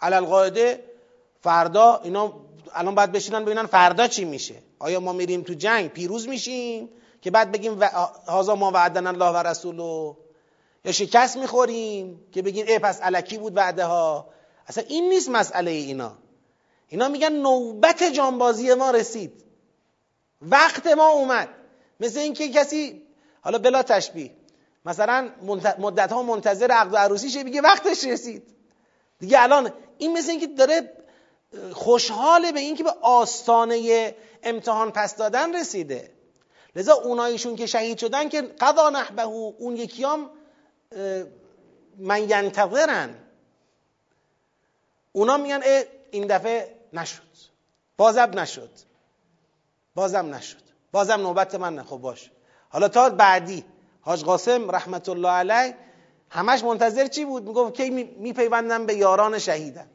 علالقاعده 0.00 0.84
فردا 1.40 2.00
اینا 2.04 2.32
الان 2.74 2.94
باید 2.94 3.12
بشینن 3.12 3.44
ببینن 3.44 3.66
فردا 3.66 4.08
چی 4.08 4.24
میشه. 4.24 4.54
آیا 4.78 5.00
ما 5.00 5.12
میریم 5.12 5.42
تو 5.42 5.54
جنگ؟ 5.54 5.90
پیروز 5.90 6.28
میشیم 6.28 6.88
که 7.22 7.30
بعد 7.30 7.52
بگیم 7.52 7.82
هازا 8.26 8.54
ما 8.54 8.70
وعدن 8.70 9.06
الله 9.06 9.30
و 9.30 9.36
رسولو 9.36 10.16
یا 10.84 10.92
شکست 10.92 11.36
می‌خوریم 11.36 12.20
که 12.32 12.42
بگیم 12.42 12.66
ای 12.68 12.78
پس 12.78 13.02
علکی 13.02 13.38
بود 13.38 13.56
وعده 13.56 13.84
ها 13.84 14.28
اصلا 14.66 14.84
این 14.88 15.08
نیست 15.08 15.28
مسئله 15.28 15.70
اینا. 15.70 16.12
اینا 16.88 17.08
میگن 17.08 17.32
نوبت 17.32 18.02
جانبازی 18.02 18.74
ما 18.74 18.90
رسید. 18.90 19.44
وقت 20.42 20.86
ما 20.86 21.08
اومد. 21.08 21.48
مثل 22.00 22.18
اینکه 22.18 22.48
کسی 22.48 23.02
حالا 23.40 23.58
بلا 23.58 23.82
تشبیه. 23.82 24.30
مثلا 24.84 25.30
مدت 25.78 26.12
ها 26.12 26.22
منتظر 26.22 26.70
عقد 26.70 26.92
و 26.92 26.96
عروسیشه 26.96 27.42
میگه 27.42 27.60
وقتش 27.60 28.04
رسید. 28.04 28.42
دیگه 29.18 29.42
الان 29.42 29.72
این 29.98 30.18
مثل 30.18 30.30
اینکه 30.30 30.46
داره 30.46 30.92
خوشحاله 31.72 32.52
به 32.52 32.60
اینکه 32.60 32.84
به 32.84 32.90
آستانه 33.02 34.14
امتحان 34.42 34.90
پس 34.90 35.16
دادن 35.16 35.56
رسیده. 35.56 36.10
لذا 36.76 36.94
اونایشون 36.94 37.56
که 37.56 37.66
شهید 37.66 37.98
شدن 37.98 38.28
که 38.28 38.42
قضا 38.42 38.90
نحبه 38.90 39.22
اون 39.22 39.76
یکیام 39.76 40.30
من 41.98 42.30
ینتظرن. 42.30 43.14
اونا 45.12 45.36
میگن 45.36 45.62
این 46.10 46.26
دفعه 46.26 46.76
نشد. 46.92 47.22
بازم 47.96 48.30
نشد. 48.34 48.70
بازم 49.94 50.34
نشد. 50.34 50.62
بازم 50.92 51.20
نوبت 51.20 51.54
من 51.54 51.74
نه. 51.74 51.82
خب 51.82 51.96
باش 51.96 52.30
حالا 52.68 52.88
تا 52.88 53.10
بعدی. 53.10 53.64
حاج 54.00 54.24
قاسم 54.24 54.70
رحمت 54.70 55.08
الله 55.08 55.28
علیه 55.28 55.76
همش 56.30 56.64
منتظر 56.64 57.06
چی 57.06 57.24
بود؟ 57.24 57.42
می‌گفت 57.42 57.74
کی 57.74 57.90
میپیوندم 58.18 58.86
به 58.86 58.94
یاران 58.94 59.38
شهیدم. 59.38 59.86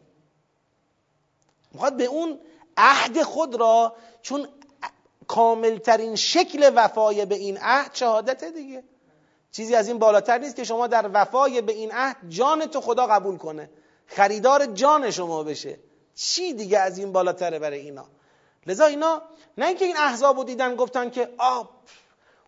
می‌خواد 1.72 1.98
به 1.98 2.06
اون 2.06 2.40
عهد 2.77 3.23
خود 3.23 3.56
را 3.56 3.95
چون 4.22 4.48
کاملترین 5.27 6.15
شکل 6.15 6.72
وفای 6.76 7.26
به 7.26 7.36
این 7.36 7.57
عهد 7.57 7.91
شهادت 7.94 8.44
دیگه. 8.44 8.84
چیزی 9.52 9.76
از 9.76 9.88
این 9.88 9.99
بالاتر 9.99 10.38
نیست 10.38 10.56
که 10.56 10.64
شما 10.64 10.88
در 10.88 11.10
وفای 11.14 11.61
به 11.61 11.73
این 11.73 11.91
عهد 11.91 12.18
جان 12.30 12.65
تو 12.65 12.82
خدا 12.82 13.07
قبول 13.07 13.38
کنه. 13.38 13.69
خریدار 14.06 14.65
جان 14.65 15.11
شما 15.11 15.44
بشه. 15.44 15.80
چی 16.15 16.53
دیگه 16.53 16.80
از 16.80 16.98
این 16.98 17.11
بالاتره 17.11 17.60
برای 17.60 17.80
اینا؟ 17.80 18.06
لذا 18.68 18.86
اینا 18.86 19.22
نه 19.57 19.65
اینکه 19.65 19.86
این 19.86 19.98
احزاب 19.98 20.38
رو 20.38 20.44
دیدن 20.44 20.76
گفتن 20.76 21.10
که 21.10 21.30
آب 21.38 21.69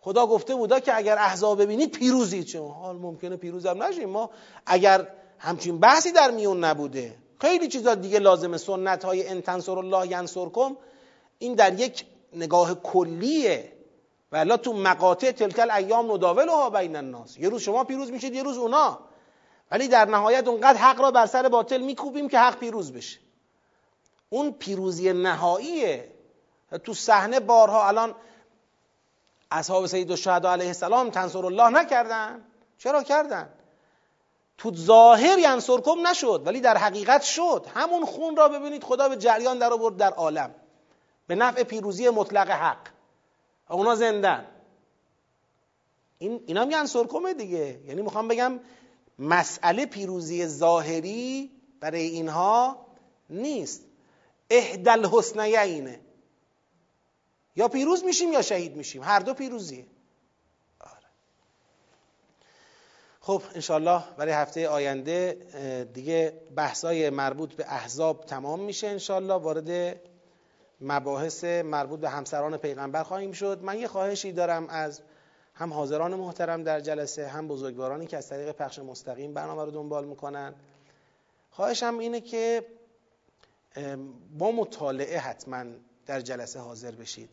خدا 0.08 0.28
گفته 0.28 0.56
بودا 0.56 0.80
که 0.80 0.98
اگر 0.98 1.18
احزاب 1.18 1.62
ببینید 1.62 1.92
پیروزید 1.92 2.46
چون 2.46 2.72
حال 2.72 2.96
ممکنه 2.96 3.38
پیروزم 3.38 3.84
نشیم. 3.84 4.10
ما 4.10 4.30
اگر 4.66 5.08
همچین 5.40 5.80
بحثی 5.80 6.12
در 6.12 6.32
میون 6.32 6.64
نبوده. 6.64 7.16
خیلی 7.42 7.68
چیزا 7.68 7.96
دیگه 7.96 8.20
لازم 8.20 8.58
سنت 8.58 9.06
های 9.06 9.28
انتنصر 9.28 9.80
الله 9.80 10.12
ینصرکم. 10.12 10.78
این 11.40 11.56
در 11.56 11.80
یک 11.80 12.06
نگاه 12.34 12.76
کلیه. 12.76 13.74
ولی 14.32 14.58
تو 14.58 14.74
مقاطع 14.74 15.32
تلکل 15.32 15.72
ایام 15.72 16.12
نداولها 16.12 16.70
بین 16.70 16.96
الناس. 16.96 17.38
یه 17.38 17.50
روز 17.50 17.62
شما 17.62 17.84
پیروز 17.84 18.12
میشید 18.12 18.34
یه 18.34 18.44
روز 18.44 18.58
اونا. 18.58 19.00
ولی 19.72 19.88
در 19.88 20.06
نهایت 20.06 20.48
اونقدر 20.48 20.78
حق 20.78 21.02
را 21.02 21.12
بر 21.12 21.26
سر 21.26 21.50
باطل 21.50 21.82
میکوبیم 21.82 22.28
که 22.28 22.40
حق 22.40 22.60
پیروز 22.60 22.94
بشه. 22.94 23.20
اون 24.30 24.52
پیروزی 24.52 25.14
نهاییه. 25.14 26.12
تو 26.84 26.94
صحنه 26.94 27.40
بارها 27.40 27.88
الان 27.88 28.16
اصحاب 29.52 29.86
سید 29.86 30.12
الشهدا 30.12 30.52
علیه 30.52 30.68
السلام 30.68 31.10
تنصر 31.10 31.46
الله 31.46 31.70
نکردن. 31.70 32.46
چرا 32.78 33.04
کردن؟ 33.04 33.50
تو 34.58 34.76
ظاهر 34.76 35.40
ینصرکم 35.40 36.08
نشد 36.08 36.44
ولی 36.46 36.62
در 36.62 36.78
حقیقت 36.78 37.22
شد. 37.22 37.66
همون 37.76 38.06
خون 38.06 38.36
را 38.36 38.50
ببینید 38.50 38.84
خدا 38.84 39.10
به 39.10 39.18
جریان 39.18 39.60
در 39.60 39.74
آورد 39.74 39.98
در 39.98 40.14
عالم. 40.14 40.56
به 41.28 41.36
نفع 41.36 41.64
پیروزی 41.64 42.10
مطلق 42.10 42.50
حق. 42.50 42.88
اونا 43.70 43.96
زندن. 43.96 44.46
این 46.18 46.44
اینا 46.46 46.62
هم 46.62 46.72
ینصرکمه 46.72 47.34
دیگه. 47.34 47.80
یعنی 47.88 48.02
می‌خوام 48.02 48.28
بگم 48.28 48.60
مسئله 49.20 49.86
پیروزی 49.86 50.48
ظاهری 50.48 51.52
برای 51.80 52.02
اینها 52.02 52.86
نیست. 53.30 53.84
اهدل 54.50 55.06
حسنیینه 55.06 56.00
یا 57.58 57.68
پیروز 57.68 58.04
میشیم 58.04 58.34
یا 58.34 58.42
شهید 58.42 58.76
میشیم. 58.76 59.04
هر 59.04 59.20
دو 59.20 59.34
پیروزیه. 59.34 59.86
آره. 60.80 61.08
خب 63.22 63.42
انشالله 63.56 64.04
برای 64.18 64.34
هفته 64.34 64.70
آینده 64.70 65.34
دیگه 65.94 66.42
بحثای 66.56 67.10
مربوط 67.10 67.54
به 67.54 67.66
احزاب 67.68 68.26
تمام 68.26 68.60
میشه 68.60 68.88
انشالله 68.88 69.34
وارد 69.34 70.00
مباحث 70.82 71.44
مربوط 71.44 72.00
به 72.00 72.10
همسران 72.10 72.58
پیغمبر 72.58 73.04
خواهیم 73.04 73.32
شد. 73.32 73.60
من 73.64 73.80
یه 73.80 73.88
خواهشی 73.88 74.32
دارم 74.32 74.68
از 74.70 75.02
هم 75.54 75.74
حاضران 75.74 76.16
محترم 76.16 76.64
در 76.64 76.80
جلسه 76.80 77.28
هم 77.28 77.48
بزرگوارانی 77.48 78.08
که 78.08 78.18
از 78.18 78.30
طریق 78.30 78.52
پخش 78.52 78.80
مستقیم 78.80 79.34
برنامه 79.34 79.66
رو 79.66 79.72
دنبال 79.72 80.06
می‌کنن. 80.06 80.54
خواهشم 81.52 81.98
اینه 81.98 82.22
که 82.22 82.66
با 84.38 84.52
مطالعه 84.52 85.18
حتما 85.18 85.66
در 86.06 86.22
جلسه 86.22 86.60
حاضر 86.60 86.92
بشید. 86.92 87.30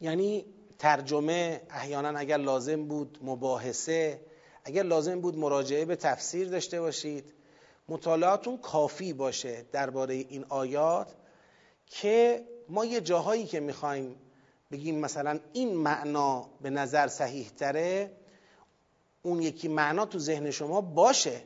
یعنی 0.00 0.44
ترجمه 0.78 1.60
احیانا 1.70 2.18
اگر 2.18 2.36
لازم 2.36 2.84
بود 2.84 3.18
مباحثه 3.22 4.20
اگر 4.64 4.82
لازم 4.82 5.20
بود 5.20 5.38
مراجعه 5.38 5.84
به 5.84 5.96
تفسیر 5.96 6.48
داشته 6.48 6.80
باشید. 6.80 7.34
مطالعاتون 7.88 8.58
کافی 8.58 9.12
باشه 9.12 9.64
درباره 9.72 10.14
این 10.14 10.44
آیات 10.48 11.14
که 11.86 12.44
ما 12.68 12.84
یه 12.84 13.00
جاهایی 13.00 13.46
که 13.46 13.60
می‌خوایم 13.60 14.16
بگیم 14.70 14.98
مثلا 14.98 15.40
این 15.52 15.74
معنا 15.74 16.50
به 16.60 16.70
نظر 16.70 17.08
صحیح 17.08 17.48
تره 17.48 18.12
اون 19.22 19.42
یکی 19.42 19.68
معنا 19.68 20.06
تو 20.06 20.18
ذهن 20.18 20.50
شما 20.50 20.80
باشه. 20.80 21.42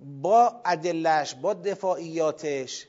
با 0.00 0.60
ادلش 0.64 1.34
با 1.34 1.54
دفاعیاتش 1.54 2.86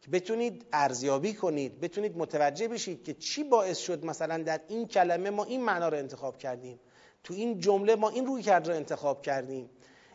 که 0.00 0.10
بتونید 0.10 0.66
ارزیابی 0.72 1.34
کنید 1.34 1.80
بتونید 1.80 2.16
متوجه 2.16 2.68
بشید 2.68 3.04
که 3.04 3.14
چی 3.14 3.44
باعث 3.44 3.78
شد 3.78 4.04
مثلا 4.04 4.42
در 4.42 4.60
این 4.68 4.88
کلمه 4.88 5.30
ما 5.30 5.44
این 5.44 5.64
معنا 5.64 5.88
رو 5.88 5.96
انتخاب 5.96 6.38
کردیم. 6.38 6.80
تو 7.24 7.34
این 7.34 7.60
جمله 7.60 7.94
ما 7.94 8.08
این 8.08 8.26
روی 8.26 8.42
کرد 8.42 8.68
رو 8.68 8.74
انتخاب 8.74 9.22
کردیم. 9.22 9.70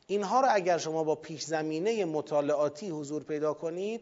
اینها 0.07 0.41
رو 0.41 0.47
اگر 0.51 0.77
شما 0.77 1.03
با 1.03 1.15
پیش 1.15 1.43
زمینه 1.43 2.05
مطالعاتی 2.05 2.89
حضور 2.89 3.23
پیدا 3.23 3.53
کنید 3.53 4.01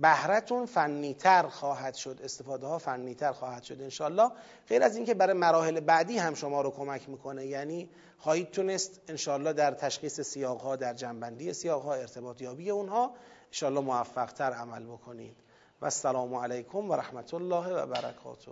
بهرتون 0.00 0.66
فنیتر 0.66 1.42
خواهد 1.42 1.94
شد 1.94 2.20
استفاده 2.24 2.66
ها 2.66 2.78
فنیتر 2.78 3.32
خواهد 3.32 3.62
شد 3.62 3.80
انشالله 3.80 4.30
غیر 4.68 4.82
از 4.82 4.96
اینکه 4.96 5.14
برای 5.14 5.36
مراحل 5.36 5.80
بعدی 5.80 6.18
هم 6.18 6.34
شما 6.34 6.62
رو 6.62 6.70
کمک 6.70 7.08
می‌کنه 7.08 7.46
یعنی 7.46 7.88
خواهید 8.18 8.50
تونست 8.50 9.00
انشالله 9.08 9.52
در 9.52 9.70
تشخیص 9.70 10.20
سیاق 10.20 10.60
ها 10.60 10.76
در 10.76 10.94
جنبندی 10.94 11.52
سیاق 11.52 11.82
ها 11.82 11.94
ارتباط 11.94 12.40
یابی 12.40 12.70
اونها 12.70 13.14
انشالله 13.54 13.80
موفق 13.80 14.26
تر 14.26 14.52
عمل 14.52 14.86
بکنید. 14.86 15.36
و 15.80 15.84
السلام 15.84 16.34
علیکم 16.34 16.90
و 16.90 16.94
رحمت 16.94 17.34
الله 17.34 17.72
و 17.72 17.86
برکاته. 17.86 18.50